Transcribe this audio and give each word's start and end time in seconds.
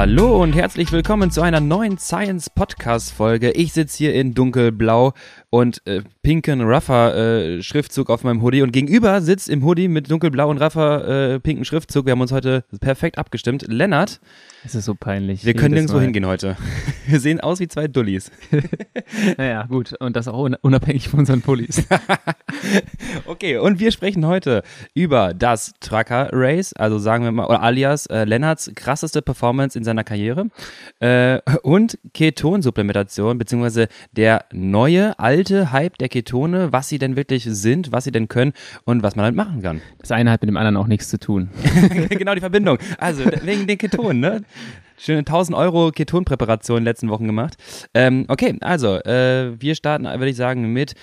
Hallo 0.00 0.42
und 0.42 0.54
herzlich 0.54 0.92
willkommen 0.92 1.30
zu 1.30 1.42
einer 1.42 1.60
neuen 1.60 1.98
Science 1.98 2.48
Podcast 2.48 3.12
Folge. 3.12 3.50
Ich 3.50 3.74
sitze 3.74 3.98
hier 3.98 4.14
in 4.14 4.32
dunkelblau 4.32 5.12
und 5.50 5.84
äh, 5.86 6.02
pinken 6.22 6.62
Ruffer 6.62 7.58
äh, 7.58 7.60
auf 8.06 8.24
meinem 8.24 8.40
Hoodie 8.40 8.62
und 8.62 8.72
gegenüber 8.72 9.20
sitzt 9.20 9.48
im 9.48 9.64
Hoodie 9.64 9.88
mit 9.88 10.10
dunkelblau 10.10 10.48
und 10.48 10.58
Ruffer 10.58 11.34
äh, 11.34 11.40
pinken 11.40 11.64
Schriftzug. 11.64 12.06
Wir 12.06 12.12
haben 12.12 12.20
uns 12.20 12.32
heute 12.32 12.64
perfekt 12.80 13.18
abgestimmt. 13.18 13.66
Lennart. 13.68 14.20
Es 14.64 14.74
ist 14.74 14.84
so 14.84 14.94
peinlich. 14.94 15.44
Wir 15.44 15.54
können 15.54 15.74
nirgendwo 15.74 16.00
hingehen 16.00 16.26
heute. 16.26 16.56
Wir 17.06 17.18
sehen 17.18 17.40
aus 17.40 17.60
wie 17.60 17.66
zwei 17.66 17.88
Dullis. 17.88 18.30
naja, 19.38 19.64
gut. 19.64 19.94
Und 19.98 20.14
das 20.14 20.28
auch 20.28 20.48
unabhängig 20.60 21.08
von 21.08 21.20
unseren 21.20 21.40
Pullis. 21.40 21.82
okay, 23.24 23.56
und 23.56 23.80
wir 23.80 23.90
sprechen 23.90 24.26
heute 24.26 24.62
über 24.94 25.34
das 25.34 25.72
Trucker 25.80 26.28
Race, 26.32 26.72
also 26.74 26.98
sagen 26.98 27.24
wir 27.24 27.32
mal, 27.32 27.46
oder 27.46 27.62
alias 27.62 28.06
äh, 28.06 28.24
Lennarts 28.24 28.70
krasseste 28.76 29.22
Performance 29.22 29.76
in 29.76 29.82
seiner 29.82 30.04
Karriere 30.04 30.46
äh, 31.00 31.40
und 31.62 31.98
Ketonsupplementation, 32.14 33.38
beziehungsweise 33.38 33.88
der 34.12 34.44
neue, 34.52 35.18
alte 35.18 35.39
Hype 35.48 35.98
der 35.98 36.08
Ketone, 36.08 36.72
was 36.72 36.88
sie 36.88 36.98
denn 36.98 37.16
wirklich 37.16 37.44
sind, 37.44 37.92
was 37.92 38.04
sie 38.04 38.12
denn 38.12 38.28
können 38.28 38.52
und 38.84 39.02
was 39.02 39.16
man 39.16 39.24
halt 39.24 39.34
machen 39.34 39.62
kann. 39.62 39.80
Das 39.98 40.12
eine 40.12 40.30
hat 40.30 40.42
mit 40.42 40.48
dem 40.48 40.56
anderen 40.56 40.76
auch 40.76 40.86
nichts 40.86 41.08
zu 41.08 41.18
tun. 41.18 41.50
genau 42.10 42.34
die 42.34 42.40
Verbindung. 42.40 42.78
Also 42.98 43.24
wegen 43.24 43.66
den 43.66 43.78
Ketonen, 43.78 44.20
ne? 44.20 44.42
Schöne 44.98 45.20
1000 45.20 45.56
Euro 45.56 45.92
Ketonpräparation 45.92 46.78
in 46.78 46.82
den 46.82 46.90
letzten 46.90 47.08
Wochen 47.08 47.26
gemacht. 47.26 47.56
Ähm, 47.94 48.26
okay, 48.28 48.58
also 48.60 48.96
äh, 48.96 49.58
wir 49.58 49.74
starten, 49.74 50.04
würde 50.04 50.28
ich 50.28 50.36
sagen, 50.36 50.72
mit 50.72 50.94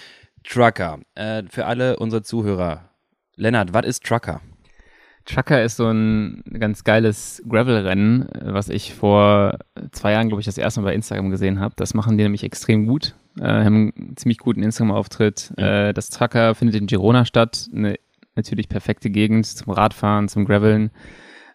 Trucker. 0.44 1.00
Äh, 1.16 1.44
für 1.50 1.66
alle 1.66 1.98
unsere 1.98 2.22
Zuhörer. 2.22 2.92
Lennart, 3.36 3.74
was 3.74 3.86
ist 3.86 4.04
Trucker? 4.04 4.42
Trucker 5.28 5.62
ist 5.62 5.76
so 5.76 5.90
ein 5.90 6.42
ganz 6.58 6.84
geiles 6.84 7.44
Gravel-Rennen, 7.48 8.30
was 8.44 8.70
ich 8.70 8.94
vor 8.94 9.60
zwei 9.92 10.14
Jahren, 10.14 10.30
glaube 10.30 10.40
ich, 10.40 10.46
das 10.46 10.58
erste 10.58 10.80
Mal 10.80 10.88
bei 10.88 10.96
Instagram 10.96 11.30
gesehen 11.30 11.60
habe. 11.60 11.74
Das 11.76 11.94
machen 11.94 12.18
die 12.18 12.24
nämlich 12.24 12.44
extrem 12.44 12.88
gut. 12.88 13.14
Äh, 13.40 13.44
haben 13.44 13.94
einen 13.96 14.18
ziemlich 14.18 14.38
guten 14.38 14.64
Instagram-Auftritt. 14.64 15.54
Ja. 15.58 15.90
Äh, 15.90 15.94
das 15.94 16.10
Trucker 16.10 16.56
findet 16.56 16.76
in 16.76 16.88
Girona 16.88 17.26
statt. 17.26 17.70
Eine 17.74 17.96
natürlich 18.36 18.70
perfekte 18.70 19.10
Gegend 19.10 19.46
zum 19.46 19.74
Radfahren, 19.74 20.28
zum 20.28 20.46
Graveln. 20.46 20.92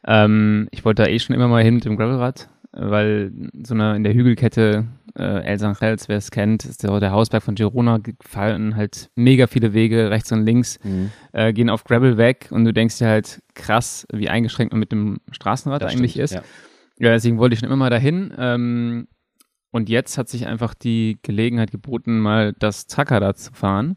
Ähm, 0.06 0.68
ich 0.70 0.84
wollte 0.84 1.04
da 1.04 1.08
eh 1.08 1.18
schon 1.18 1.34
immer 1.34 1.48
mal 1.48 1.62
hin 1.62 1.74
mit 1.74 1.84
dem 1.84 1.96
Gravelrad, 1.96 2.48
weil 2.72 3.32
so 3.62 3.74
eine 3.74 3.96
in 3.96 4.04
der 4.04 4.14
Hügelkette 4.14 4.86
äh, 5.16 5.44
El 5.44 5.58
Sanchels, 5.58 6.08
wer 6.08 6.16
es 6.16 6.30
kennt, 6.30 6.64
ist 6.64 6.82
der, 6.82 6.98
der, 6.98 7.12
Hausberg 7.12 7.42
von 7.42 7.54
Girona 7.54 7.98
gefallen, 7.98 8.76
halt 8.76 9.10
mega 9.14 9.46
viele 9.46 9.74
Wege 9.74 10.10
rechts 10.10 10.32
und 10.32 10.44
links, 10.44 10.80
mhm. 10.82 11.10
äh, 11.32 11.52
gehen 11.52 11.70
auf 11.70 11.84
Gravel 11.84 12.16
weg 12.16 12.48
und 12.50 12.64
du 12.64 12.72
denkst 12.72 12.98
dir 12.98 13.08
halt 13.08 13.42
krass, 13.54 14.06
wie 14.12 14.28
eingeschränkt 14.28 14.72
man 14.72 14.80
mit 14.80 14.90
dem 14.92 15.20
Straßenrad 15.30 15.82
das 15.82 15.92
eigentlich 15.92 16.12
stimmt, 16.12 16.24
ist. 16.24 16.34
Ja. 16.34 16.42
ja. 16.98 17.12
deswegen 17.12 17.38
wollte 17.38 17.54
ich 17.54 17.60
schon 17.60 17.68
immer 17.68 17.76
mal 17.76 17.90
dahin. 17.90 18.32
Ähm, 18.36 19.06
und 19.72 19.88
jetzt 19.88 20.18
hat 20.18 20.28
sich 20.28 20.46
einfach 20.46 20.74
die 20.74 21.18
Gelegenheit 21.22 21.72
geboten, 21.72 22.20
mal 22.20 22.52
das 22.58 22.86
Zacker 22.86 23.18
da 23.18 23.34
zu 23.34 23.52
fahren. 23.52 23.96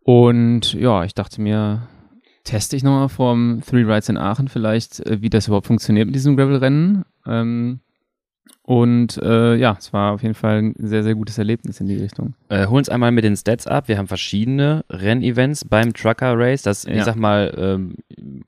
Und 0.00 0.72
ja, 0.72 1.04
ich 1.04 1.14
dachte 1.14 1.40
mir, 1.40 1.86
teste 2.42 2.74
ich 2.74 2.82
nochmal 2.82 3.08
vom 3.08 3.62
Three 3.64 3.84
Rides 3.84 4.08
in 4.08 4.16
Aachen 4.16 4.48
vielleicht, 4.48 5.00
äh, 5.00 5.20
wie 5.20 5.30
das 5.30 5.46
überhaupt 5.46 5.66
funktioniert 5.66 6.06
mit 6.06 6.14
diesem 6.14 6.36
Gravel-Rennen. 6.36 7.04
Ähm, 7.26 7.80
und 8.62 9.18
äh, 9.18 9.56
ja, 9.56 9.76
es 9.78 9.92
war 9.92 10.12
auf 10.12 10.22
jeden 10.22 10.34
Fall 10.34 10.62
ein 10.62 10.74
sehr, 10.78 11.02
sehr 11.02 11.14
gutes 11.14 11.36
Erlebnis 11.36 11.80
in 11.80 11.86
die 11.86 11.96
Richtung. 11.96 12.34
Äh, 12.48 12.66
hol 12.66 12.78
uns 12.78 12.88
einmal 12.88 13.12
mit 13.12 13.24
den 13.24 13.36
Stats 13.36 13.66
ab. 13.66 13.88
Wir 13.88 13.98
haben 13.98 14.08
verschiedene 14.08 14.84
Rennevents 14.88 15.64
beim 15.64 15.92
Trucker 15.92 16.38
Race. 16.38 16.62
Das, 16.62 16.84
ja. 16.84 16.94
ich 16.94 17.04
sag 17.04 17.16
mal, 17.16 17.52
ähm, 17.56 17.96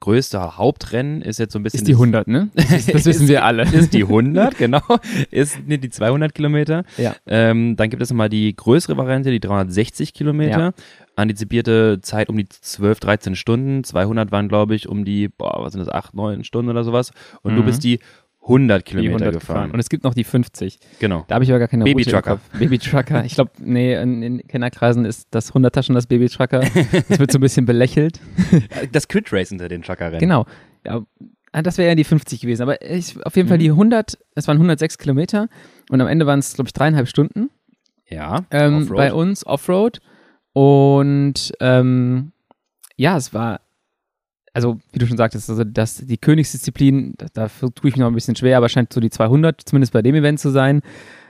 größte 0.00 0.56
Hauptrennen 0.56 1.22
ist 1.22 1.38
jetzt 1.38 1.52
so 1.52 1.58
ein 1.58 1.62
bisschen. 1.62 1.78
Ist 1.78 1.88
die 1.88 1.94
100, 1.94 2.28
ne? 2.28 2.50
Das, 2.54 2.72
ist, 2.72 2.94
das 2.94 3.04
wissen 3.04 3.28
wir 3.28 3.44
alle. 3.44 3.62
Ist 3.62 3.92
die 3.94 4.02
100, 4.02 4.58
genau. 4.58 4.82
Ist 5.30 5.66
nicht 5.66 5.84
die 5.84 5.90
200 5.90 6.34
Kilometer. 6.34 6.84
Ja. 6.96 7.14
Ähm, 7.26 7.76
dann 7.76 7.90
gibt 7.90 8.02
es 8.02 8.10
nochmal 8.10 8.28
die 8.28 8.54
größere 8.54 8.96
Variante, 8.96 9.30
die 9.30 9.40
360 9.40 10.14
Kilometer. 10.14 10.58
Ja. 10.58 10.72
Antizipierte 11.16 12.00
Zeit 12.02 12.28
um 12.28 12.36
die 12.36 12.48
12, 12.48 13.00
13 13.00 13.36
Stunden. 13.36 13.84
200 13.84 14.32
waren, 14.32 14.48
glaube 14.48 14.74
ich, 14.74 14.88
um 14.88 15.04
die, 15.04 15.28
boah, 15.28 15.62
was 15.62 15.72
sind 15.72 15.80
das, 15.80 15.88
8, 15.88 16.14
9 16.14 16.44
Stunden 16.44 16.70
oder 16.70 16.84
sowas. 16.84 17.12
Und 17.42 17.52
mhm. 17.52 17.56
du 17.56 17.62
bist 17.64 17.84
die 17.84 18.00
100 18.44 18.84
Kilometer 18.84 19.14
100 19.14 19.32
gefahren. 19.32 19.54
gefahren. 19.54 19.70
Und 19.70 19.80
es 19.80 19.88
gibt 19.88 20.04
noch 20.04 20.14
die 20.14 20.24
50. 20.24 20.78
Genau. 20.98 21.24
Da 21.28 21.36
habe 21.36 21.44
ich 21.44 21.50
aber 21.50 21.58
gar 21.58 21.68
keine 21.68 21.84
Baby 21.84 22.04
Trucker. 22.04 22.40
Baby 22.58 22.78
Trucker. 22.78 23.24
Ich 23.24 23.34
glaube, 23.34 23.52
nee, 23.58 23.94
in, 23.94 24.22
in 24.22 24.46
Kennerkreisen 24.46 25.04
ist 25.04 25.28
das 25.30 25.54
100er 25.54 25.82
schon 25.82 25.94
das 25.94 26.06
Baby 26.06 26.28
Trucker. 26.28 26.60
Das 27.08 27.18
wird 27.18 27.32
so 27.32 27.38
ein 27.38 27.40
bisschen 27.40 27.66
belächelt. 27.66 28.20
Das 28.92 29.08
Crit 29.08 29.32
Race 29.32 29.50
unter 29.50 29.68
den 29.68 29.82
Trucker-Rennen. 29.82 30.20
Genau. 30.20 30.46
Ja, 30.84 31.02
ah, 31.52 31.62
das 31.62 31.78
wäre 31.78 31.88
ja 31.88 31.94
die 31.94 32.04
50 32.04 32.40
gewesen. 32.40 32.62
Aber 32.62 32.82
ich, 32.82 33.24
auf 33.24 33.34
jeden 33.36 33.48
Fall 33.48 33.58
die 33.58 33.70
100, 33.70 34.18
es 34.34 34.46
waren 34.46 34.56
106 34.56 34.98
Kilometer 34.98 35.48
und 35.90 36.00
am 36.00 36.06
Ende 36.06 36.26
waren 36.26 36.38
es, 36.38 36.54
glaube 36.54 36.68
ich, 36.68 36.72
dreieinhalb 36.72 37.08
Stunden. 37.08 37.50
Ja. 38.08 38.44
Ähm, 38.50 38.88
bei 38.88 39.12
uns 39.12 39.46
Offroad. 39.46 40.00
Und 40.52 41.52
ähm, 41.60 42.32
ja, 42.96 43.16
es 43.16 43.32
war 43.34 43.60
also 44.54 44.78
wie 44.92 45.00
du 45.00 45.06
schon 45.06 45.16
sagtest, 45.16 45.50
also 45.50 45.64
das, 45.64 45.98
die 45.98 46.16
Königsdisziplin, 46.16 47.14
da, 47.18 47.26
da 47.34 47.48
tue 47.48 47.88
ich 47.88 47.96
mich 47.96 47.96
noch 47.96 48.06
ein 48.06 48.14
bisschen 48.14 48.36
schwer, 48.36 48.56
aber 48.56 48.68
scheint 48.68 48.92
so 48.92 49.00
die 49.00 49.10
200, 49.10 49.60
zumindest 49.64 49.92
bei 49.92 50.00
dem 50.00 50.14
Event 50.14 50.38
zu 50.40 50.50
sein. 50.50 50.80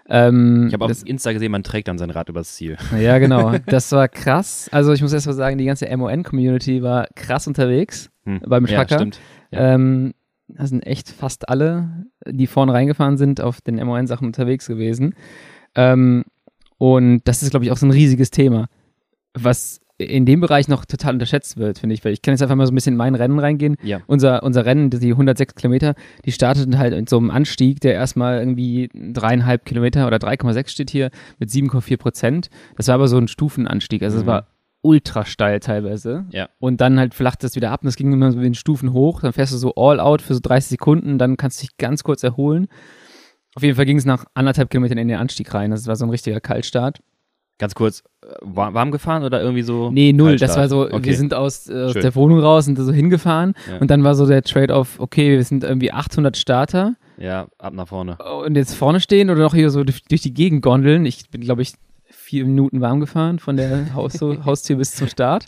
Ähm, 0.07 0.67
ich 0.69 0.75
habe 0.75 0.85
auf 0.85 1.07
Insta 1.07 1.33
gesehen, 1.33 1.51
man 1.51 1.63
trägt 1.63 1.89
dann 1.89 1.97
sein 1.97 2.11
Rad 2.11 2.29
übers 2.29 2.55
Ziel. 2.55 2.77
Ja, 3.01 3.19
genau. 3.19 3.55
Das 3.67 3.91
war 3.93 4.09
krass. 4.09 4.69
Also 4.71 4.93
ich 4.93 5.01
muss 5.01 5.15
erst 5.15 5.27
mal 5.27 5.33
sagen, 5.33 5.57
die 5.57 5.65
ganze 5.65 5.95
MON-Community 5.97 6.83
war 6.83 7.07
krass 7.17 7.47
unterwegs 7.47 8.11
hm. 8.25 8.41
beim 8.47 8.67
Schracker. 8.67 8.91
Ja, 8.91 8.99
stimmt. 8.99 9.21
Ja. 9.51 9.75
Ähm, 9.75 10.13
da 10.49 10.67
sind 10.67 10.87
echt 10.87 11.09
fast 11.09 11.49
alle, 11.49 12.05
die 12.27 12.47
vorne 12.47 12.75
reingefahren 12.75 13.17
sind, 13.17 13.41
auf 13.41 13.63
den 13.63 13.77
MON-Sachen 13.77 14.27
unterwegs 14.27 14.67
gewesen. 14.67 15.15
Ähm, 15.75 16.25
und 16.77 17.23
das 17.25 17.43
ist, 17.43 17.51
glaube 17.51 17.65
ich, 17.65 17.73
auch 17.73 17.79
so 17.79 17.87
ein 17.87 17.91
riesiges 17.91 18.31
Thema, 18.31 18.69
was 19.33 19.81
in 19.99 20.27
dem 20.27 20.41
Bereich 20.41 20.67
noch 20.67 20.85
total 20.85 21.15
unterschätzt 21.15 21.57
wird, 21.57 21.79
finde 21.79 21.95
ich, 21.95 22.05
weil 22.05 22.13
ich 22.13 22.21
kann 22.21 22.33
jetzt 22.33 22.43
einfach 22.43 22.57
mal 22.57 22.67
so 22.67 22.73
ein 22.73 22.75
bisschen 22.75 22.95
in 22.95 22.99
mein 22.99 23.15
Rennen 23.15 23.39
reingehen. 23.39 23.77
Ja. 23.83 24.01
Unser, 24.07 24.43
unser 24.43 24.65
Rennen, 24.65 24.91
die 24.91 25.13
106 25.13 25.55
Kilometer, 25.55 25.95
die 26.25 26.33
starteten 26.33 26.79
halt 26.79 26.93
in 26.93 27.07
so 27.07 27.17
einem 27.17 27.31
Anstieg, 27.31 27.81
der 27.81 27.95
erstmal 27.95 28.39
irgendwie 28.39 28.91
dreieinhalb 28.93 29.65
Kilometer 29.65 30.07
oder 30.07 30.17
3,6 30.17 30.69
steht 30.69 30.91
hier 30.91 31.11
mit 31.39 31.51
7,4 31.51 31.97
Prozent. 31.97 32.51
Das 32.77 32.89
war 32.89 32.97
aber 32.97 33.07
so 33.07 33.19
ein 33.19 33.29
Stufenanstieg, 33.29 34.03
also 34.03 34.19
es 34.19 34.25
mhm. 34.25 34.29
war 34.29 34.47
ultra 34.83 35.25
steil 35.25 35.61
teilweise. 35.61 36.27
Ja. 36.31 36.49
Und 36.59 36.81
dann 36.81 36.99
halt 36.99 37.15
flacht 37.15 37.45
das 37.45 37.55
wieder 37.55 37.71
ab 37.71 37.83
und 37.83 37.89
es 37.89 37.97
ging 37.97 38.13
immer 38.13 38.33
so 38.33 38.41
in 38.41 38.55
Stufen 38.55 38.93
hoch, 38.93 39.21
dann 39.21 39.33
fährst 39.33 39.53
du 39.53 39.57
so 39.57 39.75
all 39.77 40.01
out 40.01 40.23
für 40.23 40.35
so 40.35 40.41
30 40.43 40.71
Sekunden, 40.71 41.19
dann 41.19 41.37
kannst 41.37 41.63
du 41.63 41.67
dich 41.67 41.77
ganz 41.79 42.03
kurz 42.03 42.23
erholen. 42.23 42.67
Auf 43.55 43.63
jeden 43.63 43.77
Fall 43.77 43.87
ging 43.87 43.97
es 43.97 44.05
nach 44.05 44.25
anderthalb 44.35 44.71
Kilometern 44.71 44.99
in 44.99 45.09
den 45.09 45.19
Anstieg 45.19 45.55
rein. 45.55 45.71
Das 45.71 45.87
war 45.87 45.95
so 45.95 46.05
ein 46.05 46.11
richtiger 46.11 46.41
Kaltstart. 46.41 47.01
Ganz 47.59 47.75
kurz, 47.75 48.03
äh, 48.23 48.35
warm 48.43 48.91
gefahren 48.91 49.23
oder 49.23 49.41
irgendwie 49.41 49.63
so? 49.63 49.91
Nee, 49.91 50.13
null. 50.13 50.37
Das 50.37 50.57
war 50.57 50.69
so, 50.69 50.83
okay. 50.83 51.05
wir 51.05 51.17
sind 51.17 51.35
aus, 51.35 51.69
äh, 51.69 51.85
aus 51.85 51.93
der 51.95 52.15
Wohnung 52.15 52.41
raus 52.41 52.67
und 52.67 52.77
so 52.77 52.93
hingefahren 52.93 53.55
ja. 53.71 53.79
und 53.79 53.91
dann 53.91 54.03
war 54.03 54.15
so 54.15 54.27
der 54.27 54.43
Trade-off, 54.43 54.99
okay, 54.99 55.31
wir 55.31 55.45
sind 55.45 55.63
irgendwie 55.63 55.93
800 55.93 56.37
Starter. 56.37 56.97
Ja, 57.17 57.47
ab 57.59 57.75
nach 57.75 57.89
vorne. 57.89 58.19
Und 58.45 58.57
jetzt 58.57 58.75
vorne 58.75 58.99
stehen 59.01 59.31
oder 59.31 59.41
noch 59.41 59.55
hier 59.55 59.71
so 59.71 59.85
durch, 59.85 60.03
durch 60.03 60.23
die 60.23 60.35
Gegend 60.35 60.63
gondeln. 60.63 61.07
Ich 61.07 61.31
bin, 61.31 61.43
glaube 61.43 61.63
ich, 61.63 61.75
vier 62.07 62.45
Minuten 62.45 62.81
warm 62.81 63.01
gefahren 63.01 63.39
von 63.39 63.57
der 63.57 63.95
Haus 63.95 64.21
Haustür 64.21 64.77
bis 64.77 64.93
zum 64.93 65.09
Start. 65.09 65.47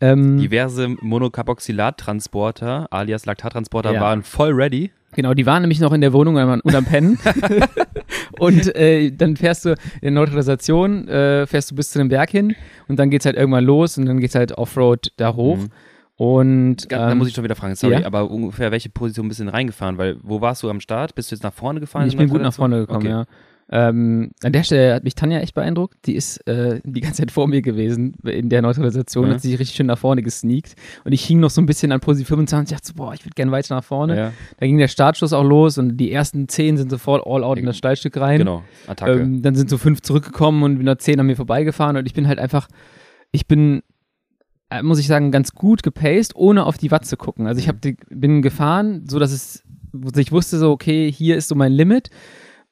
Ähm, 0.00 0.38
Diverse 0.38 0.88
Monocarboxylat-Transporter, 1.00 2.88
alias 2.90 3.24
Laktattransporter, 3.24 3.94
ja. 3.94 4.00
waren 4.00 4.22
voll 4.22 4.52
ready. 4.52 4.90
Genau, 5.14 5.32
die 5.32 5.46
waren 5.46 5.62
nämlich 5.62 5.80
noch 5.80 5.92
in 5.92 6.00
der 6.00 6.12
Wohnung 6.12 6.36
unterm 6.36 6.84
Pennen. 6.84 7.18
und 8.38 8.74
äh, 8.76 9.10
dann 9.10 9.36
fährst 9.36 9.64
du 9.64 9.74
in 10.00 10.14
Neutralisation, 10.14 11.08
äh, 11.08 11.46
fährst 11.46 11.70
du 11.70 11.74
bis 11.74 11.90
zu 11.90 11.98
dem 11.98 12.08
Berg 12.08 12.30
hin 12.30 12.54
und 12.88 12.98
dann 12.98 13.10
geht's 13.10 13.26
halt 13.26 13.36
irgendwann 13.36 13.64
los 13.64 13.98
und 13.98 14.06
dann 14.06 14.20
geht's 14.20 14.34
halt 14.34 14.52
Offroad 14.52 15.12
da 15.16 15.34
hoch. 15.34 15.58
Mhm. 15.58 15.70
Und 16.18 16.84
ähm, 16.84 16.88
da 16.88 17.14
muss 17.14 17.28
ich 17.28 17.34
schon 17.34 17.44
wieder 17.44 17.56
fragen, 17.56 17.74
sorry, 17.74 18.00
ja? 18.00 18.06
aber 18.06 18.30
ungefähr 18.30 18.72
welche 18.72 18.88
Position 18.88 19.28
bist 19.28 19.40
du 19.40 19.44
denn 19.44 19.52
reingefahren? 19.52 19.98
Weil 19.98 20.16
wo 20.22 20.40
warst 20.40 20.62
du 20.62 20.70
am 20.70 20.80
Start? 20.80 21.14
Bist 21.14 21.30
du 21.30 21.34
jetzt 21.34 21.42
nach 21.42 21.52
vorne 21.52 21.78
gefahren? 21.78 22.08
Ich 22.08 22.16
bin 22.16 22.28
gut 22.28 22.40
nach 22.40 22.54
vorne 22.54 22.80
gekommen, 22.80 23.06
okay. 23.06 23.08
ja. 23.08 23.24
Ähm, 23.68 24.30
an 24.44 24.52
der 24.52 24.62
Stelle 24.62 24.94
hat 24.94 25.02
mich 25.02 25.16
Tanja 25.16 25.40
echt 25.40 25.54
beeindruckt. 25.54 25.96
Die 26.06 26.14
ist 26.14 26.38
äh, 26.46 26.80
die 26.84 27.00
ganze 27.00 27.22
Zeit 27.22 27.32
vor 27.32 27.48
mir 27.48 27.62
gewesen 27.62 28.14
in 28.24 28.48
der 28.48 28.62
Neutralisation, 28.62 29.26
ja. 29.26 29.34
hat 29.34 29.40
sich 29.42 29.58
richtig 29.58 29.76
schön 29.76 29.86
nach 29.86 29.98
vorne 29.98 30.22
gesneakt. 30.22 30.76
Und 31.04 31.12
ich 31.12 31.24
hing 31.24 31.40
noch 31.40 31.50
so 31.50 31.60
ein 31.60 31.66
bisschen 31.66 31.90
an 31.90 31.98
Position 31.98 32.38
25. 32.38 32.72
Ich 32.72 32.76
dachte, 32.80 32.86
so, 32.86 32.94
boah, 32.94 33.12
ich 33.12 33.24
würde 33.24 33.34
gerne 33.34 33.50
weiter 33.50 33.74
nach 33.74 33.82
vorne. 33.82 34.16
Ja. 34.16 34.32
Da 34.58 34.66
ging 34.66 34.78
der 34.78 34.86
Startschuss 34.88 35.32
auch 35.32 35.42
los 35.42 35.78
und 35.78 35.96
die 35.96 36.12
ersten 36.12 36.48
zehn 36.48 36.76
sind 36.76 36.90
sofort 36.90 37.26
all 37.26 37.42
out 37.42 37.58
in 37.58 37.66
das 37.66 37.76
Steilstück 37.76 38.16
rein. 38.18 38.38
Genau, 38.38 38.62
Attacke. 38.86 39.20
Ähm, 39.20 39.42
dann 39.42 39.56
sind 39.56 39.68
so 39.68 39.78
fünf 39.78 40.00
zurückgekommen 40.00 40.62
und 40.62 40.78
wieder 40.78 40.98
zehn 40.98 41.18
an 41.18 41.26
mir 41.26 41.36
vorbeigefahren. 41.36 41.96
Und 41.96 42.06
ich 42.06 42.14
bin 42.14 42.28
halt 42.28 42.38
einfach, 42.38 42.68
ich 43.32 43.48
bin 43.48 43.82
äh, 44.70 44.82
muss 44.82 45.00
ich 45.00 45.08
sagen, 45.08 45.32
ganz 45.32 45.52
gut 45.52 45.82
gepaced, 45.82 46.36
ohne 46.36 46.66
auf 46.66 46.78
die 46.78 46.92
Watt 46.92 47.04
zu 47.04 47.16
gucken. 47.16 47.48
Also 47.48 47.58
ich 47.58 47.68
hab 47.68 47.80
die, 47.80 47.96
bin 48.10 48.42
gefahren, 48.42 49.04
so 49.08 49.18
dass 49.18 49.32
es, 49.32 49.64
ich 50.16 50.30
wusste 50.30 50.58
so, 50.58 50.70
okay, 50.70 51.10
hier 51.10 51.36
ist 51.36 51.48
so 51.48 51.56
mein 51.56 51.72
Limit 51.72 52.10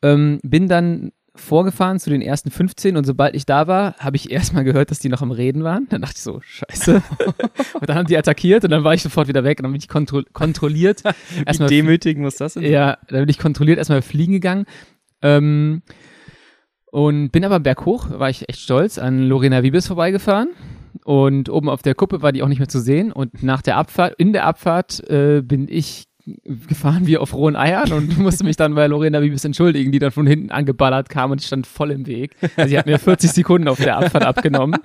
ähm, 0.05 0.39
bin 0.43 0.69
dann 0.69 1.13
vorgefahren 1.37 1.99
zu 1.99 2.11
den 2.11 2.23
ersten 2.23 2.51
15 2.51 2.97
und 2.97 3.05
sobald 3.05 3.35
ich 3.35 3.45
da 3.45 3.67
war, 3.67 3.97
habe 3.99 4.17
ich 4.17 4.31
erstmal 4.31 4.63
gehört, 4.63 4.91
dass 4.91 5.01
die 5.01 5.09
noch 5.09 5.23
am 5.23 5.33
Reden 5.33 5.65
waren. 5.65 5.87
Dann 5.89 6.03
dachte 6.03 6.15
ich 6.17 6.23
so, 6.23 6.41
scheiße. 6.41 7.03
und 7.81 7.89
dann 7.89 7.97
haben 7.97 8.07
die 8.07 8.17
attackiert 8.17 8.65
und 8.65 8.71
dann 8.71 8.85
war 8.85 8.95
ich 8.95 9.03
sofort 9.03 9.27
wieder 9.27 9.43
weg 9.43 9.59
und 9.59 9.65
dann 9.65 9.73
bin 9.73 9.81
ich 9.81 9.89
kontro 9.89 10.23
kontrolliert. 10.33 11.03
Wie 11.05 11.67
demütigend 11.67 12.23
muss 12.23 12.37
das 12.37 12.55
sein? 12.55 12.65
Ja, 12.65 12.99
dann 13.09 13.21
bin 13.21 13.29
ich 13.29 13.39
kontrolliert 13.39 13.79
erstmal 13.79 14.03
fliegen 14.03 14.35
gegangen. 14.35 14.67
Ähm, 15.23 15.83
und 16.93 17.31
bin 17.31 17.45
aber 17.45 17.59
berghoch, 17.59 18.11
war 18.11 18.31
ich 18.31 18.49
echt 18.49 18.61
stolz, 18.61 18.99
an 18.99 19.25
Lorena 19.25 19.65
Wiebes 19.65 19.89
vorbeigefahren. 19.89 20.51
Und 21.05 21.49
oben 21.49 21.69
auf 21.69 21.83
der 21.83 21.97
Kuppe 21.97 22.23
war 22.23 22.31
die 22.31 22.45
auch 22.45 22.49
nicht 22.49 22.61
mehr 22.61 22.69
zu 22.69 22.79
sehen. 22.79 23.11
Und 23.11 23.43
nach 23.43 23.63
der 23.63 23.77
Abfahrt, 23.77 24.15
in 24.19 24.33
der 24.33 24.47
Abfahrt 24.47 25.03
äh, 25.11 25.43
bin 25.43 25.67
ich 25.69 26.05
gefahren 26.27 27.07
wie 27.07 27.19
auf 27.19 27.35
rohen 27.35 27.57
Eiern 27.57 27.93
und 27.93 28.19
musste 28.19 28.45
mich 28.45 28.57
dann 28.57 28.75
bei 28.75 28.87
Lorena 28.87 29.21
Wiebes 29.23 29.45
entschuldigen, 29.45 29.93
die 29.93 29.99
dann 29.99 30.11
von 30.11 30.27
hinten 30.27 30.51
angeballert 30.51 31.09
kam 31.09 31.31
und 31.31 31.41
ich 31.41 31.47
stand 31.47 31.67
voll 31.67 31.91
im 31.91 32.07
Weg. 32.07 32.37
Also 32.57 32.71
sie 32.71 32.79
hat 32.79 32.87
mir 32.87 32.99
40 32.99 33.31
Sekunden 33.31 33.69
auf 33.69 33.79
der 33.79 33.97
Abfahrt 33.97 34.25
abgenommen. 34.25 34.77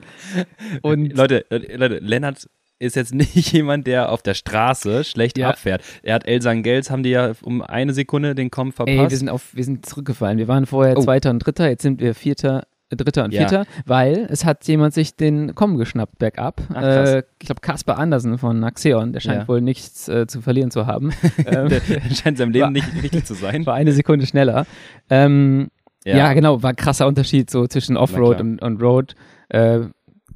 Und 0.81 1.15
Leute, 1.15 1.45
Leute, 1.50 2.00
Lennart 2.00 2.47
ist 2.80 2.95
jetzt 2.95 3.13
nicht 3.13 3.36
jemand, 3.53 3.88
der 3.88 4.12
auf 4.12 4.21
der 4.21 4.33
Straße 4.33 5.03
schlecht 5.03 5.38
ja. 5.38 5.50
abfährt. 5.50 5.83
Er 6.01 6.15
hat 6.15 6.27
Elsan 6.27 6.63
Gels, 6.63 6.89
haben 6.89 7.03
die 7.03 7.09
ja 7.12 7.33
um 7.42 7.62
eine 7.62 7.94
Sekunde 7.94 8.35
den 8.35 8.50
Kommen 8.50 8.71
verpasst. 8.71 8.97
Ey, 8.97 9.09
wir 9.09 9.18
sind, 9.18 9.30
auf, 9.30 9.56
wir 9.56 9.63
sind 9.63 9.85
zurückgefallen. 9.85 10.38
Wir 10.38 10.47
waren 10.47 10.65
vorher 10.65 10.97
oh. 10.97 11.01
Zweiter 11.01 11.30
und 11.30 11.39
Dritter, 11.39 11.69
jetzt 11.69 11.83
sind 11.83 12.01
wir 12.01 12.15
Vierter, 12.15 12.65
Dritter 12.89 13.24
und 13.24 13.31
Vierter, 13.31 13.59
ja. 13.59 13.83
weil 13.86 14.27
es 14.30 14.45
hat 14.45 14.68
jemand 14.68 14.94
sich 14.94 15.15
den 15.15 15.53
Kommen 15.53 15.77
geschnappt, 15.77 16.18
bergab. 16.18 16.62
Ach, 16.74 16.81
äh, 16.81 17.24
ich 17.39 17.45
glaube, 17.45 17.62
Kasper 17.62 17.97
Andersen 17.97 18.38
von 18.38 18.63
Axeon, 18.63 19.13
der 19.13 19.19
scheint 19.19 19.41
ja. 19.44 19.47
wohl 19.47 19.62
nichts 19.62 20.07
äh, 20.07 20.25
zu 20.27 20.41
verlieren 20.41 20.71
zu 20.71 20.86
haben. 20.88 21.12
Ähm, 21.45 21.69
der, 21.69 21.81
scheint 22.13 22.38
seinem 22.38 22.51
Leben 22.51 22.65
war, 22.65 22.71
nicht 22.71 23.01
wichtig 23.01 23.25
zu 23.25 23.33
sein. 23.33 23.65
War 23.65 23.74
eine 23.75 23.91
Sekunde 23.91 24.25
schneller. 24.25 24.65
Ähm, 25.09 25.69
ja. 26.03 26.18
ja. 26.18 26.33
genau, 26.33 26.62
war 26.62 26.71
ein 26.71 26.75
krasser 26.75 27.07
Unterschied 27.07 27.50
so 27.50 27.65
zwischen 27.65 27.97
Offroad 27.97 28.41
und, 28.41 28.62
und 28.62 28.81
Road. 28.81 29.15
Äh, 29.47 29.81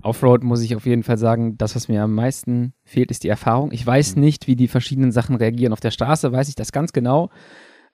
Offroad 0.01 0.43
muss 0.43 0.61
ich 0.61 0.75
auf 0.75 0.85
jeden 0.85 1.03
Fall 1.03 1.17
sagen, 1.17 1.57
das, 1.57 1.75
was 1.75 1.87
mir 1.87 2.03
am 2.03 2.13
meisten 2.13 2.73
fehlt, 2.83 3.11
ist 3.11 3.23
die 3.23 3.29
Erfahrung. 3.29 3.71
Ich 3.71 3.85
weiß 3.85 4.15
mhm. 4.15 4.21
nicht, 4.21 4.47
wie 4.47 4.55
die 4.55 4.67
verschiedenen 4.67 5.11
Sachen 5.11 5.35
reagieren. 5.35 5.73
Auf 5.73 5.79
der 5.79 5.91
Straße 5.91 6.31
weiß 6.31 6.49
ich 6.49 6.55
das 6.55 6.71
ganz 6.71 6.93
genau 6.93 7.29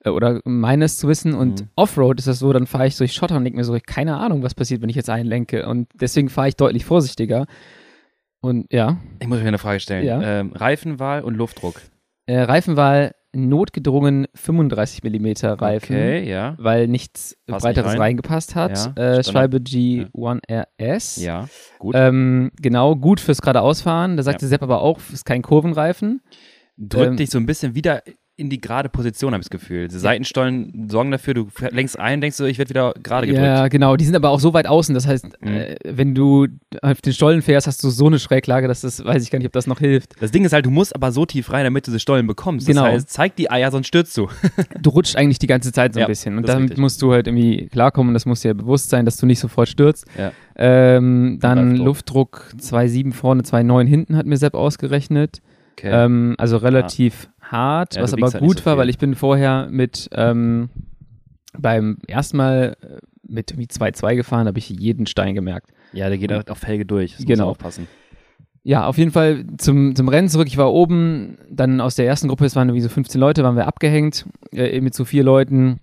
oder 0.04 0.40
meines 0.44 0.96
zu 0.96 1.08
wissen. 1.08 1.34
Und 1.34 1.62
mhm. 1.62 1.68
Offroad 1.76 2.18
ist 2.18 2.28
das 2.28 2.38
so, 2.38 2.52
dann 2.52 2.66
fahre 2.66 2.86
ich 2.86 2.96
durch 2.96 3.12
Schotter 3.12 3.36
und 3.36 3.44
denke 3.44 3.58
mir 3.58 3.64
so, 3.64 3.76
keine 3.84 4.16
Ahnung, 4.16 4.42
was 4.42 4.54
passiert, 4.54 4.82
wenn 4.82 4.88
ich 4.88 4.96
jetzt 4.96 5.10
einlenke. 5.10 5.66
Und 5.66 5.88
deswegen 5.94 6.28
fahre 6.28 6.48
ich 6.48 6.56
deutlich 6.56 6.84
vorsichtiger. 6.84 7.46
Und 8.40 8.72
ja. 8.72 8.98
Ich 9.20 9.28
muss 9.28 9.40
mir 9.40 9.48
eine 9.48 9.58
Frage 9.58 9.80
stellen. 9.80 10.06
Ja? 10.06 10.22
Ähm, 10.22 10.52
Reifenwahl 10.52 11.22
und 11.22 11.34
Luftdruck. 11.34 11.80
Äh, 12.26 12.40
Reifenwahl 12.40 13.12
notgedrungen 13.32 14.26
35 14.34 15.04
mm 15.04 15.46
Reifen, 15.46 15.94
okay, 15.94 16.28
ja. 16.28 16.56
weil 16.58 16.88
nichts 16.88 17.36
Passt 17.46 17.64
breiteres 17.64 17.92
rein. 17.92 17.98
reingepasst 17.98 18.56
hat. 18.56 18.96
Ja, 18.96 19.18
äh, 19.18 19.24
Schwalbe 19.24 19.58
G1 19.58 20.40
RS. 20.50 21.16
Ja, 21.22 21.48
gut. 21.78 21.94
Ähm, 21.96 22.50
genau, 22.60 22.96
gut 22.96 23.20
fürs 23.20 23.40
geradeausfahren. 23.40 24.16
Da 24.16 24.22
sagte 24.22 24.46
ja. 24.46 24.48
Sepp 24.48 24.62
aber 24.62 24.80
auch, 24.80 24.98
ist 25.12 25.24
kein 25.24 25.42
Kurvenreifen. 25.42 26.22
Drückt 26.76 27.10
ähm, 27.10 27.16
dich 27.18 27.30
so 27.30 27.38
ein 27.38 27.46
bisschen 27.46 27.74
wieder 27.74 28.02
in 28.40 28.48
die 28.48 28.60
gerade 28.60 28.88
Position, 28.88 29.32
habe 29.32 29.42
ich 29.42 29.48
das 29.48 29.60
Gefühl. 29.60 29.88
Die 29.88 29.98
Seitenstollen 29.98 30.88
sorgen 30.88 31.10
dafür, 31.10 31.34
du 31.34 31.48
lenkst 31.70 31.98
ein, 31.98 32.20
denkst 32.20 32.38
du, 32.38 32.44
ich 32.44 32.58
werde 32.58 32.70
wieder 32.70 32.94
gerade 33.02 33.26
gedrückt. 33.26 33.46
Ja, 33.46 33.68
genau. 33.68 33.96
Die 33.96 34.04
sind 34.06 34.16
aber 34.16 34.30
auch 34.30 34.40
so 34.40 34.54
weit 34.54 34.66
außen. 34.66 34.94
Das 34.94 35.06
heißt, 35.06 35.28
mhm. 35.42 35.48
äh, 35.48 35.76
wenn 35.84 36.14
du 36.14 36.46
auf 36.80 37.02
den 37.02 37.12
Stollen 37.12 37.42
fährst, 37.42 37.66
hast 37.66 37.84
du 37.84 37.90
so 37.90 38.06
eine 38.06 38.18
Schräglage, 38.18 38.66
dass 38.66 38.80
das, 38.80 39.04
weiß 39.04 39.22
ich 39.22 39.30
gar 39.30 39.38
nicht, 39.38 39.46
ob 39.46 39.52
das 39.52 39.66
noch 39.66 39.78
hilft. 39.78 40.20
Das 40.20 40.30
Ding 40.30 40.44
ist 40.44 40.52
halt, 40.52 40.64
du 40.64 40.70
musst 40.70 40.94
aber 40.94 41.12
so 41.12 41.26
tief 41.26 41.52
rein, 41.52 41.64
damit 41.64 41.86
du 41.86 41.90
diese 41.90 42.00
Stollen 42.00 42.26
bekommst. 42.26 42.66
Genau. 42.66 42.84
Das 42.84 42.94
heißt, 42.94 43.10
zeig 43.10 43.36
die 43.36 43.50
Eier, 43.50 43.70
sonst 43.70 43.88
stürzt 43.88 44.16
du. 44.16 44.28
du 44.80 44.90
rutscht 44.90 45.16
eigentlich 45.16 45.38
die 45.38 45.46
ganze 45.46 45.70
Zeit 45.70 45.92
so 45.92 46.00
ein 46.00 46.02
ja, 46.02 46.06
bisschen. 46.06 46.38
Und 46.38 46.48
damit 46.48 46.78
musst 46.78 47.02
du 47.02 47.12
halt 47.12 47.26
irgendwie 47.26 47.66
klarkommen. 47.66 48.14
Das 48.14 48.24
muss 48.24 48.40
dir 48.40 48.54
bewusst 48.54 48.88
sein, 48.88 49.04
dass 49.04 49.18
du 49.18 49.26
nicht 49.26 49.38
sofort 49.38 49.68
stürzt. 49.68 50.06
Ja. 50.18 50.32
Ähm, 50.56 51.38
dann 51.40 51.76
Luftdruck 51.76 52.54
2,7 52.58 53.12
vorne, 53.12 53.42
2,9 53.42 53.86
hinten 53.86 54.16
hat 54.16 54.26
mir 54.26 54.36
Sepp 54.36 54.54
ausgerechnet. 54.54 55.42
Okay. 55.80 55.90
Ähm, 55.92 56.34
also 56.36 56.58
relativ 56.58 57.30
hart, 57.40 57.96
ja, 57.96 58.02
was 58.02 58.12
aber 58.12 58.30
halt 58.30 58.38
gut 58.38 58.58
so 58.58 58.66
war, 58.66 58.76
weil 58.76 58.90
ich 58.90 58.98
bin 58.98 59.14
vorher 59.14 59.68
mit 59.70 60.10
ähm, 60.12 60.68
beim 61.58 61.98
ersten 62.06 62.36
Mal 62.36 62.76
äh, 62.82 62.98
mit 63.26 63.50
irgendwie 63.50 63.68
2-2 63.68 64.16
gefahren, 64.16 64.46
habe 64.46 64.58
ich 64.58 64.68
jeden 64.68 65.06
Stein 65.06 65.34
gemerkt. 65.34 65.70
Ja, 65.92 66.08
der 66.08 66.18
geht 66.18 66.32
auch 66.32 66.46
auf 66.48 66.58
Felge 66.58 66.84
durch. 66.84 67.16
Das 67.16 67.24
genau. 67.24 67.46
Muss 67.46 67.52
aufpassen. 67.52 67.88
Ja, 68.62 68.86
auf 68.86 68.98
jeden 68.98 69.10
Fall 69.10 69.46
zum, 69.56 69.96
zum 69.96 70.08
Rennen 70.08 70.28
zurück. 70.28 70.48
Ich 70.48 70.58
war 70.58 70.70
oben, 70.70 71.38
dann 71.50 71.80
aus 71.80 71.94
der 71.94 72.06
ersten 72.06 72.28
Gruppe, 72.28 72.44
es 72.44 72.56
waren 72.56 72.68
irgendwie 72.68 72.82
so 72.82 72.90
15 72.90 73.18
Leute, 73.18 73.42
waren 73.42 73.56
wir 73.56 73.66
abgehängt, 73.66 74.26
äh, 74.52 74.80
mit 74.82 74.94
so 74.94 75.06
vier 75.06 75.24
Leuten. 75.24 75.80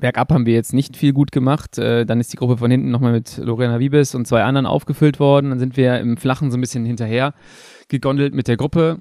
Bergab 0.00 0.32
haben 0.32 0.46
wir 0.46 0.54
jetzt 0.54 0.72
nicht 0.72 0.96
viel 0.96 1.12
gut 1.12 1.30
gemacht. 1.30 1.78
Äh, 1.78 2.04
dann 2.04 2.18
ist 2.18 2.32
die 2.32 2.36
Gruppe 2.36 2.56
von 2.56 2.70
hinten 2.72 2.90
nochmal 2.90 3.12
mit 3.12 3.36
Lorena 3.36 3.78
Wiebes 3.78 4.16
und 4.16 4.26
zwei 4.26 4.42
anderen 4.42 4.66
aufgefüllt 4.66 5.20
worden. 5.20 5.50
Dann 5.50 5.60
sind 5.60 5.76
wir 5.76 6.00
im 6.00 6.16
Flachen 6.16 6.50
so 6.50 6.58
ein 6.58 6.60
bisschen 6.60 6.84
hinterher 6.84 7.34
gegondelt 7.88 8.34
mit 8.34 8.48
der 8.48 8.56
Gruppe. 8.56 8.98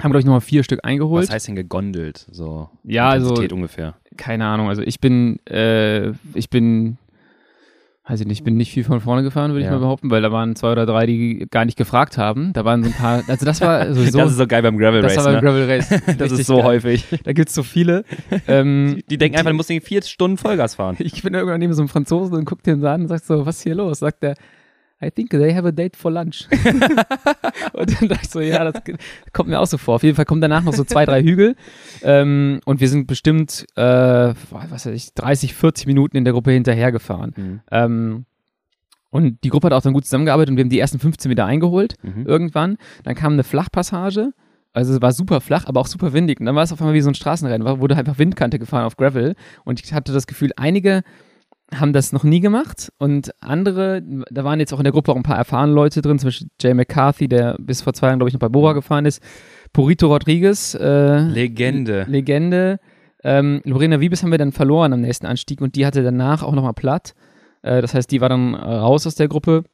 Haben, 0.00 0.10
glaube 0.10 0.20
ich, 0.20 0.26
nochmal 0.26 0.40
vier 0.40 0.62
Stück 0.62 0.80
eingeholt. 0.84 1.24
Was 1.24 1.34
heißt 1.34 1.48
denn 1.48 1.56
gegondelt? 1.56 2.24
So 2.30 2.70
ja, 2.84 3.08
also 3.08 3.34
ungefähr. 3.34 3.94
Keine 4.16 4.46
Ahnung. 4.46 4.68
Also 4.68 4.82
ich 4.82 5.00
bin, 5.00 5.44
äh, 5.46 6.10
ich 6.34 6.50
bin, 6.50 6.98
weiß 8.06 8.20
ich 8.20 8.26
nicht, 8.28 8.38
ich 8.38 8.44
bin 8.44 8.56
nicht 8.56 8.70
viel 8.70 8.84
von 8.84 9.00
vorne 9.00 9.24
gefahren, 9.24 9.50
würde 9.50 9.62
ja. 9.62 9.66
ich 9.66 9.72
mal 9.72 9.80
behaupten, 9.80 10.08
weil 10.12 10.22
da 10.22 10.30
waren 10.30 10.54
zwei 10.54 10.70
oder 10.70 10.86
drei, 10.86 11.04
die 11.06 11.48
gar 11.50 11.64
nicht 11.64 11.76
gefragt 11.76 12.16
haben. 12.16 12.52
Da 12.52 12.64
waren 12.64 12.84
so 12.84 12.90
ein 12.90 12.94
paar, 12.94 13.24
also 13.26 13.44
das 13.44 13.60
war 13.60 13.86
sowieso. 13.92 14.18
das 14.18 14.30
ist 14.30 14.36
so 14.36 14.46
geil 14.46 14.62
beim 14.62 14.78
Gravel 14.78 15.00
Race. 15.00 15.16
Das 15.16 15.24
war 15.24 15.32
beim 15.32 15.42
ne? 15.42 15.50
Gravel 15.50 15.68
Race. 15.68 15.88
das 16.18 16.30
ist 16.30 16.46
so 16.46 16.58
geil. 16.58 16.64
häufig. 16.64 17.04
Da 17.24 17.32
gibt 17.32 17.48
es 17.48 17.54
so 17.56 17.64
viele. 17.64 18.04
ähm, 18.46 18.94
die, 18.98 19.04
die, 19.08 19.18
denken 19.18 19.36
einfach, 19.38 19.50
du 19.50 19.56
musst 19.56 19.72
vier 19.82 20.02
Stunden 20.02 20.36
Vollgas 20.36 20.76
fahren. 20.76 20.94
Ich 21.00 21.24
bin 21.24 21.34
irgendwann 21.34 21.58
neben 21.58 21.72
so 21.72 21.82
einem 21.82 21.88
Franzosen 21.88 22.36
und 22.36 22.44
guck 22.44 22.62
den 22.62 22.84
an 22.84 23.02
und 23.02 23.08
sag 23.08 23.24
so, 23.24 23.44
was 23.44 23.56
ist 23.56 23.62
hier 23.62 23.74
los? 23.74 23.98
Sagt 23.98 24.22
der, 24.22 24.36
I 25.00 25.10
think 25.10 25.30
they 25.30 25.54
have 25.54 25.66
a 25.66 25.70
date 25.70 25.96
for 25.96 26.10
lunch. 26.10 26.48
und 27.72 28.00
dann 28.00 28.08
dachte 28.08 28.20
ich 28.22 28.30
so, 28.30 28.40
ja, 28.40 28.70
das 28.70 28.82
kommt 29.32 29.48
mir 29.48 29.60
auch 29.60 29.66
so 29.66 29.78
vor. 29.78 29.96
Auf 29.96 30.02
jeden 30.02 30.16
Fall 30.16 30.24
kommen 30.24 30.40
danach 30.40 30.64
noch 30.64 30.74
so 30.74 30.84
zwei, 30.84 31.06
drei 31.06 31.22
Hügel. 31.22 31.54
Ähm, 32.02 32.60
und 32.64 32.80
wir 32.80 32.88
sind 32.88 33.06
bestimmt, 33.06 33.66
äh, 33.76 33.82
was 34.50 34.70
weiß 34.70 34.86
ich, 34.86 35.14
30, 35.14 35.54
40 35.54 35.86
Minuten 35.86 36.16
in 36.16 36.24
der 36.24 36.32
Gruppe 36.32 36.50
hinterhergefahren. 36.50 37.32
Mhm. 37.36 37.60
Ähm, 37.70 38.24
und 39.10 39.42
die 39.44 39.48
Gruppe 39.48 39.66
hat 39.66 39.72
auch 39.72 39.82
dann 39.82 39.94
gut 39.94 40.04
zusammengearbeitet 40.04 40.50
und 40.50 40.56
wir 40.56 40.64
haben 40.64 40.70
die 40.70 40.78
ersten 40.78 40.98
15 40.98 41.28
Meter 41.28 41.46
eingeholt 41.46 41.94
mhm. 42.02 42.26
irgendwann. 42.26 42.76
Dann 43.04 43.14
kam 43.14 43.34
eine 43.34 43.44
Flachpassage. 43.44 44.32
Also 44.74 44.94
es 44.94 45.00
war 45.00 45.12
super 45.12 45.40
flach, 45.40 45.66
aber 45.66 45.80
auch 45.80 45.86
super 45.86 46.12
windig. 46.12 46.40
Und 46.40 46.46
dann 46.46 46.54
war 46.54 46.62
es 46.62 46.72
auf 46.72 46.80
einmal 46.80 46.94
wie 46.94 47.00
so 47.00 47.10
ein 47.10 47.14
Straßenrennen, 47.14 47.80
wurde 47.80 47.96
einfach 47.96 48.18
Windkante 48.18 48.58
gefahren 48.58 48.84
auf 48.84 48.96
Gravel. 48.96 49.34
Und 49.64 49.82
ich 49.82 49.94
hatte 49.94 50.12
das 50.12 50.26
Gefühl, 50.26 50.50
einige 50.56 51.02
haben 51.74 51.92
das 51.92 52.12
noch 52.12 52.24
nie 52.24 52.40
gemacht 52.40 52.92
und 52.98 53.30
andere, 53.42 54.02
da 54.30 54.44
waren 54.44 54.58
jetzt 54.58 54.72
auch 54.72 54.78
in 54.80 54.84
der 54.84 54.92
Gruppe 54.92 55.12
auch 55.12 55.16
ein 55.16 55.22
paar 55.22 55.36
erfahrene 55.36 55.72
Leute 55.72 56.00
drin, 56.00 56.18
zum 56.18 56.28
Beispiel 56.28 56.48
Jay 56.60 56.72
McCarthy, 56.72 57.28
der 57.28 57.56
bis 57.58 57.82
vor 57.82 57.92
zwei 57.92 58.06
Jahren, 58.06 58.18
glaube 58.18 58.28
ich, 58.28 58.34
noch 58.34 58.40
bei 58.40 58.48
Bora 58.48 58.72
gefahren 58.72 59.04
ist, 59.04 59.22
Purito 59.72 60.06
Rodriguez. 60.08 60.74
Äh, 60.74 61.18
Legende. 61.18 62.06
Legende. 62.08 62.80
Ähm, 63.22 63.60
Lorena 63.64 64.00
Wiebes 64.00 64.22
haben 64.22 64.30
wir 64.30 64.38
dann 64.38 64.52
verloren 64.52 64.92
am 64.92 65.00
nächsten 65.00 65.26
Anstieg 65.26 65.60
und 65.60 65.74
die 65.74 65.84
hatte 65.84 66.02
danach 66.02 66.42
auch 66.42 66.54
nochmal 66.54 66.74
platt. 66.74 67.14
Äh, 67.62 67.82
das 67.82 67.94
heißt, 67.94 68.10
die 68.10 68.20
war 68.20 68.28
dann 68.28 68.54
raus 68.54 69.06
aus 69.06 69.16
der 69.16 69.28
Gruppe. 69.28 69.64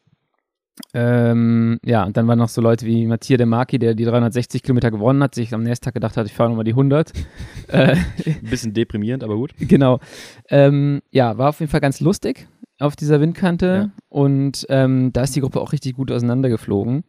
Ähm, 0.93 1.79
ja, 1.85 2.05
und 2.05 2.17
dann 2.17 2.27
waren 2.27 2.39
noch 2.39 2.49
so 2.49 2.61
Leute 2.61 2.87
wie 2.87 3.07
Mattia 3.07 3.37
De 3.37 3.47
Marchi, 3.47 3.79
der 3.79 3.95
die 3.95 4.05
360 4.05 4.63
Kilometer 4.63 4.91
gewonnen 4.91 5.23
hat, 5.23 5.35
sich 5.35 5.55
am 5.55 5.63
nächsten 5.63 5.85
Tag 5.85 5.95
gedacht 5.95 6.17
hat, 6.17 6.27
ich 6.27 6.33
fahre 6.33 6.51
nochmal 6.51 6.65
die 6.65 6.73
100. 6.73 7.13
äh, 7.69 7.97
Ein 8.27 8.39
bisschen 8.43 8.75
deprimierend, 8.75 9.23
aber 9.23 9.37
gut. 9.37 9.55
Genau. 9.59 10.01
Ähm, 10.49 11.01
ja, 11.11 11.39
war 11.39 11.51
auf 11.51 11.61
jeden 11.61 11.71
Fall 11.71 11.81
ganz 11.81 12.01
lustig 12.01 12.49
auf 12.81 12.97
dieser 12.97 13.21
Windkante 13.21 13.67
ja. 13.67 14.03
und 14.09 14.67
ähm, 14.69 15.13
da 15.13 15.23
ist 15.23 15.37
die 15.37 15.41
Gruppe 15.41 15.61
auch 15.61 15.73
richtig 15.73 15.95
gut 15.95 16.11
auseinandergeflogen. 16.11 17.05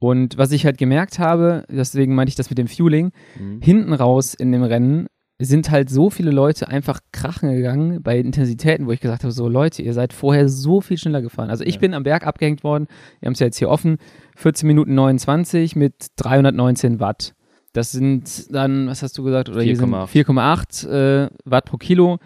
Und 0.00 0.38
was 0.38 0.52
ich 0.52 0.64
halt 0.64 0.78
gemerkt 0.78 1.18
habe, 1.18 1.64
deswegen 1.68 2.14
meinte 2.14 2.30
ich 2.30 2.36
das 2.36 2.50
mit 2.50 2.58
dem 2.58 2.68
Fueling, 2.68 3.10
mhm. 3.38 3.60
hinten 3.62 3.92
raus 3.92 4.34
in 4.34 4.52
dem 4.52 4.62
Rennen 4.62 5.08
sind 5.46 5.70
halt 5.70 5.88
so 5.88 6.10
viele 6.10 6.32
Leute 6.32 6.68
einfach 6.68 7.00
krachen 7.12 7.54
gegangen 7.54 8.02
bei 8.02 8.18
Intensitäten, 8.18 8.86
wo 8.86 8.92
ich 8.92 9.00
gesagt 9.00 9.22
habe, 9.22 9.32
so 9.32 9.48
Leute, 9.48 9.82
ihr 9.82 9.94
seid 9.94 10.12
vorher 10.12 10.48
so 10.48 10.80
viel 10.80 10.98
schneller 10.98 11.22
gefahren. 11.22 11.50
Also 11.50 11.62
ich 11.64 11.74
ja. 11.74 11.80
bin 11.80 11.94
am 11.94 12.02
Berg 12.02 12.26
abgehängt 12.26 12.64
worden, 12.64 12.88
wir 13.20 13.26
haben 13.26 13.34
es 13.34 13.38
ja 13.38 13.46
jetzt 13.46 13.58
hier 13.58 13.68
offen, 13.68 13.98
14 14.36 14.66
Minuten 14.66 14.94
29 14.94 15.76
mit 15.76 15.94
319 16.16 16.98
Watt. 16.98 17.34
Das 17.72 17.92
sind 17.92 18.52
dann, 18.52 18.88
was 18.88 19.02
hast 19.02 19.16
du 19.16 19.22
gesagt? 19.22 19.50
4,8 19.50 20.88
äh, 20.88 21.30
Watt 21.44 21.64
pro 21.66 21.76
Kilo. 21.76 22.18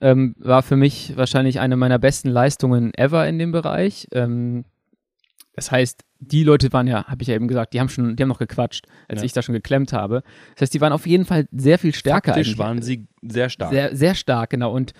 Ähm, 0.00 0.34
war 0.38 0.62
für 0.62 0.76
mich 0.76 1.16
wahrscheinlich 1.16 1.60
eine 1.60 1.76
meiner 1.76 1.98
besten 1.98 2.28
Leistungen 2.28 2.92
ever 2.94 3.26
in 3.26 3.38
dem 3.38 3.52
Bereich. 3.52 4.06
Ähm, 4.12 4.64
das 5.56 5.72
heißt, 5.72 6.04
die 6.20 6.44
Leute 6.44 6.70
waren 6.72 6.86
ja, 6.86 7.04
habe 7.06 7.22
ich 7.22 7.28
ja 7.28 7.34
eben 7.34 7.48
gesagt, 7.48 7.72
die 7.72 7.80
haben 7.80 7.88
schon, 7.88 8.14
die 8.14 8.22
haben 8.22 8.28
noch 8.28 8.38
gequatscht, 8.38 8.86
als 9.08 9.20
ja. 9.20 9.24
ich 9.24 9.32
da 9.32 9.40
schon 9.40 9.54
geklemmt 9.54 9.94
habe. 9.94 10.22
Das 10.54 10.62
heißt, 10.62 10.74
die 10.74 10.80
waren 10.82 10.92
auf 10.92 11.06
jeden 11.06 11.24
Fall 11.24 11.48
sehr 11.50 11.78
viel 11.78 11.94
stärker. 11.94 12.32
Faktisch 12.32 12.48
eigentlich. 12.48 12.58
waren 12.58 12.82
sie 12.82 13.06
sehr 13.22 13.48
stark. 13.48 13.72
Sehr, 13.72 13.96
sehr 13.96 14.14
stark, 14.14 14.50
genau. 14.50 14.72
Und 14.72 14.92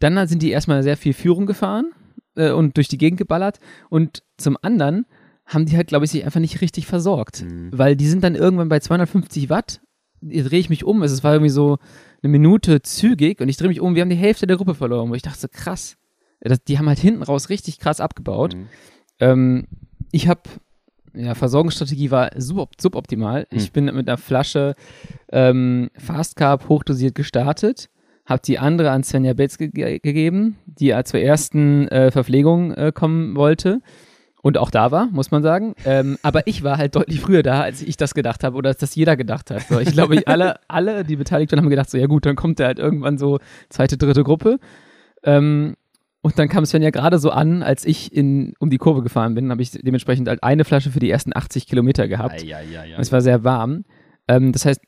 dann 0.00 0.28
sind 0.28 0.42
die 0.42 0.50
erstmal 0.50 0.82
sehr 0.82 0.98
viel 0.98 1.14
Führung 1.14 1.46
gefahren 1.46 1.92
äh, 2.34 2.50
und 2.50 2.76
durch 2.76 2.88
die 2.88 2.98
Gegend 2.98 3.18
geballert. 3.18 3.58
Und 3.88 4.22
zum 4.36 4.58
anderen 4.60 5.06
haben 5.46 5.64
die 5.64 5.76
halt, 5.76 5.88
glaube 5.88 6.04
ich, 6.04 6.10
sich 6.10 6.26
einfach 6.26 6.40
nicht 6.40 6.60
richtig 6.60 6.86
versorgt. 6.86 7.42
Mhm. 7.42 7.70
Weil 7.72 7.96
die 7.96 8.06
sind 8.06 8.22
dann 8.22 8.34
irgendwann 8.34 8.68
bei 8.68 8.80
250 8.80 9.48
Watt, 9.48 9.80
drehe 10.20 10.60
ich 10.60 10.68
mich 10.68 10.84
um, 10.84 11.02
es 11.02 11.24
war 11.24 11.32
irgendwie 11.32 11.50
so 11.50 11.78
eine 12.22 12.30
Minute 12.30 12.82
zügig 12.82 13.40
und 13.40 13.48
ich 13.48 13.56
drehe 13.56 13.68
mich 13.68 13.80
um, 13.80 13.94
wir 13.94 14.02
haben 14.02 14.10
die 14.10 14.16
Hälfte 14.16 14.46
der 14.46 14.58
Gruppe 14.58 14.74
verloren. 14.74 15.08
Wo 15.08 15.14
ich 15.14 15.22
dachte 15.22 15.40
so, 15.40 15.48
krass. 15.50 15.96
Das, 16.40 16.62
die 16.62 16.78
haben 16.78 16.88
halt 16.88 16.98
hinten 16.98 17.22
raus 17.22 17.48
richtig 17.48 17.78
krass 17.78 18.00
abgebaut. 18.00 18.54
Mhm. 18.54 18.68
Ähm, 19.20 19.66
ich 20.12 20.28
habe, 20.28 20.42
ja, 21.14 21.34
Versorgungsstrategie 21.34 22.10
war 22.12 22.30
sub 22.36 22.70
suboptimal. 22.80 23.46
Mhm. 23.50 23.58
Ich 23.58 23.72
bin 23.72 23.86
mit 23.86 24.08
einer 24.08 24.18
Flasche 24.18 24.74
ähm, 25.32 25.90
Fast 25.96 26.36
Carb 26.36 26.68
hochdosiert 26.68 27.16
gestartet, 27.16 27.90
habe 28.24 28.42
die 28.46 28.60
andere 28.60 28.90
an 28.90 29.02
Svenja 29.02 29.32
Betz 29.32 29.58
ge 29.58 29.98
gegeben, 29.98 30.58
die 30.66 30.94
zur 31.04 31.20
ersten 31.20 31.88
äh, 31.88 32.12
Verpflegung 32.12 32.72
äh, 32.72 32.92
kommen 32.94 33.34
wollte 33.34 33.80
und 34.42 34.58
auch 34.58 34.70
da 34.70 34.90
war, 34.90 35.06
muss 35.06 35.30
man 35.30 35.42
sagen. 35.42 35.74
Ähm, 35.84 36.18
aber 36.22 36.46
ich 36.46 36.64
war 36.64 36.76
halt 36.76 36.96
deutlich 36.96 37.20
früher 37.20 37.42
da, 37.42 37.62
als 37.62 37.80
ich 37.80 37.96
das 37.96 38.12
gedacht 38.12 38.42
habe 38.44 38.56
oder 38.56 38.70
als 38.70 38.78
das 38.78 38.94
jeder 38.94 39.16
gedacht 39.16 39.50
hat. 39.50 39.62
So, 39.62 39.78
ich 39.78 39.92
glaube, 39.92 40.20
alle, 40.26 40.56
alle, 40.68 41.04
die 41.04 41.16
beteiligt 41.16 41.52
waren, 41.52 41.60
haben 41.60 41.70
gedacht, 41.70 41.88
so 41.88 41.96
ja 41.96 42.06
gut, 42.06 42.26
dann 42.26 42.36
kommt 42.36 42.58
der 42.58 42.66
halt 42.66 42.78
irgendwann 42.80 43.18
so 43.18 43.38
zweite, 43.70 43.96
dritte 43.96 44.24
Gruppe. 44.24 44.58
Ähm, 45.22 45.76
und 46.22 46.38
dann 46.38 46.48
kam 46.48 46.64
Sven 46.64 46.82
ja 46.82 46.90
gerade 46.90 47.18
so 47.18 47.30
an, 47.30 47.62
als 47.62 47.84
ich 47.84 48.14
in, 48.14 48.54
um 48.60 48.70
die 48.70 48.78
Kurve 48.78 49.02
gefahren 49.02 49.34
bin, 49.34 49.50
habe 49.50 49.60
ich 49.60 49.72
dementsprechend 49.72 50.28
halt 50.28 50.42
eine 50.42 50.64
Flasche 50.64 50.90
für 50.90 51.00
die 51.00 51.10
ersten 51.10 51.34
80 51.34 51.66
Kilometer 51.66 52.06
gehabt. 52.06 52.42
Ja, 52.42 52.60
ja, 52.60 52.84
ja. 52.84 52.96
Und 52.96 53.02
es 53.02 53.10
war 53.10 53.20
sehr 53.20 53.42
warm. 53.42 53.84
Ähm, 54.28 54.52
das 54.52 54.64
heißt, 54.64 54.80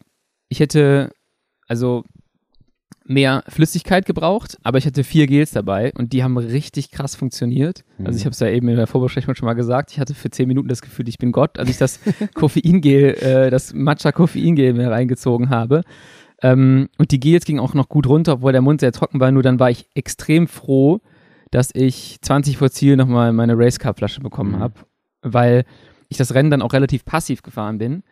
ich 0.48 0.60
hätte 0.60 1.10
also 1.66 2.04
mehr 3.04 3.42
Flüssigkeit 3.48 4.06
gebraucht, 4.06 4.56
aber 4.62 4.78
ich 4.78 4.86
hatte 4.86 5.02
vier 5.02 5.26
Gels 5.26 5.50
dabei 5.50 5.92
und 5.94 6.12
die 6.12 6.22
haben 6.22 6.36
richtig 6.38 6.90
krass 6.90 7.16
funktioniert. 7.16 7.84
Also 8.02 8.16
ich 8.18 8.24
habe 8.24 8.32
es 8.32 8.40
ja 8.40 8.48
eben 8.48 8.68
in 8.68 8.76
der 8.76 8.86
Vorbesprechung 8.86 9.34
schon 9.34 9.46
mal 9.46 9.54
gesagt, 9.54 9.90
ich 9.92 9.98
hatte 9.98 10.14
für 10.14 10.30
zehn 10.30 10.48
Minuten 10.48 10.68
das 10.68 10.80
Gefühl, 10.80 11.08
ich 11.08 11.18
bin 11.18 11.32
Gott, 11.32 11.58
als 11.58 11.68
ich 11.68 11.76
das 11.76 12.00
Koffeingel, 12.34 13.14
äh, 13.14 13.50
das 13.50 13.74
Matcha-Koffeingel 13.74 14.72
mir 14.72 14.90
reingezogen 14.90 15.50
habe. 15.50 15.82
Ähm, 16.42 16.88
und 16.96 17.10
die 17.10 17.20
Gels 17.20 17.44
gingen 17.44 17.60
auch 17.60 17.74
noch 17.74 17.88
gut 17.88 18.06
runter, 18.06 18.34
obwohl 18.34 18.52
der 18.52 18.62
Mund 18.62 18.80
sehr 18.80 18.92
trocken 18.92 19.20
war, 19.20 19.32
nur 19.32 19.42
dann 19.42 19.58
war 19.58 19.70
ich 19.70 19.86
extrem 19.94 20.48
froh, 20.48 21.00
dass 21.54 21.70
ich 21.74 22.18
20 22.20 22.56
vor 22.56 22.70
Ziel 22.70 22.96
nochmal 22.96 23.32
meine 23.32 23.56
Race 23.56 23.78
Cup 23.78 23.98
Flasche 23.98 24.20
bekommen 24.20 24.52
Mhm. 24.52 24.58
habe, 24.60 24.74
weil 25.22 25.64
ich 26.08 26.16
das 26.16 26.34
Rennen 26.34 26.50
dann 26.50 26.62
auch 26.62 26.72
relativ 26.72 27.04
passiv 27.04 27.42
gefahren 27.42 27.78
bin. 27.78 28.02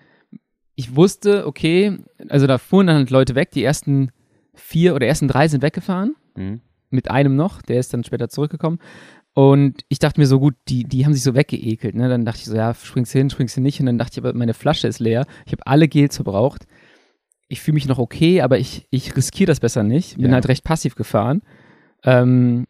Ich 0.75 0.97
wusste, 0.97 1.47
okay, 1.47 1.99
also 2.29 2.47
da 2.47 2.59
fuhren 2.59 2.87
dann 2.87 2.97
halt 2.97 3.11
Leute 3.11 3.35
weg, 3.35 3.51
die 3.51 3.63
ersten 3.65 4.11
vier 4.55 4.95
oder 4.95 5.07
ersten 5.07 5.29
drei 5.29 5.49
sind 5.49 5.63
weggefahren, 5.63 6.15
Mhm. 6.37 6.61
mit 6.91 7.11
einem 7.11 7.37
noch, 7.37 7.63
der 7.63 7.79
ist 7.81 7.93
dann 7.93 8.05
später 8.05 8.29
zurückgekommen. 8.29 8.79
Und 9.35 9.83
ich 9.89 9.99
dachte 9.99 10.21
mir 10.21 10.27
so, 10.27 10.39
gut, 10.39 10.55
die, 10.69 10.85
die 10.85 11.05
haben 11.07 11.15
sich 11.15 11.23
so 11.23 11.35
weggeekelt. 11.35 11.95
Ne? 11.95 12.09
Dann 12.11 12.27
dachte 12.27 12.41
ich 12.41 12.45
so, 12.47 12.55
ja, 12.55 12.75
springst 12.75 13.15
du 13.15 13.19
hin, 13.19 13.31
springst 13.31 13.57
du 13.57 13.63
nicht 13.63 13.79
hin. 13.79 13.87
Dann 13.87 13.97
dachte 13.97 14.13
ich, 14.13 14.19
aber 14.19 14.35
meine 14.37 14.53
Flasche 14.53 14.89
ist 14.89 14.99
leer. 14.99 15.25
Ich 15.47 15.53
habe 15.53 15.67
alle 15.67 15.89
Gels 15.89 16.17
verbraucht. 16.17 16.67
Ich 17.49 17.63
fühle 17.63 17.75
mich 17.77 17.89
noch 17.89 17.99
okay, 17.99 18.43
aber 18.43 18.59
ich, 18.59 18.87
ich 18.91 19.17
riskiere 19.17 19.47
das 19.49 19.61
besser 19.61 19.83
nicht. 19.85 20.17
Bin 20.17 20.27
Ja. 20.27 20.33
halt 20.33 20.49
recht 20.49 20.65
passiv 20.65 20.97
gefahren. 20.97 21.41
Ähm, 22.05 22.67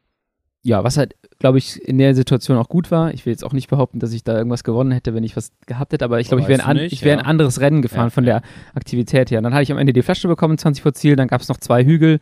ja, 0.62 0.84
was 0.84 0.96
halt, 0.96 1.16
glaube 1.40 1.58
ich, 1.58 1.80
in 1.82 1.98
der 1.98 2.14
Situation 2.14 2.56
auch 2.56 2.68
gut 2.68 2.90
war. 2.90 3.12
Ich 3.12 3.26
will 3.26 3.32
jetzt 3.32 3.44
auch 3.44 3.52
nicht 3.52 3.68
behaupten, 3.68 3.98
dass 3.98 4.12
ich 4.12 4.22
da 4.22 4.36
irgendwas 4.36 4.62
gewonnen 4.62 4.92
hätte, 4.92 5.12
wenn 5.12 5.24
ich 5.24 5.36
was 5.36 5.50
gehabt 5.66 5.92
hätte, 5.92 6.04
aber 6.04 6.20
ich 6.20 6.28
glaube, 6.28 6.42
ich 6.42 6.48
wäre 6.48 6.62
ein, 6.64 6.78
an, 6.78 6.84
ich 6.84 7.04
wär 7.04 7.14
ja. 7.14 7.18
ein 7.18 7.26
anderes 7.26 7.60
Rennen 7.60 7.82
gefahren 7.82 8.06
Ja, 8.06 8.10
von 8.10 8.24
der 8.24 8.42
Aktivität 8.74 9.30
her. 9.30 9.42
Dann 9.42 9.52
hatte 9.52 9.64
ich 9.64 9.72
am 9.72 9.78
Ende 9.78 9.92
die 9.92 10.02
Flasche 10.02 10.28
bekommen, 10.28 10.56
20 10.58 10.82
vor 10.82 10.94
Ziel, 10.94 11.16
dann 11.16 11.28
gab 11.28 11.40
es 11.40 11.48
noch 11.48 11.56
zwei 11.56 11.84
Hügel. 11.84 12.20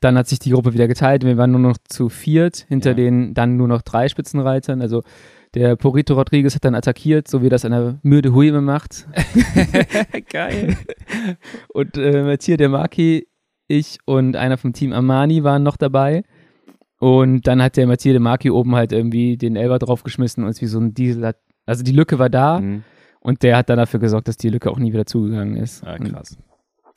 Dann 0.00 0.18
hat 0.18 0.26
sich 0.26 0.40
die 0.40 0.50
Gruppe 0.50 0.74
wieder 0.74 0.88
geteilt. 0.88 1.24
Wir 1.24 1.36
waren 1.36 1.52
nur 1.52 1.60
noch 1.60 1.76
zu 1.88 2.08
viert, 2.08 2.66
hinter 2.68 2.90
Ja. 2.90 2.96
den 2.96 3.34
dann 3.34 3.56
nur 3.56 3.68
noch 3.68 3.82
drei 3.82 4.08
Spitzenreitern. 4.08 4.82
Also 4.82 5.02
der 5.54 5.76
Porito 5.76 6.14
Rodriguez 6.14 6.54
hat 6.54 6.64
dann 6.64 6.74
attackiert, 6.74 7.28
so 7.28 7.42
wie 7.42 7.48
das 7.48 7.64
an 7.64 7.72
der 7.72 7.98
Mürde 8.02 8.34
Huime 8.34 8.60
macht. 8.60 9.06
Geil. 10.30 10.76
Und 11.68 11.96
äh, 11.96 12.22
Mathieu 12.24 12.56
De 12.56 12.68
Marchi, 12.68 13.28
ich 13.68 13.98
und 14.04 14.34
einer 14.34 14.58
vom 14.58 14.72
Team 14.72 14.92
Armani 14.92 15.44
waren 15.44 15.62
noch 15.62 15.76
dabei. 15.76 16.24
Und 17.02 17.48
dann 17.48 17.60
hat 17.60 17.76
der 17.76 17.88
Mathieu 17.88 18.12
De 18.12 18.20
Marchi 18.20 18.48
oben 18.48 18.76
halt 18.76 18.92
irgendwie 18.92 19.36
den 19.36 19.56
Elber 19.56 19.80
draufgeschmissen 19.80 20.44
und 20.44 20.50
es 20.50 20.60
wie 20.62 20.66
so 20.66 20.78
ein 20.78 20.94
Diesel 20.94 21.26
hat. 21.26 21.36
Also 21.66 21.82
die 21.82 21.90
Lücke 21.90 22.20
war 22.20 22.30
da 22.30 22.60
Mhm. 22.60 22.84
und 23.18 23.42
der 23.42 23.56
hat 23.56 23.68
dann 23.68 23.78
dafür 23.78 23.98
gesorgt, 23.98 24.28
dass 24.28 24.36
die 24.36 24.50
Lücke 24.50 24.70
auch 24.70 24.78
nie 24.78 24.92
wieder 24.92 25.04
zugegangen 25.04 25.56
ist. 25.56 25.84
Ah, 25.84 25.98
krass. 25.98 26.38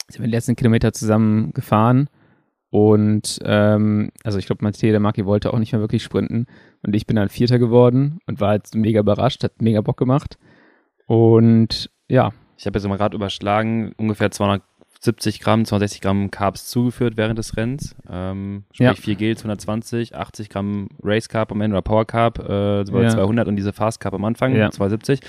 sind 0.08 0.20
wir 0.22 0.28
die 0.28 0.32
letzten 0.36 0.56
Kilometer 0.56 0.94
zusammen 0.94 1.54
gefahren. 1.54 2.08
Und 2.70 3.40
ähm, 3.46 4.12
also 4.24 4.38
ich 4.38 4.46
glaube, 4.46 4.64
Mathieu 4.64 4.92
De 4.92 5.00
Marchi 5.00 5.26
wollte 5.26 5.52
auch 5.52 5.58
nicht 5.58 5.72
mehr 5.72 5.82
wirklich 5.82 6.04
sprinten. 6.04 6.46
Und 6.84 6.96
ich 6.96 7.08
bin 7.08 7.16
dann 7.16 7.30
Vierter 7.30 7.58
geworden 7.58 8.20
und 8.28 8.40
war 8.40 8.50
halt 8.50 8.76
mega 8.76 9.00
überrascht, 9.00 9.44
hat 9.44 9.60
mega 9.60 9.82
Bock 9.82 9.98
gemacht. 9.98 10.38
Und 11.08 11.90
ja, 12.08 12.32
Ich 12.58 12.68
habe 12.68 12.78
jetzt 12.78 12.88
mal 12.88 12.98
gerade 12.98 13.16
überschlagen, 13.16 13.94
ungefähr 13.98 14.30
270 15.00 15.40
Gramm, 15.42 15.66
260 15.66 16.02
Gramm 16.02 16.32
Carbs 16.32 16.68
zugeführt 16.68 17.18
während 17.18 17.38
des 17.38 17.56
Rennens. 17.58 17.96
Ähm, 18.10 18.64
sprich 18.72 18.86
Ja. 18.88 18.94
4 18.96 19.16
Gels 19.16 19.42
120, 19.44 20.16
80 20.16 20.50
Gramm 20.50 20.90
Race 21.04 21.30
Carb 21.30 21.52
am 21.52 21.62
Ende 21.62 21.75
oder 21.75 21.82
Power 21.82 22.06
Carb, 22.06 22.40
äh, 22.40 22.78
Ja. 22.80 22.86
200 22.86 23.48
und 23.48 23.56
diese 23.56 23.74
Fast 23.74 24.00
Carb 24.00 24.14
am 24.14 24.25
Anfang, 24.25 24.56
Ja. 24.56 24.72
270. 24.72 25.20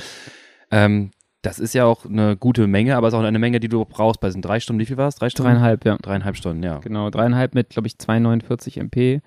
Ähm, 0.70 1.10
das 1.42 1.58
ist 1.58 1.74
ja 1.74 1.84
auch 1.84 2.04
eine 2.06 2.36
gute 2.36 2.66
Menge, 2.66 2.96
aber 2.96 3.06
es 3.08 3.14
ist 3.14 3.20
auch 3.20 3.22
eine 3.22 3.38
Menge, 3.38 3.60
die 3.60 3.68
du 3.68 3.84
brauchst 3.84 4.20
bei 4.20 4.28
diesen 4.28 4.42
drei 4.42 4.58
Stunden. 4.58 4.80
Wie 4.80 4.86
viel 4.86 4.96
war 4.96 5.08
es? 5.08 5.14
Drei 5.16 5.28
Stunden? 5.30 5.50
dreieinhalb, 5.52 5.84
ja. 5.84 5.96
Dreieinhalb 6.02 6.36
Stunden, 6.36 6.62
ja. 6.62 6.78
Genau, 6.78 7.10
dreieinhalb 7.10 7.54
mit, 7.54 7.70
glaube 7.70 7.86
ich, 7.86 7.94
2,49 7.98 8.78
MP. 8.80 9.20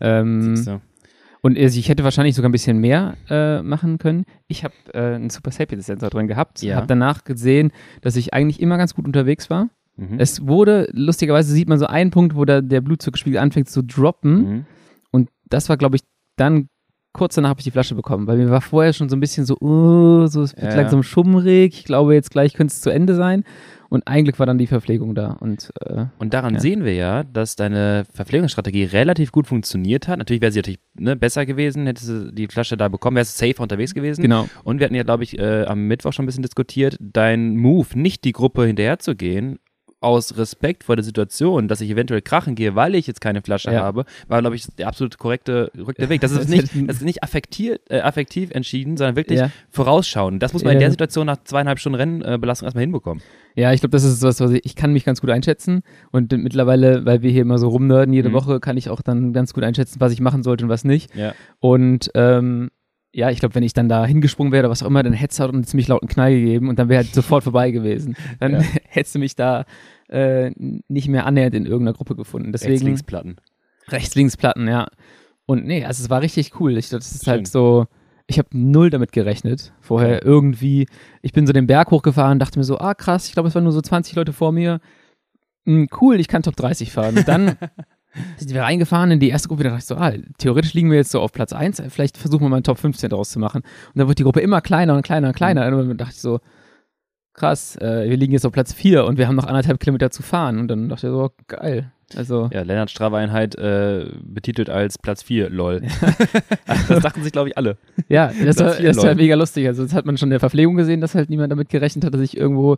Ähm, 0.00 0.80
und 1.42 1.56
ich 1.58 1.88
hätte 1.88 2.02
wahrscheinlich 2.02 2.34
sogar 2.34 2.48
ein 2.48 2.52
bisschen 2.52 2.78
mehr 2.78 3.16
äh, 3.28 3.62
machen 3.62 3.98
können. 3.98 4.24
Ich 4.48 4.64
habe 4.64 4.74
äh, 4.94 5.14
einen 5.16 5.30
Super 5.30 5.50
Sapiens 5.50 5.86
Sensor 5.86 6.08
drin 6.10 6.26
gehabt, 6.28 6.62
Ja. 6.62 6.76
habe 6.76 6.86
danach 6.86 7.24
gesehen, 7.24 7.72
dass 8.00 8.16
ich 8.16 8.32
eigentlich 8.34 8.60
immer 8.60 8.78
ganz 8.78 8.94
gut 8.94 9.04
unterwegs 9.06 9.50
war. 9.50 9.68
Mhm. 9.96 10.18
Es 10.18 10.46
wurde, 10.46 10.88
lustigerweise 10.92 11.52
sieht 11.52 11.68
man 11.68 11.78
so 11.78 11.86
einen 11.86 12.10
Punkt, 12.10 12.36
wo 12.36 12.44
da 12.44 12.60
der 12.60 12.80
Blutzuckerspiegel 12.80 13.38
anfängt 13.38 13.68
zu 13.68 13.82
droppen. 13.82 14.36
Mhm. 14.38 14.66
Und 15.10 15.30
das 15.48 15.68
war, 15.68 15.76
glaube 15.76 15.96
ich, 15.96 16.02
dann 16.36 16.68
kurz 17.12 17.34
danach 17.34 17.48
habe 17.50 17.60
ich 17.60 17.64
die 17.64 17.70
Flasche 17.70 17.94
bekommen, 17.94 18.26
weil 18.26 18.36
mir 18.36 18.50
war 18.50 18.60
vorher 18.60 18.92
schon 18.92 19.08
so 19.08 19.16
ein 19.16 19.20
bisschen 19.20 19.46
so, 19.46 19.56
oh, 19.60 20.26
so 20.26 20.42
es 20.42 20.54
wird 20.54 20.66
Ja, 20.72 20.76
langsam 20.76 21.02
schummrig. 21.02 21.78
Ich 21.78 21.84
glaube, 21.84 22.12
jetzt 22.12 22.30
gleich 22.30 22.52
könnte 22.52 22.72
es 22.72 22.82
zu 22.82 22.90
Ende 22.90 23.14
sein. 23.14 23.44
Und 23.88 24.06
eigentlich 24.06 24.38
war 24.38 24.44
dann 24.46 24.58
die 24.58 24.66
Verpflegung 24.66 25.14
da. 25.14 25.30
Und 25.40 25.70
äh, 25.80 26.06
Und 26.18 26.34
daran 26.34 26.54
Ja. 26.54 26.60
sehen 26.60 26.84
wir 26.84 26.92
ja, 26.92 27.22
dass 27.24 27.56
deine 27.56 28.04
Verpflegungsstrategie 28.12 28.84
relativ 28.84 29.32
gut 29.32 29.46
funktioniert 29.46 30.08
hat. 30.08 30.18
Natürlich 30.18 30.42
wäre 30.42 30.52
sie 30.52 30.58
natürlich 30.58 30.80
ne, 30.98 31.16
besser 31.16 31.46
gewesen, 31.46 31.86
hättest 31.86 32.08
du 32.08 32.32
die 32.32 32.48
Flasche 32.48 32.76
da 32.76 32.88
bekommen, 32.88 33.16
wärst 33.16 33.40
du 33.40 33.46
safer 33.46 33.62
unterwegs 33.62 33.94
gewesen. 33.94 34.20
genau. 34.20 34.46
Und 34.64 34.80
wir 34.80 34.84
hatten 34.84 34.96
ja, 34.96 35.04
glaube 35.04 35.22
ich, 35.22 35.38
äh, 35.38 35.64
am 35.64 35.86
Mittwoch 35.86 36.12
schon 36.12 36.24
ein 36.24 36.26
bisschen 36.26 36.42
diskutiert, 36.42 36.98
dein 37.00 37.56
Move, 37.56 37.86
nicht 37.94 38.24
die 38.24 38.32
Gruppe 38.32 38.66
hinterher 38.66 38.98
zu 38.98 39.14
gehen, 39.14 39.58
aus 40.00 40.36
Respekt 40.36 40.84
vor 40.84 40.94
der 40.96 41.04
Situation, 41.04 41.68
dass 41.68 41.80
ich 41.80 41.90
eventuell 41.90 42.20
krachen 42.22 42.54
gehe, 42.54 42.74
weil 42.74 42.94
ich 42.94 43.06
jetzt 43.06 43.20
keine 43.20 43.40
Flasche 43.42 43.72
Ja. 43.72 43.82
habe, 43.82 44.04
war, 44.28 44.40
glaube 44.40 44.54
ich, 44.56 44.66
der 44.78 44.88
absolut 44.88 45.16
korrekte, 45.18 45.70
korrekte 45.76 46.08
Weg. 46.08 46.20
Das 46.20 46.32
ist 46.32 46.48
nicht, 46.48 46.68
das 46.86 46.96
ist 46.96 47.02
nicht 47.04 47.22
affektiert, 47.22 47.80
äh, 47.90 48.00
affektiv 48.00 48.50
entschieden, 48.50 48.96
sondern 48.96 49.16
wirklich 49.16 49.40
Ja. 49.40 49.50
vorausschauen. 49.70 50.38
Das 50.38 50.52
muss 50.52 50.64
man 50.64 50.74
in 50.74 50.80
der 50.80 50.90
Situation 50.90 51.26
nach 51.26 51.38
zweieinhalb 51.44 51.78
Stunden 51.78 51.96
Rennbelastung 52.24 52.66
erstmal 52.66 52.82
hinbekommen. 52.82 53.22
Ja, 53.54 53.72
ich 53.72 53.80
glaube, 53.80 53.92
das 53.92 54.04
ist 54.04 54.22
was, 54.22 54.38
was 54.40 54.50
ich, 54.50 54.66
ich 54.66 54.76
kann 54.76 54.92
mich 54.92 55.04
ganz 55.04 55.22
gut 55.22 55.30
einschätzen. 55.30 55.80
Und 56.12 56.30
mittlerweile, 56.32 57.06
weil 57.06 57.22
wir 57.22 57.30
hier 57.30 57.40
immer 57.42 57.56
so 57.58 57.68
rumnörden 57.68 58.12
jede 58.12 58.28
Mhm. 58.28 58.34
Woche, 58.34 58.60
kann 58.60 58.76
ich 58.76 58.90
auch 58.90 59.00
dann 59.00 59.32
ganz 59.32 59.54
gut 59.54 59.64
einschätzen, 59.64 59.98
was 59.98 60.12
ich 60.12 60.20
machen 60.20 60.42
sollte 60.42 60.64
und 60.64 60.68
was 60.70 60.84
nicht. 60.84 61.14
Ja. 61.16 61.32
Und 61.58 62.10
ähm, 62.14 62.70
ja, 63.12 63.30
ich 63.30 63.38
glaube, 63.40 63.54
wenn 63.54 63.62
ich 63.62 63.72
dann 63.72 63.88
da 63.88 64.04
hingesprungen 64.04 64.52
wäre 64.52 64.62
oder 64.64 64.70
was 64.70 64.82
auch 64.82 64.86
immer, 64.88 65.02
dann 65.02 65.12
hätte 65.14 65.32
es 65.32 65.40
halt 65.40 65.52
einen 65.52 65.64
ziemlich 65.64 65.88
lauten 65.88 66.08
Knall 66.08 66.32
gegeben 66.34 66.68
und 66.68 66.78
dann 66.78 66.88
wäre 66.88 67.02
halt 67.04 67.14
sofort 67.14 67.44
vorbei 67.44 67.70
gewesen. 67.70 68.14
Dann 68.40 68.54
Ja. 68.54 68.60
hättest 68.88 69.14
du 69.14 69.18
mich 69.18 69.34
da 69.36 69.64
äh, 70.08 70.50
nicht 70.88 71.08
mehr 71.08 71.24
annähernd 71.26 71.54
in 71.54 71.64
irgendeiner 71.66 71.96
Gruppe 71.96 72.14
gefunden. 72.14 72.52
Deswegen 72.52 72.72
Rechts-Links-Platten. 72.72 73.36
Rechts-Links-Platten, 73.88 74.68
ja. 74.68 74.86
Und 75.46 75.64
nee, 75.64 75.84
also 75.84 76.02
es 76.02 76.10
war 76.10 76.20
richtig 76.20 76.60
cool. 76.60 76.76
Ich, 76.76 76.88
das 76.90 77.10
ist 77.14 77.24
Schön. 77.24 77.30
halt 77.32 77.48
so, 77.48 77.86
ich 78.26 78.38
habe 78.38 78.48
null 78.52 78.90
damit 78.90 79.12
gerechnet. 79.12 79.72
Vorher 79.80 80.24
irgendwie, 80.24 80.86
ich 81.22 81.32
bin 81.32 81.46
so 81.46 81.52
den 81.52 81.66
Berg 81.66 81.90
hochgefahren, 81.90 82.38
dachte 82.38 82.58
mir 82.58 82.64
so, 82.64 82.78
ah 82.78 82.94
krass, 82.94 83.26
ich 83.28 83.32
glaube, 83.32 83.48
es 83.48 83.54
waren 83.54 83.64
nur 83.64 83.72
so 83.72 83.80
20 83.80 84.14
Leute 84.16 84.32
vor 84.32 84.52
mir. 84.52 84.80
Hm, 85.64 85.88
cool, 86.00 86.20
ich 86.20 86.28
kann 86.28 86.42
Top 86.42 86.56
30 86.56 86.92
fahren. 86.92 87.16
Und 87.16 87.28
dann 87.28 87.56
sind 88.36 88.54
wir 88.54 88.62
reingefahren 88.62 89.10
in 89.10 89.20
die 89.20 89.28
erste 89.28 89.48
Gruppe, 89.48 89.64
da 89.64 89.70
dachte 89.70 89.80
ich 89.80 89.86
so, 89.86 89.96
ah, 89.96 90.12
theoretisch 90.38 90.74
liegen 90.74 90.90
wir 90.90 90.96
jetzt 90.96 91.10
so 91.10 91.20
auf 91.20 91.32
Platz 91.32 91.52
1, 91.52 91.82
vielleicht 91.88 92.16
versuchen 92.16 92.44
wir 92.44 92.48
mal 92.48 92.56
einen 92.56 92.64
Top 92.64 92.78
15 92.78 93.10
daraus 93.10 93.30
zu 93.30 93.38
machen. 93.38 93.62
Und 93.62 93.98
dann 93.98 94.08
wird 94.08 94.18
die 94.18 94.24
Gruppe 94.24 94.40
immer 94.40 94.60
kleiner 94.60 94.94
und 94.94 95.02
kleiner 95.02 95.28
und 95.28 95.36
kleiner. 95.36 95.66
Und 95.66 95.88
dann 95.88 95.96
dachte 95.96 96.12
ich 96.14 96.20
so, 96.20 96.40
krass, 97.34 97.76
äh, 97.76 98.08
wir 98.08 98.16
liegen 98.16 98.32
jetzt 98.32 98.46
auf 98.46 98.52
Platz 98.52 98.72
4 98.72 99.04
und 99.04 99.18
wir 99.18 99.28
haben 99.28 99.36
noch 99.36 99.46
anderthalb 99.46 99.78
Kilometer 99.78 100.10
zu 100.10 100.22
fahren. 100.22 100.58
Und 100.58 100.68
dann 100.68 100.88
dachte 100.88 101.06
ich 101.06 101.12
so, 101.12 101.30
geil. 101.46 101.92
Also, 102.14 102.48
Ja, 102.52 102.62
Lennart 102.62 102.90
Strava-Einheit 102.90 103.56
äh, 103.56 104.06
betitelt 104.22 104.70
als 104.70 104.96
Platz 104.96 105.24
4, 105.24 105.50
lol. 105.50 105.82
das 106.88 107.00
dachten 107.00 107.22
sich, 107.22 107.32
glaube 107.32 107.48
ich, 107.48 107.58
alle. 107.58 107.78
Ja, 108.08 108.30
das 108.44 108.58
war, 108.58 108.74
das 108.76 108.96
war 108.98 109.14
mega 109.16 109.34
lustig. 109.34 109.66
Also, 109.66 109.82
das 109.82 109.92
hat 109.92 110.06
man 110.06 110.16
schon 110.16 110.28
in 110.28 110.30
der 110.30 110.40
Verpflegung 110.40 110.76
gesehen, 110.76 111.00
dass 111.00 111.16
halt 111.16 111.30
niemand 111.30 111.50
damit 111.50 111.68
gerechnet 111.68 112.04
hat, 112.04 112.14
dass 112.14 112.20
ich 112.20 112.36
irgendwo 112.36 112.76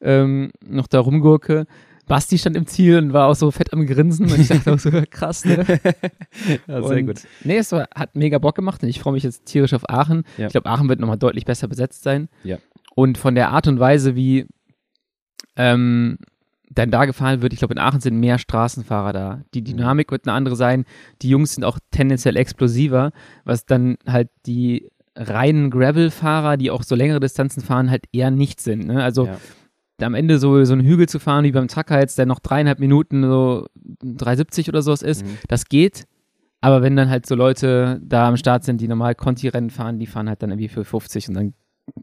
ähm, 0.00 0.50
noch 0.66 0.86
da 0.86 1.00
rumgurke. 1.00 1.66
Basti 2.10 2.38
stand 2.38 2.56
im 2.56 2.66
Ziel 2.66 2.98
und 2.98 3.12
war 3.12 3.28
auch 3.28 3.36
so 3.36 3.52
fett 3.52 3.72
am 3.72 3.86
Grinsen 3.86 4.26
und 4.26 4.36
ich 4.36 4.48
dachte 4.48 4.72
auch 4.72 4.80
so, 4.80 4.90
krass, 5.10 5.44
ne? 5.44 5.64
Ja, 6.66 6.80
und, 6.80 7.24
Nee, 7.44 7.58
es 7.58 7.70
war, 7.70 7.88
hat 7.94 8.16
mega 8.16 8.38
Bock 8.38 8.56
gemacht 8.56 8.82
und 8.82 8.88
ich 8.88 8.98
freue 8.98 9.12
mich 9.12 9.22
jetzt 9.22 9.46
tierisch 9.46 9.74
auf 9.74 9.88
Aachen. 9.88 10.24
Ja. 10.36 10.46
Ich 10.46 10.52
glaube, 10.52 10.68
Aachen 10.68 10.88
wird 10.88 10.98
nochmal 10.98 11.18
deutlich 11.18 11.44
besser 11.44 11.68
besetzt 11.68 12.02
sein. 12.02 12.28
Ja. 12.42 12.58
Und 12.96 13.16
von 13.16 13.36
der 13.36 13.50
Art 13.50 13.68
und 13.68 13.78
Weise, 13.78 14.16
wie, 14.16 14.48
ähm, 15.54 16.18
dann 16.68 16.90
da 16.90 17.04
gefahren 17.04 17.42
wird. 17.42 17.52
Ich 17.52 17.60
glaube, 17.60 17.74
in 17.74 17.78
Aachen 17.78 18.00
sind 18.00 18.18
mehr 18.18 18.38
Straßenfahrer 18.38 19.12
da. 19.12 19.42
Die 19.54 19.62
Dynamik 19.62 20.10
wird 20.10 20.26
eine 20.26 20.34
andere 20.34 20.56
sein. 20.56 20.86
Die 21.22 21.28
Jungs 21.28 21.54
sind 21.54 21.62
auch 21.62 21.78
tendenziell 21.92 22.36
explosiver, 22.36 23.12
was 23.44 23.66
dann 23.66 23.98
halt 24.04 24.30
die 24.46 24.90
reinen 25.14 25.70
Gravel-Fahrer, 25.70 26.56
die 26.56 26.72
auch 26.72 26.82
so 26.82 26.96
längere 26.96 27.20
Distanzen 27.20 27.62
fahren, 27.62 27.88
halt 27.88 28.04
eher 28.12 28.32
nicht 28.32 28.60
sind. 28.60 28.86
Ne? 28.88 29.00
Also 29.00 29.26
Ja. 29.26 29.38
Am 30.04 30.14
Ende 30.14 30.38
so, 30.38 30.62
so 30.64 30.72
einen 30.72 30.84
Hügel 30.84 31.08
zu 31.08 31.18
fahren 31.18 31.44
wie 31.44 31.52
beim 31.52 31.68
Tracker 31.68 31.98
jetzt, 32.00 32.18
der 32.18 32.26
noch 32.26 32.38
dreieinhalb 32.40 32.78
Minuten 32.80 33.22
so 33.22 33.66
3,70 34.04 34.68
oder 34.68 34.82
sowas 34.82 35.02
ist, 35.02 35.24
Mhm. 35.24 35.38
das 35.48 35.66
geht. 35.66 36.04
Aber 36.60 36.82
wenn 36.82 36.94
dann 36.96 37.08
halt 37.08 37.24
so 37.26 37.34
Leute 37.34 38.00
da 38.04 38.28
am 38.28 38.36
Start 38.36 38.64
sind, 38.64 38.80
die 38.80 38.88
normal 38.88 39.14
Conti-Rennen 39.14 39.70
fahren, 39.70 39.98
die 39.98 40.06
fahren 40.06 40.28
halt 40.28 40.42
dann 40.42 40.50
irgendwie 40.50 40.68
für 40.68 40.84
50 40.84 41.28
und 41.28 41.34
dann, 41.34 41.54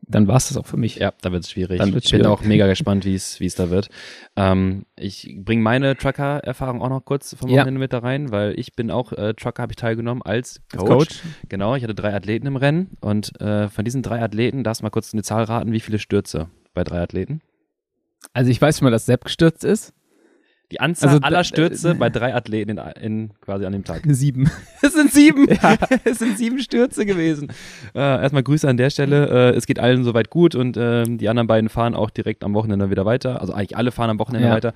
dann 0.07 0.27
war 0.27 0.37
es 0.37 0.47
das 0.47 0.57
auch 0.57 0.65
für 0.65 0.77
mich. 0.77 0.95
Ja, 0.95 1.13
da 1.21 1.31
wird 1.31 1.43
es 1.43 1.51
schwierig. 1.51 1.77
Dann 1.77 1.93
wird's 1.93 2.07
ich 2.07 2.11
bin 2.11 2.25
auch 2.25 2.41
mega 2.41 2.65
gespannt, 2.65 3.05
wie 3.05 3.13
es 3.15 3.55
da 3.55 3.69
wird. 3.69 3.89
Ähm, 4.35 4.85
ich 4.95 5.37
bringe 5.45 5.61
meine 5.61 5.95
Trucker-Erfahrung 5.95 6.81
auch 6.81 6.89
noch 6.89 7.05
kurz 7.05 7.35
vom 7.35 7.49
Ja. 7.51 7.57
Wochenende 7.61 7.79
mit 7.79 7.93
da 7.93 7.99
rein, 7.99 8.31
weil 8.31 8.59
ich 8.59 8.73
bin 8.73 8.89
auch 8.89 9.13
äh, 9.13 9.33
Trucker, 9.35 9.61
habe 9.61 9.71
ich 9.73 9.77
teilgenommen 9.77 10.23
als 10.23 10.59
Als 10.73 10.81
Coach. 10.83 10.89
Coach. 10.89 11.21
Genau, 11.49 11.75
ich 11.75 11.83
hatte 11.83 11.95
drei 11.95 12.13
Athleten 12.15 12.47
im 12.47 12.55
Rennen 12.55 12.97
und 12.99 13.39
äh, 13.39 13.69
von 13.69 13.85
diesen 13.85 14.01
drei 14.01 14.21
Athleten, 14.23 14.63
darfst 14.63 14.81
du 14.81 14.85
mal 14.85 14.89
kurz 14.89 15.13
eine 15.13 15.21
Zahl 15.23 15.43
raten, 15.43 15.71
wie 15.71 15.79
viele 15.79 15.99
Stürze 15.99 16.49
bei 16.73 16.83
drei 16.83 16.99
Athleten? 16.99 17.41
Also 18.33 18.51
ich 18.51 18.61
weiß 18.61 18.79
schon 18.79 18.85
mal, 18.85 18.91
dass 18.91 19.05
Sepp 19.05 19.25
gestürzt 19.25 19.63
ist. 19.63 19.93
Die 20.71 20.81
Anzahl 20.81 21.09
Also, 21.09 21.21
aller 21.21 21.39
äh, 21.39 21.43
Stürze 21.45 21.91
äh, 21.91 21.93
bei 21.93 22.09
drei 22.09 22.35
Athleten 22.35 22.71
in, 22.71 22.77
in 23.01 23.33
quasi 23.39 23.65
an 23.65 23.71
dem 23.71 23.85
Tag. 23.85 24.01
Sieben. 24.07 24.49
Es 24.81 24.93
sind 24.93 25.11
sieben. 25.13 25.47
es 26.03 26.19
sind 26.19 26.37
sieben 26.37 26.59
Stürze 26.59 27.05
gewesen. 27.05 27.49
Äh, 27.95 27.99
erstmal 27.99 28.43
Grüße 28.43 28.67
an 28.67 28.77
der 28.77 28.89
Stelle. 28.89 29.51
Äh, 29.53 29.55
es 29.55 29.65
geht 29.65 29.79
allen 29.79 30.03
soweit 30.03 30.29
gut 30.29 30.55
und 30.55 30.77
ähm, 30.77 31.17
die 31.17 31.29
anderen 31.29 31.47
beiden 31.47 31.69
fahren 31.69 31.95
auch 31.95 32.09
direkt 32.09 32.43
am 32.43 32.53
Wochenende 32.53 32.89
wieder 32.89 33.05
weiter. 33.05 33.39
Also 33.41 33.53
eigentlich 33.53 33.77
alle 33.77 33.91
fahren 33.91 34.09
am 34.09 34.19
Wochenende 34.19 34.49
Ja. 34.49 34.53
weiter. 34.53 34.73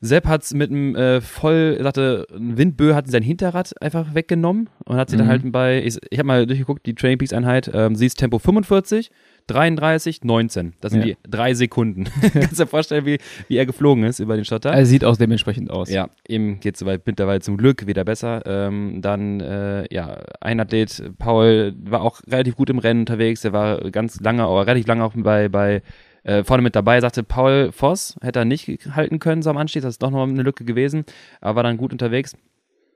Sepp 0.00 0.26
hat 0.26 0.42
es 0.42 0.54
mit 0.54 0.70
einem 0.70 0.94
äh, 0.96 1.20
voll, 1.20 1.78
sagte, 1.82 2.26
ein 2.34 2.56
Windböe 2.58 2.94
hat 2.94 3.08
sein 3.08 3.22
Hinterrad 3.22 3.72
einfach 3.82 4.14
weggenommen 4.14 4.68
und 4.84 4.96
hat 4.96 5.10
sie 5.10 5.16
dann 5.16 5.26
Mhm. 5.26 5.30
halt 5.30 5.52
bei, 5.52 5.82
ich, 5.82 5.98
ich 6.10 6.18
habe 6.18 6.26
mal 6.26 6.46
durchgeguckt, 6.46 6.84
die 6.86 6.94
Training 6.94 7.18
Peaks 7.18 7.32
Einheit, 7.32 7.70
ähm, 7.72 7.94
sie 7.96 8.06
ist 8.06 8.16
Tempo 8.18 8.38
45, 8.38 9.10
33, 9.48 10.24
19. 10.24 10.74
Das 10.80 10.92
sind 10.92 11.00
Ja. 11.04 11.14
die 11.14 11.16
drei 11.30 11.54
Sekunden. 11.54 12.04
Kannst 12.32 12.58
dir 12.58 12.66
vorstellen, 12.66 13.06
wie, 13.06 13.18
wie 13.48 13.56
er 13.56 13.64
geflogen 13.66 14.04
ist 14.04 14.18
über 14.18 14.34
den 14.36 14.44
Schotter. 14.44 14.72
Also 14.72 14.90
sieht 14.90 15.04
auch 15.04 15.16
dementsprechend 15.16 15.70
aus. 15.70 15.88
Ja, 15.90 16.08
ihm 16.28 16.58
geht 16.60 16.76
soweit 16.76 17.06
mittlerweile 17.06 17.40
zum 17.40 17.56
Glück 17.56 17.86
wieder 17.86 18.04
besser. 18.04 18.42
Ähm, 18.44 19.00
dann, 19.02 19.40
äh, 19.40 19.92
ja, 19.94 20.18
ein 20.40 20.58
Athlet, 20.60 21.10
Paul, 21.18 21.74
war 21.84 22.02
auch 22.02 22.20
relativ 22.28 22.56
gut 22.56 22.70
im 22.70 22.78
Rennen 22.78 23.00
unterwegs. 23.00 23.42
Der 23.42 23.52
war 23.52 23.88
ganz 23.92 24.20
lange, 24.20 24.42
aber 24.44 24.66
relativ 24.66 24.86
lange 24.88 25.04
auch 25.04 25.12
bei, 25.14 25.48
bei 25.48 25.82
äh, 26.26 26.44
vorne 26.44 26.62
mit 26.62 26.76
dabei. 26.76 27.00
Sagte, 27.00 27.22
Paul 27.22 27.70
Voss 27.72 28.16
hätte 28.20 28.40
er 28.40 28.44
nicht 28.44 28.68
halten 28.94 29.18
können 29.18 29.42
so 29.42 29.50
am 29.50 29.56
Anstieg. 29.56 29.82
Das 29.82 29.94
ist 29.94 30.02
doch 30.02 30.10
noch 30.10 30.24
eine 30.24 30.42
Lücke 30.42 30.64
gewesen, 30.64 31.04
aber 31.40 31.56
war 31.56 31.62
dann 31.62 31.76
gut 31.78 31.92
unterwegs. 31.92 32.34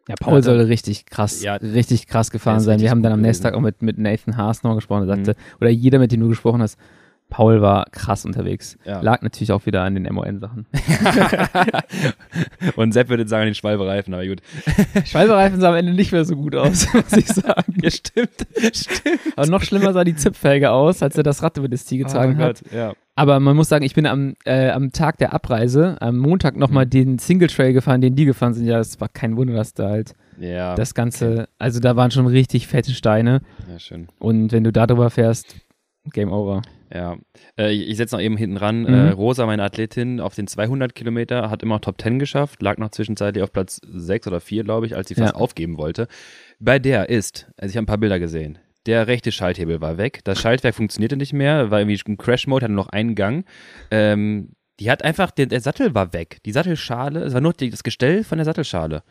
Ja, 0.08 0.14
Paul 0.18 0.36
Ja, 0.36 0.42
soll 0.42 0.60
richtig 0.60 1.06
krass, 1.06 1.42
Ja. 1.42 1.54
richtig 1.56 2.06
krass 2.08 2.30
Der 2.30 2.38
gefahren 2.38 2.60
sein. 2.60 2.80
Wir 2.80 2.90
haben 2.90 3.02
dann 3.02 3.12
am 3.12 3.20
nächsten. 3.20 3.44
Tag 3.44 3.54
auch 3.54 3.60
mit, 3.60 3.82
mit 3.82 3.98
Nathan 3.98 4.36
Haas 4.36 4.62
noch 4.62 4.74
gesprochen. 4.74 5.02
Er 5.08 5.16
sagte, 5.16 5.30
Mhm. 5.32 5.56
oder 5.60 5.70
jeder, 5.70 5.98
mit 5.98 6.10
dem 6.12 6.20
du 6.20 6.28
gesprochen 6.28 6.62
hast, 6.62 6.78
Paul 7.28 7.62
war 7.62 7.84
krass 7.92 8.24
unterwegs. 8.24 8.76
Ja. 8.84 9.00
Lag 9.02 9.22
natürlich 9.22 9.52
auch 9.52 9.64
wieder 9.64 9.82
an 9.82 9.94
den 9.94 10.12
MON-Sachen. 10.12 10.66
Und 12.76 12.92
Sepp 12.92 13.08
würde 13.08 13.26
sagen, 13.28 13.46
den 13.46 13.54
Schwalbereifen, 13.54 14.12
aber 14.14 14.26
gut. 14.26 14.40
Schwalbereifen 15.04 15.60
sah 15.60 15.70
am 15.70 15.76
Ende 15.76 15.92
nicht 15.94 16.12
mehr 16.12 16.24
so 16.24 16.36
gut 16.36 16.54
aus, 16.56 16.86
muss 16.94 17.12
ich 17.16 17.26
sagen. 17.28 17.74
Ja, 17.82 17.90
stimmt, 17.90 18.46
stimmt. 18.72 19.20
Aber 19.36 19.46
noch 19.46 19.62
schlimmer 19.62 19.92
sah 19.92 20.04
die 20.04 20.16
Zipfelge 20.16 20.70
aus, 20.70 21.02
als 21.02 21.16
er 21.16 21.22
das 21.22 21.42
Rad 21.42 21.56
über 21.56 21.68
das 21.68 21.86
Ziel 21.86 22.04
getragen 22.04 22.36
oh 22.38 22.42
hat. 22.42 22.62
Gott, 22.64 22.72
ja. 22.72 22.92
Aber 23.20 23.38
man 23.38 23.54
muss 23.54 23.68
sagen, 23.68 23.84
ich 23.84 23.94
bin 23.94 24.06
am, 24.06 24.34
äh, 24.46 24.70
am 24.70 24.92
Tag 24.92 25.18
der 25.18 25.34
Abreise, 25.34 26.00
am 26.00 26.16
Montag 26.16 26.56
nochmal 26.56 26.86
Mhm. 26.86 26.90
den 26.90 27.18
Single 27.18 27.48
Trail 27.48 27.74
gefahren, 27.74 28.00
den 28.00 28.14
die 28.16 28.24
gefahren 28.24 28.54
sind. 28.54 28.64
Ja, 28.66 28.78
das 28.78 28.98
war 28.98 29.08
kein 29.10 29.36
Wunder, 29.36 29.52
dass 29.52 29.74
da 29.74 29.90
halt 29.90 30.14
Ja, 30.38 30.74
das 30.74 30.94
Ganze, 30.94 31.48
also 31.58 31.80
da 31.80 31.96
waren 31.96 32.10
schon 32.10 32.26
richtig 32.26 32.66
fette 32.66 32.92
Steine. 32.92 33.42
ja, 33.70 33.78
schön. 33.78 34.08
Und 34.20 34.52
wenn 34.52 34.64
du 34.64 34.72
da 34.72 34.86
drüber 34.86 35.10
fährst, 35.10 35.54
Game 36.14 36.32
Over. 36.32 36.62
Ja, 36.94 37.18
äh, 37.58 37.72
ich 37.72 37.98
setze 37.98 38.16
noch 38.16 38.22
eben 38.22 38.38
hinten 38.38 38.56
ran. 38.56 38.80
Mhm. 38.84 38.86
Äh, 38.94 39.10
Rosa, 39.10 39.44
meine 39.44 39.64
Athletin, 39.64 40.18
auf 40.18 40.34
den 40.34 40.46
200 40.46 40.94
Kilometer 40.94 41.50
hat 41.50 41.62
immer 41.62 41.78
Top 41.82 42.00
10 42.00 42.18
geschafft, 42.18 42.62
lag 42.62 42.78
noch 42.78 42.88
zwischenzeitlich 42.90 43.44
auf 43.44 43.52
Platz 43.52 43.82
6 43.86 44.26
oder 44.28 44.40
4, 44.40 44.64
glaube 44.64 44.86
ich, 44.86 44.96
als 44.96 45.08
sie 45.08 45.14
fast 45.14 45.34
Ja. 45.34 45.38
aufgeben 45.38 45.76
wollte. 45.76 46.08
Bei 46.58 46.78
der 46.78 47.10
ist, 47.10 47.48
also 47.58 47.70
ich 47.70 47.76
habe 47.76 47.84
ein 47.84 47.86
paar 47.86 47.98
Bilder 47.98 48.18
gesehen, 48.18 48.58
der 48.86 49.06
rechte 49.06 49.32
Schalthebel 49.32 49.80
war 49.80 49.98
weg, 49.98 50.20
das 50.24 50.40
Schaltwerk 50.40 50.74
funktionierte 50.74 51.16
nicht 51.16 51.32
mehr, 51.32 51.70
war 51.70 51.80
irgendwie 51.80 52.00
im 52.04 52.16
Crash-Mode, 52.16 52.64
hatte 52.64 52.72
nur 52.72 52.84
noch 52.84 52.92
einen 52.92 53.14
Gang. 53.14 53.44
Ähm, 53.90 54.52
die 54.78 54.90
hat 54.90 55.04
einfach, 55.04 55.30
der, 55.30 55.46
der 55.46 55.60
Sattel 55.60 55.94
war 55.94 56.12
weg, 56.12 56.38
die 56.46 56.52
Sattelschale, 56.52 57.20
es 57.20 57.34
war 57.34 57.40
nur 57.40 57.52
die, 57.52 57.70
das 57.70 57.82
Gestell 57.82 58.24
von 58.24 58.38
der 58.38 58.46
Sattelschale 58.46 59.02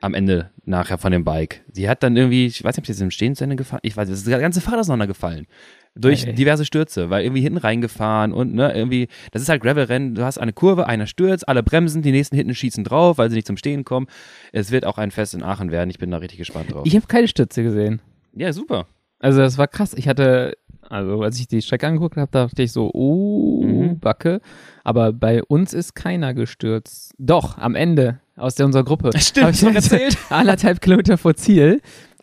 am 0.00 0.14
Ende 0.14 0.50
nachher 0.64 0.98
von 0.98 1.12
dem 1.12 1.24
Bike. 1.24 1.64
Sie 1.72 1.88
hat 1.88 2.02
dann 2.02 2.16
irgendwie, 2.16 2.46
ich 2.46 2.62
weiß 2.62 2.76
nicht, 2.76 2.82
ob 2.82 2.86
sie 2.86 2.92
jetzt 2.92 3.00
im 3.00 3.10
Stehen 3.10 3.34
zu 3.34 3.44
Ende 3.44 3.56
gefahren, 3.56 3.80
ich 3.82 3.96
weiß 3.96 4.08
nicht, 4.08 4.26
das 4.26 4.40
ganze 4.40 4.60
Fahrrad 4.60 4.80
auseinandergefallen. 4.80 5.46
Durch 5.94 6.26
Ey. 6.26 6.34
diverse 6.34 6.66
Stürze, 6.66 7.08
weil 7.08 7.24
irgendwie 7.24 7.40
hinten 7.40 7.56
reingefahren 7.56 8.32
und 8.34 8.54
ne, 8.54 8.74
irgendwie, 8.74 9.08
das 9.32 9.40
ist 9.40 9.48
halt 9.48 9.62
Gravel-Rennen, 9.62 10.14
du 10.14 10.24
hast 10.24 10.36
eine 10.36 10.52
Kurve, 10.52 10.86
einer 10.86 11.06
stürzt, 11.06 11.48
alle 11.48 11.62
bremsen, 11.62 12.02
die 12.02 12.12
nächsten 12.12 12.36
hinten 12.36 12.54
schießen 12.54 12.84
drauf, 12.84 13.16
weil 13.16 13.30
sie 13.30 13.36
nicht 13.36 13.46
zum 13.46 13.56
Stehen 13.56 13.84
kommen. 13.84 14.06
Es 14.52 14.70
wird 14.70 14.84
auch 14.84 14.98
ein 14.98 15.10
Fest 15.10 15.32
in 15.32 15.42
Aachen 15.42 15.70
werden, 15.70 15.88
ich 15.88 15.98
bin 15.98 16.10
da 16.10 16.18
richtig 16.18 16.38
gespannt 16.38 16.72
drauf. 16.72 16.82
Ich 16.84 16.94
habe 16.94 17.06
keine 17.06 17.28
Stütze 17.28 17.62
gesehen. 17.62 18.00
ja, 18.34 18.52
super. 18.52 18.86
Also 19.18 19.40
das 19.40 19.58
war 19.58 19.66
krass. 19.68 19.94
Ich 19.94 20.08
hatte, 20.08 20.56
also 20.88 21.22
als 21.22 21.38
ich 21.40 21.48
die 21.48 21.62
Strecke 21.62 21.86
angeguckt 21.86 22.16
habe, 22.16 22.30
dachte 22.30 22.62
ich 22.62 22.72
so, 22.72 22.90
oh, 22.92 23.46
Mhm. 23.86 23.98
Backe. 23.98 24.40
Aber 24.84 25.12
bei 25.12 25.42
uns 25.42 25.72
ist 25.72 25.94
keiner 25.94 26.34
gestürzt. 26.34 27.12
Doch, 27.18 27.58
am 27.58 27.74
Ende 27.74 28.20
aus 28.36 28.54
der 28.54 28.66
unserer 28.66 28.84
Gruppe. 28.84 29.10
Stimmt, 29.18 29.46
Hab 29.46 29.54
ich 29.54 29.62
erzählt. 29.62 30.18
Anderthalb 30.30 30.80
Kilometer 30.80 31.18
vor 31.18 31.34
Ziel. 31.34 31.80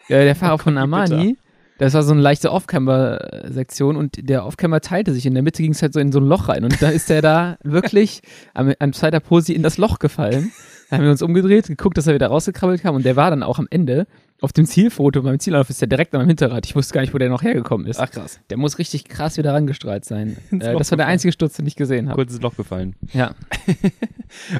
Äh, 0.07 0.25
der 0.25 0.35
Fahrer 0.35 0.59
von 0.59 0.75
wie 0.75 0.79
Armani. 0.79 1.37
Das 1.79 1.95
war 1.95 2.03
so 2.03 2.13
eine 2.13 2.21
leichte 2.21 2.51
Off-Camber-Sektion 2.51 3.95
und 3.97 4.29
der 4.29 4.45
Off-Camber 4.45 4.79
teilte 4.79 5.11
sich. 5.11 5.25
In 5.25 5.33
der 5.33 5.43
Mitte 5.43 5.63
ging 5.63 5.71
es 5.71 5.81
halt 5.81 5.93
so 5.93 5.99
in 5.99 6.11
so 6.11 6.19
ein 6.19 6.25
Loch 6.27 6.47
rein. 6.47 6.63
Und 6.63 6.81
da 6.81 6.89
ist 6.89 7.09
der 7.09 7.21
da 7.21 7.57
wirklich 7.63 8.21
am, 8.53 8.73
am 8.79 8.93
zweiter 8.93 9.19
Posi 9.19 9.53
in 9.53 9.63
das 9.63 9.77
Loch 9.77 9.99
gefallen. 9.99 10.51
Da 10.89 10.97
haben 10.97 11.03
wir 11.05 11.11
uns 11.11 11.23
umgedreht, 11.23 11.67
geguckt, 11.67 11.97
dass 11.97 12.05
er 12.07 12.13
wieder 12.13 12.27
rausgekrabbelt 12.27 12.83
kam. 12.83 12.95
Und 12.95 13.03
der 13.05 13.15
war 13.15 13.31
dann 13.31 13.41
auch 13.43 13.57
am 13.57 13.67
Ende 13.71 14.05
auf 14.43 14.51
dem 14.51 14.65
Zielfoto, 14.65 15.21
beim 15.21 15.39
Ziellauf 15.39 15.69
ist 15.69 15.79
der 15.79 15.87
direkt 15.87 16.13
an 16.13 16.19
meinem 16.19 16.27
Hinterrad. 16.27 16.65
Ich 16.65 16.75
wusste 16.75 16.93
gar 16.93 17.01
nicht, 17.01 17.13
wo 17.13 17.17
der 17.17 17.29
noch 17.29 17.43
hergekommen 17.43 17.87
ist. 17.87 17.99
Ach 17.99 18.11
krass, 18.11 18.41
Der 18.49 18.57
muss 18.57 18.77
richtig 18.77 19.05
krass 19.05 19.37
wieder 19.37 19.53
rangestrahlt 19.53 20.03
sein. 20.05 20.37
Äh, 20.51 20.77
das 20.77 20.91
war 20.91 20.97
der 20.97 21.07
einzige 21.07 21.31
Sturz, 21.31 21.55
den 21.55 21.65
ich 21.65 21.75
gesehen 21.75 22.07
habe. 22.09 22.15
kurzes 22.15 22.41
Loch 22.41 22.55
gefallen. 22.55 22.95
Ja. 23.13 23.33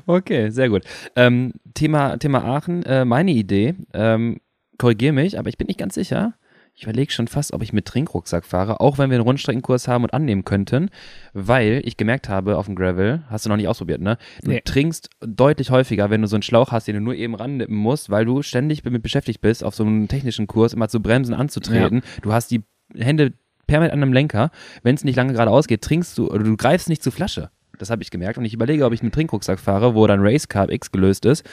Okay, 0.06 0.50
sehr 0.52 0.70
gut. 0.70 0.84
Ähm, 1.16 1.54
Thema, 1.74 2.18
Thema 2.18 2.44
Aachen, 2.44 2.84
äh, 2.84 3.06
meine 3.06 3.32
Idee, 3.32 3.74
ähm, 3.94 4.40
korrigiere 4.78 5.14
mich, 5.14 5.40
aber 5.40 5.50
ich 5.50 5.58
bin 5.58 5.66
nicht 5.66 5.80
ganz 5.80 5.96
sicher. 5.96 6.36
Ich 6.76 6.84
überlege 6.84 7.12
schon 7.12 7.28
fast, 7.28 7.54
ob 7.54 7.62
ich 7.62 7.72
mit 7.72 7.86
Trinkrucksack 7.86 8.46
fahre, 8.46 8.80
auch 8.80 8.98
wenn 8.98 9.12
wir 9.12 9.16
einen 9.18 9.24
Rundstreckenkurs 9.26 9.88
haben 9.88 10.04
und 10.04 10.14
annehmen 10.14 10.44
könnten, 10.44 10.90
weil 11.34 11.82
ich 11.86 11.98
gemerkt 11.98 12.30
habe 12.30 12.58
auf 12.58 12.66
dem 12.66 12.76
Gravel, 12.76 13.22
hast 13.30 13.46
du 13.46 13.50
noch 13.50 13.58
nicht 13.58 13.68
ausprobiert, 13.68 14.02
ne? 14.02 14.18
Du 14.42 14.50
Nee. 14.50 14.62
trinkst 14.66 15.10
deutlich 15.22 15.70
häufiger, 15.70 16.10
wenn 16.10 16.22
du 16.22 16.28
so 16.28 16.36
einen 16.36 16.42
Schlauch 16.42 16.72
hast, 16.72 16.88
den 16.88 16.96
du 16.96 17.02
nur 17.02 17.14
eben 17.14 17.36
rannippen 17.36 17.76
musst, 17.76 18.10
weil 18.10 18.26
du 18.26 18.42
ständig 18.42 18.82
damit 18.82 19.04
beschäftigt 19.04 19.40
bist, 19.40 19.64
auf 19.64 19.76
so 19.76 19.84
einem 19.84 20.08
technischen 20.08 20.48
Kurs 20.48 20.74
immer 20.74 20.90
zu 20.90 21.00
bremsen, 21.00 21.36
anzutreten. 21.36 22.02
Du 22.24 22.34
hast 22.34 22.50
die 22.50 22.64
Hände 22.98 23.34
permanent 23.68 23.94
an 23.94 24.02
einem 24.02 24.14
Lenker. 24.14 24.50
Wenn 24.82 24.96
es 24.96 25.04
nicht 25.04 25.16
lange 25.16 25.34
geradeaus 25.34 25.68
geht, 25.68 25.84
trinkst 25.84 26.18
du, 26.18 26.28
oder 26.32 26.44
du 26.44 26.58
greifst 26.58 26.90
nicht 26.90 27.04
zur 27.04 27.12
Flasche. 27.14 27.52
Das 27.78 27.90
habe 27.92 28.02
ich 28.04 28.10
gemerkt 28.12 28.38
und 28.38 28.46
ich 28.46 28.54
überlege, 28.54 28.86
ob 28.86 28.94
ich 28.94 29.02
mit 29.04 29.14
Trinkrucksack 29.14 29.60
fahre, 29.60 29.94
wo 29.96 30.06
dann 30.08 30.22
Race 30.22 30.48
Carb 30.48 30.72
X 30.72 30.92
gelöst 30.92 31.26
ist, 31.26 31.44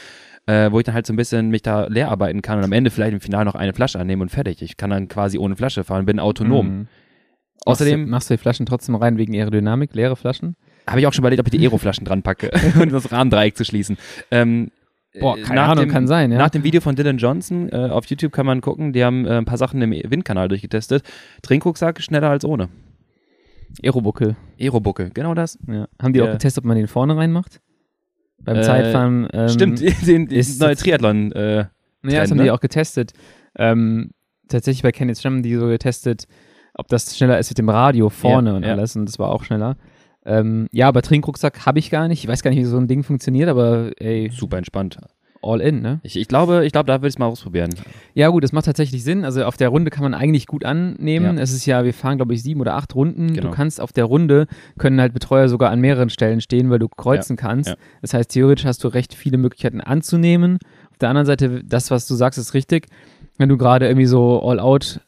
äh, 0.47 0.71
wo 0.73 0.79
ich 0.79 0.85
dann 0.85 0.95
halt 0.95 1.07
so 1.07 1.13
ein 1.13 1.17
bisschen 1.17 1.49
mich 1.51 1.63
da 1.63 1.87
leer 1.87 2.11
arbeiten 2.11 2.43
kann 2.43 2.59
und 2.59 2.65
am 2.65 2.73
Ende 2.73 2.91
vielleicht 2.91 3.13
im 3.13 3.21
Finale 3.21 3.45
noch 3.45 3.55
eine 3.55 3.73
Flasche 3.73 3.99
annehmen 3.99 4.23
und 4.23 4.31
fertig. 4.31 4.63
Ich 4.63 4.77
kann 4.77 4.91
dann 4.91 5.09
quasi 5.09 5.39
ohne 5.39 5.57
Flasche 5.57 5.85
fahren, 5.85 6.07
bin 6.07 6.19
autonom. 6.19 6.67
Mhm. 6.67 6.89
Außerdem 7.67 8.01
Machst 8.01 8.07
du, 8.07 8.11
machst 8.11 8.31
du 8.31 8.35
die 8.35 8.39
Flaschen 8.39 8.67
trotzdem 8.67 8.95
rein 8.95 9.19
wegen 9.19 9.35
Aerodynamik, 9.35 9.95
leere 9.95 10.17
Flaschen? 10.17 10.57
habe 10.87 10.99
ich 11.01 11.07
auch 11.07 11.13
schon 11.13 11.23
überlegt, 11.23 11.41
ob 11.41 11.47
ich 11.47 11.53
die 11.53 11.65
Aeroflaschen 11.65 12.05
dran 12.05 12.23
packe, 12.23 12.51
um 12.81 12.89
das 12.89 13.13
Rahmendreieck 13.13 13.57
zu 13.57 13.65
schließen. 13.65 13.97
Ähm, 14.31 14.71
Boah, 15.21 15.37
äh, 15.37 15.43
keine 15.43 15.61
nach 15.61 15.69
Ahnung, 15.71 15.85
dem, 15.87 15.91
kann 15.93 16.07
sein, 16.07 16.33
ja. 16.33 16.39
Nach 16.39 16.51
dem 16.51 16.65
Video 16.65 16.81
von 16.81 16.97
Dylan 16.97 17.19
Johnson 17.19 17.69
äh, 17.71 17.77
auf 17.91 18.07
YouTube 18.07 18.33
kann 18.33 18.47
man 18.47 18.61
gucken, 18.61 18.93
die 18.93 19.05
haben 19.05 19.27
äh, 19.27 19.37
ein 19.39 19.45
paar 19.45 19.59
Sachen 19.59 19.81
im 19.83 19.91
Windkanal 19.93 20.49
durchgetestet. 20.49 21.05
Trinkrucksack 21.43 22.01
schneller 22.01 22.31
als 22.31 22.45
ohne. 22.45 22.69
Aerobuckel. 23.83 24.37
Aerobuckel, 24.59 25.11
genau 25.11 25.35
das. 25.35 25.59
Ja. 25.69 25.87
Haben 26.01 26.13
die 26.13 26.23
auch 26.23 26.27
Ja. 26.27 26.33
getestet, 26.33 26.63
ob 26.65 26.67
man 26.69 26.77
den 26.77 26.89
vorne 26.89 27.17
reinmacht? 27.17 27.61
Beim 28.45 28.57
Äh, 28.57 28.63
Zeitfahren. 28.63 29.29
Ähm, 29.33 29.49
Stimmt, 29.49 29.81
den, 30.07 30.27
den 30.27 30.27
ist 30.29 30.61
neue 30.61 30.77
Triathlon. 30.77 31.33
Äh, 31.33 31.57
Ja, 31.57 31.65
das 32.03 32.13
Trend, 32.13 32.31
haben 32.31 32.37
ne? 32.39 32.45
die 32.45 32.51
auch 32.51 32.61
getestet. 32.61 33.13
Ähm, 33.57 34.11
tatsächlich 34.49 34.83
bei 34.83 34.93
Kenneth 34.93 35.19
Schramm 35.19 35.35
haben 35.37 35.43
die 35.43 35.55
so 35.57 35.67
getestet, 35.67 36.25
ob 36.75 36.89
das 36.89 37.17
schneller 37.17 37.39
ist 37.39 37.51
mit 37.51 37.59
dem 37.59 37.69
Radio 37.69 38.09
vorne 38.09 38.51
Ja, 38.51 38.57
und 38.57 38.63
ja. 38.65 38.73
alles 38.73 38.97
und 38.97 39.07
das 39.07 39.19
war 39.19 39.31
auch 39.31 39.45
schneller. 39.45 39.77
Ähm, 40.25 40.67
ja, 40.73 40.87
aber 40.89 41.03
Trinkrucksack 41.03 41.67
habe 41.67 41.79
ich 41.79 41.91
gar 41.91 42.07
nicht. 42.09 42.23
Ich 42.25 42.29
weiß 42.29 42.43
gar 42.43 42.51
nicht, 42.51 42.61
wie 42.61 42.65
so 42.65 42.77
ein 42.79 42.89
Ding 42.89 43.03
funktioniert, 43.03 43.49
aber 43.49 43.91
ey, 43.99 44.31
super 44.33 44.59
entspannt. 44.59 44.99
All 45.43 45.61
in, 45.61 45.81
ne? 45.81 46.01
Ich, 46.03 46.17
ich 46.17 46.29
glaube, 46.29 46.65
ich 46.67 46.73
glaube, 46.73 46.87
da 46.87 46.95
würde 46.95 47.09
ich 47.09 47.15
es 47.15 47.19
mal 47.19 47.27
ausprobieren. 47.27 47.71
Ja, 48.15 48.29
gut, 48.29 48.45
das 48.45 48.53
macht 48.53 48.67
tatsächlich 48.67 49.05
Sinn. 49.05 49.25
Also 49.25 49.45
auf 49.45 49.57
der 49.57 49.69
Runde 49.69 49.91
kann 49.91 50.03
man 50.03 50.15
eigentlich 50.15 50.47
gut 50.47 50.65
annehmen. 50.65 51.37
Ja. 51.37 51.43
Es 51.43 51.53
ist 51.53 51.67
ja, 51.67 51.85
wir 51.85 51.95
fahren, 51.95 52.17
glaube 52.17 52.35
ich, 52.35 52.43
sieben 52.43 52.61
oder 52.61 52.75
acht 52.75 52.95
Runden. 52.95 53.35
Genau. 53.35 53.49
Du 53.49 53.55
kannst 53.55 53.81
auf 53.81 53.93
der 53.93 54.05
Runde, 54.05 54.47
können 54.79 55.01
halt 55.01 55.13
Betreuer 55.13 55.49
sogar 55.49 55.71
an 55.71 55.81
mehreren 55.81 56.11
Stellen 56.11 56.41
stehen, 56.41 56.71
weil 56.71 56.79
du 56.79 56.89
kreuzen 56.89 57.37
kannst. 57.37 57.71
ja. 57.71 57.77
Das 58.03 58.15
heißt, 58.15 58.31
theoretisch 58.31 58.65
hast 58.65 58.85
du 58.85 58.89
recht 58.89 59.15
viele 59.15 59.39
Möglichkeiten 59.39 59.81
anzunehmen. 59.81 60.59
Auf 60.91 60.99
der 60.99 61.09
anderen 61.09 61.27
Seite, 61.27 61.63
das, 61.65 61.91
was 61.91 62.07
du 62.07 62.15
sagst, 62.15 62.39
ist 62.39 62.55
richtig. 62.55 62.87
Wenn 63.39 63.49
du 63.49 63.57
gerade 63.57 63.87
irgendwie 63.87 64.07
so 64.07 64.43
all 64.43 64.61
out 64.61 65.01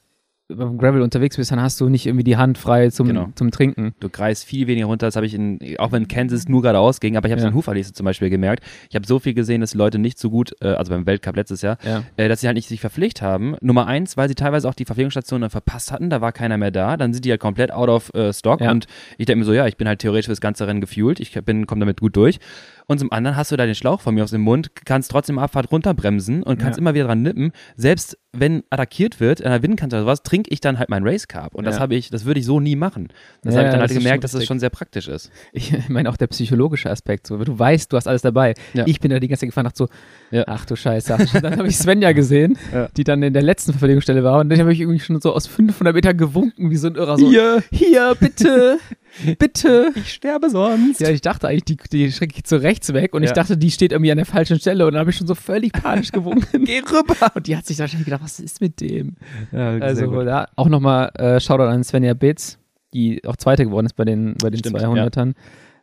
beim 0.57 0.79
Gravel 0.79 1.03
unterwegs 1.03 1.37
bist, 1.37 1.51
dann 1.53 1.61
hast 1.61 1.81
du 1.81 1.89
nicht 1.89 2.07
irgendwie 2.07 2.25
die 2.25 2.37
Hand 2.37 2.59
frei 2.59 2.91
zum, 2.91 3.07
Genau. 3.09 3.29
zum 3.35 3.51
Trinken. 3.51 3.95
Du 4.01 4.09
greifst 4.09 4.45
viel 4.45 4.67
weniger 4.67 4.87
runter. 4.87 5.07
Das 5.07 5.17
habe 5.17 5.27
ich 5.27 5.35
in, 5.35 5.59
auch 5.79 5.93
wenn 5.93 6.09
Kansas 6.09 6.49
nur 6.49 6.63
geradeaus 6.63 7.01
ging, 7.01 7.17
aber 7.17 7.27
ich 7.29 7.33
habe 7.33 7.39
es 7.39 7.45
Ja. 7.45 7.49
in 7.51 7.55
Hufalise 7.55 7.93
zum 7.93 8.05
Beispiel 8.05 8.31
gemerkt. 8.31 8.65
Ich 8.91 8.95
habe 8.97 9.07
so 9.07 9.19
viel 9.19 9.35
gesehen, 9.35 9.61
dass 9.61 9.75
Leute 9.75 9.99
nicht 9.99 10.19
so 10.19 10.31
gut, 10.31 10.53
äh, 10.61 10.69
also 10.69 10.93
beim 10.93 11.07
Weltcup 11.07 11.37
letztes 11.37 11.63
Jahr, 11.63 11.79
Ja. 11.85 12.03
äh, 12.17 12.29
dass 12.29 12.41
sie 12.41 12.47
halt 12.47 12.57
nicht 12.57 12.69
sich 12.69 12.81
verpflichtet 12.81 13.23
haben. 13.23 13.57
Nummer 13.61 13.87
eins, 13.87 14.17
weil 14.17 14.29
sie 14.29 14.35
teilweise 14.35 14.69
auch 14.69 14.75
die 14.75 14.85
Verpflegungsstationen 14.85 15.51
verpasst 15.51 15.93
hatten, 15.93 16.11
da 16.11 16.21
war 16.21 16.33
keiner 16.33 16.57
mehr 16.59 16.71
da, 16.71 16.97
dann 16.97 17.13
sind 17.13 17.25
die 17.25 17.31
halt 17.31 17.41
komplett 17.41 17.73
out 17.73 17.89
of 17.89 18.15
äh, 18.15 18.33
stock 18.33 18.61
Ja. 18.61 18.71
und 18.71 18.87
ich 19.19 19.27
denke 19.27 19.41
mir 19.41 19.45
so, 19.45 19.53
ja, 19.53 19.67
ich 19.67 19.77
bin 19.77 19.89
halt 19.89 19.99
theoretisch 20.01 20.27
fürs 20.27 20.41
ganze 20.41 20.67
Rennen 20.67 20.81
gefühlt, 20.81 21.21
ich 21.21 21.33
bin, 21.45 21.67
komme 21.67 21.81
damit 21.81 22.01
gut 22.01 22.17
durch. 22.17 22.39
Und 22.87 22.99
zum 22.99 23.13
anderen 23.13 23.37
hast 23.37 23.53
du 23.53 23.57
da 23.57 23.65
den 23.67 23.75
Schlauch 23.75 24.01
von 24.01 24.15
mir 24.15 24.25
aus 24.25 24.31
dem 24.33 24.41
Mund, 24.43 24.71
kannst 24.85 25.11
trotzdem 25.11 25.39
Abfahrt 25.39 25.71
runterbremsen 25.73 26.43
und 26.43 26.59
kannst 26.59 26.79
Ja. 26.79 26.81
immer 26.83 26.95
wieder 26.95 27.05
dran 27.07 27.23
nippen. 27.23 27.53
Selbst 27.77 28.19
wenn 28.35 28.63
attackiert 28.71 29.21
wird, 29.21 29.45
an 29.45 29.53
der 29.53 29.63
Windkante 29.63 29.97
oder 29.97 30.07
was, 30.07 30.23
trinke 30.23 30.51
ich 30.51 30.61
dann 30.61 30.79
halt 30.79 30.89
meinen 30.89 31.07
Race 31.07 31.29
Carb. 31.29 31.55
Und 31.55 31.65
das 31.65 31.77
Ja. 31.77 31.81
habe 31.83 31.95
ich, 31.95 32.09
das 32.11 32.25
würde 32.25 32.41
ich 32.41 32.47
so 32.47 32.61
nie 32.61 32.77
machen. 32.77 33.09
Das 33.43 33.55
Ja, 33.55 33.59
habe 33.61 33.69
ich 33.69 33.73
dann 33.73 33.81
halt 33.81 33.91
das 33.91 33.97
gemerkt, 33.99 34.25
dass 34.25 34.33
das 34.33 34.45
schon 34.47 34.59
sehr 34.59 34.71
praktisch 34.71 35.07
ist. 35.09 35.31
Ich 35.53 35.89
meine 35.91 36.09
auch 36.09 36.17
der 36.17 36.29
psychologische 36.29 36.91
Aspekt. 36.91 37.27
So, 37.27 37.37
du 37.37 37.59
weißt, 37.59 37.93
du 37.93 37.97
hast 37.97 38.09
alles 38.09 38.23
dabei. 38.23 38.55
Ja. 38.73 38.85
Ich 38.87 39.01
bin 39.01 39.11
da 39.11 39.21
die 39.21 39.29
ganze 39.29 39.41
Zeit 39.41 39.51
gefahren, 39.51 39.65
dachte 39.65 39.87
so, 40.31 40.43
ach 40.47 40.65
du 40.65 40.77
Scheiße. 40.77 41.17
Dann 41.43 41.59
habe 41.59 41.69
ich 41.69 41.77
Svenja 41.77 42.13
gesehen, 42.13 42.57
die 42.97 43.05
dann 43.05 43.23
in 43.23 43.33
der 43.35 43.43
letzten 43.43 43.73
Verpflegungsstelle 43.73 44.25
war. 44.25 44.41
Und 44.41 44.49
dann 44.49 44.59
habe 44.61 44.73
ich 44.73 44.81
irgendwie 44.81 45.01
schon 45.01 45.21
so 45.21 45.35
aus 45.35 45.47
500 45.47 45.95
Metern 45.95 46.17
gewunken, 46.17 46.71
wie 46.71 46.77
so 46.77 46.87
ein 46.89 46.95
Irrer. 46.95 47.19
So, 47.19 47.29
Hier, 47.29 47.63
hier, 47.71 48.15
bitte, 48.19 48.79
bitte. 49.39 49.93
ich 49.95 50.13
sterbe 50.15 50.51
sonst. 50.51 51.01
Ja, 51.01 51.11
ich 51.11 51.21
dachte 51.21 51.49
eigentlich, 51.49 51.65
die, 51.65 51.77
die 51.91 52.13
schrecke 52.13 52.35
ich 52.37 52.45
zu 52.45 52.61
rechts 52.61 52.93
weg. 52.93 53.15
Und 53.15 53.23
ich 53.23 53.31
Ja. 53.31 53.35
dachte, 53.35 53.57
die 53.57 53.71
steht 53.71 53.93
irgendwie 53.93 54.11
an 54.11 54.17
der 54.19 54.27
falschen 54.27 54.59
Stelle. 54.59 54.87
Und 54.87 54.93
dann 54.95 55.01
habe 55.01 55.11
ich 55.11 55.17
schon 55.17 55.27
so 55.27 55.35
völlig 55.35 55.73
panisch 55.73 56.13
gewunken. 56.13 56.65
Geh 56.65 56.81
rüber. 56.81 57.33
Und 57.35 57.47
die 57.47 57.57
hat 57.57 57.67
sich 57.67 57.79
wahrscheinlich 57.79 58.05
gedacht, 58.07 58.23
was 58.23 58.41
ist 58.41 58.61
mit 58.61 58.81
dem? 58.81 59.17
Ja, 59.53 59.71
Also 59.79 60.23
da 60.25 60.49
auch 60.57 60.69
nochmal 60.69 61.11
äh, 61.15 61.41
Shoutout 61.41 61.65
an 61.65 61.85
Svenja 61.85 62.15
Bitz, 62.15 62.59
die 62.95 63.25
auch 63.27 63.37
Zweite 63.37 63.65
geworden 63.65 63.87
ist 63.87 63.95
bei 63.97 64.05
den, 64.05 64.35
bei 64.43 64.51
den 64.51 64.59
Stimmt, 64.59 64.79
200ern. 64.79 65.35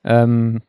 Ähm, 0.04 0.62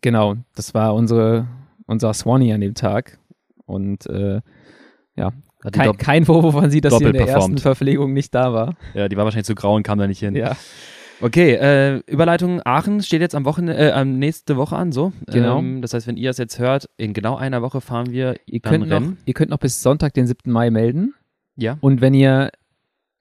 genau, 0.00 0.36
das 0.54 0.74
war 0.74 0.94
unsere, 0.94 1.46
unser 1.86 2.12
Swanee 2.14 2.52
an 2.52 2.60
dem 2.60 2.74
Tag. 2.74 3.18
Und 3.66 4.06
äh, 4.06 4.40
ja, 5.16 5.30
kein, 5.72 5.96
kein 5.98 6.24
Vorwurf 6.24 6.56
an 6.56 6.70
sie, 6.70 6.80
dass 6.80 6.96
sie 6.96 7.04
in 7.04 7.12
der 7.12 7.28
ersten. 7.28 7.58
Verpflegung 7.58 8.12
nicht 8.12 8.34
da 8.34 8.52
war. 8.52 8.74
ja, 8.94 9.08
die 9.08 9.16
war 9.16 9.24
wahrscheinlich 9.24 9.46
zu 9.46 9.54
grau 9.54 9.74
und 9.74 9.82
kam 9.82 9.98
da 9.98 10.06
nicht 10.06 10.20
hin. 10.20 10.34
Ja, 10.34 10.56
Okay, 11.22 11.52
äh, 11.54 11.96
Überleitung 12.06 12.60
Aachen 12.64 13.02
steht 13.02 13.20
jetzt 13.20 13.34
am 13.34 13.44
Wochenende, 13.44 13.76
äh, 13.80 13.92
am 13.92 14.18
nächste 14.18 14.56
Woche 14.56 14.76
an, 14.76 14.90
so. 14.92 15.12
Genau. 15.26 15.58
Ähm, 15.58 15.82
das 15.82 15.92
heißt, 15.94 16.06
wenn 16.06 16.16
ihr 16.16 16.30
es 16.30 16.38
jetzt 16.38 16.58
hört, 16.58 16.88
in 16.96 17.12
genau 17.12 17.36
einer 17.36 17.60
Woche 17.62 17.80
fahren 17.80 18.10
wir 18.10 18.36
ihr 18.46 18.60
könnt, 18.60 18.88
noch, 18.88 18.96
Rennen. 18.96 19.18
ihr 19.26 19.34
könnt 19.34 19.50
noch 19.50 19.58
bis 19.58 19.82
Sonntag, 19.82 20.14
den 20.14 20.26
7. 20.26 20.50
Mai 20.50 20.70
melden. 20.70 21.14
Ja. 21.56 21.76
Und 21.80 22.00
wenn 22.00 22.14
ihr 22.14 22.50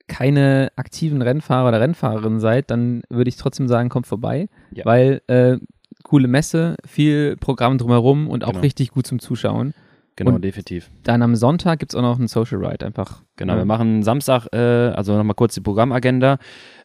keine 0.08 0.72
aktiven 0.76 1.22
Rennfahrer 1.22 1.68
oder 1.70 1.82
Rennfahrerin 1.82 2.40
seid, 2.40 2.72
dann 2.72 3.04
würde 3.10 3.30
ich 3.30 3.36
trotzdem 3.38 3.68
sagen, 3.68 3.90
kommt 3.90 4.08
vorbei, 4.08 4.48
Ja. 4.72 4.86
weil 4.86 5.22
äh, 5.28 5.58
coole 6.04 6.28
Messe, 6.28 6.78
viel 6.86 7.36
Programm 7.38 7.78
drumherum 7.78 8.28
und 8.28 8.44
auch 8.44 8.50
Genau. 8.52 8.62
richtig 8.62 8.92
gut 8.92 9.06
zum 9.06 9.20
Zuschauen. 9.20 9.74
Genau, 10.20 10.32
Und- 10.36 10.44
definitiv. 10.44 10.90
Dann 11.04 11.22
am 11.22 11.36
Sonntag 11.38 11.80
gibt 11.80 11.94
es 11.94 11.96
auch 11.98 12.02
noch 12.02 12.20
einen 12.20 12.28
Social 12.28 12.58
Ride, 12.64 12.86
einfach. 12.86 13.22
Genau, 13.38 13.54
Ja. 13.54 13.60
wir 13.60 13.66
machen 13.66 14.04
Samstag, 14.04 14.48
äh, 14.52 14.58
also 14.58 15.16
nochmal 15.16 15.34
kurz 15.34 15.54
die 15.54 15.62
Programmagenda. 15.62 16.40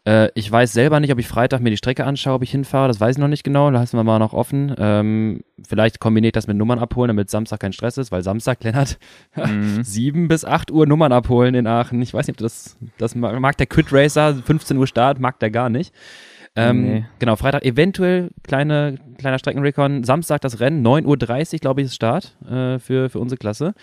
Äh, 0.06 0.28
ich 0.36 0.50
weiß 0.52 0.72
selber 0.72 1.00
nicht, 1.00 1.12
ob 1.12 1.18
ich 1.18 1.26
Freitag 1.26 1.60
mir 1.60 1.70
die 1.70 1.76
Strecke 1.76 2.04
anschaue, 2.04 2.34
ob 2.34 2.42
ich 2.44 2.52
hinfahre, 2.52 2.86
das 2.86 3.00
weiß 3.00 3.16
ich 3.16 3.20
noch 3.20 3.26
nicht 3.26 3.42
genau, 3.42 3.70
lassen 3.70 3.96
wir 3.96 4.04
mal 4.04 4.20
noch 4.20 4.34
offen. 4.34 4.72
Ähm, 4.78 5.40
vielleicht 5.66 5.98
kombiniert 5.98 6.36
das 6.36 6.46
mit 6.46 6.56
Nummern 6.56 6.78
abholen, 6.78 7.08
damit 7.08 7.28
Samstag 7.28 7.58
kein 7.58 7.72
Stress 7.72 7.98
ist, 7.98 8.12
weil 8.12 8.22
Samstag, 8.22 8.62
Lennart, 8.62 8.98
Mhm. 9.34 9.82
7 9.82 10.28
bis 10.28 10.44
8 10.44 10.70
Uhr 10.70 10.86
Nummern 10.86 11.10
abholen 11.10 11.56
in 11.56 11.66
Aachen. 11.66 12.00
Ich 12.02 12.14
weiß 12.14 12.28
nicht, 12.28 12.36
ob 12.40 12.44
das, 12.44 12.76
das 12.98 13.16
mag, 13.16 13.56
der 13.56 13.66
Crit 13.66 13.92
Racer, 13.92 14.34
15 14.36 14.76
Uhr 14.78 14.86
Start, 14.86 15.18
mag 15.18 15.40
der 15.40 15.50
gar 15.50 15.70
nicht. 15.70 15.92
Ähm, 16.56 16.82
Nee. 16.84 17.04
Genau, 17.18 17.36
Freitag 17.36 17.64
eventuell 17.64 18.30
kleine, 18.42 18.96
kleiner 19.18 19.38
Streckenrecon. 19.38 20.04
Samstag 20.04 20.40
das 20.42 20.60
Rennen, 20.60 20.86
9.30 20.86 21.54
Uhr, 21.54 21.58
glaube 21.58 21.80
ich, 21.80 21.86
ist 21.86 21.94
Start 21.96 22.36
äh, 22.48 22.78
für, 22.78 23.10
für 23.10 23.18
unsere 23.18 23.38
Klasse. 23.38 23.74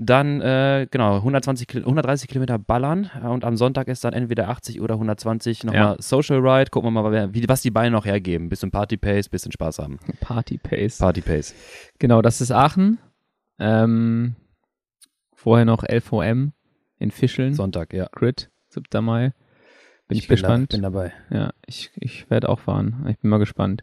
Dann, 0.00 0.40
äh, 0.40 0.86
genau, 0.90 1.16
120, 1.16 1.66
Kil- 1.66 1.82
130 1.84 2.28
Kilometer 2.28 2.56
ballern 2.58 3.10
äh, 3.20 3.26
und 3.26 3.44
am 3.44 3.56
Sonntag 3.56 3.88
ist 3.88 4.04
dann 4.04 4.12
entweder 4.14 4.48
80 4.48 4.80
oder 4.80 4.94
120 4.94 5.64
nochmal 5.64 5.80
Ja. 5.80 5.96
Social 5.98 6.38
Ride. 6.38 6.70
Gucken 6.70 6.92
wir 6.92 7.02
mal, 7.02 7.34
wie, 7.34 7.48
was 7.48 7.62
die 7.62 7.70
Beine 7.72 7.90
noch 7.90 8.04
hergeben. 8.04 8.48
Bisschen 8.48 8.70
Party 8.70 8.96
Pace, 8.96 9.28
bisschen 9.28 9.50
Spaß 9.52 9.78
haben. 9.80 9.98
Party 10.20 10.58
Pace. 10.58 10.98
Party 10.98 11.20
Pace. 11.20 11.54
Genau, 11.98 12.22
das 12.22 12.40
ist 12.40 12.52
Aachen. 12.52 12.98
Ähm, 13.60 14.36
vorher 15.34 15.64
noch 15.64 15.82
LVM 15.82 16.52
in 16.98 17.10
Fischeln. 17.10 17.54
Sonntag, 17.54 17.92
ja. 17.92 18.08
Grid, 18.12 18.50
7. 18.70 19.04
Mai. 19.04 19.32
Bin 20.08 20.18
ich, 20.18 20.26
bin 20.28 20.34
gespannt. 20.36 20.72
Da, 20.72 20.76
bin 20.76 20.82
dabei. 20.82 21.12
ja, 21.30 21.52
ich, 21.66 21.90
ich 21.96 22.28
werde 22.30 22.48
auch 22.48 22.60
fahren. 22.60 23.06
Ich 23.10 23.18
bin 23.18 23.30
mal 23.30 23.38
gespannt. 23.38 23.82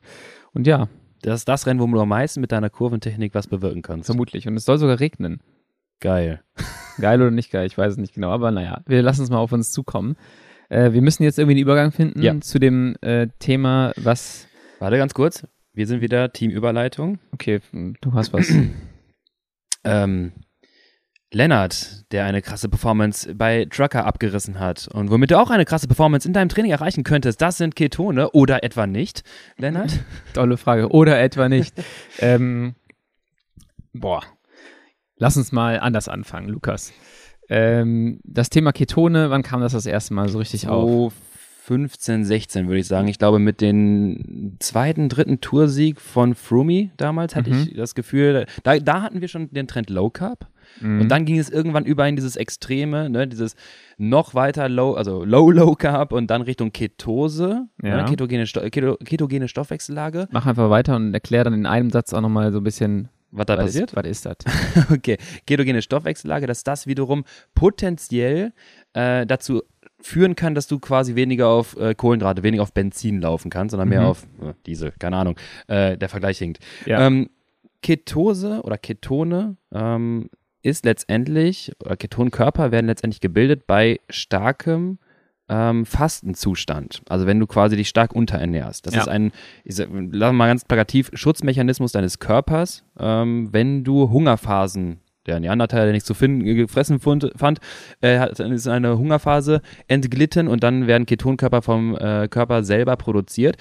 Und 0.54 0.66
ja, 0.68 0.88
Das 1.22 1.40
ist 1.42 1.48
das 1.48 1.66
Rennen, 1.68 1.80
wo 1.80 1.88
du 1.88 2.00
am 2.02 2.10
meisten 2.10 2.42
mit 2.42 2.52
deiner 2.52 2.70
Kurventechnik 2.70 3.34
was 3.36 3.48
bewirken 3.48 3.82
kannst. 3.82 4.08
vermutlich. 4.08 4.48
Und 4.48 4.56
es 4.58 4.66
soll 4.66 4.78
sogar 4.78 5.00
regnen. 5.00 5.40
Geil. 6.02 6.42
Geil 7.00 7.22
oder 7.22 7.32
nicht 7.32 7.52
geil, 7.52 7.66
ich 7.68 7.78
weiß 7.78 7.94
es 7.94 7.98
nicht 7.98 8.14
genau. 8.14 8.30
Aber 8.32 8.52
naja, 8.52 8.82
wir 8.86 9.02
lassen 9.02 9.22
es 9.24 9.30
mal 9.30 9.38
auf 9.38 9.52
uns 9.52 9.72
zukommen. 9.72 10.16
Äh, 10.70 10.94
wir 10.94 11.02
müssen 11.02 11.24
jetzt 11.24 11.38
irgendwie 11.38 11.54
einen 11.58 11.62
Übergang 11.62 11.92
finden 11.92 12.22
Ja. 12.22 12.40
zu 12.42 12.58
dem 12.58 12.96
äh, 13.02 13.28
Thema, 13.40 13.92
was. 13.98 14.48
Warte 14.80 14.98
ganz 14.98 15.14
kurz. 15.14 15.46
Wir 15.74 15.88
sind 15.88 16.00
wieder 16.02 16.32
Teamüberleitung. 16.32 17.20
Okay, 17.34 17.60
du 18.02 18.14
hast 18.14 18.32
was. 18.34 18.52
Ähm, 19.84 20.32
Lennart, 21.32 22.12
der 22.12 22.26
eine 22.26 22.42
krasse 22.42 22.70
Performance 22.70 23.34
bei 23.36 23.66
Trucker 23.70 24.06
abgerissen 24.06 24.60
hat 24.60 24.88
und 24.88 25.10
womit 25.12 25.32
du 25.32 25.40
auch 25.40 25.50
eine 25.50 25.66
krasse 25.66 25.88
Performance 25.88 26.28
in 26.28 26.34
deinem 26.34 26.50
Training 26.50 26.72
erreichen 26.72 27.04
könntest, 27.04 27.42
das 27.42 27.58
sind 27.58 27.76
Ketone 27.76 28.30
oder 28.32 28.64
etwa 28.64 28.88
nicht, 28.88 29.24
Lennart? 29.58 30.00
Tolle 30.34 30.58
Frage. 30.58 30.90
Oder 30.90 31.20
etwa 31.22 31.50
nicht. 31.50 31.74
ähm, 32.20 32.76
boah. 33.94 34.22
Lass 35.18 35.36
uns 35.38 35.52
mal 35.52 35.80
anders 35.80 36.08
anfangen, 36.08 36.50
Lukas. 36.50 36.94
Ähm, 37.50 38.20
das 38.24 38.50
Thema 38.50 38.72
Ketone, 38.72 39.30
wann 39.30 39.44
kam 39.44 39.62
das 39.62 39.74
das 39.74 39.86
erste 39.86 40.14
Mal 40.14 40.30
so 40.30 40.38
richtig 40.40 40.68
auf? 40.68 40.90
So 40.90 41.14
15, 41.64 42.26
16 42.26 42.68
würde 42.68 42.80
ich 42.80 42.88
sagen. 42.88 43.08
Ich 43.08 43.18
glaube, 43.18 43.40
mit 43.40 43.60
dem 43.60 44.56
zweiten, 44.60 45.10
dritten 45.10 45.42
Toursieg 45.42 46.00
von 46.00 46.36
Froome 46.36 46.92
damals 46.98 47.36
hatte 47.36 47.50
Mhm. 47.50 47.64
ich 47.70 47.74
das 47.76 47.96
Gefühl, 47.96 48.46
da, 48.64 48.78
da 48.78 49.02
hatten 49.02 49.20
wir 49.22 49.28
schon 49.28 49.50
den 49.52 49.68
Trend 49.68 49.90
Low 49.90 50.10
Carb. 50.12 50.48
Mhm. 50.82 51.02
Und 51.02 51.10
dann 51.10 51.26
ging 51.26 51.38
es 51.40 51.50
irgendwann 51.50 51.86
über 51.86 52.08
in 52.08 52.16
dieses 52.16 52.36
Extreme, 52.36 53.10
ne, 53.10 53.28
dieses 53.28 53.56
noch 53.98 54.34
weiter 54.36 54.68
Low, 54.70 54.94
also 54.94 55.24
Low 55.24 55.52
Low 55.52 55.76
Carb 55.76 56.12
und 56.12 56.28
dann 56.28 56.42
Richtung 56.42 56.72
Ketose, 56.72 57.68
Ja. 57.82 57.98
ne, 58.04 58.06
ketogene, 58.10 58.46
Sto 58.48 58.62
Keto 58.70 58.98
ketogene 59.04 59.48
Stoffwechsellage. 59.48 60.28
Mach 60.32 60.46
einfach 60.46 60.70
weiter 60.70 60.96
und 60.96 61.14
erklär 61.14 61.44
dann 61.44 61.54
in 61.54 61.66
einem 61.66 61.90
Satz 61.92 62.14
auch 62.14 62.22
nochmal 62.22 62.52
so 62.52 62.60
ein 62.60 62.64
bisschen, 62.64 63.10
Was 63.32 63.46
da 63.46 63.58
was 63.58 63.66
passiert? 63.66 63.92
Ist, 63.92 63.96
was 63.96 64.06
ist 64.06 64.26
das? 64.26 64.36
Okay, 64.92 65.18
ketogene 65.48 65.82
Stoffwechsellage, 65.82 66.46
dass 66.48 66.64
das 66.64 66.88
wiederum 66.88 67.24
potenziell 67.54 68.54
äh, 68.94 69.26
dazu 69.26 69.64
führen 70.02 70.36
kann, 70.36 70.54
dass 70.56 70.68
du 70.68 70.78
quasi 70.80 71.16
weniger 71.16 71.48
auf 71.48 71.76
äh, 71.78 71.96
Kohlenhydrate, 71.96 72.44
weniger 72.44 72.62
auf 72.64 72.74
Benzin 72.74 73.22
laufen 73.22 73.50
kannst, 73.50 73.72
sondern 73.72 73.90
mehr 73.90 74.02
Mhm. 74.02 74.06
auf 74.08 74.24
äh, 74.42 74.54
Diesel, 74.66 74.94
keine 75.00 75.18
Ahnung. 75.18 75.36
Äh, 75.68 75.98
der 75.98 76.10
Vergleich 76.10 76.38
hinkt. 76.38 76.60
Ja. 76.86 77.08
Ähm, 77.08 77.30
Ketose 77.82 78.62
oder 78.64 78.78
Ketone 78.78 79.58
ähm, 79.74 80.30
ist 80.66 80.86
letztendlich, 80.86 81.72
oder 81.84 81.96
Ketonkörper 81.96 82.72
werden 82.72 82.88
letztendlich 82.88 83.22
gebildet 83.22 83.68
bei 83.68 84.00
starkem 84.10 84.98
ähm, 85.48 85.86
Fastenzustand. 85.86 87.04
Also 87.08 87.28
wenn 87.28 87.40
du 87.40 87.46
quasi 87.46 87.76
dich 87.78 87.88
stark 87.88 88.14
unterernährst. 88.14 88.88
Das 88.88 88.96
Ja. 88.96 89.02
ist 89.02 89.08
ein, 89.08 89.32
ich 89.64 89.76
sag, 89.76 89.90
mal 89.92 90.48
ganz 90.48 90.66
plakativ, 90.66 91.12
Schutzmechanismus 91.14 91.92
deines 91.92 92.18
Körpers, 92.18 92.84
ähm, 93.00 93.50
wenn 93.52 93.84
du 93.84 94.10
Hungerphasen 94.10 95.02
der 95.28 95.40
Neandertaler, 95.40 95.86
der 95.86 95.94
nichts 95.94 96.08
zu 96.08 96.14
finden, 96.16 96.44
gefressen 96.44 97.00
fund, 97.00 97.32
fand, 97.36 97.60
äh, 98.02 98.20
hat, 98.20 98.40
ist 98.40 98.66
in 98.66 98.72
eine 98.72 98.98
Hungerphase 98.98 99.62
entglitten 99.88 100.48
und 100.48 100.64
dann 100.64 100.88
werden 100.88 101.06
Ketonkörper 101.06 101.62
vom 101.62 101.96
äh, 101.96 102.28
Körper 102.28 102.64
selber 102.64 102.96
produziert, 102.96 103.58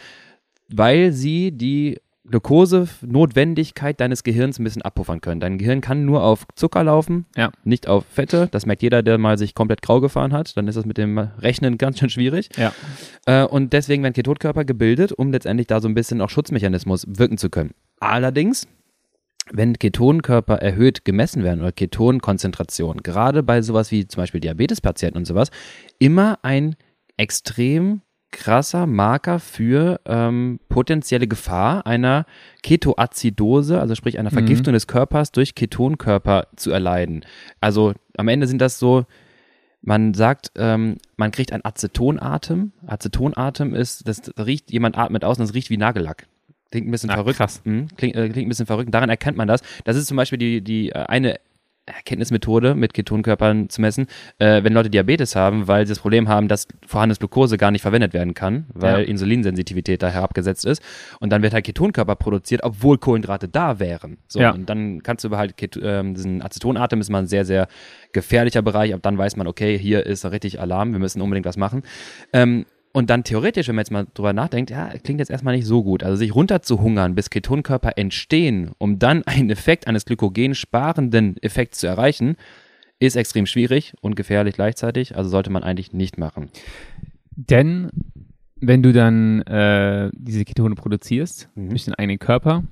weil 0.68 1.12
sie 1.12 1.52
die 1.52 1.98
Glukosenotwendigkeit 2.30 4.00
deines 4.00 4.22
Gehirns 4.24 4.58
ein 4.58 4.64
bisschen 4.64 4.82
abpuffern 4.82 5.20
können. 5.20 5.40
Dein 5.40 5.58
Gehirn 5.58 5.80
kann 5.80 6.04
nur 6.04 6.22
auf 6.22 6.46
Zucker 6.54 6.84
laufen, 6.84 7.26
Ja. 7.36 7.50
nicht 7.64 7.86
auf 7.88 8.04
Fette. 8.10 8.48
Das 8.50 8.66
merkt 8.66 8.82
jeder, 8.82 9.02
der 9.02 9.18
mal 9.18 9.38
sich 9.38 9.54
komplett 9.54 9.82
grau 9.82 10.00
gefahren 10.00 10.32
hat. 10.32 10.56
Dann 10.56 10.68
ist 10.68 10.76
das 10.76 10.86
mit 10.86 10.98
dem 10.98 11.18
Rechnen 11.18 11.78
ganz 11.78 11.98
schön 11.98 12.10
schwierig. 12.10 12.48
Ja. 12.56 12.72
Äh, 13.26 13.44
und 13.46 13.72
deswegen 13.72 14.02
werden 14.02 14.14
Ketonkörper 14.14 14.64
gebildet, 14.64 15.12
um 15.12 15.32
letztendlich 15.32 15.66
da 15.66 15.80
so 15.80 15.88
ein 15.88 15.94
bisschen 15.94 16.20
auch 16.20 16.30
Schutzmechanismus 16.30 17.06
wirken 17.08 17.38
zu 17.38 17.50
können. 17.50 17.72
Allerdings 18.00 18.66
wenn 19.52 19.78
Ketonkörper 19.78 20.54
erhöht 20.56 21.04
gemessen 21.04 21.42
werden 21.44 21.60
oder 21.60 21.70
Ketonkonzentration, 21.72 23.02
gerade 23.02 23.42
bei 23.42 23.60
sowas 23.60 23.90
wie 23.90 24.06
zum 24.08 24.22
Beispiel 24.22 24.40
Diabetespatienten 24.40 25.18
und 25.18 25.26
sowas, 25.26 25.50
immer 25.98 26.38
ein 26.40 26.76
extrem 27.18 28.00
krasser 28.34 28.86
Marker 28.86 29.38
für 29.38 30.00
ähm, 30.04 30.58
potenzielle 30.68 31.28
Gefahr 31.28 31.86
einer 31.86 32.26
Ketoazidose, 32.62 33.80
also 33.80 33.94
sprich 33.94 34.18
einer 34.18 34.32
Vergiftung 34.32 34.72
mhm. 34.72 34.76
des 34.76 34.86
Körpers 34.88 35.30
durch 35.30 35.54
Ketonkörper 35.54 36.48
zu 36.56 36.72
erleiden. 36.72 37.24
Also 37.60 37.94
am 38.16 38.28
Ende 38.28 38.48
sind 38.48 38.60
das 38.60 38.78
so, 38.78 39.06
man 39.82 40.14
sagt, 40.14 40.50
ähm, 40.56 40.96
man 41.16 41.30
kriegt 41.30 41.52
einen 41.52 41.64
Acetonatem. 41.64 42.72
Acetonatem 42.86 43.74
ist, 43.74 44.08
das, 44.08 44.20
das 44.20 44.46
riecht, 44.46 44.72
jemand 44.72 44.98
atmet 44.98 45.24
aus 45.24 45.38
und 45.38 45.44
es 45.44 45.54
riecht 45.54 45.70
wie 45.70 45.76
Nagellack. 45.76 46.26
Klingt 46.72 46.88
ein 46.88 46.90
bisschen 46.90 47.10
Ach, 47.10 47.14
verrückt. 47.14 47.36
Krass. 47.36 47.62
Mhm, 47.64 47.86
klingt, 47.96 48.16
äh, 48.16 48.28
klingt 48.30 48.46
ein 48.46 48.48
bisschen 48.48 48.66
verrückt. 48.66 48.92
Daran 48.92 49.10
erkennt 49.10 49.36
man 49.36 49.46
das. 49.46 49.62
Das 49.84 49.96
ist 49.96 50.06
zum 50.06 50.16
Beispiel 50.16 50.38
die, 50.38 50.60
die 50.60 50.90
äh, 50.90 51.04
eine 51.06 51.38
Erkenntnismethode 51.86 52.74
mit 52.74 52.94
Ketonkörpern 52.94 53.68
zu 53.68 53.80
messen, 53.80 54.06
äh, 54.38 54.62
wenn 54.64 54.72
Leute 54.72 54.90
Diabetes 54.90 55.36
haben, 55.36 55.68
weil 55.68 55.86
sie 55.86 55.92
das 55.92 55.98
Problem 55.98 56.28
haben, 56.28 56.48
dass 56.48 56.66
vorhandenes 56.86 57.18
Glucose 57.18 57.58
gar 57.58 57.70
nicht 57.70 57.82
verwendet 57.82 58.14
werden 58.14 58.34
kann, 58.34 58.66
weil 58.72 59.02
ja. 59.02 59.08
Insulinsensitivität 59.08 60.02
da 60.02 60.08
herabgesetzt 60.08 60.64
ist. 60.64 60.82
Und 61.20 61.30
dann 61.30 61.42
wird 61.42 61.52
halt 61.52 61.64
Ketonkörper 61.64 62.16
produziert, 62.16 62.62
obwohl 62.62 62.98
Kohlenhydrate 62.98 63.48
da 63.48 63.78
wären. 63.78 64.18
So, 64.28 64.40
ja. 64.40 64.52
und 64.52 64.68
dann 64.70 65.02
kannst 65.02 65.24
du 65.24 65.28
über 65.28 65.38
halt 65.38 65.56
Ket 65.56 65.78
ähm, 65.82 66.14
diesen 66.14 66.42
Acetonatem 66.42 67.00
ist 67.00 67.10
mal 67.10 67.18
ein 67.18 67.26
sehr, 67.26 67.44
sehr 67.44 67.68
gefährlicher 68.12 68.62
Bereich. 68.62 68.94
Ab 68.94 69.00
dann 69.02 69.18
weiß 69.18 69.36
man, 69.36 69.46
okay, 69.46 69.78
hier 69.78 70.06
ist 70.06 70.24
richtig 70.24 70.60
Alarm, 70.60 70.92
wir 70.92 71.00
müssen 71.00 71.20
unbedingt 71.20 71.46
was 71.46 71.56
machen. 71.56 71.82
Ähm, 72.32 72.64
und 72.94 73.10
dann 73.10 73.24
theoretisch, 73.24 73.66
wenn 73.66 73.74
man 73.74 73.82
jetzt 73.82 73.90
mal 73.90 74.06
drüber 74.14 74.32
nachdenkt, 74.32 74.70
ja, 74.70 74.86
klingt 75.02 75.18
jetzt 75.18 75.28
erstmal 75.28 75.56
nicht 75.56 75.66
so 75.66 75.82
gut. 75.82 76.04
Also 76.04 76.14
sich 76.14 76.32
runter 76.32 76.62
zu 76.62 76.80
hungern, 76.80 77.16
bis 77.16 77.28
Ketonkörper 77.28 77.98
entstehen, 77.98 78.70
um 78.78 79.00
dann 79.00 79.22
einen 79.26 79.50
Effekt 79.50 79.88
eines 79.88 80.04
glykogensparenden 80.04 81.36
Effekts 81.42 81.78
zu 81.78 81.88
erreichen, 81.88 82.36
ist 83.00 83.16
extrem 83.16 83.46
schwierig 83.46 83.94
und 84.00 84.14
gefährlich 84.14 84.54
gleichzeitig. 84.54 85.16
Also 85.16 85.28
sollte 85.28 85.50
man 85.50 85.64
eigentlich 85.64 85.92
nicht 85.92 86.18
machen. 86.18 86.50
Denn 87.34 87.90
wenn 88.60 88.84
du 88.84 88.92
dann 88.92 89.42
äh, 89.42 90.12
diese 90.14 90.44
Ketone 90.44 90.76
produzierst 90.76 91.48
mhm. 91.56 91.70
durch 91.70 91.86
den 91.86 91.94
eigenen 91.94 92.20
Körper, 92.20 92.62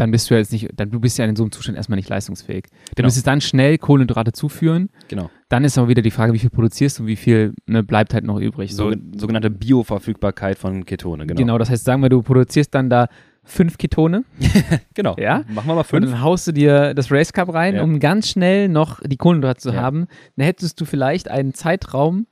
dann 0.00 0.10
bist 0.10 0.30
du 0.30 0.34
jetzt 0.34 0.52
nicht, 0.52 0.68
dann 0.74 0.90
du 0.90 1.00
bist 1.00 1.18
ja 1.18 1.24
in 1.24 1.36
so 1.36 1.42
einem 1.42 1.52
Zustand 1.52 1.76
erstmal 1.76 1.96
nicht 1.96 2.08
leistungsfähig. 2.08 2.64
Du 2.64 2.94
genau. 2.96 3.06
müsstest 3.06 3.26
dann 3.26 3.40
schnell 3.40 3.78
Kohlenhydrate 3.78 4.32
zuführen. 4.32 4.90
Genau. 5.08 5.30
Dann 5.48 5.64
ist 5.64 5.78
aber 5.78 5.88
wieder 5.88 6.02
die 6.02 6.10
Frage, 6.10 6.32
wie 6.32 6.38
viel 6.38 6.50
produzierst 6.50 6.98
du 6.98 7.04
und 7.04 7.08
wie 7.08 7.16
viel 7.16 7.54
ne, 7.66 7.82
bleibt 7.82 8.14
halt 8.14 8.24
noch 8.24 8.40
übrig. 8.40 8.74
So, 8.74 8.92
sogenannte 9.16 9.50
Bioverfügbarkeit 9.50 10.58
von 10.58 10.84
Ketone, 10.84 11.26
genau. 11.26 11.38
Genau, 11.38 11.58
das 11.58 11.70
heißt, 11.70 11.84
sagen 11.84 12.02
wir, 12.02 12.08
du 12.08 12.22
produzierst 12.22 12.74
dann 12.74 12.90
da 12.90 13.08
fünf 13.46 13.78
Ketone. 13.78 14.24
genau. 14.94 15.14
Ja. 15.18 15.44
Machen 15.48 15.68
wir 15.68 15.74
mal 15.76 15.84
fünf. 15.84 16.04
Und 16.04 16.12
dann 16.12 16.20
haust 16.20 16.48
du 16.48 16.52
dir 16.52 16.94
das 16.94 17.10
Race 17.10 17.32
Cup 17.32 17.52
rein, 17.54 17.76
ja. 17.76 17.82
um 17.82 18.00
ganz 18.00 18.28
schnell 18.28 18.68
noch 18.68 19.00
die 19.04 19.16
Kohlenhydrate 19.16 19.60
zu 19.60 19.70
ja. 19.70 19.80
haben. 19.80 20.06
Dann 20.36 20.46
hättest 20.46 20.80
du 20.80 20.84
vielleicht 20.84 21.30
einen 21.30 21.54
Zeitraum, 21.54 22.26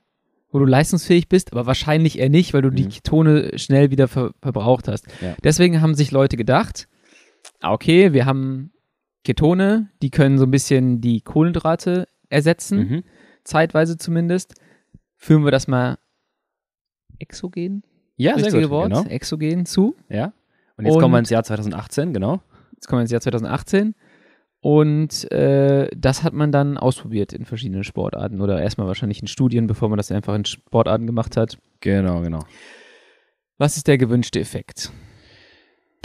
wo 0.51 0.59
du 0.59 0.65
leistungsfähig 0.65 1.27
bist, 1.27 1.51
aber 1.51 1.65
wahrscheinlich 1.65 2.19
eher 2.19 2.29
nicht, 2.29 2.53
weil 2.53 2.61
du 2.61 2.69
mhm. 2.69 2.75
die 2.75 2.87
Ketone 2.87 3.57
schnell 3.57 3.91
wieder 3.91 4.07
ver 4.07 4.31
verbraucht 4.41 4.87
hast. 4.87 5.07
Ja. 5.21 5.35
Deswegen 5.43 5.81
haben 5.81 5.95
sich 5.95 6.11
Leute 6.11 6.37
gedacht, 6.37 6.87
okay, 7.61 8.13
wir 8.13 8.25
haben 8.25 8.71
Ketone, 9.23 9.89
die 10.01 10.11
können 10.11 10.37
so 10.37 10.45
ein 10.45 10.51
bisschen 10.51 11.01
die 11.01 11.21
Kohlenhydrate 11.21 12.07
ersetzen, 12.29 12.77
mhm. 12.77 13.03
zeitweise 13.43 13.97
zumindest. 13.97 14.55
Führen 15.17 15.43
wir 15.43 15.51
das 15.51 15.67
mal 15.67 15.97
exogen? 17.19 17.83
Ja, 18.17 18.37
sehr 18.37 18.51
gut. 18.51 18.69
Wort, 18.69 18.89
genau. 18.89 19.03
exogen 19.05 19.65
zu. 19.65 19.95
Ja. 20.09 20.33
Und 20.77 20.85
jetzt 20.85 20.95
und 20.95 21.01
kommen 21.01 21.13
wir 21.13 21.19
ins 21.19 21.29
Jahr 21.29 21.43
2018, 21.43 22.13
genau. 22.13 22.41
Jetzt 22.73 22.87
kommen 22.87 22.99
wir 22.99 23.03
ins 23.03 23.11
Jahr 23.11 23.21
2018. 23.21 23.95
Und 24.61 25.31
äh, 25.31 25.89
das 25.95 26.23
hat 26.23 26.33
man 26.33 26.51
dann 26.51 26.77
ausprobiert 26.77 27.33
in 27.33 27.45
verschiedenen 27.45 27.83
Sportarten 27.83 28.41
oder 28.41 28.61
erstmal 28.61 28.87
wahrscheinlich 28.87 29.21
in 29.21 29.27
Studien, 29.27 29.67
bevor 29.67 29.89
man 29.89 29.97
das 29.97 30.11
einfach 30.11 30.33
in 30.33 30.45
Sportarten 30.45 31.05
gemacht 31.05 31.37
hat. 31.37 31.59
Genau, 31.81 32.21
genau. 32.21 32.39
Was 33.57 33.77
ist 33.77 33.87
der 33.87 33.97
gewünschte 33.97 34.39
Effekt? 34.39 34.91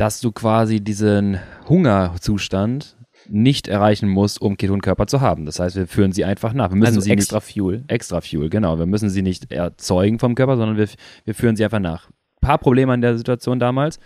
Dass 0.01 0.21
du 0.21 0.33
quasi 0.33 0.81
diesen 0.81 1.39
Hungerzustand 1.69 2.97
nicht 3.29 3.69
erreichen 3.69 4.09
musst, 4.09 4.41
um 4.41 4.57
Ketonkörper 4.57 5.07
zu 5.07 5.21
haben. 5.21 5.45
Das 5.45 5.61
heißt, 5.61 5.77
wir 5.77 5.87
führen 5.87 6.13
sie 6.13 6.25
einfach 6.25 6.55
nach. 6.55 6.71
Wir 6.71 6.77
müssen 6.77 6.97
also 6.97 7.01
sie 7.03 7.11
extra 7.11 7.37
nicht, 7.37 7.53
Fuel. 7.53 7.85
Extra 7.87 8.23
Fuel, 8.23 8.49
genau. 8.49 8.79
Wir 8.79 8.87
müssen 8.87 9.11
sie 9.11 9.21
nicht 9.21 9.53
erzeugen 9.53 10.19
vom 10.19 10.35
Körper, 10.35 10.57
sondern 10.57 10.79
wir, 10.79 10.89
wir 11.27 11.35
führen 11.35 11.55
sie 11.55 11.65
einfach 11.65 11.81
nach. 11.81 12.09
Ein 12.09 12.47
paar 12.49 12.57
Probleme 12.57 12.95
an 12.95 13.03
der 13.03 13.19
Situation 13.19 13.59
damals. 13.59 14.01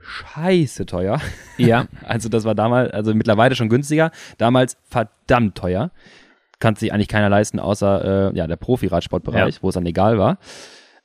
Scheiße 0.00 0.86
teuer. 0.86 1.20
Ja. 1.56 1.86
Also 2.04 2.28
das 2.28 2.44
war 2.44 2.56
damals, 2.56 2.92
also 2.92 3.14
mittlerweile 3.14 3.54
schon 3.54 3.68
günstiger. 3.68 4.10
Damals 4.38 4.76
verdammt 4.88 5.56
teuer. 5.56 5.92
Kann 6.58 6.74
sich 6.74 6.92
eigentlich 6.92 7.06
keiner 7.06 7.28
leisten, 7.28 7.60
außer 7.60 8.32
äh, 8.32 8.36
ja, 8.36 8.48
der 8.48 8.56
Profi-Radsportbereich, 8.56 9.54
ja. 9.54 9.62
wo 9.62 9.68
es 9.68 9.74
dann 9.74 9.86
egal 9.86 10.18
war. 10.18 10.38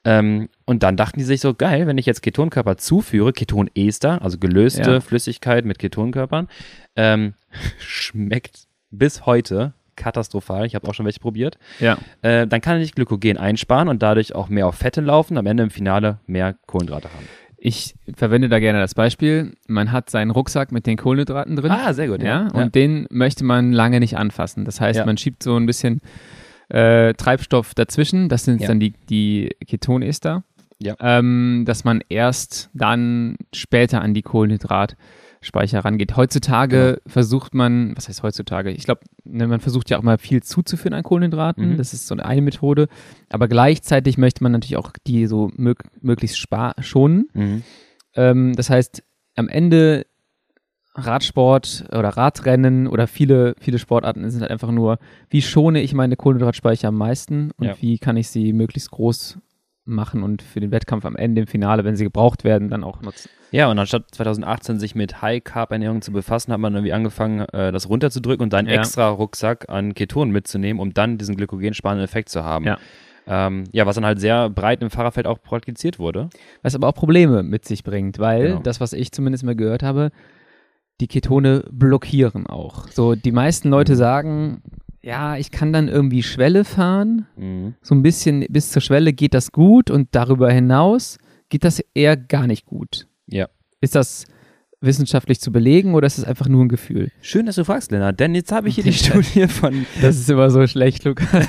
Ähm, 0.08 0.48
und 0.66 0.84
dann 0.84 0.96
dachten 0.96 1.20
die 1.20 1.26
sich 1.26 1.42
so, 1.42 1.54
geil, 1.54 1.86
wenn 1.86 1.98
ich 1.98 2.06
jetzt 2.06 2.22
Ketonkörper 2.22 2.78
zuführe, 2.78 3.34
Ketonester, 3.34 4.22
also 4.22 4.38
gelöste 4.38 4.90
ja. 4.90 5.00
Flüssigkeit 5.02 5.66
mit 5.66 5.80
Ketonkörpern, 5.80 6.48
ähm, 6.96 7.34
schmeckt 7.78 8.68
bis 8.90 9.26
heute 9.26 9.74
katastrophal. 9.98 10.66
Ich 10.66 10.76
habe 10.76 10.88
auch 10.88 10.94
schon 10.94 11.06
welche 11.06 11.20
probiert. 11.20 11.58
Ja. 11.82 11.98
Äh, 12.22 12.48
dann 12.48 12.62
kann 12.62 12.80
ich 12.80 12.96
Glykogen 12.96 13.38
einsparen 13.38 13.90
und 13.90 14.02
dadurch 14.02 14.34
auch 14.34 14.48
mehr 14.48 14.68
auf 14.68 14.76
Fette 14.76 15.02
laufen, 15.02 15.38
am 15.38 15.46
Ende 15.46 15.64
im 15.64 15.72
Finale 15.72 16.20
mehr 16.26 16.56
Kohlenhydrate 16.68 17.10
haben. 17.10 17.28
Ich 17.58 17.96
verwende 18.16 18.48
da 18.48 18.60
gerne 18.60 18.80
das 18.80 18.96
Beispiel. 18.96 19.56
Man 19.68 19.92
hat 19.92 20.10
seinen 20.10 20.32
Rucksack 20.32 20.72
mit 20.72 20.86
den 20.86 20.96
Kohlenhydraten 20.96 21.58
drin. 21.58 21.72
Ah, 21.72 21.92
sehr 21.92 22.08
gut. 22.08 22.22
Ja. 22.22 22.28
ja. 22.28 22.48
Und 22.54 22.60
ja. 22.60 22.70
den 22.70 23.08
möchte 23.10 23.44
man 23.44 23.74
lange 23.74 24.00
nicht 24.00 24.16
anfassen. 24.16 24.64
Das 24.64 24.80
heißt, 24.80 25.06
man 25.06 25.18
schiebt 25.18 25.44
so 25.44 25.58
ein 25.58 25.66
bisschen 25.66 26.00
äh, 26.70 27.14
Treibstoff 27.14 27.74
dazwischen, 27.74 28.30
das 28.30 28.44
sind 28.44 28.62
ja. 28.62 28.68
dann 28.68 28.80
die, 28.80 28.94
die 29.10 29.56
Ketonester, 29.68 30.44
ja. 30.80 30.96
ähm, 31.00 31.64
dass 31.66 31.84
man 31.84 32.02
erst 32.10 32.70
dann 32.74 33.38
später 33.54 34.02
an 34.02 34.14
die 34.14 34.22
Kohlenhydratspeicher 34.22 35.86
rangeht. 35.86 36.16
Heutzutage 36.16 36.78
genau. 36.78 37.00
versucht 37.08 37.54
man, 37.54 37.96
was 37.96 38.10
heißt 38.10 38.24
heutzutage? 38.24 38.72
Ich 38.72 38.84
glaube, 38.84 39.02
ne, 39.24 39.48
man 39.48 39.60
versucht 39.60 39.90
ja 39.90 39.98
auch 39.98 40.04
mal 40.04 40.18
viel 40.18 40.44
zuzuführen 40.44 40.94
an 40.94 41.04
Kohlenhydraten, 41.04 41.74
mhm. 41.74 41.78
das 41.78 41.94
ist 41.94 42.08
so 42.08 42.16
eine 42.16 42.42
Methode, 42.42 42.88
aber 43.30 43.48
gleichzeitig 43.48 44.18
möchte 44.18 44.44
man 44.44 44.52
natürlich 44.52 44.78
auch 44.78 44.92
die 45.06 45.28
so 45.28 45.50
mög 45.56 45.84
möglichst 46.02 46.38
schonen. 46.38 47.30
Mhm. 47.34 47.64
Ähm, 48.16 48.56
das 48.56 48.70
heißt, 48.70 49.04
am 49.36 49.48
Ende 49.48 50.06
Radsport 50.98 51.86
oder 51.92 52.10
Radrennen 52.10 52.88
oder 52.88 53.08
viele, 53.08 53.56
viele 53.60 53.80
Sportarten 53.80 54.30
sind 54.30 54.42
halt 54.42 54.52
einfach 54.52 54.72
nur, 54.72 54.98
wie 55.30 55.42
schone 55.42 55.82
ich 55.82 55.94
meine 55.94 56.16
Kohlenhydratspeicher 56.16 56.88
am 56.88 56.96
meisten 56.96 57.52
und 57.58 57.68
ja. 57.68 57.76
wie 57.80 58.00
kann 58.00 58.18
ich 58.18 58.30
sie 58.30 58.52
möglichst 58.52 58.92
groß 58.92 59.38
machen 59.86 60.24
und 60.24 60.42
für 60.42 60.60
den 60.60 60.72
Wettkampf 60.72 61.06
am 61.06 61.16
Ende 61.16 61.42
im 61.42 61.48
Finale, 61.48 61.84
wenn 61.86 61.96
sie 61.96 62.04
gebraucht 62.04 62.44
werden, 62.44 62.70
dann 62.70 62.84
auch 62.84 63.02
nutzen. 63.02 63.30
Ja, 63.52 63.72
und 63.72 63.80
anstatt 63.80 64.06
2018 64.12 64.80
sich 64.80 64.96
mit 64.96 65.22
High-Carb-Ernährung 65.22 66.02
zu 66.02 66.12
befassen, 66.12 66.52
hat 66.52 66.60
man 66.60 66.74
irgendwie 66.74 66.92
angefangen, 66.92 67.42
äh, 67.54 67.72
das 67.72 67.88
runterzudrücken 67.88 68.44
und 68.44 68.54
einen 68.54 68.68
ja. 68.68 68.76
extra 68.76 69.08
Rucksack 69.10 69.70
an 69.70 69.94
Ketonen 69.94 70.34
mitzunehmen, 70.34 70.82
um 70.82 70.94
dann 70.94 71.18
diesen 71.18 71.38
glykogensparenden 71.38 72.04
Effekt 72.04 72.30
zu 72.30 72.44
haben. 72.44 72.66
Ja. 72.66 72.78
Ähm, 73.26 73.66
ja, 73.72 73.86
was 73.86 73.96
dann 73.96 74.06
halt 74.06 74.20
sehr 74.20 74.50
breit 74.50 74.82
im 74.82 74.90
Fahrerfeld 74.90 75.28
auch 75.28 75.42
praktiziert 75.42 76.00
wurde. 76.00 76.30
Was 76.62 76.76
aber 76.76 76.88
auch 76.88 76.94
Probleme 76.94 77.44
mit 77.44 77.66
sich 77.66 77.84
bringt, 77.84 78.20
weil 78.20 78.48
genau. 78.48 78.60
das, 78.62 78.80
was 78.80 78.94
ich 78.94 79.12
zumindest 79.12 79.44
mal 79.44 79.56
gehört 79.56 79.84
habe, 79.84 80.12
die 81.00 81.08
Ketone 81.08 81.64
blockieren 81.72 82.48
auch. 82.48 82.88
So, 82.90 83.16
die 83.16 83.32
meisten 83.32 83.70
Leute 83.70 83.94
mhm. 83.94 83.98
sagen, 83.98 84.62
ja, 85.02 85.38
ich 85.38 85.52
kann 85.52 85.72
dann 85.72 85.88
irgendwie 85.88 86.24
Schwelle 86.24 86.66
fahren. 86.66 87.28
Mhm. 87.36 87.76
So 87.82 87.96
ein 87.96 88.02
bisschen 88.02 88.46
bis 88.50 88.72
zur 88.72 88.82
Schwelle 88.82 89.14
geht 89.14 89.34
das 89.34 89.52
gut 89.52 89.90
und 89.90 90.10
darüber 90.12 90.52
hinaus 90.52 91.18
geht 91.50 91.64
das 91.64 91.82
eher 91.94 92.18
gar 92.18 92.48
nicht 92.48 92.66
gut. 92.66 93.08
Ja. 93.28 93.48
Ist 93.80 93.96
das 93.96 94.26
wissenschaftlich 94.82 95.40
zu 95.40 95.52
belegen 95.52 95.96
oder 95.96 96.06
ist 96.06 96.18
es 96.18 96.24
einfach 96.24 96.48
nur 96.48 96.64
ein 96.64 96.70
Gefühl? 96.70 97.10
Schön, 97.22 97.46
dass 97.46 97.56
du 97.56 97.66
fragst, 97.66 97.92
Lennart, 97.92 98.20
denn 98.20 98.36
jetzt 98.36 98.52
habe 98.52 98.70
ich 98.70 98.76
hier 98.76 98.84
die 98.84 98.94
Studie 98.94 99.48
von. 99.48 99.86
Das 100.02 100.16
ist 100.18 100.30
immer 100.30 100.50
so 100.50 100.66
schlecht, 100.68 101.04
Lukas. 101.04 101.28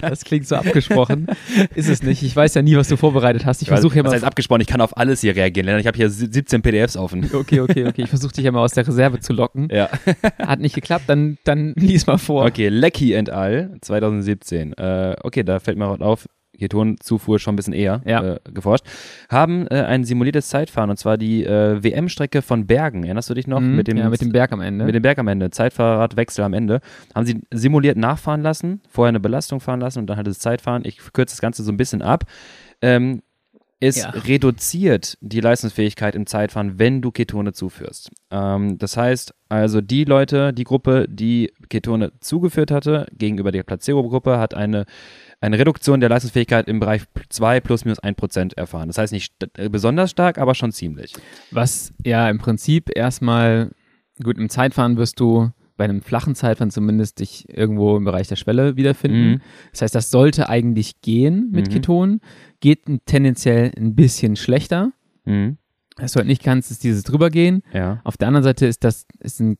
Das 0.00 0.24
klingt 0.24 0.46
so 0.46 0.56
abgesprochen. 0.56 1.26
Ist 1.74 1.88
es 1.88 2.02
nicht. 2.02 2.22
Ich 2.22 2.34
weiß 2.34 2.54
ja 2.54 2.62
nie, 2.62 2.76
was 2.76 2.88
du 2.88 2.96
vorbereitet 2.96 3.44
hast. 3.44 3.62
Ich 3.62 3.68
versuche 3.68 3.96
ja 3.96 4.02
mal. 4.02 4.08
Das 4.08 4.16
heißt 4.16 4.24
abgesprochen, 4.24 4.60
ich 4.60 4.66
kann 4.66 4.80
auf 4.80 4.96
alles 4.96 5.20
hier 5.20 5.36
reagieren, 5.36 5.66
Lennart. 5.66 5.82
Ich 5.82 5.86
habe 5.86 5.96
hier 5.96 6.08
17 6.08 6.62
PDFs 6.62 6.96
offen. 6.96 7.28
Okay, 7.32 7.60
okay, 7.60 7.86
okay. 7.86 8.02
Ich 8.02 8.08
versuche 8.08 8.32
dich 8.32 8.44
ja 8.44 8.52
mal 8.52 8.60
aus 8.60 8.72
der 8.72 8.86
Reserve 8.86 9.20
zu 9.20 9.32
locken. 9.32 9.68
Ja. 9.70 9.90
Hat 10.38 10.60
nicht 10.60 10.74
geklappt, 10.74 11.04
dann, 11.08 11.38
dann 11.44 11.74
lies 11.76 12.06
mal 12.06 12.18
vor. 12.18 12.44
Okay, 12.46 12.68
Lecky 12.68 13.16
and 13.16 13.30
All, 13.30 13.76
2017. 13.80 14.72
Äh, 14.74 15.16
okay, 15.22 15.42
da 15.42 15.60
fällt 15.60 15.78
mir 15.78 15.86
auf, 15.86 16.26
Ketonzufuhr 16.58 17.38
schon 17.38 17.54
ein 17.54 17.56
bisschen 17.56 17.72
eher 17.72 18.02
ja. 18.04 18.34
äh, 18.34 18.40
geforscht, 18.52 18.84
haben 19.28 19.66
äh, 19.68 19.82
ein 19.82 20.04
simuliertes 20.04 20.48
Zeitfahren 20.48 20.90
und 20.90 20.96
zwar 20.98 21.16
die 21.18 21.44
äh, 21.44 21.82
WM-Strecke 21.82 22.42
von 22.42 22.66
Bergen. 22.66 23.04
Erinnerst 23.04 23.30
du 23.30 23.34
dich 23.34 23.46
noch? 23.46 23.60
Mhm, 23.60 23.76
mit, 23.76 23.88
dem, 23.88 23.96
ja, 23.96 24.08
mit 24.08 24.20
dem 24.20 24.32
Berg 24.32 24.52
am 24.52 24.60
Ende. 24.60 24.84
Mit 24.84 24.94
dem 24.94 25.02
Berg 25.02 25.18
am 25.18 25.28
Ende. 25.28 25.50
Zeitfahrradwechsel 25.50 26.44
am 26.44 26.54
Ende. 26.54 26.80
Haben 27.14 27.26
sie 27.26 27.40
simuliert 27.52 27.96
nachfahren 27.96 28.42
lassen, 28.42 28.80
vorher 28.88 29.10
eine 29.10 29.20
Belastung 29.20 29.60
fahren 29.60 29.80
lassen 29.80 30.00
und 30.00 30.06
dann 30.06 30.16
halt 30.16 30.26
das 30.26 30.38
Zeitfahren. 30.38 30.82
Ich 30.84 30.98
kürze 31.12 31.34
das 31.34 31.40
Ganze 31.40 31.62
so 31.62 31.72
ein 31.72 31.76
bisschen 31.76 32.02
ab. 32.02 32.24
Ähm, 32.82 33.22
es 33.78 33.96
Ja. 33.96 34.08
reduziert 34.10 35.18
die 35.20 35.40
Leistungsfähigkeit 35.40 36.14
im 36.14 36.26
Zeitfahren, 36.26 36.78
wenn 36.78 37.02
du 37.02 37.10
Ketone 37.10 37.52
zuführst. 37.52 38.10
Ähm, 38.30 38.78
das 38.78 38.96
heißt, 38.96 39.34
also 39.50 39.82
die 39.82 40.04
Leute, 40.04 40.54
die 40.54 40.64
Gruppe, 40.64 41.06
die 41.08 41.52
Ketone 41.68 42.12
zugeführt 42.20 42.70
hatte, 42.70 43.06
gegenüber 43.12 43.52
der 43.52 43.64
Placebo-Gruppe, 43.64 44.38
hat 44.38 44.54
eine, 44.54 44.86
eine 45.40 45.58
Reduktion 45.58 46.00
der 46.00 46.08
Leistungsfähigkeit 46.08 46.66
im 46.68 46.80
Bereich 46.80 47.02
2 47.28 47.60
plus 47.60 47.84
minus 47.84 47.98
1 47.98 48.16
Prozent 48.16 48.54
erfahren. 48.56 48.88
Das 48.88 48.98
heißt 48.98 49.12
nicht 49.12 49.34
äh, 49.58 49.68
besonders 49.68 50.10
stark, 50.10 50.38
aber 50.38 50.54
schon 50.54 50.72
ziemlich. 50.72 51.12
Was 51.50 51.92
ja 52.04 52.28
im 52.30 52.38
Prinzip 52.38 52.90
erstmal, 52.94 53.70
gut, 54.22 54.38
im 54.38 54.48
Zeitfahren 54.48 54.96
wirst 54.96 55.20
du 55.20 55.50
bei 55.76 55.84
einem 55.84 56.00
flachen 56.00 56.34
Zeitfahren 56.34 56.70
zumindest 56.70 57.20
dich 57.20 57.46
irgendwo 57.54 57.98
im 57.98 58.04
Bereich 58.04 58.28
der 58.28 58.36
Schwelle 58.36 58.76
wiederfinden. 58.76 59.28
Mhm. 59.32 59.40
Das 59.72 59.82
heißt, 59.82 59.94
das 59.94 60.10
sollte 60.10 60.48
eigentlich 60.48 61.02
gehen 61.02 61.50
mit 61.52 61.68
Mhm. 61.68 61.72
Ketonen. 61.72 62.20
Geht 62.60 62.84
tendenziell 63.04 63.72
ein 63.76 63.94
bisschen 63.94 64.36
schlechter. 64.36 64.92
Mhm. 65.26 65.58
Was 65.98 66.12
du 66.12 66.18
halt 66.18 66.28
nicht 66.28 66.42
kannst, 66.42 66.70
ist 66.70 66.82
dieses 66.82 67.02
drübergehen. 67.04 67.62
Ja. 67.74 68.00
Auf 68.04 68.16
der 68.16 68.28
anderen 68.28 68.44
Seite 68.44 68.64
ist 68.66 68.84
das, 68.84 69.06
ist 69.20 69.40
ein, 69.40 69.58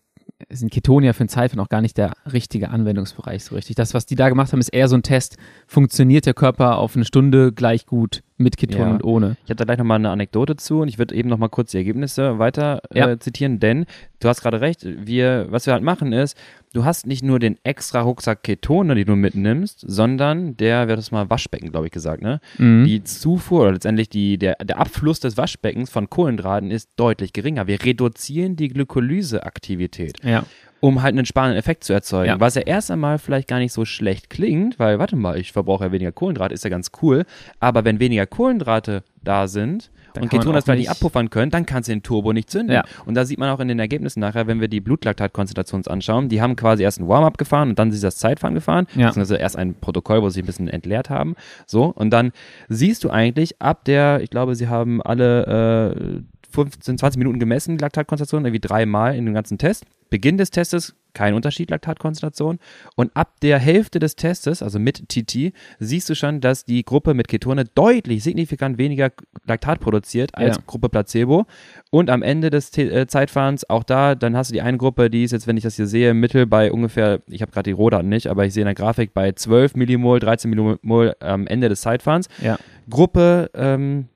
ist 0.48 0.62
ein 0.62 0.70
Keton 0.70 1.02
ja 1.02 1.12
für 1.12 1.24
ein 1.24 1.28
Zeitfahren 1.28 1.64
auch 1.64 1.68
gar 1.68 1.80
nicht 1.80 1.96
der 1.96 2.12
richtige 2.30 2.70
Anwendungsbereich 2.70 3.44
so 3.44 3.54
richtig. 3.54 3.76
Das, 3.76 3.94
was 3.94 4.06
die 4.06 4.16
da 4.16 4.28
gemacht 4.28 4.52
haben, 4.52 4.60
ist 4.60 4.68
eher 4.68 4.88
so 4.88 4.96
ein 4.96 5.02
Test. 5.02 5.36
Funktioniert 5.66 6.26
der 6.26 6.34
Körper 6.34 6.78
auf 6.78 6.96
eine 6.96 7.04
Stunde 7.04 7.52
gleich 7.52 7.86
gut 7.86 8.22
mit 8.38 8.56
Keton 8.56 8.80
Ja. 8.80 8.90
und 8.90 9.04
ohne? 9.04 9.36
Ich 9.44 9.50
habe 9.50 9.56
da 9.56 9.64
gleich 9.64 9.78
nochmal 9.78 9.96
eine 9.96 10.10
Anekdote 10.10 10.56
zu 10.56 10.80
und 10.80 10.88
ich 10.88 10.98
würde 10.98 11.14
eben 11.14 11.28
nochmal 11.28 11.48
kurz 11.48 11.70
die 11.70 11.78
Ergebnisse 11.78 12.38
weiter 12.38 12.82
Ja. 12.92 13.10
äh, 13.10 13.18
zitieren, 13.18 13.58
denn 13.60 13.86
du 14.20 14.28
hast 14.28 14.42
gerade 14.42 14.60
recht, 14.60 14.84
wir, 14.84 15.46
was 15.50 15.66
wir 15.66 15.72
halt 15.72 15.82
machen 15.82 16.12
ist, 16.12 16.36
du 16.74 16.84
hast 16.84 17.06
nicht 17.06 17.22
nur 17.24 17.38
den 17.38 17.56
extra 17.64 18.02
Rucksack 18.02 18.42
Ketone, 18.42 18.94
die 18.94 19.04
du 19.06 19.16
mitnimmst, 19.16 19.84
sondern 19.86 20.56
der, 20.58 20.80
hat 20.80 20.90
das 20.90 21.10
mal 21.10 21.30
Waschbecken, 21.30 21.70
glaube 21.70 21.86
ich, 21.86 21.92
gesagt, 21.92 22.22
ne? 22.22 22.40
Mhm. 22.58 22.84
Die 22.84 23.02
Zufuhr 23.04 23.62
oder 23.62 23.72
letztendlich 23.72 24.10
die, 24.10 24.36
der, 24.36 24.56
der 24.62 24.78
Abfluss 24.78 25.20
des 25.20 25.36
Waschbeckens 25.38 25.88
von 25.90 26.10
Kohlenhydraten 26.10 26.70
ist 26.70 26.90
deutlich 26.96 27.32
geringer. 27.32 27.66
Wir 27.66 27.82
reduzieren 27.82 28.56
die 28.56 28.68
Glykolyseaktivität 28.68 30.22
ja. 30.22 30.44
Um 30.80 31.02
halt 31.02 31.14
einen 31.14 31.26
sparenden 31.26 31.58
Effekt 31.58 31.84
zu 31.84 31.92
erzeugen. 31.92 32.28
Ja. 32.28 32.40
Was 32.40 32.54
ja 32.54 32.62
erst 32.62 32.90
einmal 32.90 33.18
vielleicht 33.18 33.48
gar 33.48 33.58
nicht 33.58 33.72
so 33.72 33.84
schlecht 33.84 34.30
klingt, 34.30 34.78
weil, 34.78 34.98
warte 34.98 35.16
mal, 35.16 35.38
ich 35.38 35.52
verbrauche 35.52 35.84
ja 35.84 35.92
weniger 35.92 36.12
Kohlenhydrate, 36.12 36.54
ist 36.54 36.64
ja 36.64 36.70
ganz 36.70 36.90
cool. 37.02 37.24
Aber 37.60 37.84
wenn 37.84 37.98
weniger 38.00 38.26
Kohlenhydrate 38.26 39.02
da 39.24 39.48
sind 39.48 39.90
Dann 40.14 40.22
und 40.24 40.28
kann 40.28 40.36
man 40.36 40.42
Ketone 40.42 40.54
das 40.54 40.64
vielleicht 40.64 40.78
nicht 40.80 40.90
abpuffern 40.90 41.30
können, 41.30 41.50
dann 41.50 41.66
kannst 41.66 41.88
du 41.88 41.92
den 41.92 42.02
Turbo 42.02 42.32
nicht 42.32 42.48
zünden. 42.50 42.74
Ja. 42.74 42.84
Und 43.06 43.14
da 43.14 43.24
sieht 43.24 43.38
man 43.38 43.50
auch 43.50 43.58
in 43.58 43.68
den 43.68 43.78
Ergebnissen 43.80 44.20
nachher, 44.20 44.46
wenn 44.46 44.60
wir 44.60 44.68
die 44.68 44.80
Blutlaktatkonzentration 44.80 45.80
uns 45.80 45.88
anschauen, 45.88 46.28
die 46.28 46.40
haben 46.40 46.54
quasi 46.56 46.84
erst 46.84 47.00
ein 47.00 47.08
Warm-up 47.08 47.38
gefahren 47.38 47.70
und 47.70 47.78
dann 47.78 47.90
sie 47.90 48.00
das 48.00 48.18
Zeitfahren 48.18 48.54
gefahren, 48.54 48.86
Ja. 48.94 49.06
beziehungsweise 49.08 49.36
erst 49.40 49.56
ein 49.56 49.74
Protokoll, 49.74 50.22
wo 50.22 50.28
sie 50.28 50.42
ein 50.42 50.46
bisschen 50.46 50.68
entleert 50.68 51.10
haben. 51.10 51.34
So, 51.66 51.86
und 51.86 52.10
dann 52.10 52.32
siehst 52.68 53.02
du 53.02 53.10
eigentlich 53.10 53.60
ab 53.60 53.84
der, 53.84 54.20
ich 54.22 54.30
glaube, 54.30 54.54
sie 54.54 54.68
haben 54.68 55.02
alle 55.02 55.92
äh, 55.96 56.22
15, 56.50 56.98
20 56.98 57.18
Minuten 57.18 57.38
gemessen, 57.38 57.78
Laktatkonzentration, 57.78 58.44
irgendwie 58.44 58.60
dreimal 58.60 59.14
in 59.16 59.24
dem 59.24 59.34
ganzen 59.34 59.58
Test. 59.58 59.84
Beginn 60.08 60.38
des 60.38 60.50
Testes, 60.50 60.94
kein 61.14 61.34
Unterschied, 61.34 61.70
Laktatkonzentration. 61.70 62.58
Und 62.94 63.10
ab 63.16 63.40
der 63.42 63.58
Hälfte 63.58 63.98
des 63.98 64.14
Testes, 64.16 64.62
also 64.62 64.78
mit 64.78 65.08
TT, 65.08 65.52
siehst 65.80 66.08
du 66.08 66.14
schon, 66.14 66.40
dass 66.40 66.64
die 66.64 66.84
Gruppe 66.84 67.14
mit 67.14 67.26
Ketone 67.26 67.64
deutlich, 67.64 68.22
signifikant 68.22 68.78
weniger 68.78 69.10
Laktat 69.46 69.80
produziert 69.80 70.34
als 70.34 70.56
Ja. 70.56 70.62
Gruppe 70.66 70.88
Placebo. 70.88 71.46
Und 71.90 72.10
am 72.10 72.22
Ende 72.22 72.50
des 72.50 72.70
Te 72.70 72.82
äh, 72.82 73.06
Zeitfahrens, 73.06 73.68
auch 73.68 73.82
da, 73.82 74.14
dann 74.14 74.36
hast 74.36 74.50
du 74.50 74.52
die 74.52 74.62
eine 74.62 74.76
Gruppe, 74.78 75.10
die 75.10 75.24
ist 75.24 75.32
jetzt, 75.32 75.46
wenn 75.46 75.56
ich 75.56 75.64
das 75.64 75.74
hier 75.76 75.86
sehe, 75.86 76.14
Mittel 76.14 76.46
bei 76.46 76.70
ungefähr, 76.70 77.20
ich 77.26 77.42
habe 77.42 77.50
gerade 77.50 77.70
die 77.70 77.74
Rohdaten 77.74 78.08
nicht, 78.08 78.28
aber 78.28 78.44
ich 78.44 78.54
sehe 78.54 78.62
in 78.62 78.66
der 78.66 78.74
Grafik 78.74 79.12
bei 79.12 79.32
12 79.32 79.74
Millimol, 79.74 80.20
13 80.20 80.50
Millimol 80.50 81.16
am 81.20 81.46
Ende 81.46 81.68
des 81.68 81.80
Zeitfahrens. 81.80 82.28
Ja. 82.40 82.58
Gruppe 82.88 83.50
ähm, 83.54 84.08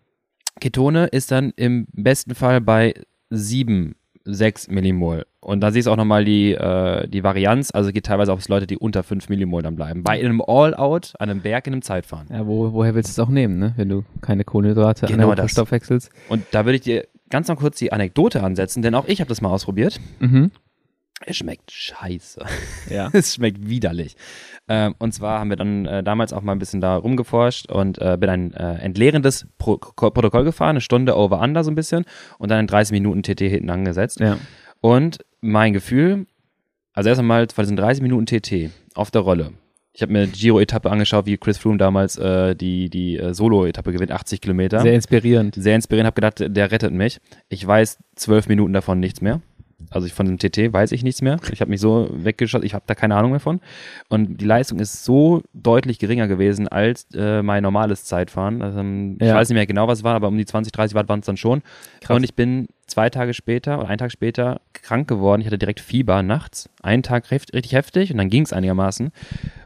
Ketone 0.61 1.07
ist 1.07 1.31
dann 1.33 1.53
im 1.57 1.87
besten 1.93 2.35
Fall 2.35 2.61
bei 2.61 2.95
7, 3.31 3.95
6 4.25 4.69
Millimol. 4.69 5.27
Und 5.41 5.61
da 5.63 5.73
siehst 5.73 5.87
du 5.87 5.91
auch 5.91 5.97
nochmal 5.97 6.25
die, 6.25 6.53
äh, 6.53 7.09
die 7.09 7.25
Varianz, 7.25 7.71
also 7.73 7.91
geht 7.93 8.05
teilweise 8.07 8.33
auch 8.33 8.37
bis 8.37 8.49
Leute, 8.49 8.67
die 8.67 8.77
unter 8.77 9.03
5 9.03 9.29
Millimol 9.31 9.63
dann 9.63 9.77
bleiben. 9.77 10.03
Bei 10.03 10.21
einem 10.21 10.43
All-Out, 10.43 11.15
an 11.19 11.31
einem 11.31 11.41
Berg 11.41 11.67
in 11.67 11.73
einem 11.73 11.83
Zeitfahren. 11.83 12.27
Ja, 12.31 12.47
wo, 12.47 12.73
woher 12.73 12.95
willst 12.95 13.09
du 13.17 13.23
es 13.23 13.27
auch 13.27 13.31
nehmen, 13.31 13.59
ne? 13.59 13.73
wenn 13.77 13.89
du 13.89 14.05
keine 14.21 14.45
Kohlenhydrate 14.45 15.07
Genau 15.07 15.15
anaerob 15.15 15.37
das. 15.37 15.45
verstoffwechselst? 15.47 16.11
Und 16.29 16.45
da 16.51 16.67
würde 16.67 16.77
ich 16.77 16.83
dir 16.83 17.07
ganz 17.31 17.49
noch 17.49 17.57
kurz 17.57 17.79
die 17.79 17.93
Anekdote 17.93 18.43
ansetzen, 18.43 18.83
denn 18.83 18.95
auch 18.95 19.07
ich 19.09 19.21
habe 19.21 19.29
das 19.29 19.41
mal 19.41 19.49
ausprobiert. 19.49 19.99
Mhm. 20.19 20.51
Es 21.27 21.37
schmeckt 21.37 21.71
scheiße. 21.71 22.45
Ja. 22.89 23.11
es 23.13 23.35
schmeckt 23.35 23.69
widerlich. 23.69 24.17
Ähm, 24.69 24.95
und 24.99 25.13
zwar 25.13 25.41
haben 25.41 25.51
wir 25.51 25.57
dann 25.57 25.85
äh, 25.85 26.03
damals 26.03 26.33
auch 26.33 26.41
mal 26.43 26.53
ein 26.53 26.59
bisschen 26.59 26.81
da 26.81 26.97
rumgeforscht 26.97 27.71
und 27.71 27.99
äh, 28.01 28.17
bin 28.19 28.31
ein 28.31 28.55
äh, 28.55 28.77
entleerendes 28.79 29.47
Pro 29.59 29.77
Ko- 29.77 30.11
Protokoll 30.11 30.45
gefahren, 30.45 30.71
eine 30.71 30.81
Stunde 30.81 31.17
over 31.17 31.41
under 31.41 31.63
so 31.63 31.71
ein 31.71 31.75
bisschen 31.75 32.05
und 32.39 32.51
dann 32.51 32.61
in 32.61 32.67
30 32.67 32.93
Minuten 32.93 33.23
TT 33.23 33.41
hinten 33.41 33.71
angesetzt. 33.71 34.21
ja. 34.21 34.39
Und 34.83 35.19
mein 35.43 35.75
Gefühl, 35.75 36.27
also 36.95 37.11
erst 37.11 37.19
einmal 37.19 37.47
von 37.55 37.65
diesen 37.65 37.77
30 37.77 38.03
Minuten 38.03 38.25
TT 38.25 38.71
auf 38.95 39.11
der 39.11 39.21
Rolle. 39.21 39.53
Ich 39.93 40.01
habe 40.01 40.13
mir 40.13 40.27
Giro-Etappe 40.27 40.91
angeschaut, 40.91 41.27
wie 41.27 41.37
Chris 41.37 41.59
Froome 41.59 41.77
damals 41.77 42.17
äh, 42.17 42.55
die, 42.55 42.89
die 42.89 43.19
äh, 43.19 43.35
Solo-Etappe 43.35 43.93
gewinnt, 43.93 44.11
80 44.13 44.41
Kilometer. 44.41 44.81
Sehr 44.81 44.95
inspirierend. 44.95 45.55
Sehr 45.57 45.75
inspirierend, 45.75 46.07
habe 46.07 46.15
gedacht, 46.15 46.43
der 46.57 46.71
rettet 46.73 46.93
mich. 46.95 47.19
Ich 47.51 47.67
weiß 47.67 47.99
zwölf 48.15 48.49
Minuten 48.49 48.73
davon 48.73 49.01
nichts 49.01 49.21
mehr. 49.21 49.43
Also 49.91 50.07
ich, 50.07 50.13
von 50.13 50.27
dem 50.27 50.39
TT 50.39 50.73
weiß 50.73 50.93
ich 50.93 51.03
nichts 51.03 51.23
mehr. 51.23 51.39
Ich 51.53 51.61
habe 51.61 51.71
mich 51.71 51.81
so 51.81 52.09
weggeschossen, 52.13 52.65
ich 52.67 52.75
habe 52.75 52.85
da 52.87 52.95
keine 52.95 53.17
Ahnung 53.17 53.31
mehr 53.33 53.41
von. 53.41 53.61
Und 54.09 54.41
die 54.41 54.45
Leistung 54.45 54.79
ist 54.79 55.05
so 55.05 55.43
deutlich 55.53 55.99
geringer 55.99 56.29
gewesen 56.29 56.69
als 56.69 57.07
äh, 57.15 57.43
mein 57.43 57.63
normales 57.63 58.05
Zeitfahren. 58.05 58.63
Also, 58.63 58.79
ähm, 58.81 59.17
Ich 59.21 59.27
Ja. 59.27 59.35
weiß 59.35 59.49
nicht 59.49 59.57
mehr 59.57 59.67
genau, 59.67 59.89
was 59.89 59.99
es 60.01 60.05
war, 60.05 60.15
aber 60.15 60.29
um 60.29 60.37
die 60.39 60.45
20, 60.47 60.73
30 60.73 60.95
Watt 60.95 61.09
waren 61.09 61.21
es 61.21 61.27
dann 61.27 61.37
schon. 61.37 61.63
Krass. 62.01 62.17
Und 62.17 62.25
ich 62.25 62.35
bin 62.35 62.69
zwei 62.87 63.11
Tage 63.11 63.35
später 63.35 63.79
oder 63.79 63.89
einen 63.89 63.99
Tag 63.99 64.13
später 64.13 64.61
krank 64.73 65.09
geworden. 65.09 65.41
Ich 65.41 65.47
hatte 65.47 65.59
direkt 65.59 65.81
Fieber 65.81 66.23
nachts. 66.23 66.69
Einen 66.83 67.03
Tag 67.03 67.31
richtig 67.31 67.73
heftig 67.73 68.11
und 68.13 68.19
dann 68.19 68.29
ging 68.31 68.43
es 68.43 68.53
einigermaßen. 68.53 69.11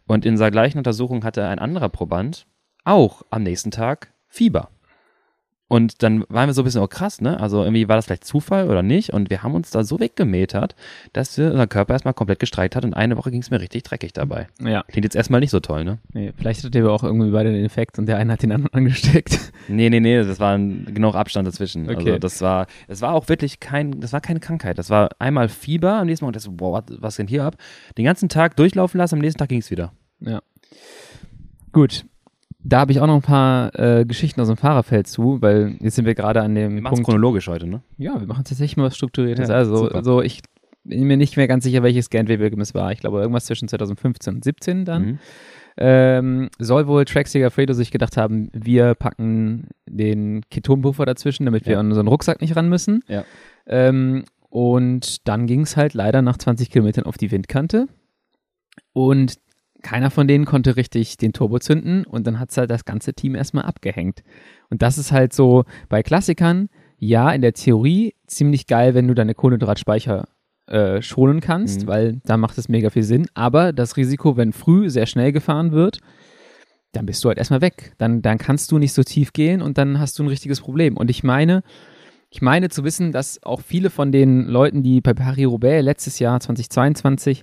Und 0.07 0.25
in 0.27 0.35
dieser 0.35 0.51
gleichen 0.51 0.79
Untersuchung 0.79 1.25
hatte 1.25 1.47
ein 1.47 1.59
anderer 1.59 1.89
Proband 1.89 2.47
auch 2.85 3.23
am 3.31 3.43
nächsten 3.43 3.71
Tag 3.71 4.13
Fieber. 4.29 4.69
Und 5.75 6.05
dann 6.05 6.25
waren 6.29 6.49
wir 6.49 6.55
so 6.55 6.63
ein 6.63 6.67
bisschen, 6.67 6.83
oh 6.83 6.87
krass, 6.87 7.21
ne? 7.21 7.41
Also 7.41 7.65
irgendwie 7.65 7.89
war 7.89 7.97
das 7.97 8.07
vielleicht 8.07 8.25
Zufall 8.25 8.71
oder 8.71 8.85
nicht? 8.85 9.11
Und 9.11 9.29
wir 9.29 9.43
haben 9.43 9.57
uns 9.57 9.73
da 9.73 9.83
so 9.83 9.99
weggemetert, 9.99 10.77
dass 11.13 11.37
wir 11.37 11.51
unser 11.51 11.67
Körper 11.67 11.95
erstmal 11.95 12.15
komplett 12.15 12.39
gestreikt 12.39 12.77
hat 12.77 12.85
und 12.85 12.95
eine 12.95 13.17
Woche 13.17 13.33
ging 13.33 13.41
es 13.41 13.51
mir 13.51 13.61
richtig 13.61 13.83
dreckig 13.83 14.13
dabei. 14.13 14.47
Ja. 14.61 14.85
Klingt 14.85 15.05
jetzt 15.05 15.17
erstmal 15.17 15.41
nicht 15.41 15.51
so 15.51 15.59
toll, 15.59 15.85
ne? 15.85 15.99
Nee, 16.13 16.33
vielleicht 16.37 16.61
hattet 16.61 16.77
ihr 16.77 16.85
aber 16.85 16.93
auch 16.93 17.03
irgendwie 17.03 17.33
beide 17.33 17.51
den 17.51 17.65
Effekt 17.65 17.99
und 17.99 18.07
der 18.07 18.19
eine 18.19 18.35
hat 18.35 18.45
den 18.45 18.53
anderen 18.53 18.73
angesteckt. 18.73 19.53
Nee, 19.67 19.91
nee, 19.91 19.99
nee, 19.99 20.23
das 20.23 20.39
war 20.39 20.57
ein, 20.57 20.95
genug 20.95 21.17
Abstand 21.17 21.49
dazwischen. 21.49 21.91
Okay. 21.91 21.97
Also 21.97 22.19
das 22.21 22.41
war, 22.41 22.69
es 22.87 23.03
war 23.03 23.13
auch 23.13 23.29
wirklich 23.29 23.59
kein, 23.59 24.01
das 24.01 24.13
war 24.13 24.21
keine 24.21 24.39
Krankheit. 24.39 24.79
Das 24.79 24.91
war 24.91 25.09
einmal 25.19 25.49
Fieber 25.49 25.95
am 25.95 26.07
nächsten 26.07 26.25
Morgen, 26.25 26.35
das, 26.35 26.49
boah, 26.49 26.85
was, 26.89 27.03
was 27.03 27.17
denn 27.17 27.27
hier 27.27 27.43
ab? 27.43 27.57
Den 27.99 28.05
ganzen 28.05 28.29
Tag 28.29 28.55
durchlaufen 28.55 28.99
lassen, 28.99 29.17
am 29.17 29.21
nächsten 29.23 29.41
Tag 29.41 29.49
ging 29.49 29.59
es 29.59 29.73
wieder. 29.73 29.93
Ja. 30.21 30.41
Gut. 31.73 32.05
Da 32.67 32.81
habe 32.81 32.93
ich 32.93 33.01
auch 33.01 33.07
noch 33.07 33.17
ein 33.17 33.23
paar 33.23 33.79
äh, 33.79 34.05
Geschichten 34.07 34.41
aus 34.41 34.49
dem 34.49 34.57
Fahrerfeld 34.57 35.07
zu, 35.07 35.41
weil 35.43 35.77
jetzt 35.81 35.97
sind 35.97 36.07
wir 36.07 36.15
gerade 36.15 36.41
an 36.41 36.55
dem 36.55 36.77
Wir 36.77 36.83
machen 36.83 36.99
es 36.99 37.05
chronologisch 37.05 37.47
heute, 37.49 37.67
ne? 37.67 37.83
Ja, 37.99 38.19
wir 38.19 38.27
machen 38.27 38.45
tatsächlich 38.45 38.77
mal 38.79 38.85
was 38.85 38.97
Strukturiertes. 38.97 39.49
Ja, 39.51 39.55
also, 39.55 39.77
super. 39.77 39.95
also 39.95 40.23
ich 40.23 40.41
bin 40.83 41.05
mir 41.05 41.17
nicht 41.19 41.37
mehr 41.37 41.47
ganz 41.47 41.65
sicher, 41.65 41.83
welches 41.83 42.11
Gantry-Wilgem 42.11 42.61
es 42.61 42.75
war. 42.75 42.93
Ich 42.93 43.01
glaube, 43.01 43.21
irgendwas 43.21 43.45
zwischen 43.47 43.69
2015 43.69 44.37
und 44.37 44.45
17 44.45 44.85
dann. 44.85 45.03
Mhm. 45.05 45.19
Ähm, 45.77 46.51
soll 46.59 46.87
wohl 46.87 47.05
Track 47.05 47.29
Fredo 47.29 47.73
sich 47.75 47.91
gedacht 47.91 48.17
haben, 48.17 48.49
wir 48.53 48.95
packen 48.95 49.69
den 49.89 50.43
Ketonpuffer 50.51 51.05
dazwischen, 51.05 51.47
damit 51.47 51.67
wir 51.67 51.75
Ja. 51.75 51.81
an 51.81 51.89
unseren 51.89 52.07
Rucksack 52.07 52.41
nicht 52.41 52.55
ran 52.55 52.69
müssen. 52.69 53.03
Ja. 53.09 53.25
Ähm, 53.67 54.25
und 54.51 55.27
dann 55.27 55.47
ging 55.47 55.63
es 55.63 55.77
halt 55.77 55.95
leider 55.95 56.23
nach 56.23 56.37
20 56.39 56.71
Kilometern 56.71 57.05
auf 57.07 57.19
die 57.19 57.31
Windkante. 57.33 57.89
Und 58.93 59.35
keiner 59.85 60.11
von 60.11 60.27
denen 60.27 60.45
konnte 60.47 60.77
richtig 60.77 61.17
den 61.19 61.33
Turbo 61.33 61.61
zünden 61.61 62.05
und 62.05 62.27
dann 62.27 62.41
hat 62.41 62.51
es 62.51 62.57
halt 62.57 62.71
das 62.71 62.85
ganze 62.85 63.15
Team 63.15 63.37
erstmal 63.37 63.65
abgehängt. 63.65 64.25
Und 64.71 64.83
das 64.83 64.99
ist 64.99 65.13
halt 65.13 65.33
so 65.33 65.65
bei 65.89 66.03
Klassikern, 66.03 66.69
ja, 66.99 67.31
in 67.31 67.43
der 67.43 67.53
Theorie 67.53 68.15
ziemlich 68.27 68.67
geil, 68.67 68.95
wenn 68.95 69.07
du 69.07 69.15
deine 69.15 69.35
Kohlenhydratspeicher 69.35 70.27
äh, 70.67 71.03
schonen 71.03 71.41
kannst, 71.41 71.83
Mhm. 71.83 71.87
weil 71.87 72.21
da 72.25 72.37
macht 72.39 72.57
es 72.57 72.69
mega 72.71 72.89
viel 72.91 73.03
Sinn. 73.03 73.27
Aber 73.35 73.73
das 73.75 73.97
Risiko, 73.99 74.37
wenn 74.39 74.53
früh 74.55 74.89
sehr 74.89 75.05
schnell 75.07 75.31
gefahren 75.31 75.73
wird, 75.73 76.01
dann 76.93 77.05
bist 77.07 77.23
du 77.23 77.29
halt 77.29 77.37
erstmal 77.39 77.61
weg. 77.61 77.93
Dann, 77.99 78.23
dann 78.23 78.39
kannst 78.39 78.73
du 78.73 78.79
nicht 78.79 78.95
so 78.95 79.03
tief 79.03 79.33
gehen 79.35 79.61
und 79.61 79.77
dann 79.77 79.99
hast 80.01 80.19
du 80.19 80.23
ein 80.23 80.29
richtiges 80.29 80.61
Problem. 80.63 80.97
Und 80.97 81.11
ich 81.11 81.23
meine, 81.23 81.63
ich 82.31 82.41
meine 82.41 82.71
zu 82.71 82.85
wissen, 82.85 83.13
dass 83.13 83.43
auch 83.43 83.61
viele 83.61 83.91
von 83.91 84.11
den 84.11 84.47
Leuten, 84.47 84.83
die 84.83 85.01
bei 85.01 85.13
Paris-Roubaix 85.13 85.85
letztes 85.85 86.19
Jahr 86.19 86.41
2022 86.41 87.43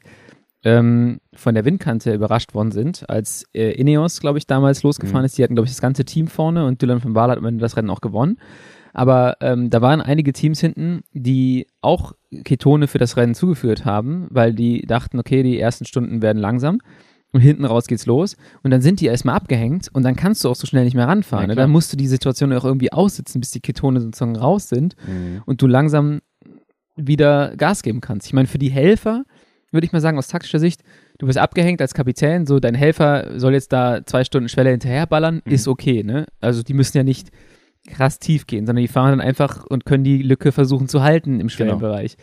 ähm, 0.64 1.20
von 1.34 1.55
der 1.55 1.66
Windkante 1.66 2.14
überrascht 2.14 2.53
worden 2.53 2.72
sind, 2.72 3.09
als 3.09 3.45
äh, 3.53 3.72
Ineos, 3.72 4.20
glaube 4.20 4.38
ich, 4.38 4.45
damals 4.47 4.84
losgefahren 4.84 5.22
Mhm. 5.22 5.26
ist. 5.26 5.38
Die 5.38 5.43
hatten, 5.43 5.55
glaube 5.55 5.66
ich, 5.66 5.72
das 5.72 5.82
ganze 5.82 6.05
Team 6.05 6.28
vorne 6.28 6.66
und 6.66 6.82
Dylan 6.82 6.99
von 7.01 7.14
Baal 7.14 7.32
hat 7.32 7.38
am 7.39 7.45
Ende 7.45 7.62
das 7.62 7.76
Rennen 7.78 7.89
auch 7.89 8.01
gewonnen. 8.01 8.38
Aber 8.93 9.38
ähm, 9.39 9.70
da 9.70 9.82
waren 9.82 10.01
einige 10.01 10.34
Teams 10.34 10.59
hinten, 10.59 11.01
die 11.14 11.66
auch 11.82 12.12
Ketone 12.43 12.88
für 12.88 12.97
das 12.97 13.16
Rennen 13.16 13.34
zugeführt 13.36 13.86
haben, 13.86 14.28
weil 14.30 14.53
die 14.53 14.82
dachten, 14.82 15.18
okay, 15.18 15.43
die 15.43 15.57
ersten 15.59 15.86
Stunden 15.86 16.22
werden 16.22 16.38
langsam. 16.39 16.80
und 17.34 17.39
hinten 17.39 17.64
raus 17.64 17.88
geht's 17.88 18.05
los 18.05 18.36
und 18.62 18.72
dann 18.72 18.82
sind 18.82 18.99
die 18.99 19.05
erstmal 19.05 19.36
abgehängt 19.38 19.88
und 19.93 20.03
dann 20.03 20.18
kannst 20.18 20.43
du 20.43 20.49
auch 20.49 20.55
so 20.57 20.68
schnell 20.68 20.84
nicht 20.84 20.95
mehr 20.95 21.07
ranfahren. 21.07 21.43
Ja, 21.43 21.47
ne? 21.47 21.55
Dann 21.55 21.70
musst 21.72 21.93
du 21.93 21.95
die 21.95 22.07
Situation 22.09 22.51
auch 22.51 22.66
irgendwie 22.66 22.91
aussitzen, 22.91 23.39
bis 23.39 23.51
die 23.51 23.62
Ketone 23.62 24.01
sozusagen 24.01 24.36
raus 24.36 24.68
sind 24.68 24.97
Mhm. 25.07 25.41
und 25.45 25.62
du 25.62 25.68
langsam 25.68 26.20
wieder 26.97 27.55
Gas 27.55 27.84
geben 27.84 28.01
kannst. 28.01 28.28
Ich 28.28 28.34
meine, 28.34 28.47
für 28.49 28.57
die 28.59 28.70
Helfer 28.70 29.24
würde 29.72 29.86
ich 29.86 29.93
mal 29.93 30.01
sagen, 30.01 30.17
aus 30.17 30.28
taktischer 30.28 30.59
Sicht, 30.59 30.82
du 31.17 31.26
bist 31.28 31.38
abgehängt 31.38 31.82
als 31.82 31.93
Kapitän, 31.93 32.45
so 32.45 32.59
dein 32.59 32.76
Helfer 32.76 33.39
soll 33.39 33.53
jetzt 33.53 33.72
da 33.74 34.05
zwei 34.05 34.24
Stunden 34.24 34.49
Schwelle 34.49 34.72
hinterherballern, 34.72 35.41
Mhm. 35.45 35.51
ist 35.51 35.67
okay, 35.67 36.03
ne? 36.03 36.26
Also 36.39 36.63
die 36.63 36.74
müssen 36.74 36.97
ja 36.97 37.03
nicht 37.03 37.30
krass 37.88 38.19
tief 38.19 38.45
gehen, 38.47 38.65
sondern 38.65 38.82
die 38.84 38.88
fahren 38.88 39.11
dann 39.11 39.22
einfach 39.22 39.65
und 39.65 39.86
können 39.86 40.03
die 40.03 40.22
Lücke 40.22 40.51
versuchen 40.51 40.88
zu 40.88 41.01
halten 41.01 41.39
im 41.39 41.49
Schwellenbereich. 41.49 42.15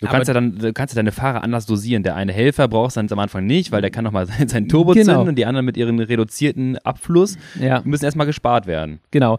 Du 0.00 0.06
Aber- 0.06 0.14
kannst 0.14 0.28
ja 0.28 0.34
dann, 0.34 0.56
du 0.58 0.72
kannst 0.72 0.94
ja 0.94 0.96
deine 0.96 1.10
Fahrer 1.10 1.42
anders 1.42 1.66
dosieren. 1.66 2.04
Der 2.04 2.14
eine 2.14 2.32
Helfer 2.32 2.68
brauchst 2.68 2.96
dann 2.96 3.10
am 3.10 3.18
Anfang 3.18 3.46
nicht, 3.46 3.72
weil 3.72 3.80
der 3.80 3.90
kann 3.90 4.04
nochmal 4.04 4.26
sein, 4.46 4.46
sein 4.46 4.68
Turbo 4.68 4.92
Genau. 4.92 5.04
zünden 5.06 5.28
und 5.30 5.34
die 5.36 5.46
anderen 5.46 5.66
mit 5.66 5.76
ihrem 5.76 5.98
reduzierten 5.98 6.78
Abfluss 6.78 7.36
Ja, 7.60 7.82
müssen 7.84 8.04
erstmal 8.04 8.26
gespart 8.26 8.66
werden. 8.68 9.00
genau. 9.10 9.38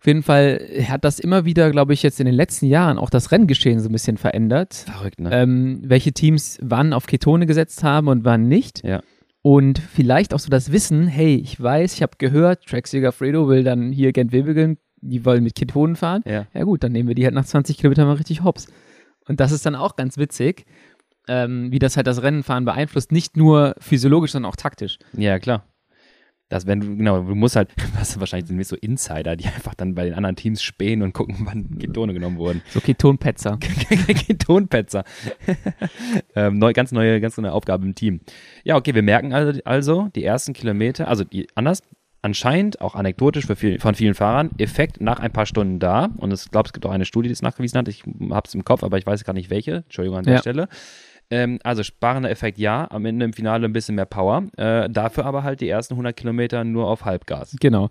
Auf 0.00 0.06
jeden 0.06 0.22
Fall 0.22 0.66
hat 0.88 1.04
das 1.04 1.18
immer 1.18 1.44
wieder, 1.44 1.70
glaube 1.70 1.92
ich, 1.92 2.02
jetzt 2.02 2.20
in 2.20 2.26
den 2.26 2.34
letzten 2.34 2.64
Jahren 2.64 2.96
auch 2.96 3.10
das 3.10 3.32
Renngeschehen 3.32 3.80
so 3.80 3.90
ein 3.90 3.92
bisschen 3.92 4.16
verändert. 4.16 4.72
Verrückt, 4.72 5.20
ne? 5.20 5.30
ähm, 5.30 5.82
welche 5.84 6.12
Teams 6.12 6.58
wann 6.62 6.94
auf 6.94 7.06
Ketone 7.06 7.44
gesetzt 7.44 7.82
haben 7.82 8.08
und 8.08 8.24
wann 8.24 8.48
nicht. 8.48 8.82
Ja. 8.82 9.02
Und 9.42 9.78
vielleicht 9.78 10.32
auch 10.32 10.38
so 10.38 10.48
das 10.48 10.72
Wissen, 10.72 11.06
hey, 11.06 11.34
ich 11.34 11.60
weiß, 11.60 11.92
ich 11.92 12.00
habe 12.02 12.12
gehört, 12.16 12.64
Track 12.64 12.88
Fredo 12.88 13.46
will 13.48 13.62
dann 13.62 13.92
hier 13.92 14.12
Gent-Wevelgem, 14.12 14.78
die 15.02 15.24
wollen 15.26 15.44
mit 15.44 15.54
Ketonen 15.54 15.96
fahren. 15.96 16.22
Ja. 16.24 16.46
Ja 16.54 16.64
gut, 16.64 16.82
dann 16.82 16.92
nehmen 16.92 17.08
wir 17.08 17.14
die 17.14 17.24
halt 17.24 17.34
nach 17.34 17.44
20 17.44 17.76
Kilometern 17.76 18.06
mal 18.06 18.16
richtig 18.16 18.42
hops. 18.42 18.68
Und 19.28 19.38
das 19.38 19.52
ist 19.52 19.66
dann 19.66 19.74
auch 19.74 19.96
ganz 19.96 20.16
witzig, 20.16 20.64
ähm, 21.28 21.70
wie 21.72 21.78
das 21.78 21.98
halt 21.98 22.06
das 22.06 22.22
Rennenfahren 22.22 22.64
beeinflusst, 22.64 23.12
nicht 23.12 23.36
nur 23.36 23.74
physiologisch, 23.78 24.32
sondern 24.32 24.50
auch 24.50 24.56
taktisch. 24.56 24.98
Ja, 25.12 25.38
klar. 25.38 25.66
Das, 26.50 26.66
wenn 26.66 26.80
du, 26.80 26.96
genau, 26.96 27.22
du 27.22 27.34
musst 27.34 27.56
halt, 27.56 27.70
was 27.98 28.18
wahrscheinlich 28.20 28.48
sind 28.48 28.58
wir 28.58 28.64
so 28.64 28.76
Insider, 28.76 29.36
die 29.36 29.46
einfach 29.46 29.74
dann 29.74 29.94
bei 29.94 30.04
den 30.04 30.14
anderen 30.14 30.36
Teams 30.36 30.62
spähen 30.62 31.00
und 31.00 31.14
gucken, 31.14 31.36
wann 31.44 31.78
Ketone 31.78 32.12
genommen 32.12 32.36
wurden. 32.36 32.60
So 32.68 32.80
Ketonpetzer. 32.80 33.56
Ketonpetzer. 34.26 35.04
ähm, 36.34 36.58
neu, 36.58 36.72
ganz 36.72 36.92
neue, 36.92 37.20
ganz 37.20 37.38
neue 37.38 37.52
Aufgabe 37.52 37.86
im 37.86 37.94
Team. 37.94 38.20
Ja, 38.64 38.76
okay, 38.76 38.94
wir 38.94 39.02
merken 39.02 39.32
also, 39.32 39.60
also 39.64 40.08
die 40.14 40.24
ersten 40.24 40.52
Kilometer, 40.52 41.06
also 41.06 41.22
die, 41.22 41.46
anders, 41.54 41.82
anscheinend, 42.20 42.80
auch 42.80 42.96
anekdotisch 42.96 43.46
für 43.46 43.54
viel, 43.54 43.78
von 43.78 43.94
vielen 43.94 44.14
Fahrern, 44.14 44.50
Effekt 44.58 45.00
nach 45.00 45.20
ein 45.20 45.32
paar 45.32 45.46
Stunden 45.46 45.78
da. 45.78 46.08
Und 46.16 46.34
ich 46.34 46.50
glaube, 46.50 46.66
es 46.66 46.72
gibt 46.72 46.84
auch 46.84 46.90
eine 46.90 47.04
Studie, 47.04 47.28
die 47.28 47.32
es 47.32 47.42
nachgewiesen 47.42 47.78
hat. 47.78 47.86
Ich 47.86 48.02
habe 48.04 48.42
es 48.46 48.54
im 48.54 48.64
Kopf, 48.64 48.82
aber 48.82 48.98
ich 48.98 49.06
weiß 49.06 49.22
gar 49.22 49.34
nicht 49.34 49.50
welche. 49.50 49.76
Entschuldigung 49.76 50.18
an 50.18 50.24
der 50.24 50.34
Ja. 50.34 50.40
Stelle. 50.40 50.68
Ähm, 51.30 51.58
also 51.62 51.82
sparender 51.82 52.30
Effekt 52.30 52.58
ja, 52.58 52.90
am 52.90 53.04
Ende 53.06 53.24
im 53.24 53.32
Finale 53.32 53.64
ein 53.64 53.72
bisschen 53.72 53.94
mehr 53.94 54.06
Power. 54.06 54.44
Äh, 54.56 54.90
dafür 54.90 55.26
aber 55.26 55.42
halt 55.42 55.60
die 55.60 55.68
ersten 55.68 55.94
100 55.94 56.16
Kilometer 56.16 56.64
nur 56.64 56.88
auf 56.88 57.04
Halbgas. 57.04 57.56
Genau. 57.60 57.88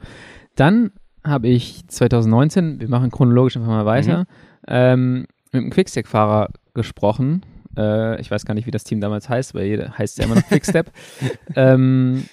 Dann 0.56 0.92
habe 1.24 1.48
ich 1.48 1.88
2019, 1.88 2.80
wir 2.80 2.90
machen 2.90 3.12
chronologisch 3.12 3.56
einfach 3.58 3.70
mal 3.70 3.86
weiter, 3.86 4.26
ähm, 4.68 5.26
mit 5.52 5.62
einem 5.62 5.70
Quickstep-Fahrer 5.70 6.50
gesprochen. 6.74 7.46
Äh, 7.78 8.20
ich 8.22 8.30
weiß 8.30 8.46
gar 8.46 8.54
nicht, 8.54 8.68
wie 8.68 8.72
das 8.72 8.84
Team 8.84 9.00
damals 9.02 9.30
heißt, 9.30 9.54
weil 9.56 9.66
jeder 9.66 9.98
heißt 9.98 10.18
ja 10.18 10.26
immer 10.26 10.36
noch 10.36 10.48
Quickstep. 10.48 10.92
ähm, 11.56 12.26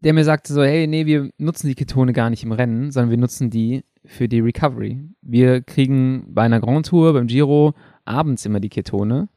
der 0.00 0.12
mir 0.12 0.24
sagte 0.24 0.52
so, 0.52 0.62
hey, 0.62 0.86
nee, 0.86 1.06
wir 1.06 1.30
nutzen 1.38 1.68
die 1.68 1.74
Ketone 1.74 2.12
gar 2.12 2.28
nicht 2.28 2.44
im 2.44 2.52
Rennen, 2.52 2.90
sondern 2.90 3.10
wir 3.10 3.16
nutzen 3.16 3.48
die 3.48 3.84
für 4.04 4.28
die 4.28 4.40
Recovery. 4.40 5.00
Wir 5.22 5.62
kriegen 5.62 6.26
bei 6.28 6.42
einer 6.42 6.60
Grand 6.60 6.86
Tour, 6.86 7.14
beim 7.14 7.26
Giro, 7.26 7.72
abends 8.04 8.44
immer 8.44 8.60
die 8.60 8.68
Ketone 8.68 9.28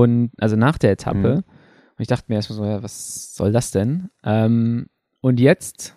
und 0.00 0.30
also 0.38 0.56
nach 0.56 0.78
der 0.78 0.92
Etappe. 0.92 1.36
Mhm. 1.36 1.44
Und 1.96 2.00
ich 2.00 2.08
dachte 2.08 2.24
mir 2.28 2.36
erstmal 2.36 2.56
so, 2.56 2.64
ja, 2.64 2.82
was 2.82 3.34
soll 3.34 3.52
das 3.52 3.70
denn? 3.70 4.10
Ähm, 4.24 4.86
und 5.20 5.38
jetzt, 5.38 5.96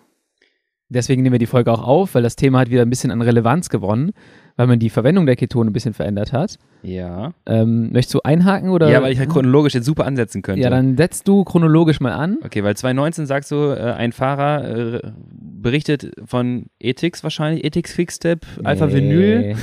deswegen 0.88 1.22
nehmen 1.22 1.34
wir 1.34 1.38
die 1.40 1.46
Folge 1.46 1.72
auch 1.72 1.82
auf, 1.82 2.14
weil 2.14 2.22
das 2.22 2.36
Thema 2.36 2.60
hat 2.60 2.70
wieder 2.70 2.82
ein 2.82 2.90
bisschen 2.90 3.10
an 3.10 3.20
Relevanz 3.20 3.68
gewonnen, 3.68 4.12
weil 4.58 4.66
man 4.66 4.80
die 4.80 4.90
Verwendung 4.90 5.24
der 5.24 5.36
Ketone 5.36 5.70
ein 5.70 5.72
bisschen 5.72 5.94
verändert 5.94 6.32
hat. 6.32 6.58
Ja. 6.82 7.32
Ähm, 7.46 7.92
möchtest 7.92 8.14
du 8.14 8.20
einhaken 8.22 8.70
oder? 8.70 8.90
ja, 8.90 9.00
weil 9.00 9.12
ich 9.12 9.18
halt 9.18 9.30
chronologisch 9.30 9.74
jetzt 9.74 9.86
super 9.86 10.04
ansetzen 10.04 10.42
könnte. 10.42 10.60
Ja, 10.60 10.68
dann 10.68 10.96
setzt 10.96 11.28
du 11.28 11.44
chronologisch 11.44 12.00
mal 12.00 12.12
an. 12.12 12.38
Okay, 12.44 12.64
weil 12.64 12.76
2019 12.76 13.26
sagst 13.26 13.52
du, 13.52 13.56
äh, 13.56 13.92
ein 13.92 14.10
Fahrer 14.10 14.96
äh, 14.96 15.00
berichtet 15.30 16.12
von 16.24 16.66
Ethics 16.80 17.22
wahrscheinlich, 17.22 17.64
Ethics 17.64 17.94
Quickstep, 17.94 18.46
Alpha 18.64 18.92
Vinyl 18.92 19.56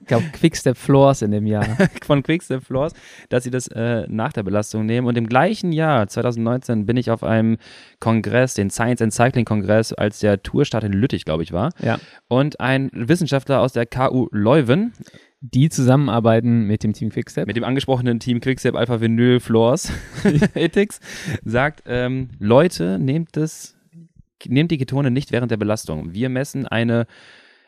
ich 0.00 0.06
glaube, 0.06 0.24
Quickstep 0.32 0.76
Floors 0.76 1.22
in 1.22 1.30
dem 1.30 1.46
Jahr. 1.46 1.66
von 2.04 2.22
Quickstep 2.22 2.64
Floors, 2.64 2.92
dass 3.28 3.44
sie 3.44 3.50
das 3.50 3.68
äh, 3.68 4.04
nach 4.08 4.32
der 4.32 4.42
Belastung 4.42 4.84
nehmen. 4.84 5.06
Und 5.06 5.16
im 5.16 5.28
gleichen 5.28 5.72
Jahr, 5.72 6.08
2019, 6.08 6.86
bin 6.86 6.96
ich 6.96 7.10
auf 7.10 7.22
einem 7.22 7.56
Kongress, 8.00 8.54
den 8.54 8.70
Science 8.70 9.00
and 9.00 9.12
Cycling 9.12 9.44
Kongress, 9.44 9.92
als 9.92 10.18
der 10.18 10.42
Tourstart 10.42 10.82
in 10.82 10.92
Lüttich, 10.92 11.24
glaube 11.24 11.44
ich, 11.44 11.52
war. 11.52 11.70
Ja. 11.80 11.98
Und 12.26 12.58
ein 12.58 12.90
Wissenschaftler 12.92 13.60
aus 13.60 13.72
der 13.72 13.86
KU 13.86 14.23
Leuven, 14.32 14.92
Die 15.40 15.68
zusammenarbeiten 15.68 16.66
mit 16.66 16.82
dem 16.84 16.92
Team 16.92 17.10
Quickstep. 17.10 17.46
mit 17.46 17.56
dem 17.56 17.64
angesprochenen 17.64 18.18
Team 18.20 18.40
Quickstep 18.40 18.74
Alpha 18.74 19.00
Vinyl 19.00 19.40
Floors 19.40 19.92
Ethics, 20.54 21.00
sagt, 21.44 21.82
ähm, 21.86 22.30
Leute, 22.38 22.98
nehmt 22.98 23.36
das, 23.36 23.76
nehmt 24.46 24.70
die 24.70 24.78
Ketone 24.78 25.10
nicht 25.10 25.32
während 25.32 25.50
der 25.50 25.56
Belastung. 25.58 26.14
Wir 26.14 26.28
messen 26.28 26.66
eine, 26.66 27.06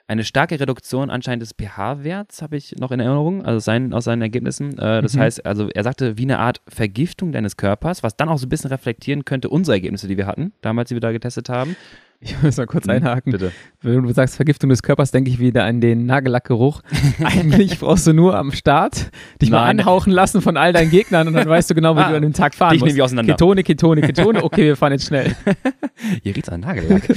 eine 0.09 0.25
starke 0.25 0.59
Reduktion 0.61 1.11
anscheinend 1.11 1.43
des 1.43 1.53
pH-Werts, 1.55 2.41
habe 2.41 2.57
ich 2.57 2.77
noch 2.79 2.93
in 2.93 3.01
Erinnerung, 3.01 3.45
also 3.45 3.59
sein, 3.59 3.93
aus 3.93 4.05
seinen 4.05 4.23
Ergebnissen. 4.23 4.79
Äh, 4.79 5.03
das 5.03 5.15
Mhm. 5.15 5.21
heißt, 5.21 5.45
also 5.47 5.69
er 5.69 5.83
sagte, 5.85 6.17
wie 6.17 6.23
eine 6.23 6.39
Art 6.39 6.63
Vergiftung 6.69 7.33
deines 7.33 7.57
Körpers, 7.57 8.03
was 8.03 8.17
dann 8.17 8.29
auch 8.29 8.39
so 8.39 8.47
ein 8.47 8.51
bisschen 8.51 8.71
reflektieren 8.71 9.25
könnte 9.25 9.49
unsere 9.49 9.77
Ergebnisse, 9.77 10.07
die 10.09 10.17
wir 10.17 10.27
hatten, 10.27 10.53
damals, 10.63 10.89
die 10.89 10.95
wir 10.97 11.01
da 11.01 11.13
getestet 11.13 11.49
haben. 11.49 11.77
Ich 12.21 12.41
muss 12.43 12.57
mal 12.57 12.67
kurz 12.67 12.89
einhaken. 12.89 13.33
Bitte. 13.33 13.53
Wenn 13.83 14.03
du 14.03 14.13
sagst 14.13 14.37
Vergiftung 14.37 14.71
des 14.71 14.83
Körpers, 14.83 15.11
denke 15.11 15.31
ich 15.31 15.39
wieder 15.39 15.65
an 15.65 15.81
den 15.81 16.07
Nagellackgeruch. 16.07 16.81
Eigentlich 17.23 17.79
brauchst 17.79 18.07
du 18.07 18.13
nur 18.15 18.37
am 18.37 18.53
Start 18.53 19.11
dich 19.41 19.51
mal 19.51 19.61
Nein. 19.67 19.81
anhauchen 19.81 20.13
lassen 20.13 20.41
von 20.41 20.57
all 20.57 20.73
deinen 20.73 20.91
Gegnern 20.91 21.29
und 21.29 21.35
dann 21.35 21.49
weißt 21.49 21.71
du 21.71 21.75
genau, 21.75 21.95
wo 21.95 22.01
Ah, 22.01 22.11
du 22.11 22.17
an 22.17 22.23
dem 22.23 22.33
Tag 22.33 22.55
fahren 22.55 22.73
dich 22.73 22.81
musst. 22.81 22.89
nehmen 22.89 22.97
wir 22.97 23.05
auseinander. 23.05 23.35
Ketone, 23.35 23.63
Ketone, 23.63 24.01
Ketone. 24.01 24.43
Okay, 24.43 24.65
wir 24.65 24.77
fahren 24.77 24.93
jetzt 24.93 25.07
schnell. 25.07 25.37
Hier 26.23 26.35
riecht 26.35 26.51
ein 26.51 26.61
Nagellack. 26.61 27.03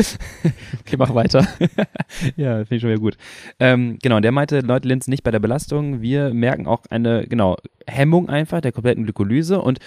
Okay, 0.82 0.96
mach 0.98 1.14
weiter. 1.14 1.48
Ja, 2.36 2.58
finde 2.58 2.76
ich 2.76 2.82
schon 2.82 2.90
wieder 2.90 3.00
gut. 3.00 3.16
Ähm, 3.60 4.00
genau, 4.02 4.20
der 4.20 4.32
meinte, 4.32 4.62
Leute, 4.62 4.88
Linz 4.88 5.08
nicht 5.08 5.22
bei 5.24 5.30
der 5.30 5.40
Belastung. 5.40 6.02
Wir 6.02 6.34
merken 6.34 6.66
auch 6.66 6.82
eine, 6.90 7.28
genau, 7.28 7.58
Hemmung 7.88 8.28
einfach 8.30 8.62
der 8.62 8.72
kompletten 8.72 9.04
Glykolyse 9.04 9.62
und 9.62 9.80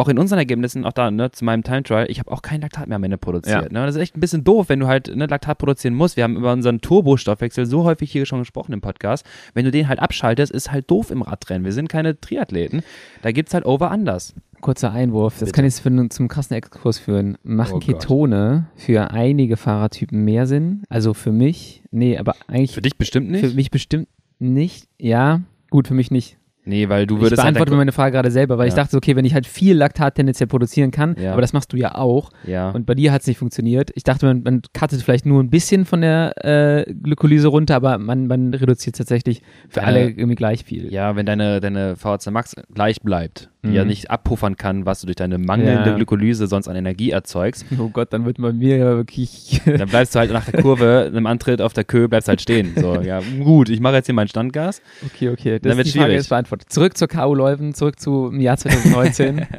auch 0.00 0.08
in 0.08 0.18
unseren 0.18 0.38
Ergebnissen, 0.38 0.84
auch 0.84 0.92
da, 0.92 1.10
ne, 1.10 1.30
zu 1.30 1.44
meinem 1.44 1.62
Time 1.62 1.82
Trial, 1.82 2.06
ich 2.08 2.18
habe 2.18 2.30
auch 2.32 2.42
kein 2.42 2.60
Laktat 2.60 2.88
mehr 2.88 2.96
am 2.96 3.04
Ende 3.04 3.18
produziert. 3.18 3.64
Ja. 3.64 3.80
Ne? 3.80 3.86
Das 3.86 3.94
ist 3.94 4.00
echt 4.00 4.16
ein 4.16 4.20
bisschen 4.20 4.44
doof, 4.44 4.68
wenn 4.68 4.80
du 4.80 4.86
halt 4.86 5.14
ne, 5.14 5.26
Laktat 5.26 5.58
produzieren 5.58 5.94
musst. 5.94 6.16
Wir 6.16 6.24
haben 6.24 6.36
über 6.36 6.52
unseren 6.52 6.80
Turbostoffwechsel 6.80 7.66
so 7.66 7.84
häufig 7.84 8.10
hier 8.10 8.26
schon 8.26 8.40
gesprochen 8.40 8.72
im 8.72 8.80
Podcast. 8.80 9.26
Wenn 9.54 9.64
du 9.64 9.70
den 9.70 9.88
halt 9.88 10.00
abschaltest, 10.00 10.52
ist 10.52 10.72
halt 10.72 10.90
doof 10.90 11.10
im 11.10 11.22
Radrennen. 11.22 11.64
Wir 11.64 11.72
sind 11.72 11.88
keine 11.88 12.18
Triathleten. 12.20 12.82
Da 13.22 13.32
gibt's 13.32 13.54
halt 13.54 13.64
Over-Unders. 13.66 14.34
Kurzer 14.60 14.92
Einwurf. 14.92 15.34
Das 15.34 15.40
Bitte. 15.40 15.52
kann 15.52 15.64
jetzt 15.64 15.80
für, 15.80 16.08
zum 16.10 16.28
krassen 16.28 16.56
Exkurs 16.56 16.98
führen. 16.98 17.38
Machen 17.42 17.76
Oh 17.76 17.78
Gott. 17.78 18.00
Ketone 18.00 18.66
für 18.76 19.10
einige 19.10 19.56
Fahrertypen 19.56 20.24
mehr 20.24 20.46
Sinn? 20.46 20.82
Also 20.88 21.14
für 21.14 21.32
mich, 21.32 21.82
nee, 21.90 22.18
aber 22.18 22.34
eigentlich 22.46 22.74
Für 22.74 22.82
dich 22.82 22.96
bestimmt 22.98 23.30
nicht? 23.30 23.44
für 23.44 23.54
mich 23.54 23.70
bestimmt 23.70 24.08
nicht. 24.38 24.86
Ja, 24.98 25.40
gut, 25.70 25.88
für 25.88 25.94
mich 25.94 26.10
nicht. 26.10 26.36
Nee, 26.64 26.88
weil 26.88 27.06
du 27.06 27.16
Ich 27.16 27.22
würdest 27.22 27.42
halt 27.42 27.54
beantworte 27.54 27.72
mir 27.72 27.78
meine 27.78 27.92
Frage 27.92 28.12
gerade 28.12 28.30
selber, 28.30 28.58
weil 28.58 28.68
ich 28.68 28.74
Ja. 28.74 28.82
dachte, 28.84 28.96
okay, 28.96 29.16
wenn 29.16 29.24
ich 29.24 29.34
halt 29.34 29.46
viel 29.46 29.76
Laktat 29.76 30.14
tendenziell 30.14 30.46
produzieren 30.46 30.90
kann, 30.90 31.16
Ja. 31.20 31.32
aber 31.32 31.40
das 31.40 31.52
machst 31.52 31.72
du 31.72 31.76
ja 31.76 31.94
auch, 31.94 32.30
ja. 32.46 32.70
und 32.70 32.86
bei 32.86 32.94
dir 32.94 33.12
hat 33.12 33.22
es 33.22 33.26
nicht 33.26 33.38
funktioniert. 33.38 33.90
Ich 33.94 34.04
dachte, 34.04 34.26
man, 34.26 34.42
man 34.42 34.62
cuttet 34.78 35.02
vielleicht 35.02 35.26
nur 35.26 35.42
ein 35.42 35.50
bisschen 35.50 35.84
von 35.84 36.00
der 36.00 36.32
äh, 36.44 36.92
Glykolyse 36.92 37.48
runter, 37.48 37.76
aber 37.76 37.98
man, 37.98 38.26
man 38.26 38.54
reduziert 38.54 38.96
tatsächlich 38.96 39.42
für 39.68 39.80
Deine- 39.80 39.86
alle 39.86 40.08
irgendwie 40.10 40.34
gleich 40.36 40.64
viel. 40.64 40.92
Ja, 40.92 41.16
wenn 41.16 41.26
deine, 41.26 41.60
deine 41.60 41.96
VHC 41.96 42.30
Max 42.30 42.54
gleich 42.74 43.00
bleibt, 43.02 43.50
die 43.62 43.68
Mhm. 43.68 43.74
ja 43.74 43.84
nicht 43.84 44.10
abpuffern 44.10 44.56
kann, 44.56 44.86
was 44.86 45.00
du 45.00 45.06
durch 45.06 45.16
deine 45.16 45.36
mangelnde 45.38 45.90
Ja. 45.90 45.94
Glykolyse 45.96 46.46
sonst 46.46 46.66
an 46.68 46.76
Energie 46.76 47.10
erzeugst, 47.10 47.66
Oh 47.78 47.88
Gott, 47.90 48.12
dann 48.12 48.24
wird 48.24 48.38
bei 48.38 48.52
mir 48.52 48.76
ja 48.78 48.96
wirklich. 48.96 49.60
dann 49.66 49.88
bleibst 49.88 50.14
du 50.14 50.18
halt 50.18 50.32
nach 50.32 50.46
der 50.46 50.62
Kurve, 50.62 51.04
einem 51.06 51.26
Antritt 51.26 51.60
auf 51.60 51.72
der 51.74 51.84
Köhe, 51.84 52.08
bleibst 52.08 52.28
halt 52.28 52.40
stehen. 52.40 52.72
So, 52.76 53.00
ja, 53.02 53.20
gut, 53.44 53.68
ich 53.68 53.80
mache 53.80 53.94
jetzt 53.96 54.06
hier 54.06 54.14
mein 54.14 54.28
Standgas. 54.28 54.80
okay, 55.04 55.28
okay. 55.28 55.58
Dann 55.58 55.70
Das 55.70 55.76
wird's 55.76 55.88
ist 55.88 55.94
die 55.94 55.98
Frage 55.98 56.12
jetzt 56.14 56.28
beantwortet. 56.30 56.72
Zurück 56.72 56.96
zur 56.96 57.08
K.O. 57.08 57.34
Leuven, 57.34 57.74
zurück 57.74 58.00
zum 58.00 58.40
Jahr 58.40 58.56
2019. 58.56 59.46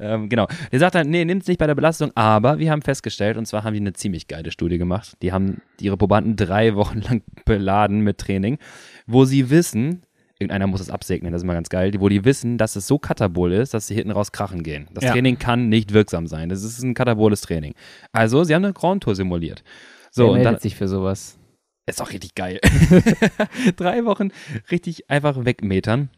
Ähm, 0.00 0.28
genau. 0.28 0.46
Der 0.72 0.78
sagt 0.78 0.94
halt, 0.94 1.08
nee, 1.08 1.24
nimmt's 1.24 1.46
nicht 1.46 1.58
bei 1.58 1.66
der 1.66 1.74
Belastung, 1.74 2.10
aber 2.14 2.58
wir 2.58 2.70
haben 2.70 2.82
festgestellt, 2.82 3.36
und 3.36 3.46
zwar 3.46 3.64
haben 3.64 3.74
die 3.74 3.80
eine 3.80 3.92
ziemlich 3.92 4.26
geile 4.28 4.50
Studie 4.50 4.78
gemacht. 4.78 5.12
Die 5.22 5.32
haben 5.32 5.60
ihre 5.80 5.96
Probanden 5.96 6.36
drei 6.36 6.74
Wochen 6.74 7.00
lang 7.00 7.22
beladen 7.44 8.00
mit 8.00 8.18
Training, 8.18 8.58
wo 9.06 9.24
sie 9.24 9.50
wissen, 9.50 10.02
irgendeiner 10.42 10.66
muss 10.66 10.80
es 10.80 10.90
absegnen, 10.90 11.32
das 11.32 11.40
ist 11.40 11.44
immer 11.44 11.54
ganz 11.54 11.68
geil, 11.70 11.92
wo 11.98 12.08
die 12.08 12.24
wissen, 12.24 12.58
dass 12.58 12.76
es 12.76 12.86
so 12.86 12.98
katabol 12.98 13.52
ist, 13.52 13.74
dass 13.74 13.86
sie 13.86 13.94
hinten 13.94 14.10
raus 14.10 14.32
krachen 14.32 14.62
gehen. 14.62 14.88
Das 14.92 15.04
Ja. 15.04 15.12
Training 15.12 15.38
kann 15.38 15.68
nicht 15.68 15.92
wirksam 15.92 16.26
sein. 16.26 16.48
Das 16.48 16.62
ist 16.62 16.82
ein 16.82 16.94
kataboles 16.94 17.40
Training. 17.40 17.74
Also, 18.12 18.44
sie 18.44 18.54
haben 18.54 18.64
eine 18.64 18.72
Grand 18.74 19.02
Tour 19.02 19.14
simuliert. 19.14 19.62
So, 20.10 20.24
Wer 20.26 20.32
und 20.32 20.42
dann 20.42 20.58
sich 20.58 20.76
für 20.76 20.88
sowas. 20.88 21.38
ist 21.86 22.02
auch 22.02 22.10
richtig 22.10 22.34
geil. 22.34 22.60
Drei 23.76 24.04
Wochen 24.04 24.30
richtig 24.70 25.10
einfach 25.10 25.44
wegmetern. 25.44 26.10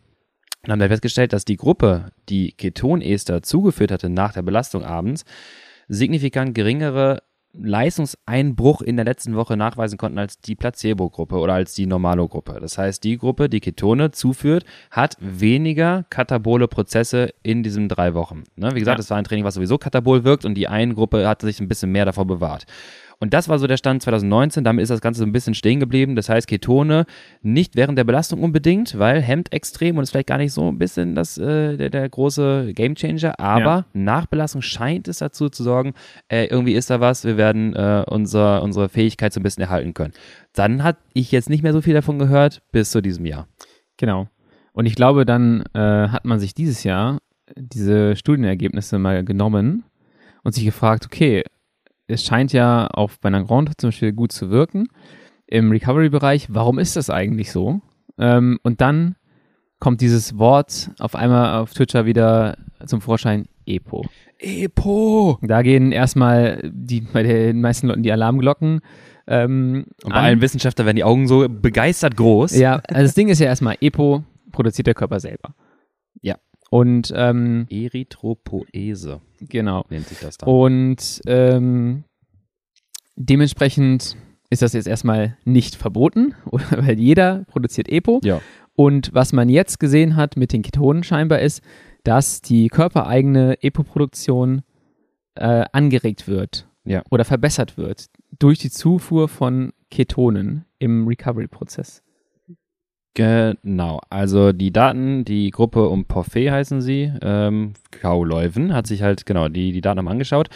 Und 0.64 0.70
haben 0.72 0.79
dann 0.81 0.89
festgestellt, 0.89 1.33
dass 1.33 1.45
die 1.45 1.57
Gruppe, 1.57 2.11
die 2.29 2.53
Ketonester 2.53 3.43
zugeführt 3.43 3.91
hatte 3.91 4.09
nach 4.09 4.33
der 4.33 4.43
Belastung 4.43 4.83
abends, 4.83 5.25
signifikant 5.89 6.55
geringere 6.55 7.22
Leistungseinbruch 7.57 8.83
in 8.83 8.97
der 8.97 9.05
letzten 9.05 9.37
Woche 9.37 9.57
nachweisen 9.57 9.99
konnten 9.99 10.19
als 10.19 10.41
die 10.41 10.57
Placebo-Gruppe 10.57 11.37
oder 11.37 11.55
als 11.55 11.75
die 11.75 11.87
Normalo-Gruppe. 11.87 12.59
Das 12.61 12.79
heißt, 12.79 13.03
die 13.05 13.17
Gruppe, 13.17 13.49
die 13.49 13.61
Ketone 13.61 14.11
zuführt, 14.11 14.65
hat 14.91 15.17
weniger 15.21 16.05
katabole 16.11 16.69
Prozesse 16.69 17.33
in 17.43 17.63
diesen 17.63 17.89
drei 17.89 18.15
Wochen. 18.15 18.45
Ne? 18.57 18.71
Wie 18.75 18.81
gesagt, 18.81 18.99
es 18.99 19.09
ja. 19.09 19.11
war 19.11 19.19
ein 19.19 19.25
Training, 19.25 19.45
was 19.45 19.55
sowieso 19.55 19.79
katabol 19.79 20.25
wirkt 20.25 20.45
und 20.45 20.55
die 20.55 20.69
eine 20.69 20.95
Gruppe 20.95 21.29
hat 21.29 21.43
sich 21.43 21.61
ein 21.61 21.69
bisschen 21.69 21.93
mehr 21.93 22.05
davor 22.05 22.27
bewahrt. 22.27 22.67
Und 23.25 23.33
das 23.33 23.49
war 23.49 23.59
so 23.59 23.66
der 23.66 23.79
Stand 23.79 24.03
2019. 24.03 24.64
Damit 24.64 24.83
ist 24.83 24.91
das 24.91 25.01
Ganze 25.01 25.20
so 25.20 25.25
ein 25.25 25.33
bisschen 25.33 25.55
stehen 25.55 25.81
geblieben. 25.81 26.14
Das 26.14 26.29
heißt, 26.29 26.47
Ketone 26.47 27.07
nicht 27.41 27.75
während 27.75 27.97
der 27.97 28.05
Belastung 28.05 28.43
unbedingt, 28.43 28.99
weil 28.99 29.22
hemmt 29.22 29.51
extrem 29.51 29.97
und 29.97 30.03
ist 30.03 30.11
vielleicht 30.11 30.27
gar 30.27 30.37
nicht 30.37 30.53
so 30.53 30.68
ein 30.68 30.77
bisschen 30.77 31.14
das, 31.14 31.39
äh, 31.39 31.79
der, 31.79 31.89
der 31.89 32.07
große 32.07 32.72
Gamechanger. 32.75 33.41
Aber 33.41 33.64
ja. 33.64 33.87
nach 33.95 34.27
Belastung 34.27 34.61
scheint 34.61 35.09
es 35.09 35.20
dazu 35.20 35.49
zu 35.49 35.62
sorgen, 35.62 35.95
äh, 36.29 36.45
irgendwie 36.49 36.75
ist 36.75 36.91
da 36.91 37.01
was, 37.01 37.25
wir 37.25 37.39
werden 37.39 37.75
äh, 37.75 38.05
unser, 38.07 38.62
unsere 38.62 38.91
Fähigkeit 38.91 39.33
so 39.33 39.41
ein 39.41 39.43
bisschen 39.43 39.62
erhalten 39.62 39.95
können. 39.95 40.12
Dann 40.53 40.83
hatte 40.83 40.99
ich 41.14 41.33
jetzt 41.33 41.49
nicht 41.49 41.62
mehr 41.62 41.72
so 41.72 41.81
viel 41.81 41.95
davon 41.95 42.18
gehört 42.18 42.61
bis 42.72 42.91
zu 42.91 43.01
diesem 43.01 43.25
Jahr. 43.25 43.49
Genau. 43.97 44.29
Und 44.75 44.85
ich 44.85 44.97
glaube, 44.97 45.25
dann 45.25 45.64
äh, 45.72 45.79
hat 45.79 46.27
man 46.27 46.41
sich 46.41 46.53
dieses 46.53 46.85
Jahr 46.85 47.20
diese 47.57 48.16
Studienergebnisse 48.16 48.99
mal 48.99 49.25
genommen 49.25 49.85
und 50.43 50.55
sich 50.55 50.66
gefragt, 50.66 51.07
okay, 51.07 51.43
es 52.07 52.25
scheint 52.25 52.53
ja 52.53 52.89
auch 52.93 53.11
bei 53.21 53.29
einer 53.29 53.45
Grand 53.45 53.71
zum 53.81 53.89
Beispiel 53.89 54.13
gut 54.13 54.33
zu 54.33 54.51
wirken 54.51 54.89
im 55.47 55.71
Recovery-Bereich. 55.71 56.49
Warum 56.51 56.79
ist 56.79 56.97
das 56.97 57.11
eigentlich 57.11 57.53
so? 57.53 57.81
Ähm, 58.19 58.59
und 58.63 58.81
dann 58.81 59.17
kommt 59.79 60.01
dieses 60.01 60.39
Wort 60.39 60.91
auf 60.99 61.15
einmal 61.15 61.61
auf 61.61 61.75
Twitter 61.75 62.07
wieder 62.07 62.57
zum 62.87 63.01
Vorschein, 63.01 63.47
EPO. 63.67 64.07
EPO! 64.39 65.39
Da 65.43 65.63
gehen 65.63 65.93
erstmal 65.93 66.61
die, 66.73 67.01
bei 67.01 67.23
den 67.23 67.61
meisten 67.61 67.89
Leuten 67.89 68.03
die 68.03 68.13
Alarmglocken. 68.13 68.81
Ähm, 69.27 69.87
und 70.03 70.11
bei 70.11 70.17
an. 70.17 70.25
allen 70.25 70.41
Wissenschaftlern 70.41 70.87
werden 70.87 70.97
die 70.97 71.05
Augen 71.05 71.27
so 71.27 71.49
begeistert 71.49 72.17
groß. 72.17 72.57
Ja, 72.57 72.83
also 72.89 73.03
das 73.03 73.15
Ding 73.15 73.29
ist 73.29 73.41
ja 73.41 73.47
erstmal, 73.47 73.77
EPO 73.81 74.23
produziert 74.53 74.87
der 74.87 74.95
Körper 74.95 75.21
selber. 75.21 75.55
Und 76.75 77.12
ähm, 77.14 77.68
Erythropoese. 77.70 79.20
Genau. 79.39 79.85
Nennt 79.91 80.09
sich 80.09 80.18
das 80.18 80.39
dann. 80.39 80.49
Und 80.49 81.22
ähm, 81.25 82.03
dementsprechend 83.14 84.16
ist 84.51 84.61
das 84.61 84.72
jetzt 84.72 84.89
erstmal 84.89 85.39
nicht 85.45 85.77
verboten, 85.77 86.35
weil 86.51 86.99
jeder 86.99 87.45
produziert 87.45 87.89
EPO. 87.89 88.22
Ja. 88.25 88.41
Und 88.75 89.14
was 89.14 89.33
man 89.33 89.49
jetzt 89.49 89.79
gesehen 89.79 90.16
hat 90.16 90.37
mit 90.37 90.53
den 90.53 90.62
Ketonen 90.62 91.05
scheinbar 91.05 91.39
ist, 91.39 91.62
dass 92.03 92.41
die 92.41 92.66
körpereigene 92.66 93.62
EPO-Produktion 93.62 94.62
äh, 95.37 95.66
angeregt 95.70 96.27
wird 96.27 96.66
ja. 96.85 97.05
oder 97.09 97.25
verbessert 97.25 97.77
wird 97.77 98.07
durch 98.41 98.59
die 98.59 98.70
Zufuhr 98.70 99.29
von 99.29 99.72
Ketonen 99.93 100.64
im 100.81 101.07
Recovery-Prozess. 101.07 102.04
Genau, 103.15 104.01
also 104.11 104.53
die 104.53 104.73
Daten, 104.73 105.25
die 105.25 105.51
Gruppe 105.51 105.89
um 105.89 106.05
Porphyr 106.05 106.51
heißen 106.51 106.81
sie, 106.81 107.12
ähm, 107.23 107.75
Kauleuven, 107.93 108.75
hat 108.75 108.89
sich 108.89 109.03
halt, 109.03 109.25
genau, 109.25 109.49
die, 109.49 109.71
die 109.71 109.81
Daten 109.81 109.99
haben 109.99 110.09
angeschaut 110.09 110.49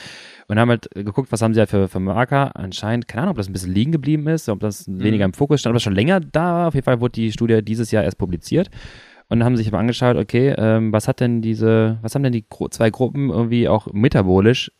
und 0.48 0.58
haben 0.58 0.68
halt 0.68 0.90
geguckt, 0.92 1.30
was 1.30 1.40
haben 1.40 1.54
sie 1.54 1.60
halt 1.60 1.70
für, 1.70 1.86
für 1.86 2.00
Marker. 2.00 2.56
Anscheinend, 2.56 3.06
keine 3.06 3.22
Ahnung, 3.22 3.32
ob 3.32 3.36
das 3.36 3.48
ein 3.48 3.52
bisschen 3.52 3.72
liegen 3.72 3.92
geblieben 3.92 4.26
ist, 4.26 4.48
ob 4.48 4.58
das 4.58 4.88
mhm. 4.88 5.04
weniger 5.04 5.24
im 5.24 5.34
Fokus 5.34 5.60
stand, 5.60 5.72
ob 5.72 5.76
das 5.76 5.84
schon 5.84 5.94
länger 5.94 6.18
da 6.18 6.54
war. 6.54 6.68
Auf 6.68 6.74
jeden 6.74 6.84
Fall 6.84 7.00
wurde 7.00 7.12
die 7.12 7.30
Studie 7.30 7.62
dieses 7.62 7.92
Jahr 7.92 8.02
erst 8.02 8.18
publiziert 8.18 8.70
und 9.28 9.44
haben 9.44 9.56
sich 9.56 9.68
aber 9.68 9.78
angeschaut, 9.78 10.16
okay, 10.16 10.52
ähm, 10.58 10.92
was 10.92 11.06
hat 11.06 11.20
denn 11.20 11.40
diese, 11.40 11.98
was 12.02 12.16
haben 12.16 12.24
denn 12.24 12.32
die 12.32 12.44
zwei 12.70 12.90
Gruppen 12.90 13.30
irgendwie 13.30 13.68
auch 13.68 13.86
metabolisch 13.92 14.72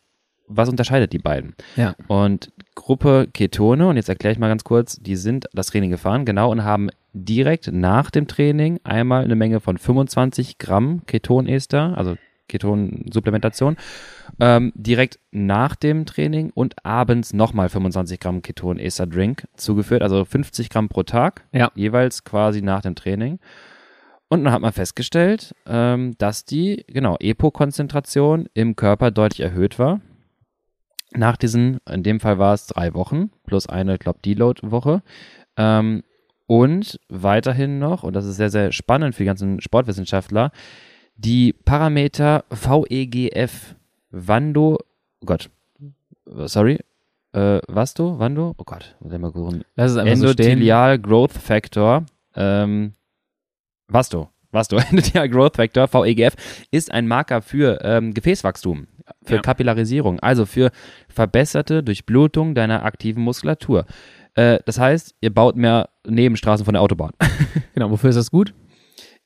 was 0.49 0.67
unterscheidet 0.67 1.13
die 1.13 1.19
beiden? 1.19 1.53
Ja. 1.75 1.95
Und 2.07 2.51
Gruppe 2.79 3.27
Ketone, 3.33 3.87
und 3.89 3.97
jetzt 3.97 4.07
erkläre 4.07 4.31
ich 4.31 4.39
mal 4.39 4.47
ganz 4.47 4.63
kurz, 4.63 4.97
die 5.01 5.17
sind 5.17 5.47
das 5.53 5.67
Training 5.67 5.89
gefahren, 5.89 6.23
genau, 6.23 6.49
und 6.49 6.63
haben 6.63 6.89
direkt 7.11 7.69
nach 7.73 8.09
dem 8.09 8.25
Training 8.25 8.79
einmal 8.85 9.25
eine 9.25 9.35
Menge 9.35 9.59
von 9.59 9.77
25 9.77 10.57
Gramm 10.59 11.01
Ketonester, 11.05 11.97
also 11.97 12.15
Ketonsupplementation, 12.47 13.75
ähm, 14.39 14.71
direkt 14.75 15.19
nach 15.31 15.75
dem 15.75 16.05
Training 16.05 16.51
und 16.55 16.85
abends 16.85 17.33
nochmal 17.33 17.67
25 17.67 18.17
Gramm 18.17 18.41
Ketonester-Drink 18.41 19.45
zugeführt, 19.57 20.01
also 20.01 20.23
50 20.23 20.69
Gramm 20.69 20.87
pro 20.87 21.03
Tag, 21.03 21.43
ja. 21.51 21.71
jeweils 21.75 22.23
quasi 22.23 22.61
nach 22.61 22.81
dem 22.81 22.95
Training. 22.95 23.39
Und 24.29 24.45
dann 24.45 24.53
hat 24.53 24.61
man 24.61 24.71
festgestellt, 24.71 25.53
ähm, 25.67 26.13
dass 26.17 26.45
die, 26.45 26.85
genau, 26.87 27.17
EPO-Konzentration 27.19 28.47
im 28.53 28.77
Körper 28.77 29.11
deutlich 29.11 29.41
erhöht 29.41 29.79
war. 29.79 29.99
Nach 31.13 31.37
diesen, 31.37 31.79
in 31.89 32.03
dem 32.03 32.19
Fall 32.19 32.37
war 32.37 32.53
es 32.53 32.67
drei 32.67 32.93
Wochen, 32.93 33.31
plus 33.45 33.67
eine, 33.67 33.93
ich 33.93 33.99
glaube, 33.99 34.19
Deload-Woche. 34.23 35.01
Ähm, 35.57 36.03
und 36.45 36.99
weiterhin 37.09 37.79
noch, 37.79 38.03
und 38.03 38.15
das 38.15 38.25
ist 38.25 38.37
sehr, 38.37 38.49
sehr 38.49 38.71
spannend 38.71 39.15
für 39.15 39.23
die 39.23 39.27
ganzen 39.27 39.61
Sportwissenschaftler, 39.61 40.51
die 41.15 41.53
Parameter 41.53 42.43
VEGF, 42.49 43.75
Wando, 44.09 44.79
oh 45.21 45.25
Gott, 45.25 45.49
sorry, 46.25 46.79
äh, 47.33 47.59
Vasto, 47.67 48.17
Wando, 48.17 48.55
oh 48.57 48.63
Gott, 48.63 48.95
mal 48.99 49.31
gucken. 49.31 49.63
Lass 49.75 49.91
es 49.91 49.97
einfach 49.97 50.13
Endothelial 50.13 50.95
so 50.95 51.01
Growth 51.01 51.33
Factor, 51.33 52.05
ähm, 52.35 52.93
Vasto, 53.87 54.29
Vasto, 54.51 54.77
Endothelial 54.89 55.29
Growth 55.29 55.57
Factor, 55.57 55.87
VEGF, 55.87 56.35
ist 56.71 56.91
ein 56.91 57.07
Marker 57.07 57.41
für 57.41 57.79
ähm, 57.83 58.13
Gefäßwachstum, 58.13 58.87
für 59.23 59.35
ja. 59.35 59.41
Kapillarisierung, 59.41 60.19
also 60.19 60.45
für 60.45 60.71
verbesserte 61.07 61.83
Durchblutung 61.83 62.55
deiner 62.55 62.83
aktiven 62.83 63.23
Muskulatur. 63.23 63.85
Äh, 64.35 64.59
das 64.65 64.79
heißt, 64.79 65.15
ihr 65.21 65.33
baut 65.33 65.55
mehr 65.55 65.89
Nebenstraßen 66.07 66.65
von 66.65 66.73
der 66.73 66.81
Autobahn. 66.81 67.11
genau, 67.73 67.91
wofür 67.91 68.09
ist 68.09 68.15
das 68.15 68.31
gut? 68.31 68.53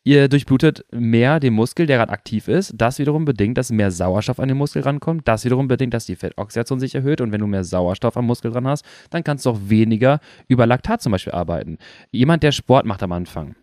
Ihr 0.06 0.28
durchblutet 0.28 0.86
mehr 0.92 1.40
den 1.40 1.54
Muskel, 1.54 1.86
der 1.86 1.98
gerade 1.98 2.12
aktiv 2.12 2.50
ist. 2.50 2.74
Das 2.76 3.00
wiederum 3.00 3.24
bedingt, 3.24 3.58
dass 3.58 3.72
mehr 3.72 3.90
Sauerstoff 3.90 4.38
an 4.40 4.50
den 4.50 4.58
Muskel 4.58 4.82
rankommt. 4.82 5.26
Das 5.30 5.46
wiederum 5.46 5.70
bedingt, 5.70 5.94
dass 5.94 6.06
die 6.06 6.18
Fettoxidation 6.18 6.78
sich 6.78 6.94
erhöht. 6.94 7.22
Und 7.22 7.32
wenn 7.32 7.40
du 7.40 7.48
mehr 7.48 7.64
Sauerstoff 7.64 8.18
am 8.18 8.26
Muskel 8.26 8.52
dran 8.52 8.68
hast, 8.68 8.84
dann 9.12 9.24
kannst 9.24 9.46
du 9.46 9.52
auch 9.52 9.60
weniger 9.64 10.20
über 10.50 10.66
Laktat 10.68 11.02
zum 11.02 11.14
Beispiel 11.14 11.32
arbeiten. 11.32 11.78
Jemand, 12.12 12.44
der 12.44 12.52
Sport 12.52 12.86
macht 12.86 13.02
am 13.02 13.14
Anfang, 13.14 13.56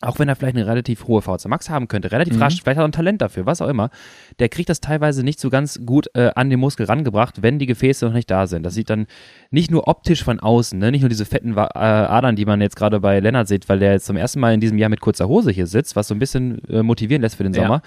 auch 0.00 0.18
wenn 0.18 0.28
er 0.28 0.36
vielleicht 0.36 0.56
eine 0.56 0.66
relativ 0.66 1.06
hohe 1.06 1.20
VZ 1.20 1.46
Max 1.48 1.68
haben 1.68 1.88
könnte, 1.88 2.10
relativ 2.10 2.36
mhm. 2.36 2.42
rasch, 2.42 2.62
vielleicht 2.62 2.78
hat 2.78 2.84
er 2.84 2.88
ein 2.88 2.92
Talent 2.92 3.20
dafür, 3.20 3.46
was 3.46 3.60
auch 3.60 3.68
immer, 3.68 3.90
der 4.38 4.48
kriegt 4.48 4.68
das 4.68 4.80
teilweise 4.80 5.22
nicht 5.22 5.38
so 5.38 5.50
ganz 5.50 5.80
gut 5.84 6.08
äh, 6.14 6.30
an 6.34 6.48
den 6.48 6.58
Muskel 6.58 6.86
rangebracht, 6.86 7.42
wenn 7.42 7.58
die 7.58 7.66
Gefäße 7.66 8.06
noch 8.06 8.14
nicht 8.14 8.30
da 8.30 8.46
sind. 8.46 8.64
Das 8.64 8.74
sieht 8.74 8.88
dann 8.88 9.06
nicht 9.50 9.70
nur 9.70 9.88
optisch 9.88 10.24
von 10.24 10.40
außen, 10.40 10.78
ne? 10.78 10.90
nicht 10.90 11.02
nur 11.02 11.10
diese 11.10 11.26
fetten 11.26 11.56
äh, 11.56 11.60
Adern, 11.60 12.36
die 12.36 12.46
man 12.46 12.60
jetzt 12.60 12.76
gerade 12.76 13.00
bei 13.00 13.20
Lennart 13.20 13.48
sieht, 13.48 13.68
weil 13.68 13.78
der 13.78 13.92
jetzt 13.92 14.06
zum 14.06 14.16
ersten 14.16 14.40
Mal 14.40 14.54
in 14.54 14.60
diesem 14.60 14.78
Jahr 14.78 14.88
mit 14.88 15.00
kurzer 15.00 15.28
Hose 15.28 15.50
hier 15.50 15.66
sitzt, 15.66 15.96
was 15.96 16.08
so 16.08 16.14
ein 16.14 16.18
bisschen 16.18 16.62
äh, 16.68 16.82
motivieren 16.82 17.22
lässt 17.22 17.36
für 17.36 17.44
den 17.44 17.52
Sommer, 17.52 17.82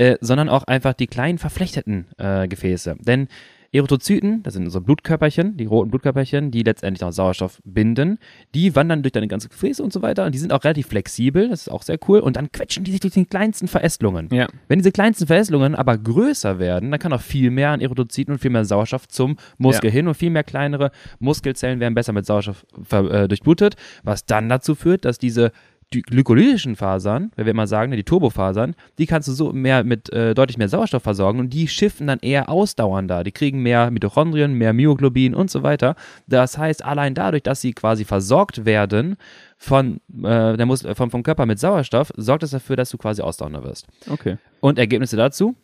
ja. 0.00 0.06
Äh, 0.06 0.18
sondern 0.20 0.48
auch 0.48 0.64
einfach 0.64 0.94
die 0.94 1.06
kleinen 1.06 1.38
verflechteten 1.38 2.06
äh, 2.18 2.48
Gefäße. 2.48 2.96
Denn 3.00 3.28
Erythrozyten, 3.74 4.42
das 4.42 4.52
sind 4.52 4.68
so 4.68 4.82
Blutkörperchen, 4.82 5.56
die 5.56 5.64
roten 5.64 5.90
Blutkörperchen, 5.90 6.50
die 6.50 6.62
letztendlich 6.62 7.00
noch 7.00 7.12
Sauerstoff 7.12 7.60
binden, 7.64 8.18
die 8.54 8.76
wandern 8.76 9.02
durch 9.02 9.12
deine 9.12 9.28
ganze 9.28 9.48
Gefäße 9.48 9.82
und 9.82 9.94
so 9.94 10.02
weiter 10.02 10.26
und 10.26 10.34
die 10.34 10.38
sind 10.38 10.52
auch 10.52 10.62
relativ 10.62 10.88
flexibel, 10.88 11.48
das 11.48 11.62
ist 11.62 11.68
auch 11.70 11.82
sehr 11.82 11.98
cool 12.06 12.20
und 12.20 12.36
dann 12.36 12.52
quetschen 12.52 12.84
die 12.84 12.90
sich 12.90 13.00
durch 13.00 13.14
die 13.14 13.24
kleinsten 13.24 13.68
Verästelungen. 13.68 14.28
Ja. 14.30 14.46
Wenn 14.68 14.78
diese 14.78 14.92
kleinsten 14.92 15.26
Verästelungen 15.26 15.74
aber 15.74 15.96
größer 15.96 16.58
werden, 16.58 16.90
dann 16.90 17.00
kann 17.00 17.14
auch 17.14 17.22
viel 17.22 17.50
mehr 17.50 17.70
an 17.70 17.80
Erythrozyten 17.80 18.34
und 18.34 18.40
viel 18.40 18.50
mehr 18.50 18.66
Sauerstoff 18.66 19.08
zum 19.08 19.36
Muskel 19.56 19.88
ja. 19.88 19.92
hin 19.94 20.06
und 20.06 20.14
viel 20.14 20.30
mehr 20.30 20.44
kleinere 20.44 20.90
Muskelzellen 21.18 21.80
werden 21.80 21.94
besser 21.94 22.12
mit 22.12 22.26
Sauerstoff 22.26 22.66
äh, 22.90 23.26
durchblutet, 23.26 23.76
was 24.02 24.26
dann 24.26 24.50
dazu 24.50 24.74
führt, 24.74 25.06
dass 25.06 25.18
diese 25.18 25.50
die 25.92 26.02
glykolysischen 26.02 26.76
Fasern, 26.76 27.30
wenn 27.36 27.46
wir 27.46 27.50
immer 27.50 27.66
sagen, 27.66 27.90
ne, 27.90 27.96
die 27.96 28.04
Turbofasern, 28.04 28.74
die 28.98 29.06
kannst 29.06 29.28
du 29.28 29.32
so 29.32 29.52
mehr 29.52 29.84
mit 29.84 30.12
äh, 30.12 30.34
deutlich 30.34 30.58
mehr 30.58 30.68
Sauerstoff 30.68 31.02
versorgen 31.02 31.38
und 31.38 31.50
die 31.50 31.68
schiffen 31.68 32.06
dann 32.06 32.18
eher 32.20 32.48
ausdauernder. 32.48 33.24
Die 33.24 33.32
kriegen 33.32 33.62
mehr 33.62 33.90
Mitochondrien, 33.90 34.54
mehr 34.54 34.72
Myoglobin 34.72 35.34
und 35.34 35.50
so 35.50 35.62
weiter. 35.62 35.94
Das 36.26 36.58
heißt, 36.58 36.84
allein 36.84 37.14
dadurch, 37.14 37.42
dass 37.42 37.60
sie 37.60 37.72
quasi 37.72 38.04
versorgt 38.04 38.64
werden 38.64 39.16
von 39.58 40.00
äh, 40.22 40.56
der 40.56 40.66
Mus 40.66 40.86
vom, 40.94 41.10
vom 41.10 41.22
Körper 41.22 41.46
mit 41.46 41.58
Sauerstoff, 41.58 42.12
sorgt 42.16 42.42
das 42.42 42.50
dafür, 42.50 42.76
dass 42.76 42.90
du 42.90 42.98
quasi 42.98 43.22
ausdauernder 43.22 43.62
wirst. 43.64 43.86
Okay. 44.08 44.38
Und 44.60 44.78
Ergebnisse 44.78 45.16
dazu? 45.16 45.54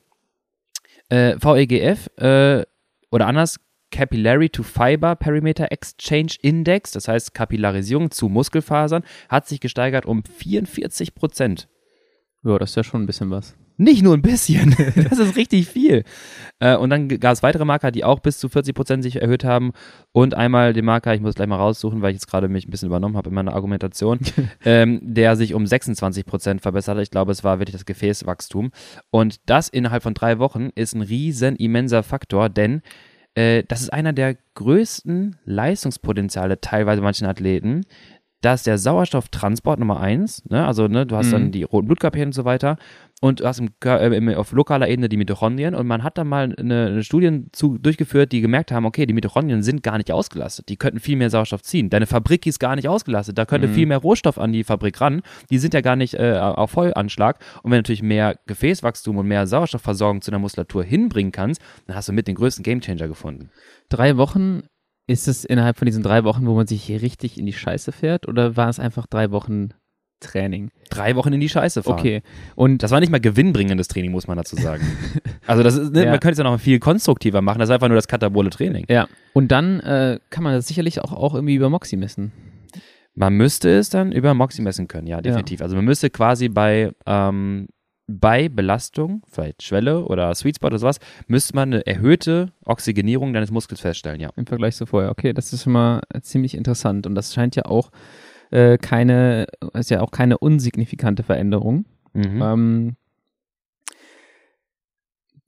Äh, 1.09 1.37
VEGF 1.41 2.09
äh, 2.18 2.64
oder 3.11 3.26
anders 3.26 3.57
Capillary 3.91 4.51
to 4.51 4.62
Fiber 4.62 5.16
Perimeter 5.16 5.70
Exchange 5.72 6.34
Index, 6.43 6.93
das 6.93 7.09
heißt 7.09 7.34
Kapillarisierung 7.34 8.11
zu 8.11 8.28
Muskelfasern, 8.28 9.03
hat 9.28 9.47
sich 9.49 9.61
gesteigert 9.61 10.07
um 10.07 10.22
44 10.24 11.14
Prozent. 11.14 11.68
Ja, 12.45 12.59
das 12.59 12.70
ist 12.70 12.76
ja 12.76 12.84
schon 12.84 13.03
ein 13.03 13.07
bisschen 13.07 13.30
was. 13.30 13.57
Nicht 13.80 14.03
nur 14.03 14.14
ein 14.14 14.22
bisschen. 14.22 14.74
das 15.09 15.18
ist 15.18 15.36
richtig 15.36 15.68
viel. 15.68 16.05
Äh, 16.59 16.76
und 16.76 16.91
dann 16.91 17.09
gab 17.09 17.32
es 17.32 17.43
weitere 17.43 17.64
Marker, 17.64 17.91
die 17.93 18.05
auch 18.05 18.18
bis 18.18 18.39
zu 18.39 18.49
40 18.49 18.74
Prozent 18.74 19.03
sich 19.05 19.22
erhöht 19.22 19.45
haben. 19.45 19.72
Und 20.12 20.34
einmal 20.34 20.72
den 20.72 20.84
Marker, 20.84 21.14
ich 21.14 21.20
muss 21.20 21.36
gleich 21.36 21.49
mal 21.49 21.57
raussuchen, 21.57 22.03
weil 22.03 22.11
ich 22.11 22.16
jetzt 22.16 22.26
gerade 22.26 22.49
mich 22.49 22.66
ein 22.66 22.70
bisschen 22.70 22.89
übernommen 22.89 23.16
habe 23.16 23.28
in 23.28 23.34
meiner 23.34 23.55
Argumentation, 23.55 24.18
ähm, 24.64 25.01
der 25.03 25.36
sich 25.36 25.55
um 25.55 25.66
26 25.66 26.26
Prozent 26.26 26.61
verbessert 26.61 26.97
hat. 26.97 27.03
Ich 27.03 27.11
glaube, 27.11 27.30
es 27.30 27.45
war 27.45 27.61
wirklich 27.61 27.74
das 27.74 27.86
Gefäßwachstum. 27.86 28.72
Und 29.11 29.39
das 29.47 29.68
innerhalb 29.68 30.03
von 30.03 30.14
drei 30.14 30.41
Wochen 30.41 30.70
ist 30.74 30.95
ein 30.95 31.03
riesen 31.03 31.55
immenser 31.55 32.03
Faktor, 32.03 32.49
denn 32.49 32.82
das 33.68 33.82
ist 33.82 33.93
einer 33.93 34.12
der 34.12 34.36
größten 34.55 35.36
Leistungspotenziale 35.45 36.61
teilweise 36.61 37.03
manchen 37.03 37.26
Athleten, 37.26 37.84
dass 38.41 38.62
der 38.62 38.78
Sauerstofftransport 38.78 39.80
Nummer 39.80 40.01
eins, 40.01 40.45
ne, 40.49 40.64
also 40.66 40.86
ne, 40.86 41.07
du 41.07 41.16
hast 41.16 41.28
mhm. 41.28 41.32
dann 41.32 41.53
die 41.53 41.64
roten 41.64 41.89
Blutkörperchen 41.89 42.28
und 42.28 42.32
so 42.32 42.45
weiter 42.45 42.76
und 43.20 43.41
du 43.41 43.47
hast 43.47 43.59
im, 43.59 44.28
äh, 44.28 44.34
auf 44.36 44.53
lokaler 44.53 44.89
Ebene 44.89 45.09
die 45.09 45.16
Mitochondrien 45.16 45.74
und 45.74 45.86
man 45.89 46.05
hat 46.05 46.18
dann 46.18 46.28
mal 46.28 46.55
eine, 46.57 46.86
eine 46.86 47.03
Studie 47.03 47.47
zu, 47.53 47.78
durchgeführt, 47.78 48.30
die 48.30 48.41
gemerkt 48.41 48.70
haben, 48.70 48.86
okay, 48.86 49.07
die 49.07 49.14
Mitochondrien 49.14 49.62
sind 49.62 49.82
gar 49.82 49.99
nicht 49.99 50.12
ausgelastet, 50.12 50.68
die 50.68 50.76
könnten 50.76 51.01
viel 51.01 51.16
mehr 51.16 51.30
Sauerstoff 51.30 51.62
ziehen. 51.62 51.91
Deine 51.91 52.07
Fabrik 52.07 52.47
ist 52.47 52.61
gar 52.61 52.76
nicht 52.76 52.89
ausgelastet, 52.89 53.36
da 53.36 53.45
könnte 53.45 53.68
mhm. 53.68 53.74
viel 53.74 53.86
mehr 53.86 53.99
Rohstoff 53.99 54.39
an 54.39 54.53
die 54.53 54.62
Fabrik 54.62 55.01
ran, 55.01 55.22
die 55.51 55.59
sind 55.59 55.74
ja 55.74 55.80
gar 55.80 55.97
nicht 55.97 56.14
äh, 56.14 56.39
auf 56.39 56.70
Vollanschlag 56.70 57.41
und 57.62 57.72
wenn 57.72 57.78
du 57.78 57.78
natürlich 57.78 58.03
mehr 58.03 58.39
Gefäßwachstum 58.47 59.16
und 59.16 59.26
mehr 59.26 59.49
Sauerstoffversorgung 59.49 60.22
zu 60.22 60.30
der 60.30 60.39
Muskulatur 60.39 60.84
hinbringen 60.84 61.32
kannst, 61.32 61.61
dann 61.86 61.97
hast 61.97 62.09
du 62.09 62.12
mit 62.12 62.28
den 62.28 62.36
größten 62.36 62.62
Gamechanger 62.62 63.09
gefunden. 63.09 63.51
Drei 63.89 64.16
Wochen 64.16 64.62
ist 65.09 65.27
es 65.27 65.45
innerhalb 65.45 65.79
von 65.79 65.87
diesen 65.87 66.03
drei 66.03 66.23
Wochen, 66.23 66.47
wo 66.47 66.55
man 66.55 66.67
sich 66.67 66.85
hier 66.85 67.03
richtig 67.03 67.39
in 67.39 67.47
die 67.47 67.53
Scheiße 67.53 67.91
fährt 67.93 68.29
oder 68.29 68.57
war 68.57 68.69
es 68.69 68.79
einfach 68.79 69.07
drei 69.07 69.31
Wochen 69.33 69.71
Training? 70.21 70.71
Drei 70.91 71.17
Wochen 71.17 71.33
in 71.33 71.41
die 71.41 71.49
Scheiße 71.49 71.83
fahren. 71.83 71.99
Okay. 71.99 72.23
Und 72.57 72.83
das 72.83 72.91
war 72.91 73.01
nicht 73.01 73.11
mal 73.11 73.21
gewinnbringendes 73.21 73.89
Training, 73.89 74.11
muss 74.11 74.27
man 74.27 74.37
dazu 74.37 74.57
sagen. 74.57 74.85
also 75.47 75.63
das 75.63 75.77
ist, 75.77 75.93
ne, 75.93 76.05
ja. 76.05 76.11
man 76.11 76.21
könnte 76.21 76.33
es 76.33 76.39
ja 76.39 76.45
noch 76.45 76.61
viel 76.61 76.79
konstruktiver 76.79 77.41
machen. 77.41 77.59
Das 77.59 77.69
ist 77.69 77.73
einfach 77.73 77.89
nur 77.89 77.97
das 77.97 78.09
katabole 78.09 78.51
Training. 78.51 78.85
Ja. 78.89 79.09
Und 79.33 79.51
dann 79.51 79.81
äh, 79.81 80.19
kann 80.31 80.45
man 80.45 80.55
das 80.55 80.67
sicherlich 80.67 81.01
auch, 81.01 81.13
auch 81.13 81.35
irgendwie 81.35 81.55
über 81.55 81.71
Moxie 81.71 81.97
messen. 81.97 82.33
Man 83.15 83.35
müsste 83.35 83.71
es 83.71 83.91
dann 83.91 84.13
über 84.13 84.35
Moxie 84.35 84.63
messen 84.63 84.89
können, 84.89 85.07
ja, 85.07 85.21
definitiv. 85.21 85.61
Ja. 85.61 85.65
Also 85.65 85.77
man 85.77 85.85
müsste 85.85 86.11
quasi 86.11 86.49
bei 86.49 86.93
ähm, 87.07 87.69
bei 88.09 88.49
Belastung, 88.49 89.23
vielleicht 89.31 89.63
Schwelle 89.63 90.05
oder 90.05 90.35
Sweet 90.35 90.57
Spot 90.57 90.69
oder 90.69 90.79
sowas, 90.79 90.99
müsste 91.27 91.55
man 91.55 91.73
eine 91.73 91.87
erhöhte 91.87 92.53
Oxygenierung 92.65 93.35
deines 93.35 93.51
Muskels 93.51 93.83
feststellen, 93.83 94.21
ja. 94.21 94.31
Im 94.35 94.47
Vergleich 94.47 94.77
zu 94.77 94.87
vorher. 94.87 95.11
Okay, 95.11 95.35
das 95.35 95.53
ist 95.53 95.65
schon 95.65 95.75
mal 95.75 96.01
ziemlich 96.23 96.55
interessant 96.55 97.07
und 97.07 97.15
das 97.15 97.35
scheint 97.35 97.55
ja 97.55 97.67
auch 97.67 97.91
äh, 98.51 98.79
keine, 98.79 99.47
ist 99.75 99.91
ja 99.91 100.01
auch 100.01 100.11
keine 100.11 100.39
unsignifikante 100.39 101.23
Veränderung. 101.23 101.85
Mhm. 102.15 102.43
Ähm, 102.43 102.97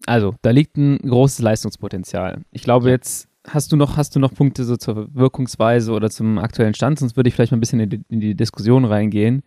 also, 0.07 0.35
da 0.43 0.51
liegt 0.51 0.77
ein 0.77 0.99
großes 0.99 1.41
Leistungspotenzial. 1.41 2.43
Ich 2.51 2.63
glaube 2.63 2.91
jetzt, 2.91 3.29
hast 3.49 3.73
du 3.73 3.77
noch, 3.77 3.97
hast 3.97 4.15
du 4.17 4.21
noch 4.21 4.35
Punkte 4.35 4.65
so 4.65 4.77
zur 4.77 5.15
Wirkungsweise 5.15 5.93
oder 5.93 6.11
zum 6.11 6.39
aktuellen 6.39 6.75
Stand? 6.75 6.99
Sonst 6.99 7.17
würde 7.17 7.29
ich 7.29 7.35
vielleicht 7.35 7.53
mal 7.53 7.57
ein 7.57 7.61
bisschen 7.61 7.81
in 7.81 7.91
die, 7.91 8.03
in 8.09 8.21
die 8.21 8.35
Diskussion 8.35 8.85
reingehen 8.85 9.43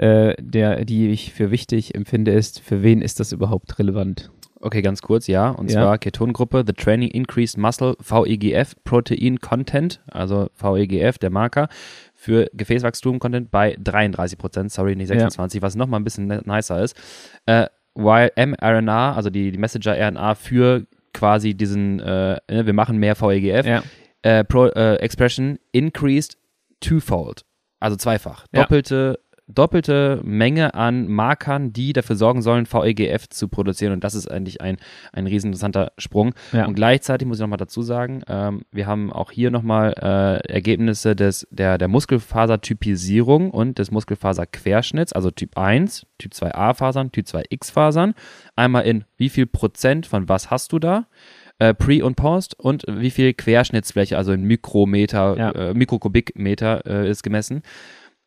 äh, 0.00 0.34
der, 0.40 0.86
die 0.86 1.10
ich 1.10 1.34
für 1.34 1.50
wichtig 1.50 1.94
empfinde, 1.94 2.32
ist, 2.32 2.60
für 2.60 2.82
wen 2.82 3.02
ist 3.02 3.20
das 3.20 3.32
überhaupt 3.32 3.78
relevant? 3.78 4.30
Okay, 4.58 4.80
ganz 4.80 5.02
kurz, 5.02 5.26
ja. 5.26 5.50
Und 5.50 5.70
ja. 5.70 5.82
zwar 5.82 5.98
Ketongruppe, 5.98 6.64
The 6.66 6.72
Training 6.72 7.10
Increased 7.10 7.58
Muscle, 7.58 7.96
VEGF, 7.98 8.76
Protein 8.84 9.40
Content, 9.40 10.00
also 10.10 10.48
VEGF, 10.56 11.18
der 11.18 11.28
Marker, 11.28 11.68
für 12.14 12.48
Gefäßwachstum-Content 12.54 13.50
bei 13.50 13.76
33 13.78 14.38
Prozent, 14.38 14.72
sorry, 14.72 14.96
nicht 14.96 15.08
26, 15.08 15.60
ja. 15.60 15.62
was 15.66 15.76
nochmal 15.76 16.00
ein 16.00 16.04
bisschen 16.04 16.28
nicer 16.46 16.82
ist. 16.82 16.96
Äh, 17.44 17.66
while 17.94 18.32
mRNA, 18.36 19.14
also 19.14 19.28
die, 19.28 19.50
die 19.50 19.58
Messenger-RNA 19.58 20.34
für 20.34 20.86
quasi 21.12 21.52
diesen, 21.52 22.00
äh, 22.00 22.38
ne, 22.50 22.64
wir 22.64 22.72
machen 22.72 22.96
mehr 22.96 23.20
VEGF, 23.20 23.66
ja. 23.66 23.82
äh, 24.22 24.44
Pro, 24.44 24.66
äh, 24.66 24.94
Expression 24.96 25.58
increased 25.72 26.38
twofold, 26.80 27.44
also 27.80 27.96
zweifach. 27.96 28.46
Doppelte 28.52 29.18
doppelte 29.54 30.20
Menge 30.24 30.74
an 30.74 31.08
Markern, 31.08 31.72
die 31.72 31.92
dafür 31.92 32.16
sorgen 32.16 32.42
sollen, 32.42 32.66
VEGF 32.66 33.28
zu 33.28 33.48
produzieren. 33.48 33.92
Und 33.92 34.04
das 34.04 34.14
ist 34.14 34.30
eigentlich 34.30 34.60
ein, 34.60 34.76
ein 35.12 35.26
riesen 35.26 35.48
interessanter 35.48 35.92
Sprung. 35.98 36.34
Ja. 36.52 36.66
Und 36.66 36.74
gleichzeitig 36.74 37.26
muss 37.26 37.38
ich 37.38 37.42
nochmal 37.42 37.58
dazu 37.58 37.82
sagen, 37.82 38.22
ähm, 38.28 38.62
wir 38.72 38.86
haben 38.86 39.12
auch 39.12 39.30
hier 39.30 39.50
nochmal 39.50 39.94
äh, 40.00 40.52
Ergebnisse 40.52 41.16
des, 41.16 41.46
der, 41.50 41.78
der 41.78 41.88
Muskelfasertypisierung 41.88 43.50
und 43.50 43.78
des 43.78 43.90
Muskelfaserquerschnitts, 43.90 45.12
also 45.12 45.30
Typ 45.30 45.56
1, 45.56 46.06
Typ 46.18 46.32
2a-Fasern, 46.32 47.12
Typ 47.12 47.26
2x-Fasern. 47.26 48.14
Einmal 48.56 48.84
in 48.84 49.04
wie 49.16 49.28
viel 49.28 49.46
Prozent 49.46 50.06
von 50.06 50.28
was 50.28 50.50
hast 50.50 50.72
du 50.72 50.78
da? 50.78 51.06
Äh, 51.58 51.74
Pre- 51.74 52.02
und 52.02 52.14
Post 52.16 52.58
und 52.58 52.84
wie 52.88 53.10
viel 53.10 53.34
Querschnittsfläche, 53.34 54.16
also 54.16 54.32
in 54.32 54.44
Mikrometer, 54.44 55.36
ja. 55.36 55.50
äh, 55.50 55.74
Mikrokubikmeter 55.74 56.86
äh, 56.86 57.10
ist 57.10 57.22
gemessen. 57.22 57.62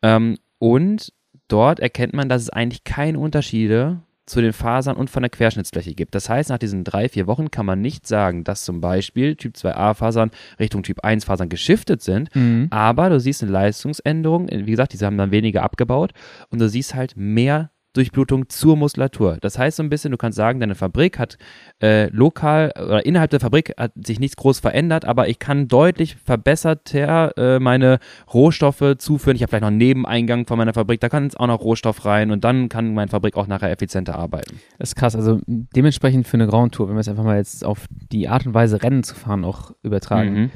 Ähm, 0.02 0.36
und 0.58 1.12
dort 1.48 1.80
erkennt 1.80 2.14
man, 2.14 2.28
dass 2.28 2.42
es 2.42 2.50
eigentlich 2.50 2.84
keine 2.84 3.18
Unterschiede 3.18 4.02
zu 4.26 4.40
den 4.40 4.52
Fasern 4.54 4.96
und 4.96 5.10
von 5.10 5.22
der 5.22 5.30
Querschnittsfläche 5.30 5.94
gibt. 5.94 6.14
Das 6.14 6.30
heißt, 6.30 6.48
nach 6.48 6.58
diesen 6.58 6.82
drei, 6.82 7.08
vier 7.08 7.26
Wochen 7.26 7.50
kann 7.50 7.66
man 7.66 7.80
nicht 7.80 8.06
sagen, 8.06 8.42
dass 8.42 8.64
zum 8.64 8.80
Beispiel 8.80 9.36
Typ 9.36 9.54
2a-Fasern 9.54 10.30
Richtung 10.58 10.82
Typ 10.82 11.04
1-Fasern 11.04 11.50
geschiftet 11.50 12.00
sind, 12.02 12.34
mhm. 12.34 12.68
aber 12.70 13.10
du 13.10 13.20
siehst 13.20 13.42
eine 13.42 13.52
Leistungsänderung, 13.52 14.48
wie 14.50 14.70
gesagt, 14.70 14.94
diese 14.94 15.04
haben 15.04 15.18
dann 15.18 15.30
weniger 15.30 15.62
abgebaut 15.62 16.12
und 16.48 16.60
du 16.60 16.68
siehst 16.68 16.94
halt 16.94 17.16
mehr 17.16 17.70
Durchblutung 17.94 18.48
zur 18.48 18.76
Muskulatur. 18.76 19.38
Das 19.40 19.58
heißt 19.58 19.78
so 19.78 19.82
ein 19.82 19.88
bisschen, 19.88 20.10
du 20.10 20.16
kannst 20.18 20.36
sagen, 20.36 20.60
deine 20.60 20.74
Fabrik 20.74 21.18
hat 21.18 21.38
äh, 21.80 22.08
lokal 22.08 22.72
oder 22.76 23.06
innerhalb 23.06 23.30
der 23.30 23.40
Fabrik 23.40 23.72
hat 23.78 23.92
sich 23.94 24.20
nichts 24.20 24.36
groß 24.36 24.58
verändert, 24.58 25.04
aber 25.04 25.28
ich 25.28 25.38
kann 25.38 25.68
deutlich 25.68 26.16
verbesserter 26.16 27.36
äh, 27.38 27.58
meine 27.60 28.00
Rohstoffe 28.32 28.96
zuführen. 28.98 29.36
Ich 29.36 29.42
habe 29.42 29.50
vielleicht 29.50 29.62
noch 29.62 29.68
einen 29.68 29.78
Nebeneingang 29.78 30.46
von 30.46 30.58
meiner 30.58 30.74
Fabrik, 30.74 31.00
da 31.00 31.08
kann 31.08 31.24
jetzt 31.24 31.38
auch 31.38 31.46
noch 31.46 31.60
Rohstoff 31.60 32.04
rein 32.04 32.30
und 32.32 32.44
dann 32.44 32.68
kann 32.68 32.94
meine 32.94 33.08
Fabrik 33.08 33.36
auch 33.36 33.46
nachher 33.46 33.70
effizienter 33.70 34.16
arbeiten. 34.16 34.60
Das 34.78 34.90
ist 34.90 34.96
krass. 34.96 35.14
Also 35.14 35.40
dementsprechend 35.46 36.26
für 36.26 36.36
eine 36.36 36.48
Grand 36.48 36.74
Tour, 36.74 36.88
wenn 36.88 36.96
wir 36.96 37.00
es 37.00 37.08
einfach 37.08 37.24
mal 37.24 37.36
jetzt 37.36 37.64
auf 37.64 37.86
die 37.90 38.28
Art 38.28 38.44
und 38.44 38.54
Weise 38.54 38.82
Rennen 38.82 39.04
zu 39.04 39.14
fahren 39.14 39.44
auch 39.44 39.70
übertragen, 39.82 40.34
mhm. 40.34 40.50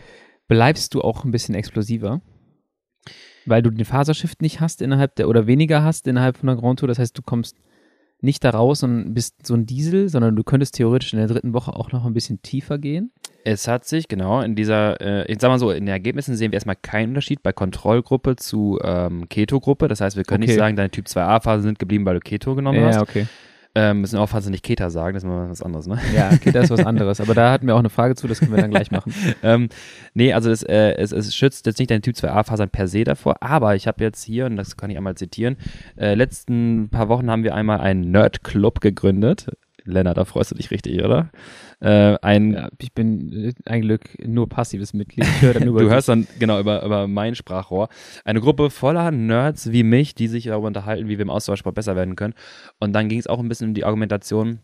bleibst 0.48 0.94
du 0.94 1.02
auch 1.02 1.24
ein 1.24 1.30
bisschen 1.30 1.54
explosiver 1.54 2.20
weil 3.48 3.62
du 3.62 3.70
den 3.70 3.84
Fasershift 3.84 4.42
nicht 4.42 4.60
hast 4.60 4.82
innerhalb 4.82 5.14
der 5.16 5.28
oder 5.28 5.46
weniger 5.46 5.82
hast 5.82 6.06
innerhalb 6.06 6.36
von 6.36 6.46
der 6.46 6.56
Grand 6.56 6.80
Tour. 6.80 6.88
Das 6.88 6.98
heißt, 6.98 7.16
du 7.16 7.22
kommst 7.22 7.56
nicht 8.20 8.42
da 8.42 8.50
raus 8.50 8.82
und 8.82 9.14
bist 9.14 9.46
so 9.46 9.54
ein 9.54 9.66
Diesel, 9.66 10.08
sondern 10.08 10.34
du 10.34 10.42
könntest 10.42 10.74
theoretisch 10.74 11.12
in 11.12 11.18
der 11.18 11.28
dritten 11.28 11.52
Woche 11.52 11.74
auch 11.74 11.92
noch 11.92 12.04
ein 12.04 12.14
bisschen 12.14 12.42
tiefer 12.42 12.78
gehen. 12.78 13.12
Es 13.44 13.68
hat 13.68 13.84
sich, 13.84 14.08
genau, 14.08 14.40
in 14.40 14.56
dieser, 14.56 15.00
äh, 15.00 15.32
ich 15.32 15.40
sag 15.40 15.48
mal 15.48 15.58
so, 15.58 15.70
in 15.70 15.86
den 15.86 15.92
Ergebnissen 15.92 16.34
sehen 16.34 16.50
wir 16.50 16.56
erstmal 16.56 16.76
keinen 16.76 17.10
Unterschied 17.10 17.42
bei 17.42 17.52
Kontrollgruppe 17.52 18.36
zu 18.36 18.78
ähm, 18.82 19.28
Keto-Gruppe. 19.28 19.86
Das 19.86 20.00
heißt, 20.00 20.16
wir 20.16 20.24
können 20.24 20.42
okay. 20.42 20.52
nicht 20.52 20.58
sagen, 20.58 20.76
deine 20.76 20.90
Typ 20.90 21.06
2a-Phasen 21.06 21.62
sind 21.62 21.78
geblieben, 21.78 22.04
weil 22.04 22.14
du 22.14 22.20
Keto 22.20 22.54
genommen 22.56 22.80
ja, 22.80 22.86
hast. 22.88 22.96
Ja, 22.96 23.02
okay. 23.02 23.26
Ähm, 23.80 24.00
müssen 24.00 24.18
aufpassen, 24.18 24.50
nicht 24.50 24.64
Keta 24.64 24.90
sagen, 24.90 25.14
das 25.14 25.22
ist 25.22 25.28
mal 25.28 25.48
was 25.48 25.62
anderes, 25.62 25.86
ne? 25.86 26.00
Ja, 26.12 26.36
Keta 26.36 26.58
ist 26.62 26.70
was 26.70 26.84
anderes, 26.84 27.20
aber 27.20 27.32
da 27.32 27.52
hatten 27.52 27.68
wir 27.68 27.76
auch 27.76 27.78
eine 27.78 27.90
Frage 27.90 28.16
zu, 28.16 28.26
das 28.26 28.40
können 28.40 28.50
wir 28.50 28.60
dann 28.60 28.72
gleich 28.72 28.90
machen. 28.90 29.14
ähm, 29.44 29.68
nee, 30.14 30.32
also 30.32 30.50
es, 30.50 30.64
äh, 30.64 30.96
es, 30.96 31.12
es, 31.12 31.32
schützt 31.32 31.64
jetzt 31.66 31.78
nicht 31.78 31.88
deine 31.88 32.00
Typ 32.00 32.16
2a-Fasern 32.16 32.70
per 32.70 32.88
se 32.88 33.04
davor, 33.04 33.36
aber 33.40 33.76
ich 33.76 33.86
habe 33.86 34.02
jetzt 34.02 34.24
hier, 34.24 34.46
und 34.46 34.56
das 34.56 34.76
kann 34.76 34.90
ich 34.90 34.96
einmal 34.96 35.14
zitieren, 35.14 35.58
äh, 35.96 36.14
letzten 36.14 36.88
paar 36.90 37.08
Wochen 37.08 37.30
haben 37.30 37.44
wir 37.44 37.54
einmal 37.54 37.78
einen 37.78 38.10
Nerd-Club 38.10 38.80
gegründet. 38.80 39.46
Lennart, 39.88 40.16
da 40.16 40.24
freust 40.24 40.50
du 40.50 40.54
dich 40.54 40.70
richtig, 40.70 41.02
oder? 41.02 41.30
Äh, 41.80 42.16
ein 42.22 42.52
ja, 42.52 42.68
ich 42.78 42.92
bin 42.92 43.32
äh, 43.32 43.52
ein 43.64 43.82
Glück 43.82 44.02
nur 44.26 44.48
passives 44.48 44.94
Mitglied. 44.94 45.26
Über 45.42 45.80
du 45.80 45.90
hörst 45.90 46.08
dann 46.08 46.26
genau 46.38 46.58
über, 46.60 46.84
über 46.84 47.06
mein 47.06 47.34
Sprachrohr. 47.34 47.88
Eine 48.24 48.40
Gruppe 48.40 48.70
voller 48.70 49.10
Nerds 49.10 49.72
wie 49.72 49.82
mich, 49.82 50.14
die 50.14 50.28
sich 50.28 50.44
darüber 50.44 50.66
unterhalten, 50.66 51.08
wie 51.08 51.18
wir 51.18 51.22
im 51.22 51.30
Ausdauersport 51.30 51.74
besser 51.74 51.96
werden 51.96 52.16
können. 52.16 52.34
Und 52.80 52.92
dann 52.92 53.08
ging 53.08 53.18
es 53.18 53.26
auch 53.26 53.38
ein 53.38 53.48
bisschen 53.48 53.68
um 53.68 53.74
die 53.74 53.84
Argumentation, 53.84 54.58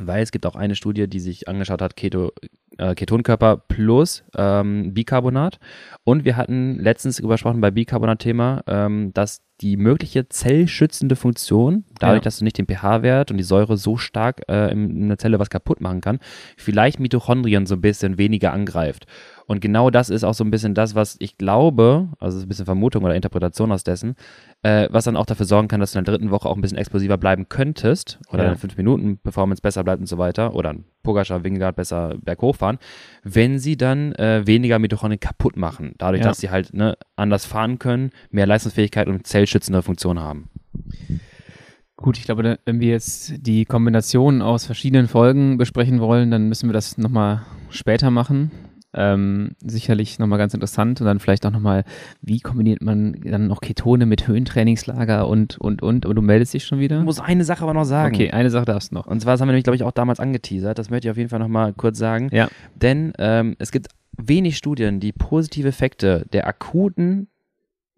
weil 0.00 0.22
es 0.22 0.30
gibt 0.30 0.46
auch 0.46 0.56
eine 0.56 0.74
Studie, 0.74 1.08
die 1.08 1.20
sich 1.20 1.48
angeschaut 1.48 1.82
hat, 1.82 1.96
Keto, 1.96 2.32
äh, 2.78 2.94
Ketonkörper 2.94 3.56
plus 3.56 4.24
ähm, 4.36 4.92
Bicarbonat. 4.92 5.58
Und 6.04 6.24
wir 6.24 6.36
hatten 6.36 6.78
letztens 6.78 7.18
übersprochen 7.18 7.60
bei 7.60 7.70
Bicarbonat-Thema, 7.70 8.62
ähm, 8.66 9.12
dass 9.14 9.42
die 9.62 9.76
mögliche 9.78 10.28
zellschützende 10.28 11.16
Funktion, 11.16 11.84
dadurch, 11.98 12.18
ja. 12.18 12.24
dass 12.24 12.38
du 12.38 12.44
nicht 12.44 12.58
den 12.58 12.66
pH-Wert 12.66 13.30
und 13.30 13.38
die 13.38 13.42
Säure 13.42 13.78
so 13.78 13.96
stark 13.96 14.42
äh, 14.48 14.70
in 14.70 15.08
der 15.08 15.18
Zelle 15.18 15.38
was 15.38 15.48
kaputt 15.48 15.80
machen 15.80 16.02
kann, 16.02 16.18
vielleicht 16.58 17.00
Mitochondrien 17.00 17.64
so 17.64 17.74
ein 17.74 17.80
bisschen 17.80 18.18
weniger 18.18 18.52
angreift. 18.52 19.06
Und 19.46 19.60
genau 19.60 19.90
das 19.90 20.10
ist 20.10 20.24
auch 20.24 20.34
so 20.34 20.42
ein 20.44 20.50
bisschen 20.50 20.74
das, 20.74 20.94
was 20.94 21.16
ich 21.20 21.38
glaube, 21.38 22.08
also 22.18 22.40
ein 22.40 22.48
bisschen 22.48 22.64
Vermutung 22.64 23.04
oder 23.04 23.14
Interpretation 23.14 23.70
aus 23.70 23.84
dessen, 23.84 24.16
äh, 24.62 24.88
was 24.90 25.04
dann 25.04 25.16
auch 25.16 25.26
dafür 25.26 25.46
sorgen 25.46 25.68
kann, 25.68 25.78
dass 25.80 25.92
du 25.92 25.98
in 25.98 26.04
der 26.04 26.14
dritten 26.14 26.30
Woche 26.32 26.48
auch 26.48 26.56
ein 26.56 26.60
bisschen 26.60 26.78
explosiver 26.78 27.16
bleiben 27.16 27.48
könntest 27.48 28.18
oder 28.32 28.44
ja. 28.44 28.52
in 28.52 28.56
fünf 28.58 28.76
Minuten 28.76 29.18
Performance 29.18 29.62
besser 29.62 29.84
bleibt 29.84 30.00
und 30.00 30.06
so 30.06 30.18
weiter 30.18 30.54
oder 30.54 30.70
ein 30.70 30.84
Pogacar, 31.04 31.44
Wingard 31.44 31.76
besser 31.76 32.16
berghoch 32.20 32.56
fahren, 32.56 32.78
wenn 33.22 33.60
sie 33.60 33.76
dann 33.76 34.12
äh, 34.16 34.44
weniger 34.46 34.80
Mitochondrien 34.80 35.20
kaputt 35.20 35.56
machen, 35.56 35.94
dadurch, 35.98 36.22
ja. 36.22 36.28
dass 36.28 36.38
sie 36.38 36.50
halt 36.50 36.74
ne, 36.74 36.98
anders 37.14 37.46
fahren 37.46 37.78
können, 37.78 38.10
mehr 38.30 38.46
Leistungsfähigkeit 38.46 39.06
und 39.06 39.26
zellschützende 39.26 39.82
Funktion 39.82 40.18
haben. 40.18 40.50
Gut, 41.96 42.18
ich 42.18 42.24
glaube, 42.24 42.58
wenn 42.64 42.80
wir 42.80 42.90
jetzt 42.90 43.46
die 43.46 43.64
Kombination 43.64 44.42
aus 44.42 44.66
verschiedenen 44.66 45.08
Folgen 45.08 45.56
besprechen 45.56 46.00
wollen, 46.00 46.30
dann 46.30 46.48
müssen 46.48 46.68
wir 46.68 46.74
das 46.74 46.98
nochmal 46.98 47.46
später 47.70 48.10
machen. 48.10 48.50
Ähm, 48.96 49.50
sicherlich 49.64 50.18
nochmal 50.18 50.38
ganz 50.38 50.54
interessant 50.54 51.00
und 51.00 51.06
dann 51.06 51.20
vielleicht 51.20 51.44
auch 51.44 51.50
nochmal, 51.50 51.84
wie 52.22 52.40
kombiniert 52.40 52.82
man 52.82 53.20
dann 53.24 53.46
noch 53.46 53.60
Ketone 53.60 54.06
mit 54.06 54.26
Höhentrainingslager 54.26 55.28
und, 55.28 55.58
und, 55.58 55.82
und. 55.82 56.06
Aber 56.06 56.14
du 56.14 56.22
meldest 56.22 56.54
dich 56.54 56.64
schon 56.64 56.78
wieder? 56.78 56.98
Ich 56.98 57.04
muss 57.04 57.20
eine 57.20 57.44
Sache 57.44 57.62
aber 57.62 57.74
noch 57.74 57.84
sagen. 57.84 58.14
Okay, 58.14 58.30
eine 58.30 58.50
Sache 58.50 58.64
darfst 58.64 58.90
du 58.90 58.94
noch. 58.94 59.06
Und 59.06 59.20
zwar, 59.20 59.34
das 59.34 59.40
haben 59.40 59.48
wir 59.48 59.52
nämlich, 59.52 59.64
glaube 59.64 59.76
ich, 59.76 59.82
auch 59.82 59.92
damals 59.92 60.18
angeteasert. 60.18 60.78
Das 60.78 60.90
möchte 60.90 61.08
ich 61.08 61.10
auf 61.10 61.18
jeden 61.18 61.28
Fall 61.28 61.38
nochmal 61.38 61.72
kurz 61.74 61.98
sagen. 61.98 62.30
Ja. 62.32 62.48
Denn 62.74 63.12
ähm, 63.18 63.56
es 63.58 63.70
gibt 63.70 63.88
wenig 64.16 64.56
Studien, 64.56 65.00
die 65.00 65.12
positive 65.12 65.68
Effekte 65.68 66.26
der 66.32 66.46
akuten 66.46 67.28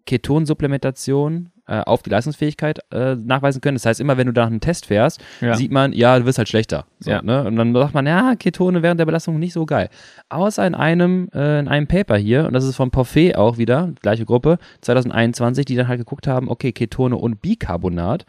Ketonsupplementation 0.05 1.51
äh, 1.69 1.81
auf 1.85 2.01
die 2.03 2.09
Leistungsfähigkeit 2.09 2.79
äh, 2.91 3.15
nachweisen 3.15 3.61
können. 3.61 3.75
Das 3.75 3.85
heißt, 3.85 3.99
immer 4.01 4.17
wenn 4.17 4.27
du 4.27 4.33
da 4.33 4.45
einen 4.45 4.59
Test 4.59 4.87
fährst, 4.87 5.21
Ja. 5.39 5.53
sieht 5.53 5.71
man, 5.71 5.93
ja, 5.93 6.17
du 6.19 6.25
wirst 6.25 6.37
halt 6.39 6.49
schlechter. 6.49 6.85
So, 6.99 7.11
Ja. 7.11 7.21
ne? 7.21 7.43
Und 7.45 7.55
dann 7.55 7.73
sagt 7.73 7.93
man, 7.93 8.05
ja, 8.07 8.35
Ketone 8.35 8.81
während 8.83 8.99
der 8.99 9.05
Belastung 9.05 9.39
nicht 9.39 9.53
so 9.53 9.65
geil. 9.65 9.89
Außer 10.29 10.65
in 10.65 10.75
einem, 10.75 11.29
äh, 11.33 11.59
in 11.59 11.67
einem 11.67 11.87
Paper 11.87 12.17
hier, 12.17 12.45
und 12.45 12.53
das 12.53 12.63
ist 12.65 12.75
von 12.75 12.91
Porphyr 12.91 13.37
auch 13.39 13.57
wieder, 13.57 13.93
gleiche 14.01 14.25
Gruppe, 14.25 14.57
2021, 14.81 15.65
die 15.65 15.75
dann 15.75 15.87
halt 15.87 15.99
geguckt 15.99 16.27
haben, 16.27 16.49
okay, 16.49 16.71
Ketone 16.71 17.15
und 17.15 17.41
Bicarbonat. 17.41 18.25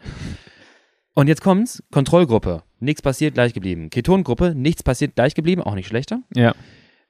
Und 1.13 1.27
jetzt 1.27 1.41
kommt's, 1.41 1.83
Kontrollgruppe, 1.91 2.63
nichts 2.79 3.01
passiert, 3.01 3.33
gleich 3.33 3.53
geblieben. 3.53 3.89
Ketongruppe, 3.89 4.55
nichts 4.55 4.81
passiert, 4.83 5.15
gleich 5.15 5.35
geblieben, 5.35 5.61
auch 5.61 5.75
nicht 5.75 5.87
schlechter. 5.87 6.21
Ja. 6.35 6.53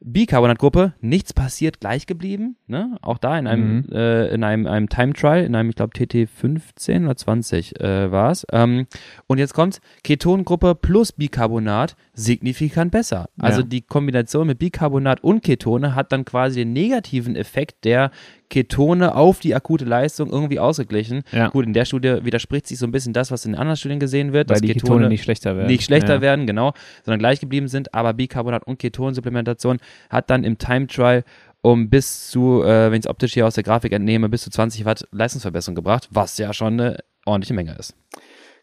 Bicarbonatgruppe, 0.04 0.93
nichts 0.99 1.32
passiert, 1.34 1.80
gleich 1.80 2.08
geblieben. 2.08 2.56
Ne? 2.68 2.97
Auch 3.02 3.18
da 3.18 3.38
in 3.38 3.47
einem, 3.47 3.78
Mhm. 3.88 3.93
äh, 3.93 4.28
in 4.34 4.43
einem, 4.43 4.66
einem 4.68 4.89
Time 4.89 5.14
Trial, 5.14 5.43
in 5.43 5.56
einem, 5.56 5.70
ich 5.70 5.76
glaube, 5.76 5.93
TT 5.93 6.28
15 6.28 7.06
oder 7.06 7.16
20 7.16 7.80
äh, 7.80 8.12
war 8.12 8.32
es. 8.32 8.45
Ähm, 8.52 8.88
und 9.28 9.38
jetzt 9.38 9.54
kommt 9.54 9.80
Ketongruppe 10.04 10.76
plus 10.76 11.12
Bicarbonat 11.12 11.95
signifikant 12.14 12.91
besser. 12.91 13.30
Also 13.39 13.62
Ja. 13.62 13.68
die 13.68 13.82
Kombination 13.82 14.47
mit 14.47 14.60
Bicarbonat 14.60 15.24
und 15.24 15.43
Ketone 15.43 15.93
hat 15.95 16.12
dann 16.12 16.26
quasi 16.26 16.62
den 16.62 16.74
negativen 16.74 17.36
Effekt 17.36 17.86
der 17.86 18.12
Ketone 18.52 19.16
auf 19.16 19.39
die 19.39 19.56
akute 19.56 19.86
Leistung 19.86 20.30
irgendwie 20.30 20.60
ausgeglichen. 20.60 21.24
Ja. 21.32 21.47
Gut, 21.47 21.66
in 21.66 21.74
der 21.74 21.86
Studie 21.86 22.18
widerspricht 22.24 22.68
sich 22.68 22.78
so 22.78 22.86
ein 22.86 22.91
bisschen 22.91 23.14
das, 23.14 23.32
was 23.32 23.45
in 23.45 23.56
anderen 23.56 23.78
Studien 23.78 23.99
gesehen 23.99 24.34
wird, 24.34 24.49
Weil 24.49 24.56
dass 24.56 24.62
die 24.62 24.74
Ketone, 24.74 25.08
nicht 25.08 25.24
schlechter 25.24 25.56
werden. 25.56 25.68
nicht 25.68 25.84
schlechter 25.84 26.16
ja. 26.16 26.22
werden, 26.22 26.45
genau, 26.45 26.74
sondern 27.04 27.20
gleich 27.20 27.39
geblieben 27.39 27.70
sind, 27.70 27.93
aber 27.95 28.14
Bicarbonat 28.14 28.68
und 28.68 28.78
Ketonsupplementation 28.78 29.80
hat 30.10 30.30
dann 30.30 30.43
im 30.43 30.58
Time 30.58 30.88
Trial 30.88 31.24
um 31.64 31.89
bis 31.89 32.28
zu, 32.28 32.64
äh, 32.64 32.91
wenn 32.91 32.99
ich 32.99 33.06
es 33.06 33.08
optisch 33.08 33.34
hier 33.34 33.47
aus 33.47 33.54
der 33.54 33.64
Grafik 33.64 33.91
entnehme, 33.93 34.30
bis 34.30 34.41
zu 34.41 34.49
20 34.49 34.84
Watt 34.84 35.08
Leistungsverbesserung 35.12 35.76
gebracht, 35.76 36.10
was 36.12 36.38
ja 36.38 36.54
schon 36.54 36.74
eine 36.74 36.97
ordentliche 37.26 37.54
Menge 37.54 37.76
ist. 37.78 37.95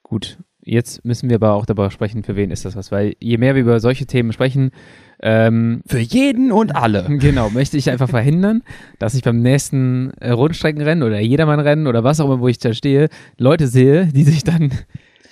Gut, 0.02 0.38
jetzt 0.68 1.04
müssen 1.04 1.28
wir 1.28 1.36
aber 1.36 1.54
auch 1.54 1.66
darüber 1.66 1.90
sprechen, 1.90 2.22
für 2.22 2.36
wen 2.36 2.50
ist 2.50 2.64
das 2.64 2.76
was, 2.76 2.92
weil 2.92 3.14
je 3.20 3.38
mehr 3.38 3.54
wir 3.54 3.62
über 3.62 3.80
solche 3.80 4.06
Themen 4.06 4.32
sprechen, 4.32 4.70
ähm, 5.20 5.82
Für 5.86 5.98
jeden 5.98 6.52
und 6.52 6.76
alle. 6.76 7.04
genau, 7.18 7.50
möchte 7.50 7.76
ich 7.76 7.90
einfach 7.90 8.08
verhindern, 8.08 8.62
dass 9.00 9.14
ich 9.14 9.22
beim 9.24 9.40
nächsten 9.42 10.10
äh, 10.20 10.30
Rundstreckenrennen 10.30 11.02
oder 11.02 11.18
Jedermannrennen 11.18 11.88
oder 11.88 12.04
was 12.04 12.20
auch 12.20 12.26
immer, 12.26 12.38
wo 12.40 12.46
ich 12.48 12.58
da 12.58 12.72
stehe, 12.72 13.08
Leute 13.36 13.66
sehe, 13.66 14.06
die 14.06 14.22
sich 14.22 14.44
dann 14.44 14.70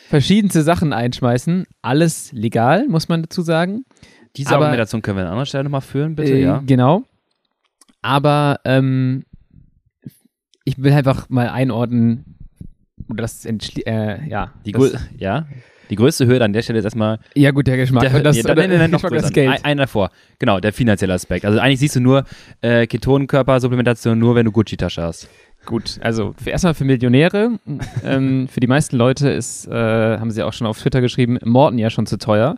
verschiedenste 0.08 0.62
Sachen 0.62 0.92
einschmeißen. 0.92 1.66
Alles 1.82 2.32
legal, 2.32 2.88
muss 2.88 3.08
man 3.08 3.22
dazu 3.22 3.42
sagen. 3.42 3.84
Diese 4.36 4.50
Aber- 4.54 4.64
Argumentation 4.66 5.02
können 5.02 5.18
wir 5.18 5.22
an 5.24 5.30
anderer 5.30 5.46
Stelle 5.46 5.64
nochmal 5.64 5.80
führen, 5.82 6.16
bitte, 6.16 6.32
Äh, 6.32 6.42
ja. 6.42 6.62
Genau. 6.66 7.04
Aber 8.02 8.60
ähm, 8.64 9.24
ich 10.64 10.78
will 10.82 10.92
einfach 10.92 11.28
mal 11.28 11.48
einordnen, 11.48 12.35
das 13.08 13.46
entschli- 13.46 13.86
äh, 13.86 14.28
ja. 14.28 14.52
Die, 14.64 14.72
das, 14.72 14.96
ja. 15.18 15.46
Die 15.90 15.96
größte 15.96 16.26
Hürde 16.26 16.44
an 16.44 16.52
der 16.52 16.62
Stelle 16.62 16.80
ist 16.80 16.84
erstmal 16.84 17.20
ja 17.34 17.52
gut, 17.52 17.66
der 17.66 17.76
Geschmack. 17.76 18.10
der, 18.10 18.20
das, 18.20 18.36
ja, 18.36 18.54
nein, 18.54 18.70
nein, 18.70 18.78
nein, 18.78 18.90
noch 18.90 19.02
das 19.02 19.30
Geld. 19.32 19.50
Ein, 19.50 19.64
einer 19.64 19.82
davor. 19.82 20.10
Genau, 20.38 20.58
der 20.58 20.72
finanzielle 20.72 21.14
Aspekt. 21.14 21.44
Also 21.44 21.60
eigentlich 21.60 21.78
siehst 21.80 21.94
du 21.96 22.00
nur 22.00 22.24
äh, 22.60 22.86
Ketonenkörpersupplementation 22.86 24.18
nur, 24.18 24.34
wenn 24.34 24.46
du 24.46 24.52
Gucci-Tasche 24.52 25.02
hast. 25.02 25.28
Gut, 25.64 25.98
also 26.00 26.32
für, 26.42 26.50
erstmal 26.50 26.74
für 26.74 26.84
Millionäre, 26.84 27.58
ähm, 28.04 28.46
für 28.48 28.60
die 28.60 28.68
meisten 28.68 28.96
Leute 28.96 29.28
ist, 29.30 29.66
äh, 29.66 29.72
haben 30.18 30.30
sie 30.30 30.42
auch 30.44 30.52
schon 30.52 30.66
auf 30.66 30.78
Twitter 30.78 31.00
geschrieben, 31.00 31.38
Morten 31.44 31.76
ja 31.78 31.90
schon 31.90 32.06
zu 32.06 32.18
teuer. 32.18 32.56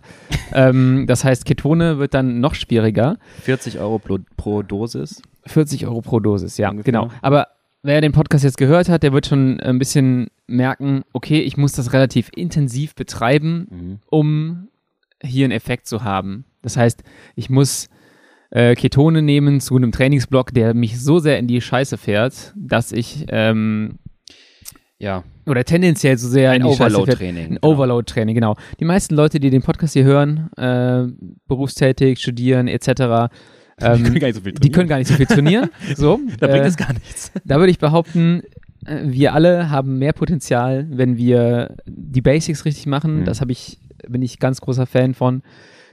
ähm, 0.53 1.07
das 1.07 1.25
heißt, 1.25 1.45
Ketone 1.47 1.99
wird 1.99 2.13
dann 2.15 2.41
noch 2.41 2.55
schwieriger. 2.55 3.17
40 3.43 3.79
Euro 3.79 3.99
pro, 3.99 4.19
pro 4.37 4.63
Dosis. 4.63 5.23
40 5.47 5.87
Euro 5.87 6.03
pro 6.03 6.21
Dosis, 6.21 6.59
ja, 6.59 6.69
Ungefähr. 6.71 6.93
genau. 6.93 7.11
Aber 7.23 7.49
wer 7.89 8.01
den 8.01 8.13
Podcast 8.13 8.45
jetzt 8.45 8.57
gehört 8.59 8.89
hat, 8.89 9.03
der 9.03 9.13
wird 9.13 9.27
schon 9.27 9.59
ein 9.61 9.79
bisschen 9.79 10.29
merken, 10.47 11.03
okay, 11.13 11.41
ich 11.41 11.57
muss 11.57 11.73
das 11.73 11.93
relativ 11.93 12.31
intensiv 12.35 12.95
betreiben, 12.95 13.67
Mhm. 13.71 13.99
um 14.11 14.69
hier 15.23 15.45
einen 15.45 15.53
Effekt 15.53 15.87
zu 15.87 16.05
haben. 16.05 16.45
Das 16.63 16.77
heißt, 16.77 17.03
ich 17.35 17.51
muss 17.51 17.89
äh, 18.51 18.75
Ketone 18.77 19.21
nehmen 19.21 19.61
zu 19.61 19.77
einem 19.77 19.93
Trainingsblock, 19.93 20.55
der 20.55 20.73
mich 20.75 20.99
so 21.01 21.19
sehr 21.19 21.39
in 21.39 21.47
die 21.49 21.61
Scheiße 21.61 21.99
fährt, 21.99 22.55
dass 22.57 22.93
ich 22.93 23.27
ähm, 23.29 23.99
Ja, 24.99 25.23
oder 25.47 25.65
tendenziell 25.65 26.17
so 26.19 26.29
sehr 26.29 26.51
ein. 26.51 26.63
Overload-Training. 26.65 27.53
Ein 27.53 27.59
Overload-Training, 27.63 28.35
genau. 28.35 28.57
Die 28.81 28.85
meisten 28.85 29.15
Leute, 29.15 29.39
die 29.39 29.51
den 29.51 29.63
Podcast 29.63 29.93
hier 29.93 30.05
hören, 30.05 30.51
äh, 30.57 31.07
berufstätig, 31.47 32.19
studieren 32.21 32.69
etc., 32.69 33.31
ähm, 33.81 34.05
Die 34.05 34.11
können 34.11 34.19
gar 34.21 34.27
nicht 34.29 34.37
so 34.37 34.41
viel 34.43 34.53
die 34.53 34.71
können 34.71 34.89
gar 34.89 34.99
nicht 34.99 35.09
so 35.09 35.15
viel 35.15 35.27
trainieren. 35.27 35.71
So, 35.97 36.21
Da 36.41 36.47
bringt 36.49 36.65
äh, 36.65 36.69
es 36.69 36.77
gar 36.77 36.93
nichts. 36.93 37.33
da 37.45 37.59
würde 37.59 37.71
ich 37.71 37.79
behaupten, 37.79 38.43
äh, 38.87 39.01
wir 39.05 39.35
alle 39.35 39.71
haben 39.71 39.99
mehr 39.99 40.13
Potenzial, 40.13 40.87
wenn 40.91 41.17
wir 41.17 41.77
die 41.87 42.21
Basics 42.23 42.65
richtig 42.65 42.87
machen. 42.87 43.21
Mhm. 43.21 43.25
Das 43.25 43.41
habe 43.41 43.53
ich, 43.53 43.79
bin 44.09 44.23
ich 44.23 44.39
ganz 44.39 44.61
großer 44.61 44.87
Fan 44.87 45.15
von, 45.15 45.43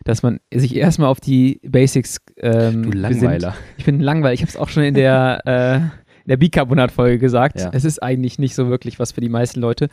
dass 0.04 0.24
man 0.24 0.40
sich 0.54 0.76
erstmal 0.76 1.10
auf 1.10 1.20
die 1.20 1.60
Basics 1.64 2.18
ähm, 2.38 2.84
Du 2.84 2.90
besinnt. 2.92 3.02
Langweiler. 3.22 3.56
Ich 3.78 3.86
bin 3.86 4.00
langweilig. 4.00 4.40
Ich 4.40 4.44
habe 4.44 4.50
es 4.52 4.58
auch 4.58 4.70
schon 4.70 4.84
in 4.84 4.94
der, 4.94 5.42
äh, 5.46 5.76
in 5.78 6.30
der 6.30 6.38
Bicarbonat-Folge 6.38 7.18
gesagt. 7.20 7.60
Ja. 7.60 7.70
Es 7.74 7.86
ist 7.86 8.02
eigentlich 8.04 8.40
nicht 8.40 8.56
so 8.56 8.70
wirklich 8.70 9.00
was 9.00 9.12
für 9.14 9.22
die 9.22 9.30
meisten 9.30 9.60
Leute. 9.60 9.90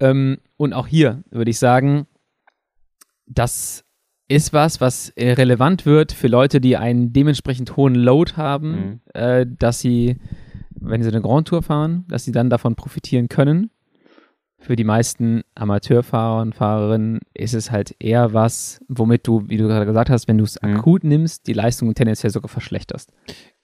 Ähm, 0.00 0.38
und 0.56 0.72
auch 0.72 0.86
hier 0.86 1.22
würde 1.30 1.50
ich 1.50 1.58
sagen, 1.58 2.06
das 3.26 3.84
ist 4.32 4.52
was, 4.52 4.80
was 4.80 5.10
äh, 5.10 5.32
relevant 5.32 5.86
wird 5.86 6.12
für 6.12 6.28
Leute, 6.28 6.60
die 6.60 6.76
einen 6.76 7.12
dementsprechend 7.12 7.76
hohen 7.76 7.94
Load 7.94 8.32
haben, 8.36 8.70
Mhm. 8.70 9.00
äh, 9.14 9.46
dass 9.58 9.80
sie, 9.80 10.16
wenn 10.74 11.02
sie 11.02 11.08
eine 11.10 11.20
Grand 11.22 11.48
Tour 11.48 11.62
fahren, 11.62 12.04
dass 12.08 12.24
sie 12.24 12.32
dann 12.32 12.50
davon 12.50 12.74
profitieren 12.74 13.28
können. 13.28 13.70
Für 14.64 14.76
die 14.76 14.84
meisten 14.84 15.42
Amateurfahrer 15.56 16.40
und 16.40 16.54
Fahrerinnen 16.54 17.18
ist 17.34 17.52
es 17.52 17.72
halt 17.72 17.96
eher 17.98 18.32
was, 18.32 18.80
womit 18.88 19.26
du, 19.26 19.42
wie 19.48 19.56
du 19.56 19.66
gerade 19.66 19.86
gesagt 19.86 20.08
hast, 20.08 20.28
wenn 20.28 20.38
du 20.38 20.44
es 20.44 20.56
Mhm. 20.62 20.76
akut 20.76 21.02
nimmst, 21.02 21.48
die 21.48 21.52
Leistung 21.52 21.92
tendenziell 21.94 22.30
sogar 22.30 22.48
verschlechterst. 22.48 23.12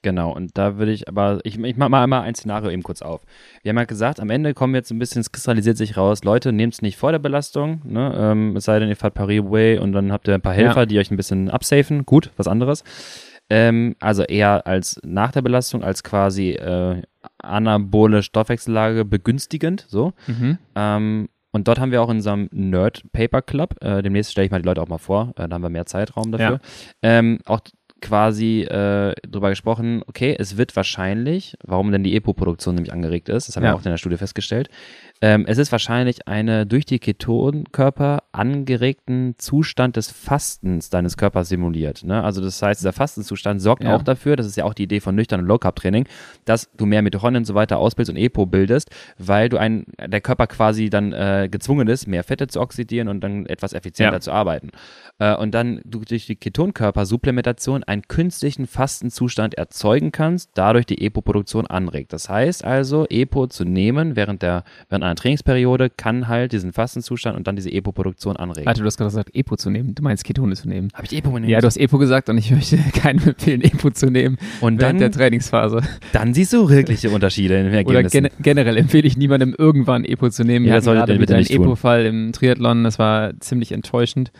Genau, 0.01 0.33
und 0.35 0.57
da 0.57 0.77
würde 0.77 0.91
ich 0.91 1.07
aber, 1.07 1.39
ich, 1.43 1.57
ich 1.57 1.77
mache 1.77 1.89
mal 1.89 2.03
einmal 2.03 2.21
ein 2.23 2.35
Szenario 2.35 2.69
eben 2.69 2.83
kurz 2.83 3.01
auf. 3.01 3.21
Wir 3.63 3.69
haben 3.69 3.77
ja 3.77 3.85
gesagt, 3.85 4.19
am 4.19 4.29
Ende 4.29 4.53
kommen 4.53 4.75
jetzt 4.75 4.91
ein 4.91 4.99
bisschen, 4.99 5.21
es 5.21 5.31
kristallisiert 5.31 5.77
sich 5.77 5.95
raus, 5.95 6.25
Leute, 6.25 6.51
nehmt 6.51 6.73
es 6.73 6.81
nicht 6.81 6.97
vor 6.97 7.13
der 7.13 7.19
Belastung, 7.19 7.81
ne? 7.85 8.13
ähm, 8.17 8.57
es 8.57 8.65
sei 8.65 8.79
denn, 8.79 8.89
ihr 8.89 8.97
fahrt 8.97 9.13
Paris-Way 9.13 9.79
und 9.79 9.93
dann 9.93 10.11
habt 10.11 10.27
ihr 10.27 10.33
ein 10.35 10.41
paar 10.41 10.53
Helfer, 10.53 10.81
Ja. 10.81 10.85
die 10.85 10.99
euch 10.99 11.11
ein 11.11 11.17
bisschen 11.17 11.49
absafen, 11.49 12.05
gut, 12.05 12.31
was 12.35 12.47
anderes. 12.49 12.83
Ähm, 13.49 13.95
also 13.99 14.23
eher 14.23 14.67
als 14.67 14.99
nach 15.03 15.31
der 15.31 15.41
Belastung, 15.41 15.83
als 15.83 16.03
quasi 16.03 16.51
äh, 16.51 17.01
anabole 17.39 18.21
Stoffwechsellage 18.23 19.05
begünstigend, 19.05 19.85
so. 19.89 20.13
Ähm, 20.75 21.29
und 21.51 21.67
dort 21.67 21.79
haben 21.79 21.91
wir 21.91 22.01
auch 22.03 22.09
in 22.11 22.17
unserem 22.17 22.47
Nerd 22.51 23.03
Paper 23.11 23.41
Club, 23.41 23.75
äh, 23.81 24.03
demnächst 24.03 24.31
stelle 24.31 24.45
ich 24.45 24.51
mal 24.51 24.61
die 24.61 24.67
Leute 24.67 24.81
auch 24.81 24.87
mal 24.87 24.99
vor, 24.99 25.33
äh, 25.35 25.47
da 25.47 25.55
haben 25.55 25.63
wir 25.63 25.69
mehr 25.69 25.87
Zeitraum 25.87 26.31
dafür, 26.31 26.59
ähm, 27.01 27.39
auch 27.45 27.61
quasi 28.01 28.61
äh, 28.61 29.13
drüber 29.27 29.49
gesprochen, 29.49 30.03
okay, 30.07 30.35
es 30.39 30.55
wird 30.57 30.75
wahrscheinlich, 30.75 31.57
warum 31.65 31.91
denn 31.91 32.03
die 32.03 32.15
EPO-Produktion 32.15 32.75
nämlich 32.75 32.93
angeregt 32.93 33.27
ist, 33.29 33.47
das 33.49 33.55
haben 33.57 33.63
Ja. 33.63 33.71
wir 33.71 33.75
auch 33.75 33.83
in 33.83 33.91
der 33.91 33.97
Studie 33.97 34.15
festgestellt, 34.17 34.69
ähm, 35.21 35.45
es 35.47 35.57
ist 35.57 35.71
wahrscheinlich 35.71 36.27
eine 36.27 36.65
durch 36.65 36.85
die 36.85 36.99
Ketonkörper 36.99 38.23
angeregten 38.31 39.35
Zustand 39.37 39.95
des 39.97 40.09
Fastens 40.11 40.89
deines 40.89 41.17
Körpers 41.17 41.49
simuliert. 41.49 42.03
Ne? 42.03 42.23
Also 42.23 42.41
das 42.41 42.61
heißt, 42.61 42.79
dieser 42.79 42.93
Fastenzustand 42.93 43.61
sorgt 43.61 43.83
Ja. 43.83 43.95
auch 43.95 44.01
dafür, 44.03 44.35
das 44.35 44.45
ist 44.45 44.55
ja 44.55 44.63
auch 44.65 44.73
die 44.73 44.83
Idee 44.83 44.99
von 45.01 45.15
nüchternen 45.15 45.45
Low-Carb-Training, 45.45 46.07
dass 46.45 46.69
du 46.77 46.85
mehr 46.85 47.01
Mitochondrien 47.01 47.41
und 47.41 47.45
so 47.45 47.55
weiter 47.55 47.77
ausbildest 47.79 48.11
und 48.11 48.17
EPO 48.21 48.45
bildest, 48.45 48.89
weil 49.17 49.49
du 49.49 49.57
ein, 49.57 49.85
der 50.05 50.21
Körper 50.21 50.47
quasi 50.47 50.89
dann 50.89 51.11
äh, 51.11 51.49
gezwungen 51.51 51.87
ist, 51.87 52.07
mehr 52.07 52.23
Fette 52.23 52.47
zu 52.47 52.61
oxidieren 52.61 53.07
und 53.09 53.21
dann 53.21 53.45
etwas 53.45 53.73
effizienter 53.73 54.13
Ja. 54.15 54.19
zu 54.21 54.31
arbeiten. 54.31 54.69
Äh, 55.17 55.35
und 55.35 55.53
dann 55.53 55.81
du 55.85 55.99
durch 55.99 56.27
die 56.27 56.35
Ketonkörper-Supplementation 56.37 57.83
einen 57.83 58.03
künstlichen 58.07 58.67
Fastenzustand 58.67 59.55
erzeugen 59.55 60.11
kannst, 60.11 60.51
dadurch 60.53 60.85
die 60.85 61.01
EPO-Produktion 61.05 61.67
anregt. 61.67 62.13
Das 62.13 62.29
heißt 62.29 62.63
also, 62.63 63.05
EPO 63.09 63.47
zu 63.47 63.65
nehmen 63.65 64.15
während, 64.15 64.41
der, 64.41 64.63
während 64.89 65.03
einer 65.09 65.15
Trainingsperiode 65.15 65.89
kann 65.89 66.27
halt 66.27 66.51
diesen 66.51 66.71
Fastenzustand 66.73 67.35
und 67.37 67.47
dann 67.47 67.55
diese 67.55 67.71
EPO-Produktion 67.71 68.37
anregen. 68.37 68.65
Warte, 68.65 68.81
du 68.81 68.85
hast 68.85 68.97
gerade 68.97 69.09
gesagt, 69.09 69.35
EPO 69.35 69.55
zu 69.57 69.69
nehmen. 69.69 69.95
Du 69.95 70.03
meinst 70.03 70.23
Ketone 70.23 70.55
zu 70.55 70.67
nehmen. 70.69 70.89
Habe 70.93 71.05
ich 71.05 71.13
EPO 71.13 71.29
genommen? 71.31 71.49
Ja, 71.49 71.59
du 71.59 71.67
hast 71.67 71.77
EPO 71.77 71.97
gesagt 71.97 72.29
und 72.29 72.37
ich 72.37 72.51
möchte 72.51 72.77
keinen 72.93 73.19
empfehlen, 73.27 73.61
EPO 73.61 73.89
zu 73.91 74.07
nehmen 74.09 74.37
und 74.61 74.79
während 74.79 75.01
dann, 75.01 75.11
der 75.11 75.11
Trainingsphase. 75.11 75.81
dann 76.13 76.33
siehst 76.33 76.53
du 76.53 76.69
wirkliche 76.69 77.09
Unterschiede 77.09 77.55
in 77.57 77.65
den 77.71 77.85
Oder 77.85 77.97
Ergebnissen. 77.99 78.23
gen 78.23 78.31
generell 78.43 78.77
empfehle 78.77 79.07
ich 79.07 79.17
niemandem 79.17 79.55
irgendwann 79.57 80.05
EPO 80.05 80.29
zu 80.29 80.43
nehmen. 80.43 80.65
Ja, 80.65 80.75
das 80.79 80.85
mit 80.85 81.19
bitte 81.19 81.33
einem 81.35 81.39
nicht. 81.41 81.51
EPO-Fall 81.51 82.05
im 82.05 82.31
Triathlon, 82.31 82.83
das 82.83 82.99
war 82.99 83.31
ziemlich 83.39 83.71
enttäuschend. 83.71 84.31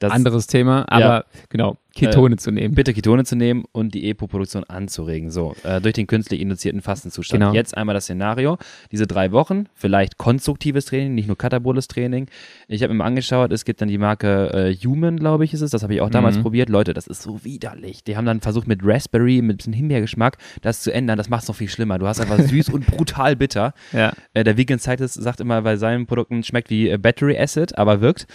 Das- 0.00 0.12
Anderes 0.12 0.46
Thema, 0.46 0.84
aber 0.88 1.24
genau, 1.48 1.76
Ketone 1.98 2.36
zu 2.36 2.50
nehmen. 2.50 2.74
bitte 2.74 2.94
Ketone 2.94 3.24
zu 3.24 3.36
nehmen 3.36 3.64
und 3.72 3.94
die 3.94 4.08
EPO-Produktion 4.10 4.64
anzuregen. 4.64 5.30
So, 5.30 5.54
äh, 5.64 5.80
durch 5.80 5.94
den 5.94 6.06
künstlich 6.06 6.40
induzierten 6.40 6.80
Fastenzustand. 6.82 7.40
Genau. 7.40 7.52
Jetzt 7.54 7.76
einmal 7.76 7.94
das 7.94 8.04
Szenario. 8.04 8.58
Diese 8.92 9.06
drei 9.06 9.32
Wochen, 9.32 9.66
vielleicht 9.74 10.18
konstruktives 10.18 10.86
Training, 10.86 11.14
nicht 11.14 11.26
nur 11.26 11.36
kataboles 11.38 11.88
Training. 11.88 12.26
Ich 12.68 12.82
habe 12.82 12.92
mir 12.92 12.98
mal 12.98 13.04
angeschaut, 13.06 13.52
es 13.52 13.64
gibt 13.64 13.80
dann 13.80 13.88
die 13.88 13.98
Marke 13.98 14.50
äh, 14.52 14.74
Human, 14.86 15.16
glaube 15.18 15.44
ich, 15.44 15.52
ist 15.54 15.60
es. 15.62 15.70
Das 15.70 15.82
habe 15.82 15.94
ich 15.94 16.00
auch 16.00 16.10
damals 16.10 16.36
Mhm. 16.38 16.42
probiert. 16.42 16.68
Leute, 16.68 16.94
das 16.94 17.06
ist 17.06 17.22
so 17.22 17.44
widerlich. 17.44 18.04
Die 18.04 18.16
haben 18.16 18.26
dann 18.26 18.40
versucht 18.40 18.66
mit 18.68 18.80
Raspberry, 18.82 19.42
mit 19.42 19.54
ein 19.54 19.56
bisschen 19.58 19.72
Himbeergeschmack, 19.72 20.38
das 20.62 20.82
zu 20.82 20.92
ändern. 20.92 21.16
Das 21.18 21.28
macht 21.28 21.42
es 21.42 21.48
noch 21.48 21.56
viel 21.56 21.68
schlimmer. 21.68 21.98
Du 21.98 22.06
hast 22.06 22.20
einfach 22.20 22.38
süß 22.48 22.68
und 22.70 22.86
brutal 22.86 23.36
bitter. 23.36 23.72
Ja. 23.92 24.12
Äh, 24.34 24.44
der 24.44 24.56
Vegan 24.56 24.78
Scientist 24.78 25.14
sagt 25.22 25.40
immer, 25.40 25.62
bei 25.62 25.76
seinen 25.76 26.06
Produkten 26.06 26.42
schmeckt 26.42 26.70
wie 26.70 26.88
äh, 26.88 26.98
Battery 26.98 27.38
Acid, 27.38 27.76
aber 27.78 28.00
wirkt. 28.00 28.26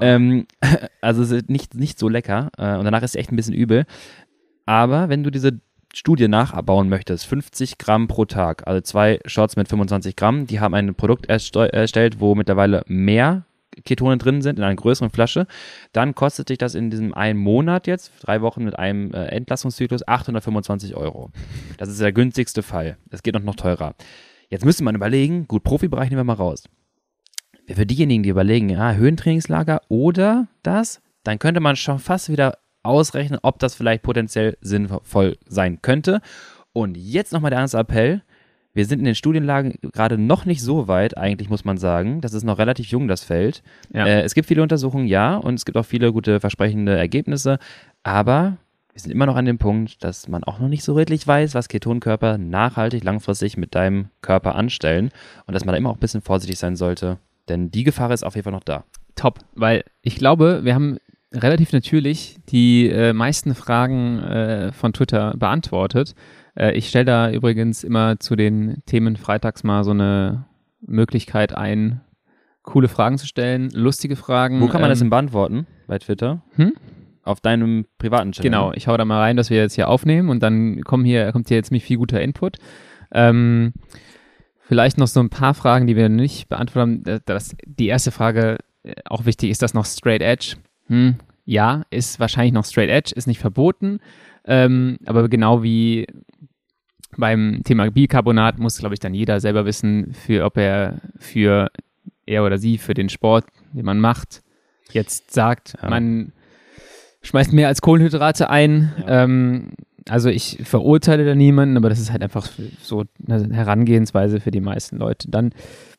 Ähm, 0.00 0.46
also 1.00 1.38
nicht, 1.48 1.74
nicht 1.74 1.98
so 1.98 2.08
lecker 2.08 2.50
äh, 2.58 2.76
und 2.76 2.84
danach 2.84 3.02
ist 3.02 3.09
es 3.10 3.14
echt 3.16 3.32
ein 3.32 3.36
bisschen 3.36 3.54
übel. 3.54 3.84
Aber 4.66 5.08
wenn 5.08 5.22
du 5.22 5.30
diese 5.30 5.60
Studie 5.92 6.28
nachbauen 6.28 6.88
möchtest, 6.88 7.26
50 7.26 7.78
Gramm 7.78 8.06
pro 8.06 8.24
Tag, 8.24 8.66
also 8.66 8.80
zwei 8.80 9.20
Shots 9.26 9.56
mit 9.56 9.68
25 9.68 10.14
Gramm, 10.14 10.46
die 10.46 10.60
haben 10.60 10.74
ein 10.74 10.94
Produkt 10.94 11.26
erstellt, 11.26 12.20
wo 12.20 12.34
mittlerweile 12.34 12.84
mehr 12.86 13.44
Ketone 13.84 14.18
drin 14.18 14.42
sind 14.42 14.58
in 14.58 14.64
einer 14.64 14.74
größeren 14.74 15.10
Flasche, 15.10 15.46
dann 15.92 16.14
kostet 16.14 16.48
dich 16.48 16.58
das 16.58 16.74
in 16.74 16.90
diesem 16.90 17.14
einen 17.14 17.38
Monat 17.38 17.86
jetzt, 17.86 18.12
drei 18.20 18.40
Wochen 18.42 18.64
mit 18.64 18.78
einem 18.78 19.12
äh, 19.12 19.26
Entlastungszyklus, 19.26 20.06
825 20.06 20.96
Euro. 20.96 21.30
Das 21.78 21.88
ist 21.88 22.00
der 22.00 22.12
günstigste 22.12 22.62
Fall. 22.62 22.96
Es 23.10 23.22
geht 23.22 23.34
noch, 23.34 23.42
noch 23.42 23.56
teurer. 23.56 23.94
Jetzt 24.48 24.64
müsste 24.64 24.84
man 24.84 24.94
überlegen, 24.94 25.46
gut, 25.46 25.62
Profibereich 25.62 26.10
nehmen 26.10 26.20
wir 26.20 26.24
mal 26.24 26.34
raus. 26.34 26.64
Für 27.68 27.86
diejenigen, 27.86 28.24
die 28.24 28.30
überlegen, 28.30 28.68
ja, 28.68 28.94
Höhentrainingslager 28.94 29.82
oder 29.88 30.48
das, 30.64 31.00
dann 31.22 31.38
könnte 31.38 31.60
man 31.60 31.76
schon 31.76 32.00
fast 32.00 32.28
wieder 32.28 32.58
ausrechnen, 32.82 33.38
ob 33.42 33.58
das 33.58 33.74
vielleicht 33.74 34.02
potenziell 34.02 34.56
sinnvoll 34.60 35.36
sein 35.46 35.80
könnte. 35.82 36.20
Und 36.72 36.96
jetzt 36.96 37.32
nochmal 37.32 37.50
der 37.50 37.60
ernste 37.60 37.78
Appell. 37.78 38.22
Wir 38.72 38.86
sind 38.86 39.00
in 39.00 39.04
den 39.04 39.16
Studienlagen 39.16 39.74
gerade 39.92 40.16
noch 40.16 40.44
nicht 40.44 40.62
so 40.62 40.86
weit, 40.86 41.18
eigentlich 41.18 41.50
muss 41.50 41.64
man 41.64 41.76
sagen. 41.76 42.20
Das 42.20 42.34
ist 42.34 42.44
noch 42.44 42.58
relativ 42.58 42.86
jung, 42.86 43.08
das 43.08 43.24
Feld. 43.24 43.64
Ja. 43.92 44.06
Äh, 44.06 44.22
es 44.22 44.34
gibt 44.34 44.46
viele 44.46 44.62
Untersuchungen, 44.62 45.08
ja, 45.08 45.36
und 45.36 45.54
es 45.54 45.64
gibt 45.64 45.76
auch 45.76 45.84
viele 45.84 46.12
gute, 46.12 46.38
versprechende 46.38 46.96
Ergebnisse. 46.96 47.58
Aber 48.04 48.58
wir 48.92 49.00
sind 49.00 49.10
immer 49.10 49.26
noch 49.26 49.34
an 49.34 49.44
dem 49.44 49.58
Punkt, 49.58 50.04
dass 50.04 50.28
man 50.28 50.44
auch 50.44 50.60
noch 50.60 50.68
nicht 50.68 50.84
so 50.84 50.94
wirklich 50.94 51.26
weiß, 51.26 51.54
was 51.54 51.68
Ketonkörper 51.68 52.38
nachhaltig, 52.38 53.02
langfristig 53.02 53.56
mit 53.56 53.74
deinem 53.74 54.08
Körper 54.22 54.54
anstellen. 54.54 55.10
Und 55.46 55.54
dass 55.54 55.64
man 55.64 55.72
da 55.72 55.78
immer 55.78 55.90
auch 55.90 55.96
ein 55.96 56.00
bisschen 56.00 56.22
vorsichtig 56.22 56.58
sein 56.58 56.76
sollte. 56.76 57.18
Denn 57.48 57.72
die 57.72 57.82
Gefahr 57.82 58.12
ist 58.12 58.22
auf 58.22 58.36
jeden 58.36 58.44
Fall 58.44 58.52
noch 58.52 58.62
da. 58.62 58.84
Top, 59.16 59.40
weil 59.54 59.84
ich 60.02 60.14
glaube, 60.14 60.60
wir 60.64 60.74
haben 60.74 60.98
relativ 61.32 61.72
natürlich 61.72 62.36
die 62.48 62.88
äh, 62.88 63.12
meisten 63.12 63.54
Fragen 63.54 64.18
äh, 64.18 64.72
von 64.72 64.92
Twitter 64.92 65.34
beantwortet. 65.36 66.14
Äh, 66.56 66.72
ich 66.76 66.88
stelle 66.88 67.04
da 67.04 67.30
übrigens 67.30 67.84
immer 67.84 68.18
zu 68.18 68.36
den 68.36 68.82
Themen 68.86 69.16
freitags 69.16 69.62
mal 69.62 69.84
so 69.84 69.92
eine 69.92 70.46
Möglichkeit 70.80 71.56
ein, 71.56 72.00
coole 72.62 72.88
Fragen 72.88 73.18
zu 73.18 73.26
stellen, 73.26 73.70
lustige 73.70 74.16
Fragen. 74.16 74.60
Wo 74.60 74.68
kann 74.68 74.80
man 74.80 74.90
das 74.90 75.00
ähm, 75.00 75.06
denn 75.06 75.10
beantworten? 75.10 75.66
Bei 75.86 75.98
Twitter? 75.98 76.42
Hm? 76.56 76.72
Auf 77.22 77.40
deinem 77.40 77.86
privaten 77.98 78.32
Channel? 78.32 78.50
Genau, 78.50 78.72
ich 78.72 78.88
hau 78.88 78.96
da 78.96 79.04
mal 79.04 79.20
rein, 79.20 79.36
dass 79.36 79.50
wir 79.50 79.58
jetzt 79.58 79.74
hier 79.74 79.88
aufnehmen 79.88 80.28
und 80.28 80.42
dann 80.42 80.82
kommen 80.82 81.04
hier, 81.04 81.30
kommt 81.32 81.48
hier 81.48 81.58
jetzt 81.58 81.68
ziemlich 81.68 81.84
viel 81.84 81.98
guter 81.98 82.20
Input. 82.20 82.58
Ähm, 83.12 83.72
vielleicht 84.60 84.98
noch 84.98 85.06
so 85.06 85.20
ein 85.20 85.30
paar 85.30 85.54
Fragen, 85.54 85.86
die 85.86 85.96
wir 85.96 86.08
nicht 86.08 86.48
beantwortet 86.48 86.80
haben. 86.80 87.02
Das, 87.04 87.20
das, 87.24 87.56
die 87.66 87.88
erste 87.88 88.10
Frage, 88.10 88.58
äh, 88.82 88.94
auch 89.04 89.26
wichtig, 89.26 89.50
ist 89.50 89.62
das 89.62 89.74
noch 89.74 89.84
Straight 89.84 90.22
Edge? 90.22 90.56
Hm, 90.90 91.14
ja, 91.46 91.82
ist 91.90 92.20
wahrscheinlich 92.20 92.52
noch 92.52 92.64
Straight 92.66 92.90
Edge, 92.90 93.12
ist 93.16 93.26
nicht 93.26 93.40
verboten. 93.40 94.00
Ähm, 94.44 94.98
aber 95.06 95.28
genau 95.28 95.62
wie 95.62 96.06
beim 97.16 97.62
Thema 97.64 97.90
Bicarbonat 97.90 98.58
muss, 98.58 98.78
glaube 98.78 98.94
ich, 98.94 99.00
dann 99.00 99.14
jeder 99.14 99.40
selber 99.40 99.64
wissen, 99.64 100.12
für 100.14 100.44
ob 100.44 100.56
er 100.56 101.00
für 101.18 101.70
er 102.26 102.44
oder 102.44 102.58
sie 102.58 102.78
für 102.78 102.94
den 102.94 103.08
Sport, 103.08 103.46
den 103.72 103.84
man 103.84 103.98
macht, 103.98 104.42
jetzt 104.92 105.32
sagt, 105.32 105.74
Ja. 105.82 105.90
man 105.90 106.32
schmeißt 107.22 107.52
mehr 107.52 107.68
als 107.68 107.82
Kohlenhydrate 107.82 108.48
ein. 108.50 108.92
Ähm, 109.06 109.72
also 110.08 110.28
ich 110.30 110.58
verurteile 110.64 111.24
da 111.24 111.34
niemanden, 111.34 111.76
aber 111.76 111.88
das 111.88 111.98
ist 112.00 112.10
halt 112.12 112.22
einfach 112.22 112.48
so 112.82 113.04
eine 113.28 113.52
Herangehensweise 113.54 114.40
für 114.40 114.50
die 114.50 114.60
meisten 114.60 114.96
Leute. 114.96 115.30
Dann, 115.30 115.52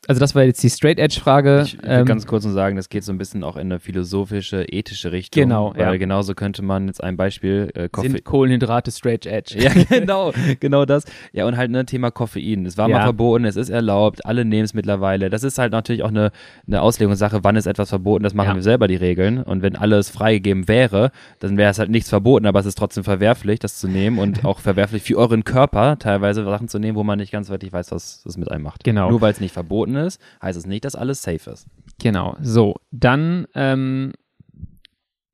also 0.08 0.18
das 0.18 0.34
war 0.34 0.42
jetzt 0.42 0.62
die 0.62 0.70
Straight 0.70 0.98
Edge 0.98 1.20
Frage. 1.20 1.62
Ich 1.64 1.74
will 1.80 1.88
Ähm, 1.88 2.06
ganz 2.06 2.26
kurz 2.26 2.44
nur 2.44 2.52
sagen, 2.52 2.76
das 2.76 2.88
geht 2.88 3.04
so 3.04 3.12
ein 3.12 3.18
bisschen 3.18 3.44
auch 3.44 3.56
in 3.56 3.62
eine 3.62 3.78
philosophische, 3.80 4.64
ethische 4.64 5.12
Richtung. 5.12 5.42
Genau, 5.42 5.72
Weil 5.76 5.92
ja. 5.92 5.96
genauso 5.96 6.34
könnte 6.34 6.62
man 6.62 6.88
jetzt 6.88 7.02
ein 7.02 7.16
Beispiel 7.16 7.70
äh, 7.74 7.88
Koffein. 7.88 8.10
sind 8.12 8.24
Kohlenhydrate 8.24 8.90
Straight 8.90 9.26
Edge. 9.26 9.56
Ja, 9.58 9.70
genau, 9.88 10.32
genau 10.60 10.84
das. 10.84 11.04
Ja, 11.32 11.46
und 11.46 11.56
halt 11.56 11.70
ne 11.70 11.86
Thema 11.86 12.10
Koffein. 12.10 12.66
Es 12.66 12.76
war 12.76 12.88
mal 12.88 12.98
Ja. 12.98 13.02
verboten, 13.04 13.44
es 13.44 13.56
ist 13.56 13.68
erlaubt, 13.70 14.26
alle 14.26 14.44
nehmen 14.44 14.64
es 14.64 14.74
mittlerweile. 14.74 15.30
Das 15.30 15.44
ist 15.44 15.58
halt 15.58 15.72
natürlich 15.72 16.02
auch 16.02 16.08
eine, 16.08 16.32
eine 16.66 16.82
Auslegungssache, 16.82 17.44
wann 17.44 17.56
ist 17.56 17.66
etwas 17.66 17.90
verboten, 17.90 18.24
das 18.24 18.34
machen 18.34 18.48
Ja. 18.48 18.54
wir 18.56 18.62
selber 18.62 18.88
die 18.88 18.96
Regeln. 18.96 19.42
Und 19.42 19.62
wenn 19.62 19.76
alles 19.76 20.10
freigegeben 20.10 20.66
wäre, 20.68 21.12
dann 21.38 21.56
wäre 21.56 21.70
es 21.70 21.78
halt 21.78 21.90
nichts 21.90 22.08
verboten, 22.08 22.46
aber 22.46 22.58
es 22.60 22.66
ist 22.66 22.76
trotzdem 22.76 23.04
verwerflich, 23.04 23.60
das 23.60 23.78
zu 23.78 23.86
nehmen 23.88 24.18
und 24.18 24.44
auch 24.44 24.58
verwerflich 24.60 25.02
für 25.04 25.16
euren 25.16 25.44
Körper 25.44 25.98
teilweise 25.98 26.44
Sachen 26.44 26.66
zu 26.68 26.78
nehmen, 26.80 26.96
wo 26.96 27.04
man 27.04 27.18
nicht 27.18 27.30
ganz 27.32 27.48
wirklich 27.50 27.72
weiß, 27.72 27.92
was 27.92 28.22
das 28.24 28.36
mit 28.36 28.50
einem 28.50 28.64
macht. 28.64 28.82
Genau. 28.84 29.08
Nur 29.10 29.20
weil 29.20 29.32
es 29.32 29.40
nicht 29.40 29.52
verboten 29.54 29.91
ist, 29.96 30.20
heißt 30.42 30.58
es 30.58 30.66
nicht, 30.66 30.84
dass 30.84 30.94
alles 30.94 31.22
safe 31.22 31.50
ist. 31.50 31.66
Genau. 32.00 32.36
So, 32.40 32.76
dann 32.90 33.46
ähm, 33.54 34.12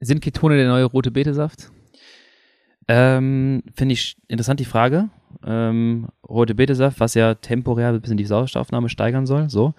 sind 0.00 0.20
Ketone 0.20 0.56
der 0.56 0.68
neue 0.68 0.84
rote 0.84 1.10
Betesaft? 1.10 1.70
Ähm, 2.86 3.62
Finde 3.74 3.92
ich 3.92 4.16
interessant 4.28 4.60
die 4.60 4.64
Frage. 4.64 5.10
Ähm, 5.44 6.08
rote 6.26 6.54
Betesaft, 6.54 7.00
was 7.00 7.14
ja 7.14 7.34
temporär 7.34 7.88
ein 7.88 8.00
bisschen 8.00 8.16
die 8.16 8.24
Sauerstoffaufnahme 8.24 8.88
steigern 8.88 9.26
soll. 9.26 9.50
So. 9.50 9.74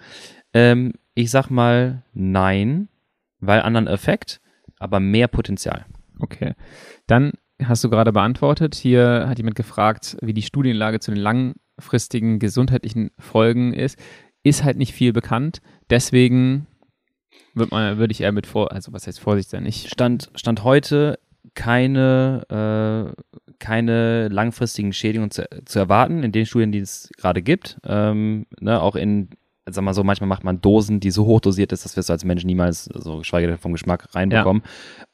Ähm, 0.54 0.92
ich 1.14 1.30
sag 1.30 1.50
mal 1.50 2.02
nein, 2.12 2.88
weil 3.40 3.62
anderen 3.62 3.88
Effekt, 3.88 4.40
aber 4.78 5.00
mehr 5.00 5.28
Potenzial. 5.28 5.86
Okay. 6.20 6.54
Dann 7.06 7.32
hast 7.62 7.82
du 7.84 7.90
gerade 7.90 8.12
beantwortet. 8.12 8.74
Hier 8.74 9.26
hat 9.28 9.38
jemand 9.38 9.56
gefragt, 9.56 10.16
wie 10.22 10.34
die 10.34 10.42
Studienlage 10.42 11.00
zu 11.00 11.10
den 11.10 11.20
langfristigen 11.20 12.38
gesundheitlichen 12.38 13.10
Folgen 13.18 13.72
ist. 13.72 13.98
Ist 14.42 14.64
halt 14.64 14.76
nicht 14.76 14.94
viel 14.94 15.12
bekannt. 15.12 15.60
Deswegen 15.90 16.66
würde 17.54 17.74
man, 17.74 17.98
würde 17.98 18.12
ich 18.12 18.20
eher 18.20 18.32
mit 18.32 18.46
vor, 18.46 18.72
also 18.72 18.92
was 18.92 19.06
heißt 19.06 19.20
Vorsicht 19.20 19.50
sein? 19.50 19.66
Ich, 19.66 19.88
Stand, 19.88 20.30
Stand 20.34 20.64
heute 20.64 21.18
keine, 21.54 23.14
äh, 23.16 23.52
keine 23.58 24.28
langfristigen 24.28 24.92
Schädigungen 24.92 25.30
zu, 25.30 25.48
zu 25.64 25.78
erwarten 25.78 26.22
in 26.22 26.32
den 26.32 26.46
Studien, 26.46 26.72
die 26.72 26.78
es 26.78 27.10
gerade 27.16 27.42
gibt. 27.42 27.78
Ähm, 27.84 28.46
ne, 28.60 28.80
auch 28.80 28.96
in, 28.96 29.30
sag 29.66 29.82
mal 29.84 29.94
so, 29.94 30.04
manchmal 30.04 30.28
macht 30.28 30.44
man 30.44 30.60
Dosen, 30.60 31.00
die 31.00 31.10
so 31.10 31.26
hoch 31.26 31.40
dosiert 31.40 31.72
ist, 31.72 31.84
dass 31.84 31.96
wir 31.96 32.00
es 32.00 32.10
als 32.10 32.24
Mensch 32.24 32.44
niemals, 32.44 32.84
so 32.84 33.18
geschweige 33.18 33.48
denn 33.48 33.58
vom 33.58 33.72
Geschmack 33.72 34.14
reinbekommen. 34.14 34.62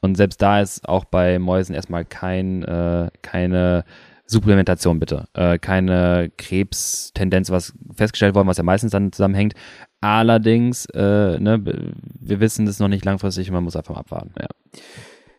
Und 0.01 0.15
selbst 0.15 0.41
da 0.41 0.61
ist 0.61 0.87
auch 0.87 1.05
bei 1.05 1.39
Mäusen 1.39 1.75
erstmal 1.75 2.05
kein, 2.05 2.63
äh, 2.63 3.09
keine 3.21 3.83
Supplementation 4.27 4.99
bitte. 4.99 5.25
Äh, 5.33 5.57
keine 5.57 6.31
Krebstendenz, 6.37 7.49
was 7.49 7.73
festgestellt 7.95 8.35
worden, 8.35 8.47
was 8.47 8.57
ja 8.57 8.63
meistens 8.63 8.91
dann 8.91 9.11
zusammenhängt. 9.11 9.53
Allerdings, 10.01 10.85
äh, 10.93 11.39
ne, 11.39 11.61
wir 11.63 12.39
wissen 12.39 12.65
das 12.65 12.79
noch 12.79 12.89
nicht 12.89 13.05
langfristig 13.05 13.49
und 13.49 13.55
man 13.55 13.63
muss 13.63 13.75
einfach 13.75 13.97
abwarten. 13.97 14.33
Ja. 14.39 14.47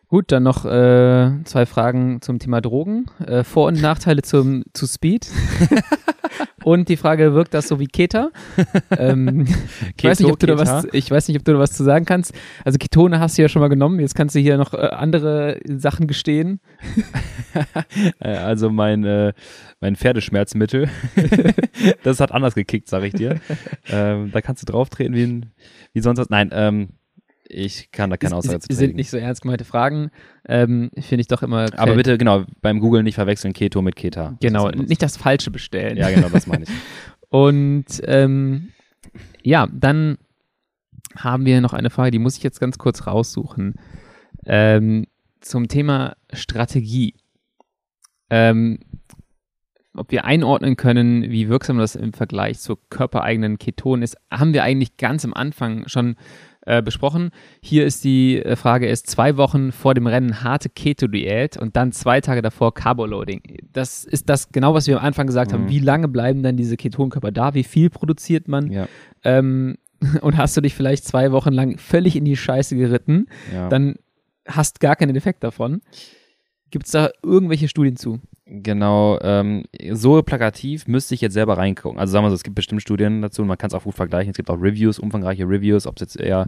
Gut, 0.07 0.31
dann 0.31 0.41
noch 0.41 0.65
äh, 0.65 1.29
zwei 1.43 1.67
Fragen 1.67 2.21
zum 2.21 2.39
Thema 2.39 2.61
Drogen. 2.61 3.05
Äh, 3.25 3.43
Vor- 3.43 3.67
und 3.67 3.79
Nachteile 3.79 4.23
zum, 4.23 4.63
zu 4.73 4.87
Speed. 4.87 5.29
und 6.63 6.89
die 6.89 6.97
Frage, 6.97 7.33
wirkt 7.33 7.53
das 7.53 7.67
so 7.67 7.79
wie 7.79 7.87
Keta? 7.87 8.31
ähm, 8.97 9.45
ich, 9.97 10.03
weiß 10.03 10.19
nicht, 10.19 10.31
ob 10.31 10.39
du 10.39 10.47
da 10.47 10.57
was, 10.57 10.87
ich 10.91 11.09
weiß 11.09 11.27
nicht, 11.27 11.37
ob 11.37 11.45
du 11.45 11.53
da 11.53 11.59
was 11.59 11.71
zu 11.71 11.83
sagen 11.83 12.05
kannst. 12.05 12.33
Also 12.65 12.77
Ketone 12.77 13.19
hast 13.19 13.37
du 13.37 13.41
ja 13.41 13.49
schon 13.49 13.61
mal 13.61 13.67
genommen. 13.67 13.99
Jetzt 13.99 14.15
kannst 14.15 14.35
du 14.35 14.39
hier 14.39 14.57
noch 14.57 14.73
äh, 14.73 14.77
andere 14.77 15.59
Sachen 15.65 16.07
gestehen. 16.07 16.59
Äh, 18.19 18.35
Also 18.37 18.69
mein, 18.69 19.03
äh, 19.03 19.33
mein 19.79 19.95
Pferdeschmerzmittel, 19.95 20.89
das 22.03 22.19
hat 22.19 22.31
anders 22.31 22.53
gekickt, 22.53 22.87
sag 22.87 23.03
ich 23.03 23.13
dir. 23.13 23.39
ähm, 23.89 24.29
da 24.31 24.41
kannst 24.41 24.61
du 24.61 24.71
drauf 24.71 24.89
treten 24.89 25.15
wie, 25.15 25.23
ein, 25.23 25.51
wie 25.93 26.01
sonst 26.01 26.19
was. 26.19 26.29
Nein, 26.29 26.51
ähm, 26.53 26.89
ich 27.49 27.91
kann 27.91 28.09
da 28.09 28.17
keine 28.17 28.35
Aussage 28.35 28.59
zu 28.59 28.67
sind 28.69 28.77
tätigen. 28.79 28.97
nicht 28.97 29.09
so 29.09 29.17
ernst 29.17 29.41
gemeinte 29.41 29.65
Fragen. 29.65 30.11
Ähm, 30.47 30.91
Finde 30.99 31.21
ich 31.21 31.27
doch 31.27 31.41
immer. 31.43 31.67
Aber 31.77 31.95
bitte, 31.95 32.17
genau, 32.17 32.45
beim 32.61 32.79
Google 32.79 33.03
nicht 33.03 33.15
verwechseln 33.15 33.53
Keto 33.53 33.81
mit 33.81 33.95
Keta. 33.95 34.37
Genau, 34.39 34.69
nicht 34.69 35.01
das 35.01 35.17
Falsche 35.17 35.51
bestellen. 35.51 35.97
Ja, 35.97 36.09
genau, 36.11 36.29
das 36.29 36.47
meine 36.47 36.63
ich. 36.63 36.69
Und 37.29 37.85
ähm, 38.05 38.69
Ja, 39.43 39.67
dann 39.71 40.17
haben 41.15 41.45
wir 41.45 41.59
noch 41.61 41.73
eine 41.73 41.89
Frage, 41.89 42.11
die 42.11 42.19
muss 42.19 42.37
ich 42.37 42.43
jetzt 42.43 42.59
ganz 42.59 42.77
kurz 42.77 43.07
raussuchen. 43.07 43.75
Ähm, 44.45 45.07
zum 45.41 45.67
Thema 45.67 46.15
Strategie. 46.31 47.15
Ähm, 48.29 48.79
ob 49.95 50.11
wir 50.11 50.23
einordnen 50.23 50.77
können, 50.77 51.23
wie 51.31 51.49
wirksam 51.49 51.79
das 51.79 51.95
im 51.95 52.13
Vergleich 52.13 52.59
zur 52.59 52.79
körpereigenen 52.89 53.57
Keton 53.57 54.01
ist, 54.03 54.17
haben 54.31 54.53
wir 54.53 54.63
eigentlich 54.63 54.97
ganz 54.97 55.25
am 55.25 55.33
Anfang 55.33 55.87
schon 55.87 56.15
äh, 56.69 56.83
besprochen. 56.83 57.31
Hier 57.61 57.83
ist 57.83 58.03
die 58.03 58.37
äh, 58.37 58.55
Frage, 58.55 58.87
ist 58.87 59.07
zwei 59.07 59.37
Wochen 59.37 59.71
vor 59.71 59.95
dem 59.95 60.05
Rennen 60.05 60.43
harte 60.43 60.69
Keto-Diät 60.69 61.57
und 61.57 61.75
dann 61.75 61.91
zwei 61.91 62.21
Tage 62.21 62.43
davor 62.43 62.75
Carboloading. 62.75 63.41
Das 63.73 64.05
ist 64.05 64.29
das 64.29 64.51
genau, 64.51 64.75
was 64.75 64.85
wir 64.85 64.99
am 64.99 65.03
Anfang 65.03 65.25
gesagt 65.25 65.51
mhm. 65.51 65.55
haben. 65.55 65.69
Wie 65.69 65.79
lange 65.79 66.07
bleiben 66.07 66.43
dann 66.43 66.57
diese 66.57 66.77
Ketonkörper 66.77 67.31
da? 67.31 67.55
Wie 67.55 67.63
viel 67.63 67.89
produziert 67.89 68.47
man? 68.47 68.71
Ja. 68.71 68.87
Ähm, 69.23 69.77
und 70.21 70.37
hast 70.37 70.55
du 70.55 70.61
dich 70.61 70.75
vielleicht 70.75 71.05
zwei 71.05 71.31
Wochen 71.31 71.51
lang 71.51 71.79
völlig 71.79 72.15
in 72.15 72.23
die 72.23 72.37
Scheiße 72.37 72.75
geritten, 72.75 73.25
Ja. 73.51 73.67
dann 73.67 73.95
hast 74.45 74.79
gar 74.79 74.95
keinen 74.95 75.15
Effekt 75.15 75.43
davon. 75.43 75.81
Gibt 76.69 76.85
es 76.85 76.91
da 76.91 77.09
irgendwelche 77.23 77.67
Studien 77.67 77.95
zu? 77.95 78.19
Genau, 78.51 79.19
ähm, 79.21 79.63
so 79.91 80.21
plakativ 80.23 80.87
müsste 80.87 81.13
ich 81.13 81.21
jetzt 81.21 81.33
selber 81.33 81.57
reingucken. 81.57 81.99
Also 81.99 82.11
sagen 82.13 82.25
wir 82.25 82.29
so, 82.29 82.35
es 82.35 82.43
gibt 82.43 82.55
bestimmt 82.55 82.81
Studien 82.81 83.21
dazu 83.21 83.43
und 83.43 83.47
man 83.47 83.57
kann 83.59 83.67
es 83.67 83.75
auch 83.75 83.83
gut 83.83 83.93
vergleichen. 83.93 84.31
Es 84.31 84.37
gibt 84.37 84.49
auch 84.49 84.59
Reviews, 84.59 84.97
umfangreiche 84.97 85.43
Reviews, 85.47 85.85
ob 85.85 85.97
es 85.97 86.01
jetzt 86.01 86.19
eher 86.19 86.47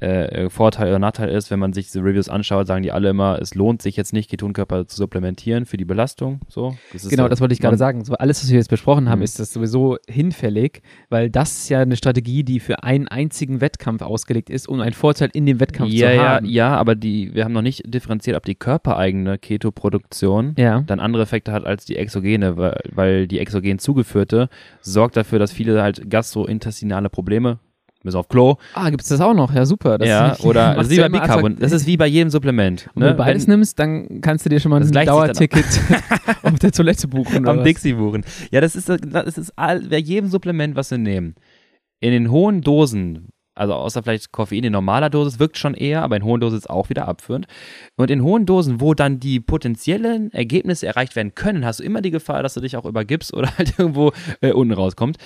äh, 0.00 0.50
Vorteil 0.50 0.88
oder 0.88 0.98
Nachteil 0.98 1.28
ist. 1.28 1.50
Wenn 1.52 1.60
man 1.60 1.72
sich 1.72 1.86
diese 1.86 2.00
Reviews 2.02 2.28
anschaut, 2.28 2.66
sagen 2.66 2.82
die 2.82 2.90
alle 2.90 3.10
immer, 3.10 3.38
es 3.40 3.54
lohnt 3.54 3.80
sich 3.80 3.96
jetzt 3.96 4.12
nicht, 4.12 4.28
Ketonkörper 4.28 4.88
zu 4.88 4.96
supplementieren 4.96 5.66
für 5.66 5.76
die 5.76 5.84
Belastung. 5.84 6.40
So, 6.48 6.76
das 6.92 7.08
Genau, 7.08 7.22
ja- 7.24 7.28
das 7.28 7.40
wollte 7.40 7.54
ich 7.54 7.60
gerade 7.60 7.76
sagen. 7.76 8.04
So 8.04 8.14
alles, 8.14 8.42
was 8.42 8.50
wir 8.50 8.56
jetzt 8.56 8.68
besprochen 8.68 9.08
haben, 9.08 9.20
Mhm. 9.20 9.24
ist 9.24 9.38
das 9.38 9.52
sowieso 9.52 9.98
hinfällig, 10.08 10.82
weil 11.10 11.30
das 11.30 11.52
ist 11.58 11.68
ja 11.68 11.78
eine 11.80 11.96
Strategie, 11.96 12.42
die 12.42 12.58
für 12.58 12.82
einen 12.82 13.06
einzigen 13.06 13.60
Wettkampf 13.60 14.02
ausgelegt 14.02 14.50
ist, 14.50 14.68
um 14.68 14.80
einen 14.80 14.94
Vorteil 14.94 15.30
in 15.32 15.46
dem 15.46 15.60
Wettkampf 15.60 15.92
Ja, 15.92 16.08
zu 16.10 16.16
ja, 16.16 16.28
haben. 16.28 16.46
ja, 16.46 16.76
aber 16.76 16.96
die, 16.96 17.32
wir 17.34 17.44
haben 17.44 17.52
noch 17.52 17.62
nicht 17.62 17.82
differenziert, 17.86 18.36
ob 18.36 18.44
die 18.44 18.56
körpereigene 18.56 19.38
Ketoproduktion 19.38 20.54
Ja. 20.58 20.80
dann 20.80 20.98
andere 21.00 21.22
Effekte 21.22 21.35
hat 21.48 21.64
als 21.64 21.84
die 21.84 21.96
exogene, 21.96 22.56
weil, 22.56 23.26
die 23.28 23.38
exogen 23.38 23.78
zugeführte 23.78 24.48
sorgt 24.80 25.16
dafür, 25.16 25.38
dass 25.38 25.52
viele 25.52 25.82
halt 25.82 26.08
gastrointestinale 26.10 27.08
Probleme, 27.10 27.58
müssen 28.02 28.16
auf 28.18 28.28
Klo, 28.28 28.56
Ah, 28.74 28.88
gibt 28.90 29.02
es 29.02 29.08
das 29.08 29.20
auch 29.20 29.34
noch? 29.34 29.52
Ja, 29.52 29.66
super. 29.66 29.98
Das 29.98 30.08
ja, 30.08 30.36
oder 30.44 30.74
das 30.76 30.86
ist 30.86 30.92
wie 30.96 31.00
bei 31.00 31.08
Bicarbon, 31.08 31.56
das 31.58 31.72
ist 31.72 31.86
wie 31.86 31.96
bei 31.96 32.06
jedem 32.06 32.30
Supplement. 32.30 32.88
Und 32.94 33.02
wenn 33.02 33.08
Ne? 33.08 33.12
du 33.14 33.18
beides 33.18 33.46
Wenn- 33.48 33.54
nimmst, 33.54 33.78
dann 33.80 34.20
kannst 34.20 34.44
du 34.44 34.48
dir 34.48 34.60
schon 34.60 34.70
mal 34.70 34.80
ein 34.80 34.90
Dauerticket 35.06 35.64
auf 36.42 36.58
der 36.60 36.70
Toilette 36.72 37.08
buchen. 37.08 37.40
Oder 37.40 37.50
am? 37.58 37.64
Dixie 37.64 37.94
buchen. 37.94 38.24
Ja, 38.52 38.60
das 38.60 38.76
ist, 38.76 38.88
das 38.88 39.38
ist 39.38 39.52
all, 39.56 39.80
bei 39.80 39.98
jedem 39.98 40.30
Supplement, 40.30 40.76
was 40.76 40.90
wir 40.92 40.98
nehmen. 40.98 41.34
In 41.98 42.12
den 42.12 42.30
hohen 42.30 42.60
Dosen, 42.60 43.30
also 43.56 43.74
außer 43.74 44.02
vielleicht 44.02 44.32
Koffein 44.32 44.64
in 44.64 44.72
normaler 44.72 45.10
Dosis, 45.10 45.38
wirkt 45.38 45.58
schon 45.58 45.74
eher, 45.74 46.02
aber 46.02 46.16
in 46.16 46.24
hohen 46.24 46.40
Dosen 46.40 46.58
ist 46.58 46.70
auch 46.70 46.88
wieder 46.88 47.08
abführend. 47.08 47.46
Und 47.96 48.10
in 48.10 48.22
hohen 48.22 48.46
Dosen, 48.46 48.80
wo 48.80 48.94
dann 48.94 49.18
die 49.18 49.40
potenziellen 49.40 50.32
Ergebnisse 50.32 50.86
erreicht 50.86 51.16
werden 51.16 51.34
können, 51.34 51.64
hast 51.64 51.80
du 51.80 51.84
immer 51.84 52.02
die 52.02 52.10
Gefahr, 52.10 52.42
dass 52.42 52.54
du 52.54 52.60
dich 52.60 52.76
auch 52.76 52.84
übergibst 52.84 53.34
oder 53.34 53.48
halt 53.58 53.78
irgendwo 53.78 54.12
äh, 54.40 54.52
unten 54.52 54.74
rauskommt. 54.74 55.16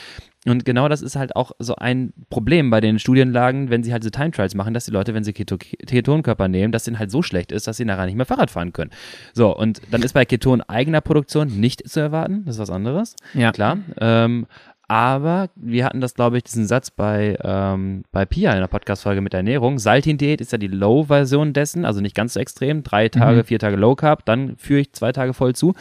Und 0.47 0.65
genau 0.65 0.89
das 0.89 1.03
ist 1.03 1.17
halt 1.17 1.37
auch 1.37 1.53
so 1.59 1.77
ein 1.77 2.15
Problem 2.31 2.71
bei 2.71 2.81
den 2.81 2.99
Studienlagen, 2.99 3.69
wenn 3.69 3.83
sie 3.83 3.93
halt 3.93 4.03
so 4.03 4.09
Time 4.09 4.31
Trials 4.31 4.55
machen, 4.55 4.73
dass 4.73 4.87
die 4.87 4.91
Leute, 4.91 5.13
wenn 5.13 5.23
sie 5.23 5.35
Keto 5.35 5.59
Ketonkörper 5.59 6.49
nehmen, 6.49 6.73
dass 6.73 6.85
denen 6.85 6.99
halt 6.99 7.11
so 7.11 7.21
schlecht 7.21 7.53
ist, 7.53 7.67
dass 7.67 7.77
sie 7.77 7.85
nachher 7.85 8.07
nicht 8.07 8.17
mehr 8.17 8.25
Fahrrad 8.25 8.51
fahren 8.51 8.73
können. 8.73 8.91
So, 9.35 9.55
und 9.55 9.83
dann 9.91 10.03
ist 10.03 10.15
bei 10.15 10.25
Keton 10.25 10.63
eigener 10.63 11.03
Produktion 11.03 11.61
nicht 11.61 11.87
zu 11.87 12.01
erwarten, 12.01 12.45
das 12.47 12.55
ist 12.57 12.61
was 12.61 12.71
anderes 12.71 13.17
Ja. 13.35 13.53
klar. 13.53 13.79
Ähm, 14.01 14.47
aber 14.91 15.51
wir 15.55 15.85
hatten 15.85 16.01
das, 16.01 16.15
glaube 16.15 16.37
ich, 16.39 16.43
diesen 16.43 16.67
Satz 16.67 16.91
bei, 16.91 17.39
ähm, 17.45 18.03
bei 18.11 18.25
Pia 18.25 18.53
in 18.55 18.59
der 18.59 18.67
Podcast-Folge 18.67 19.21
mit 19.21 19.33
Ernährung. 19.35 19.79
Saltin-Diät 19.79 20.41
ist 20.41 20.51
ja 20.51 20.59
die 20.59 20.67
Low-Version 20.67 21.53
dessen, 21.53 21.85
also 21.85 22.01
nicht 22.01 22.17
ganz 22.17 22.35
so 22.35 22.41
extrem. 22.41 22.83
Drei 22.83 23.09
Tage, 23.09 23.39
Mhm. 23.39 23.45
vier 23.45 23.61
Tage 23.61 23.77
Low 23.77 23.95
Carb, 23.95 24.25
dann 24.25 24.57
führe 24.57 24.81
ich 24.81 24.93
zwei 24.93 25.13
Tage 25.13 25.33
voll 25.33 25.55
zu. 25.55 25.75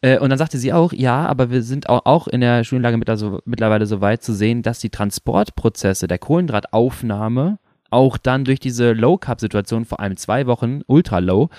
Äh, 0.00 0.18
und 0.18 0.30
dann 0.30 0.38
sagte 0.38 0.58
sie 0.58 0.72
auch, 0.72 0.92
ja, 0.92 1.26
aber 1.26 1.52
wir 1.52 1.62
sind 1.62 1.88
auch, 1.88 2.04
auch 2.06 2.26
in 2.26 2.40
der 2.40 2.64
Studienlage 2.64 2.96
mit, 2.96 3.08
also, 3.08 3.38
mittlerweile 3.44 3.86
so 3.86 4.00
weit 4.00 4.24
zu 4.24 4.32
sehen, 4.34 4.62
dass 4.62 4.80
die 4.80 4.90
Transportprozesse 4.90 6.08
der 6.08 6.18
Kohlenhydrataufnahme 6.18 7.58
auch 7.90 8.18
dann 8.18 8.44
durch 8.44 8.58
diese 8.58 8.92
Low-Carb-Situation, 8.94 9.84
vor 9.84 10.00
allem 10.00 10.16
zwei 10.16 10.46
Wochen 10.48 10.80
Ultra-Low, 10.88 11.50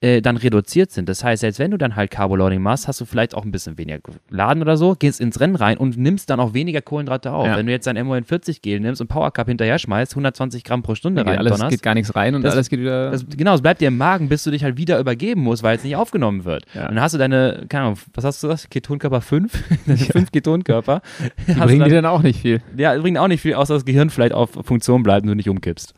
äh, 0.00 0.22
dann 0.22 0.36
reduziert 0.36 0.92
sind. 0.92 1.08
Das 1.08 1.24
heißt, 1.24 1.40
selbst 1.40 1.58
wenn 1.58 1.72
du 1.72 1.76
dann 1.76 1.96
halt 1.96 2.12
Carboloading 2.12 2.62
machst, 2.62 2.86
hast 2.86 3.00
du 3.00 3.04
vielleicht 3.04 3.34
auch 3.34 3.44
ein 3.44 3.50
bisschen 3.50 3.76
weniger 3.78 3.98
geladen 4.30 4.62
oder 4.62 4.76
so, 4.76 4.94
gehst 4.96 5.20
ins 5.20 5.40
Rennen 5.40 5.56
rein 5.56 5.76
und 5.76 5.96
nimmst 5.96 6.30
dann 6.30 6.38
auch 6.38 6.54
weniger 6.54 6.80
Kohlenhydrate 6.82 7.32
auf. 7.32 7.46
Ja. 7.48 7.56
Wenn 7.56 7.66
du 7.66 7.72
jetzt 7.72 7.88
dein 7.88 8.06
MON 8.06 8.22
40 8.22 8.62
Gel 8.62 8.78
nimmst 8.78 9.00
und 9.00 9.08
Power 9.08 9.32
Cup 9.32 9.48
hinterher 9.48 9.76
schmeißt, 9.78 10.12
120 10.12 10.62
Gramm 10.62 10.82
pro 10.84 10.94
Stunde 10.94 11.26
rein 11.26 11.38
alles 11.38 11.50
donnerst, 11.52 11.70
geht 11.72 11.82
gar 11.82 11.94
nichts 11.94 12.14
rein 12.14 12.36
und 12.36 12.42
Das- 12.42 12.54
alles 12.54 12.68
geht 12.68 12.78
wieder. 12.78 13.10
das, 13.10 13.26
genau, 13.28 13.54
es 13.54 13.60
bleibt 13.60 13.80
dir 13.80 13.88
im 13.88 13.96
Magen, 13.96 14.28
bis 14.28 14.44
du 14.44 14.52
dich 14.52 14.62
halt 14.62 14.76
wieder 14.76 15.00
übergeben 15.00 15.40
musst, 15.42 15.64
weil 15.64 15.76
es 15.76 15.82
nicht 15.82 15.96
aufgenommen 15.96 16.44
wird. 16.44 16.64
Ja. 16.74 16.82
Und 16.88 16.94
dann 16.94 17.00
hast 17.02 17.14
du 17.14 17.18
deine, 17.18 17.64
keine 17.68 17.86
Ahnung, 17.86 17.98
was 18.14 18.22
hast 18.24 18.40
du 18.44 18.46
das? 18.46 18.70
Ketonkörper 18.70 19.20
5? 19.20 19.64
Deine 19.86 19.98
fünf 19.98 20.30
Ketonkörper. 20.30 21.02
die 21.48 21.56
Hast 21.56 21.66
bringen 21.66 21.80
du 21.80 21.88
dir 21.88 21.96
dann 22.02 22.06
auch 22.06 22.22
nicht 22.22 22.40
viel. 22.42 22.60
dann, 22.70 22.78
ja, 22.78 22.96
bringen 22.96 23.16
auch 23.18 23.26
nicht 23.26 23.40
viel, 23.40 23.54
außer 23.54 23.74
das 23.74 23.84
Gehirn 23.84 24.10
vielleicht 24.10 24.32
auf 24.32 24.50
Funktion 24.62 25.02
bleibt 25.02 25.22
und 25.24 25.28
du 25.30 25.34
nicht 25.34 25.48
umkippst. 25.48 25.92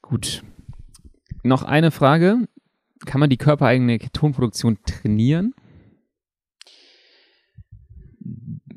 Gut. 0.00 0.42
Noch 1.42 1.62
eine 1.62 1.90
Frage. 1.90 2.38
Kann 3.06 3.20
man 3.20 3.30
die 3.30 3.36
körpereigene 3.36 3.98
Ketonproduktion 3.98 4.78
trainieren? 4.84 5.54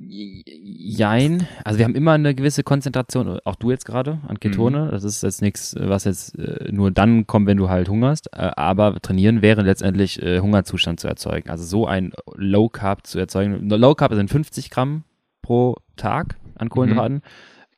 Jein. 0.06 1.48
Also 1.64 1.80
wir 1.80 1.86
haben 1.86 1.96
immer 1.96 2.12
eine 2.12 2.36
gewisse 2.36 2.64
Konzentration, 2.64 3.40
auch 3.44 3.56
du 3.56 3.72
jetzt 3.72 3.86
gerade, 3.86 4.20
an 4.28 4.40
Ketone. 4.40 4.90
Das 4.92 5.04
ist 5.04 5.24
jetzt 5.24 5.42
nichts, 5.42 5.76
was 5.78 6.04
jetzt 6.04 6.38
äh, 6.38 6.72
nur 6.72 6.92
dann 6.92 7.26
kommt, 7.26 7.48
wenn 7.48 7.58
du 7.58 7.70
halt 7.70 7.90
hungerst. 7.90 8.30
Äh, 8.32 8.52
aber 8.56 9.00
trainieren 9.02 9.42
wäre 9.42 9.64
letztendlich 9.64 10.22
äh, 10.22 10.40
Hungerzustand 10.40 11.00
zu 11.00 11.08
erzeugen. 11.08 11.50
Also 11.50 11.64
so 11.64 11.88
ein 11.88 12.14
Low 12.36 12.70
Carb 12.70 13.08
zu 13.08 13.18
erzeugen. 13.18 13.68
Low 13.70 13.96
Carb 13.96 14.14
sind 14.14 14.30
50 14.30 14.70
Gramm 14.70 15.04
pro 15.42 15.78
Tag 15.96 16.38
an 16.56 16.70
Kohlenhydraten. 16.70 17.22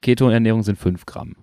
Ketonernährung 0.02 0.64
sind 0.64 0.78
5 0.78 1.06
Gramm 1.06 1.36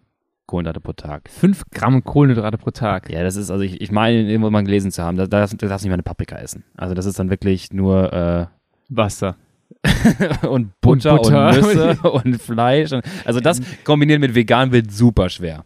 Kohlenhydrate 0.53 0.81
pro 0.81 0.93
Tag. 0.93 1.31
5 1.31 1.63
Gramm 1.71 2.05
Kohlenhydrate 2.05 2.59
pro 2.59 2.73
Tag. 2.73 3.11
Ja, 3.11 3.23
das 3.23 3.37
ist, 3.37 3.51
also 3.51 3.65
ich, 3.65 3.81
ich 3.81 3.91
meine, 3.91 4.29
irgendwo 4.29 4.51
mal 4.51 4.63
gelesen 4.63 4.91
zu 4.91 5.03
haben, 5.03 5.17
da, 5.17 5.27
da, 5.27 5.47
da 5.47 5.47
darfst 5.47 5.55
du 5.63 5.67
nicht 5.67 5.85
mal 5.87 5.95
eine 5.95 6.03
Paprika 6.03 6.37
essen. 6.37 6.63
Also 6.77 6.95
das 6.95 7.07
ist 7.07 7.19
dann 7.19 7.31
wirklich 7.31 7.73
nur 7.73 8.13
äh, 8.13 8.47
Wasser. 8.91 9.37
und 10.47 10.79
Butter 10.83 11.15
und, 11.15 11.23
Butter. 11.23 11.53
Nüsse 11.53 12.03
und 12.13 12.37
Fleisch. 12.43 12.93
Und, 12.93 13.03
also 13.25 13.41
das 13.41 13.63
kombinieren 13.83 14.21
mit 14.21 14.35
vegan 14.35 14.73
wird 14.73 14.93
super 14.93 15.31
schwer. 15.31 15.65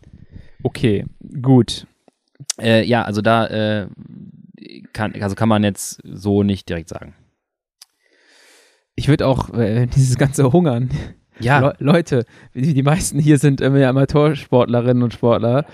Okay, 0.62 1.04
gut. 1.42 1.88
Äh, 2.60 2.84
ja, 2.84 3.02
also 3.02 3.22
da 3.22 3.46
äh, 3.48 3.88
kann, 4.92 5.20
also 5.20 5.34
kann 5.34 5.48
man 5.48 5.64
jetzt 5.64 6.00
so 6.04 6.44
nicht 6.44 6.68
direkt 6.68 6.90
sagen. 6.90 7.12
Ich 8.94 9.08
würde 9.08 9.26
auch 9.26 9.52
äh, 9.52 9.86
dieses 9.86 10.16
ganze 10.16 10.52
Hungern. 10.52 10.90
Ja, 11.40 11.60
Le 11.60 11.74
Leute, 11.78 12.24
die, 12.54 12.74
die 12.74 12.82
meisten 12.82 13.18
hier 13.18 13.38
sind 13.38 13.60
immer 13.60 13.86
Amateursportlerinnen 13.86 15.02
und 15.02 15.12
Sportler. 15.12 15.66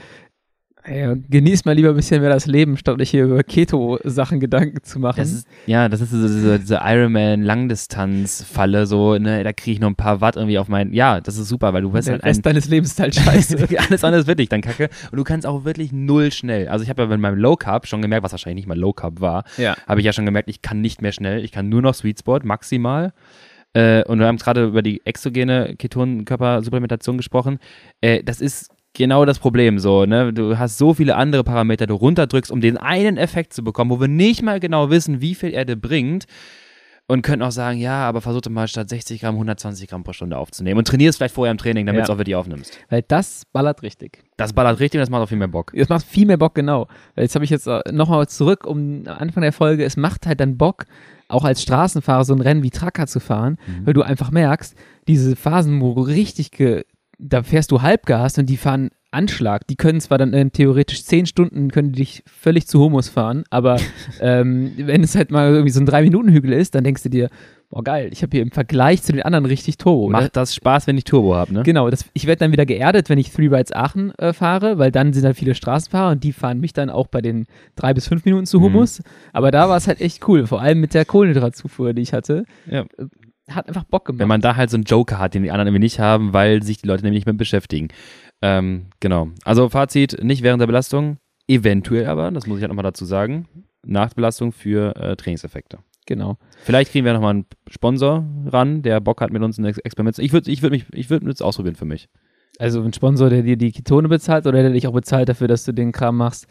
Ey, 0.84 1.14
genießt 1.30 1.64
mal 1.64 1.76
lieber 1.76 1.90
ein 1.90 1.94
bisschen 1.94 2.22
mehr 2.22 2.30
das 2.30 2.46
Leben, 2.46 2.76
statt 2.76 3.00
euch 3.00 3.10
hier 3.10 3.26
über 3.26 3.44
Keto-Sachen 3.44 4.40
Gedanken 4.40 4.82
zu 4.82 4.98
machen. 4.98 5.18
das 5.18 5.30
ist, 5.30 5.46
ja, 5.66 5.88
das 5.88 6.00
ist 6.00 6.10
so 6.10 6.20
diese, 6.20 6.58
diese 6.58 6.80
Ironman-Langdistanz-Falle, 6.82 8.86
so, 8.86 9.16
ne, 9.16 9.44
da 9.44 9.52
kriege 9.52 9.74
ich 9.74 9.80
noch 9.80 9.90
ein 9.90 9.94
paar 9.94 10.20
Watt 10.20 10.34
irgendwie 10.34 10.58
auf 10.58 10.66
meinen, 10.66 10.92
ja, 10.92 11.20
das 11.20 11.38
ist 11.38 11.48
super, 11.48 11.72
weil 11.72 11.82
du 11.82 11.92
wirst 11.92 12.08
der 12.08 12.14
halt 12.14 12.24
ein, 12.24 12.30
Rest 12.30 12.44
deines 12.44 12.68
Lebens 12.68 12.90
ist 12.90 13.00
halt 13.00 13.14
scheiße. 13.14 13.58
Alles 13.88 14.02
andere 14.02 14.22
ist 14.22 14.26
wirklich 14.26 14.48
dann 14.48 14.60
kacke. 14.60 14.88
Und 15.12 15.18
du 15.18 15.22
kannst 15.22 15.46
auch 15.46 15.64
wirklich 15.64 15.92
null 15.92 16.32
schnell. 16.32 16.66
Also 16.66 16.82
ich 16.82 16.90
habe 16.90 17.02
ja 17.02 17.06
bei 17.06 17.16
meinem 17.16 17.38
Low 17.38 17.54
Carb 17.54 17.86
schon 17.86 18.02
gemerkt, 18.02 18.24
was 18.24 18.32
wahrscheinlich 18.32 18.64
nicht 18.64 18.66
mal 18.66 18.76
Low 18.76 18.92
Carb 18.92 19.20
war, 19.20 19.44
ja. 19.58 19.76
habe 19.86 20.00
ich 20.00 20.06
ja 20.06 20.12
schon 20.12 20.26
gemerkt, 20.26 20.48
ich 20.48 20.62
kann 20.62 20.80
nicht 20.80 21.00
mehr 21.00 21.12
schnell. 21.12 21.44
Ich 21.44 21.52
kann 21.52 21.68
nur 21.68 21.82
noch 21.82 21.94
Sweet 21.94 22.18
Spot 22.18 22.40
maximal. 22.42 23.12
Äh, 23.74 24.04
und 24.04 24.18
wir 24.18 24.26
haben 24.26 24.36
gerade 24.38 24.64
über 24.64 24.82
die 24.82 25.00
exogene 25.06 25.76
Ketonkörpersupplementation 25.76 27.16
gesprochen. 27.16 27.58
Äh, 28.00 28.22
das 28.22 28.40
ist 28.40 28.70
genau 28.94 29.24
das 29.24 29.38
Problem 29.38 29.78
so, 29.78 30.04
ne? 30.04 30.32
Du 30.32 30.58
hast 30.58 30.78
so 30.78 30.94
viele 30.94 31.16
andere 31.16 31.44
Parameter, 31.44 31.86
du 31.86 31.94
runterdrückst, 31.94 32.50
um 32.50 32.60
den 32.60 32.76
einen 32.76 33.16
Effekt 33.16 33.52
zu 33.54 33.64
bekommen, 33.64 33.90
wo 33.90 34.00
wir 34.00 34.08
nicht 34.08 34.42
mal 34.42 34.60
genau 34.60 34.90
wissen, 34.90 35.20
wie 35.20 35.34
viel 35.34 35.54
er 35.54 35.64
dir 35.64 35.76
bringt. 35.76 36.26
Und 37.08 37.22
können 37.22 37.42
auch 37.42 37.50
sagen, 37.50 37.78
ja, 37.78 38.08
aber 38.08 38.20
versuch 38.20 38.42
doch 38.42 38.50
mal 38.50 38.68
statt 38.68 38.88
60 38.88 39.20
Gramm 39.20 39.34
120 39.34 39.88
Gramm 39.88 40.04
pro 40.04 40.12
Stunde 40.12 40.38
aufzunehmen. 40.38 40.78
Und 40.78 40.86
trainierst 40.86 41.18
vielleicht 41.18 41.34
vorher 41.34 41.50
im 41.50 41.58
Training, 41.58 41.84
damit 41.84 42.00
Ja. 42.00 42.06
du 42.06 42.12
auch 42.12 42.18
wirklich 42.18 42.36
aufnimmst. 42.36 42.78
Weil 42.90 43.02
das 43.02 43.44
ballert 43.52 43.82
richtig. 43.82 44.22
Das 44.36 44.52
ballert 44.52 44.78
richtig 44.78 44.98
und 44.98 45.02
das 45.02 45.10
macht 45.10 45.20
auch 45.22 45.28
viel 45.28 45.36
mehr 45.36 45.48
Bock. 45.48 45.72
Es 45.74 45.88
macht 45.88 46.06
viel 46.06 46.26
mehr 46.26 46.36
Bock, 46.38 46.54
genau. 46.54 46.86
Jetzt 47.16 47.34
habe 47.34 47.44
ich 47.44 47.50
jetzt 47.50 47.68
nochmal 47.90 48.28
zurück 48.28 48.64
um 48.66 49.02
Anfang 49.06 49.42
der 49.42 49.52
Folge. 49.52 49.84
Es 49.84 49.96
macht 49.96 50.26
halt 50.26 50.38
dann 50.40 50.56
Bock, 50.56 50.84
auch 51.32 51.44
als 51.44 51.62
Straßenfahrer 51.62 52.24
so 52.24 52.34
ein 52.34 52.40
Rennen 52.40 52.62
wie 52.62 52.70
Tracker 52.70 53.06
zu 53.06 53.20
fahren, 53.20 53.58
weil 53.84 53.94
du 53.94 54.02
einfach 54.02 54.30
merkst, 54.30 54.76
diese 55.08 55.36
Phasen, 55.36 55.80
wo 55.80 55.92
richtig, 55.92 56.50
ge 56.50 56.84
da 57.18 57.42
fährst 57.42 57.70
du 57.70 57.82
Halbgas 57.82 58.38
und 58.38 58.46
die 58.46 58.56
fahren 58.56 58.90
Anschlag. 59.12 59.66
Die 59.68 59.76
können 59.76 60.00
zwar 60.00 60.18
dann 60.18 60.32
äh, 60.32 60.50
theoretisch 60.50 61.04
zehn 61.04 61.26
Stunden, 61.26 61.70
können 61.70 61.92
die 61.92 62.00
dich 62.00 62.24
völlig 62.26 62.66
zu 62.66 62.80
Humus 62.80 63.08
fahren, 63.08 63.44
aber 63.50 63.78
ähm, 64.20 64.72
wenn 64.76 65.02
es 65.02 65.14
halt 65.14 65.30
mal 65.30 65.50
irgendwie 65.50 65.70
so 65.70 65.80
ein 65.80 65.86
Drei-Minuten-Hügel 65.86 66.52
ist, 66.52 66.74
dann 66.74 66.84
denkst 66.84 67.02
du 67.02 67.10
dir, 67.10 67.28
boah 67.72 67.82
geil, 67.82 68.10
ich 68.12 68.22
habe 68.22 68.30
hier 68.36 68.42
im 68.42 68.50
Vergleich 68.52 69.02
zu 69.02 69.12
den 69.12 69.22
anderen 69.22 69.46
richtig 69.46 69.78
Turbo. 69.78 70.06
ne? 70.10 70.12
Macht 70.12 70.36
das 70.36 70.54
Spaß, 70.54 70.86
wenn 70.86 70.98
ich 70.98 71.04
Turbo 71.04 71.34
habe, 71.34 71.52
ne? 71.52 71.62
Genau, 71.62 71.88
das, 71.90 72.04
ich 72.12 72.26
werde 72.26 72.40
dann 72.40 72.52
wieder 72.52 72.66
geerdet, 72.66 73.08
wenn 73.08 73.18
ich 73.18 73.32
Three 73.32 73.48
Rides 73.48 73.72
Aachen 73.72 74.14
äh, 74.18 74.32
fahre, 74.32 74.78
weil 74.78 74.92
dann 74.92 75.12
sind 75.12 75.24
halt 75.24 75.36
viele 75.36 75.54
Straßenfahrer 75.54 76.12
und 76.12 76.22
die 76.22 76.32
fahren 76.32 76.60
mich 76.60 76.72
dann 76.74 76.90
auch 76.90 77.06
bei 77.08 77.20
den 77.22 77.46
drei 77.74 77.94
bis 77.94 78.06
fünf 78.06 78.24
Minuten 78.24 78.46
zu 78.46 78.60
Mhm. 78.60 78.64
Humus. 78.64 79.02
Aber 79.32 79.50
da 79.50 79.68
war 79.68 79.76
es 79.78 79.88
halt 79.88 80.00
echt 80.00 80.28
cool, 80.28 80.46
vor 80.46 80.60
allem 80.60 80.80
mit 80.80 80.92
der 80.94 81.04
Kohlenhydratzufuhr, 81.04 81.94
die 81.94 82.02
ich 82.02 82.12
hatte. 82.12 82.44
Ja. 82.70 82.84
Hat 83.50 83.66
einfach 83.66 83.84
Bock 83.84 84.04
gemacht. 84.04 84.20
Wenn 84.20 84.28
man 84.28 84.40
da 84.40 84.54
halt 84.54 84.70
so 84.70 84.76
einen 84.76 84.84
Joker 84.84 85.18
hat, 85.18 85.34
den 85.34 85.42
die 85.42 85.50
anderen 85.50 85.66
irgendwie 85.68 85.84
nicht 85.84 85.98
haben, 85.98 86.32
weil 86.32 86.62
sich 86.62 86.78
die 86.80 86.86
Leute 86.86 87.02
nämlich 87.02 87.20
nicht 87.20 87.26
mehr 87.26 87.34
beschäftigen. 87.34 87.88
Ähm, 88.40 88.86
genau. 89.00 89.28
Also 89.44 89.68
Fazit, 89.68 90.22
nicht 90.22 90.42
während 90.42 90.60
der 90.60 90.66
Belastung, 90.68 91.16
eventuell 91.48 92.06
aber, 92.06 92.30
das 92.30 92.46
muss 92.46 92.58
ich 92.58 92.62
halt 92.62 92.70
nochmal 92.70 92.84
dazu 92.84 93.04
sagen, 93.04 93.48
nach 93.84 94.10
der 94.10 94.14
Belastung 94.16 94.52
für 94.52 94.94
äh, 94.96 95.16
Trainingseffekte. 95.16 95.78
Genau. 96.06 96.38
Vielleicht 96.64 96.92
kriegen 96.92 97.04
wir 97.04 97.12
nochmal 97.12 97.30
einen 97.34 97.46
Sponsor 97.70 98.24
ran, 98.46 98.82
der 98.82 99.00
Bock 99.00 99.20
hat 99.20 99.32
mit 99.32 99.42
uns 99.42 99.58
ein 99.58 99.64
Ex- 99.64 99.78
Experiment. 99.78 100.18
Ich 100.18 100.32
würde 100.32 100.50
ich 100.50 100.62
würd 100.62 100.72
mich, 100.72 100.84
ich 100.92 101.10
würde 101.10 101.30
es 101.30 101.42
ausprobieren 101.42 101.76
für 101.76 101.84
mich. 101.84 102.08
Also 102.58 102.82
ein 102.82 102.92
Sponsor, 102.92 103.30
der 103.30 103.42
dir 103.42 103.56
die 103.56 103.72
Ketone 103.72 104.08
bezahlt 104.08 104.46
oder 104.46 104.62
der 104.62 104.70
dich 104.70 104.86
auch 104.86 104.92
bezahlt 104.92 105.28
dafür, 105.28 105.48
dass 105.48 105.64
du 105.64 105.72
den 105.72 105.90
Kram 105.92 106.16
machst. 106.16 106.46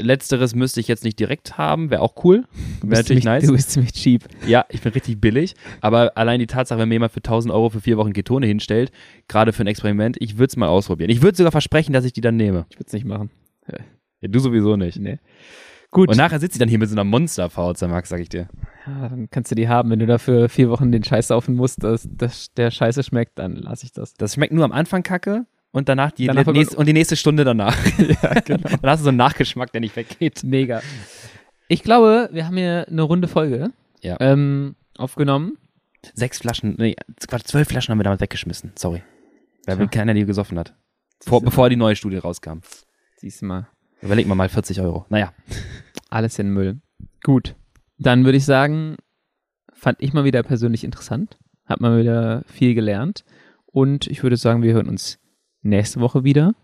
Letzteres 0.00 0.54
müsste 0.54 0.78
ich 0.78 0.86
jetzt 0.86 1.02
nicht 1.02 1.18
direkt 1.18 1.58
haben, 1.58 1.90
wäre 1.90 2.02
auch 2.02 2.24
cool. 2.24 2.44
Wäre 2.82 3.02
natürlich 3.02 3.06
ziemlich, 3.06 3.24
nice. 3.24 3.46
Du 3.46 3.52
bist 3.52 3.70
ziemlich 3.70 3.92
cheap. 3.92 4.24
Ja, 4.46 4.64
ich 4.68 4.80
bin 4.80 4.92
richtig 4.92 5.20
billig, 5.20 5.56
aber 5.80 6.16
allein 6.16 6.38
die 6.38 6.46
Tatsache, 6.46 6.78
wenn 6.78 6.88
mir 6.88 6.94
jemand 6.96 7.10
für 7.12 7.18
1000 7.18 7.52
Euro 7.52 7.70
für 7.70 7.80
vier 7.80 7.96
Wochen 7.96 8.12
Ketone 8.12 8.46
hinstellt, 8.46 8.92
gerade 9.26 9.52
für 9.52 9.64
ein 9.64 9.66
Experiment, 9.66 10.16
ich 10.20 10.38
würde 10.38 10.50
es 10.50 10.56
mal 10.56 10.68
ausprobieren. 10.68 11.10
Ich 11.10 11.20
würde 11.22 11.36
sogar 11.36 11.50
versprechen, 11.50 11.92
dass 11.92 12.04
ich 12.04 12.12
die 12.12 12.20
dann 12.20 12.36
nehme. 12.36 12.66
Ich 12.70 12.76
würde 12.76 12.86
es 12.86 12.92
nicht 12.92 13.06
machen. 13.06 13.30
Ja, 14.20 14.28
du 14.28 14.38
sowieso 14.38 14.76
nicht. 14.76 14.98
Nee. 15.00 15.18
Gut, 15.90 16.10
Und 16.10 16.16
nachher 16.18 16.38
sitzt 16.38 16.52
sie 16.54 16.58
dann 16.58 16.68
hier 16.68 16.78
mit 16.78 16.88
so 16.88 16.94
einer 16.94 17.04
Monsterfaust, 17.04 17.80
Max, 17.88 18.10
sag 18.10 18.20
ich 18.20 18.28
dir. 18.28 18.48
ja, 18.86 19.08
dann 19.08 19.28
kannst 19.30 19.50
du 19.50 19.54
die 19.54 19.68
haben. 19.68 19.88
Wenn 19.90 19.98
du 19.98 20.06
dafür 20.06 20.48
vier 20.50 20.68
Wochen 20.68 20.92
den 20.92 21.02
Scheiß 21.02 21.28
saufen 21.28 21.54
musst, 21.54 21.82
dass, 21.82 22.06
dass 22.10 22.52
der 22.54 22.70
Scheiße 22.70 23.02
schmeckt, 23.02 23.38
dann 23.38 23.56
lasse 23.56 23.86
ich 23.86 23.92
das. 23.92 24.12
Das 24.14 24.34
schmeckt 24.34 24.52
nur 24.52 24.64
am 24.66 24.72
Anfang 24.72 25.02
kacke 25.02 25.46
und 25.70 25.88
danach 25.88 26.10
die 26.12 26.26
Danach- 26.26 26.46
nächste, 26.46 26.76
und 26.76 26.86
die 26.86 26.92
nächste 26.92 27.16
Stunde 27.16 27.44
danach. 27.44 27.74
ja, 28.22 28.34
genau. 28.40 28.68
dann 28.68 28.90
hast 28.90 29.00
du 29.00 29.04
so 29.04 29.08
einen 29.08 29.16
Nachgeschmack, 29.16 29.72
der 29.72 29.80
nicht 29.80 29.96
weggeht. 29.96 30.44
Mega. 30.44 30.82
Ich 31.68 31.82
glaube, 31.82 32.28
wir 32.32 32.46
haben 32.46 32.56
hier 32.56 32.86
eine 32.88 33.02
runde 33.02 33.28
Folge 33.28 33.70
Ja. 34.02 34.16
ähm, 34.20 34.76
aufgenommen. 34.98 35.56
Sechs 36.14 36.38
Flaschen, 36.38 36.76
nee, 36.78 36.96
Quatsch, 37.26 37.44
zwölf 37.46 37.66
Flaschen 37.68 37.92
haben 37.92 37.98
wir 37.98 38.04
damit 38.04 38.20
weggeschmissen. 38.20 38.72
Sorry. 38.76 39.02
Weil 39.66 39.76
Tja. 39.76 39.86
keiner 39.86 40.14
die 40.14 40.24
gesoffen 40.26 40.58
hat. 40.58 40.74
Vor, 41.24 41.42
bevor 41.42 41.68
die 41.70 41.76
neue 41.76 41.96
Studie 41.96 42.18
rauskam. 42.18 42.58
Siehst 43.16 43.42
du 43.42 43.46
mal. 43.46 43.68
Überleg 44.02 44.26
mal 44.26 44.34
mal 44.34 44.48
40 44.48 44.80
Euro. 44.80 45.06
Naja. 45.08 45.32
Alles 46.10 46.38
in 46.38 46.46
den 46.46 46.54
Müll. 46.54 46.80
Gut. 47.22 47.54
Dann 47.98 48.24
würde 48.24 48.38
ich 48.38 48.44
sagen, 48.44 48.96
fand 49.72 49.98
ich 50.00 50.12
mal 50.12 50.24
wieder 50.24 50.42
persönlich 50.42 50.84
interessant. 50.84 51.38
Hat 51.64 51.80
mal 51.80 52.00
wieder 52.00 52.42
viel 52.46 52.74
gelernt. 52.74 53.24
Und 53.66 54.06
ich 54.06 54.22
würde 54.22 54.36
sagen, 54.36 54.62
wir 54.62 54.72
hören 54.72 54.88
uns 54.88 55.18
nächste 55.62 56.00
Woche 56.00 56.24
wieder. 56.24 56.54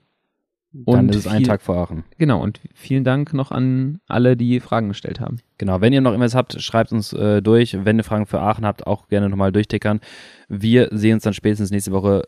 Dann 0.72 1.04
Und 1.04 1.10
ist 1.10 1.26
es 1.26 1.26
ein 1.28 1.44
Tag 1.44 1.62
vor 1.62 1.76
Aachen. 1.76 2.04
Genau. 2.18 2.42
Und 2.42 2.60
vielen 2.74 3.04
Dank 3.04 3.32
noch 3.32 3.52
an 3.52 4.00
alle, 4.08 4.36
die 4.36 4.58
Fragen 4.58 4.88
gestellt 4.88 5.20
haben. 5.20 5.38
Genau, 5.56 5.80
wenn 5.80 5.92
ihr 5.92 6.00
noch 6.00 6.10
irgendwas 6.10 6.34
habt, 6.34 6.60
schreibt 6.60 6.90
uns 6.90 7.12
äh, 7.12 7.42
durch. 7.42 7.84
Wenn 7.84 7.98
ihr 7.98 8.04
Fragen 8.04 8.26
für 8.26 8.40
Aachen 8.40 8.66
habt, 8.66 8.86
auch 8.86 9.06
gerne 9.08 9.28
nochmal 9.28 9.52
durchtickern. 9.52 10.00
Wir 10.48 10.88
sehen 10.90 11.14
uns 11.14 11.22
dann 11.22 11.34
spätestens 11.34 11.70
nächste 11.70 11.92
Woche 11.92 12.24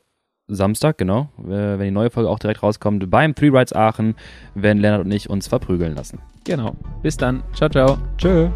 Samstag, 0.48 0.98
genau, 0.98 1.28
äh, 1.44 1.78
wenn 1.78 1.84
die 1.84 1.90
neue 1.90 2.10
Folge 2.10 2.30
auch 2.30 2.38
direkt 2.38 2.62
rauskommt, 2.62 3.10
beim 3.10 3.34
Three 3.34 3.48
Rides 3.48 3.72
Aachen, 3.72 4.14
wenn 4.54 4.78
Lennart 4.78 5.04
und 5.04 5.10
ich 5.10 5.28
uns 5.28 5.48
verprügeln 5.48 5.94
lassen. 5.94 6.20
Genau. 6.44 6.76
Bis 7.02 7.16
dann. 7.16 7.42
Ciao, 7.54 7.68
ciao. 7.68 7.98
Tschö. 8.18 8.48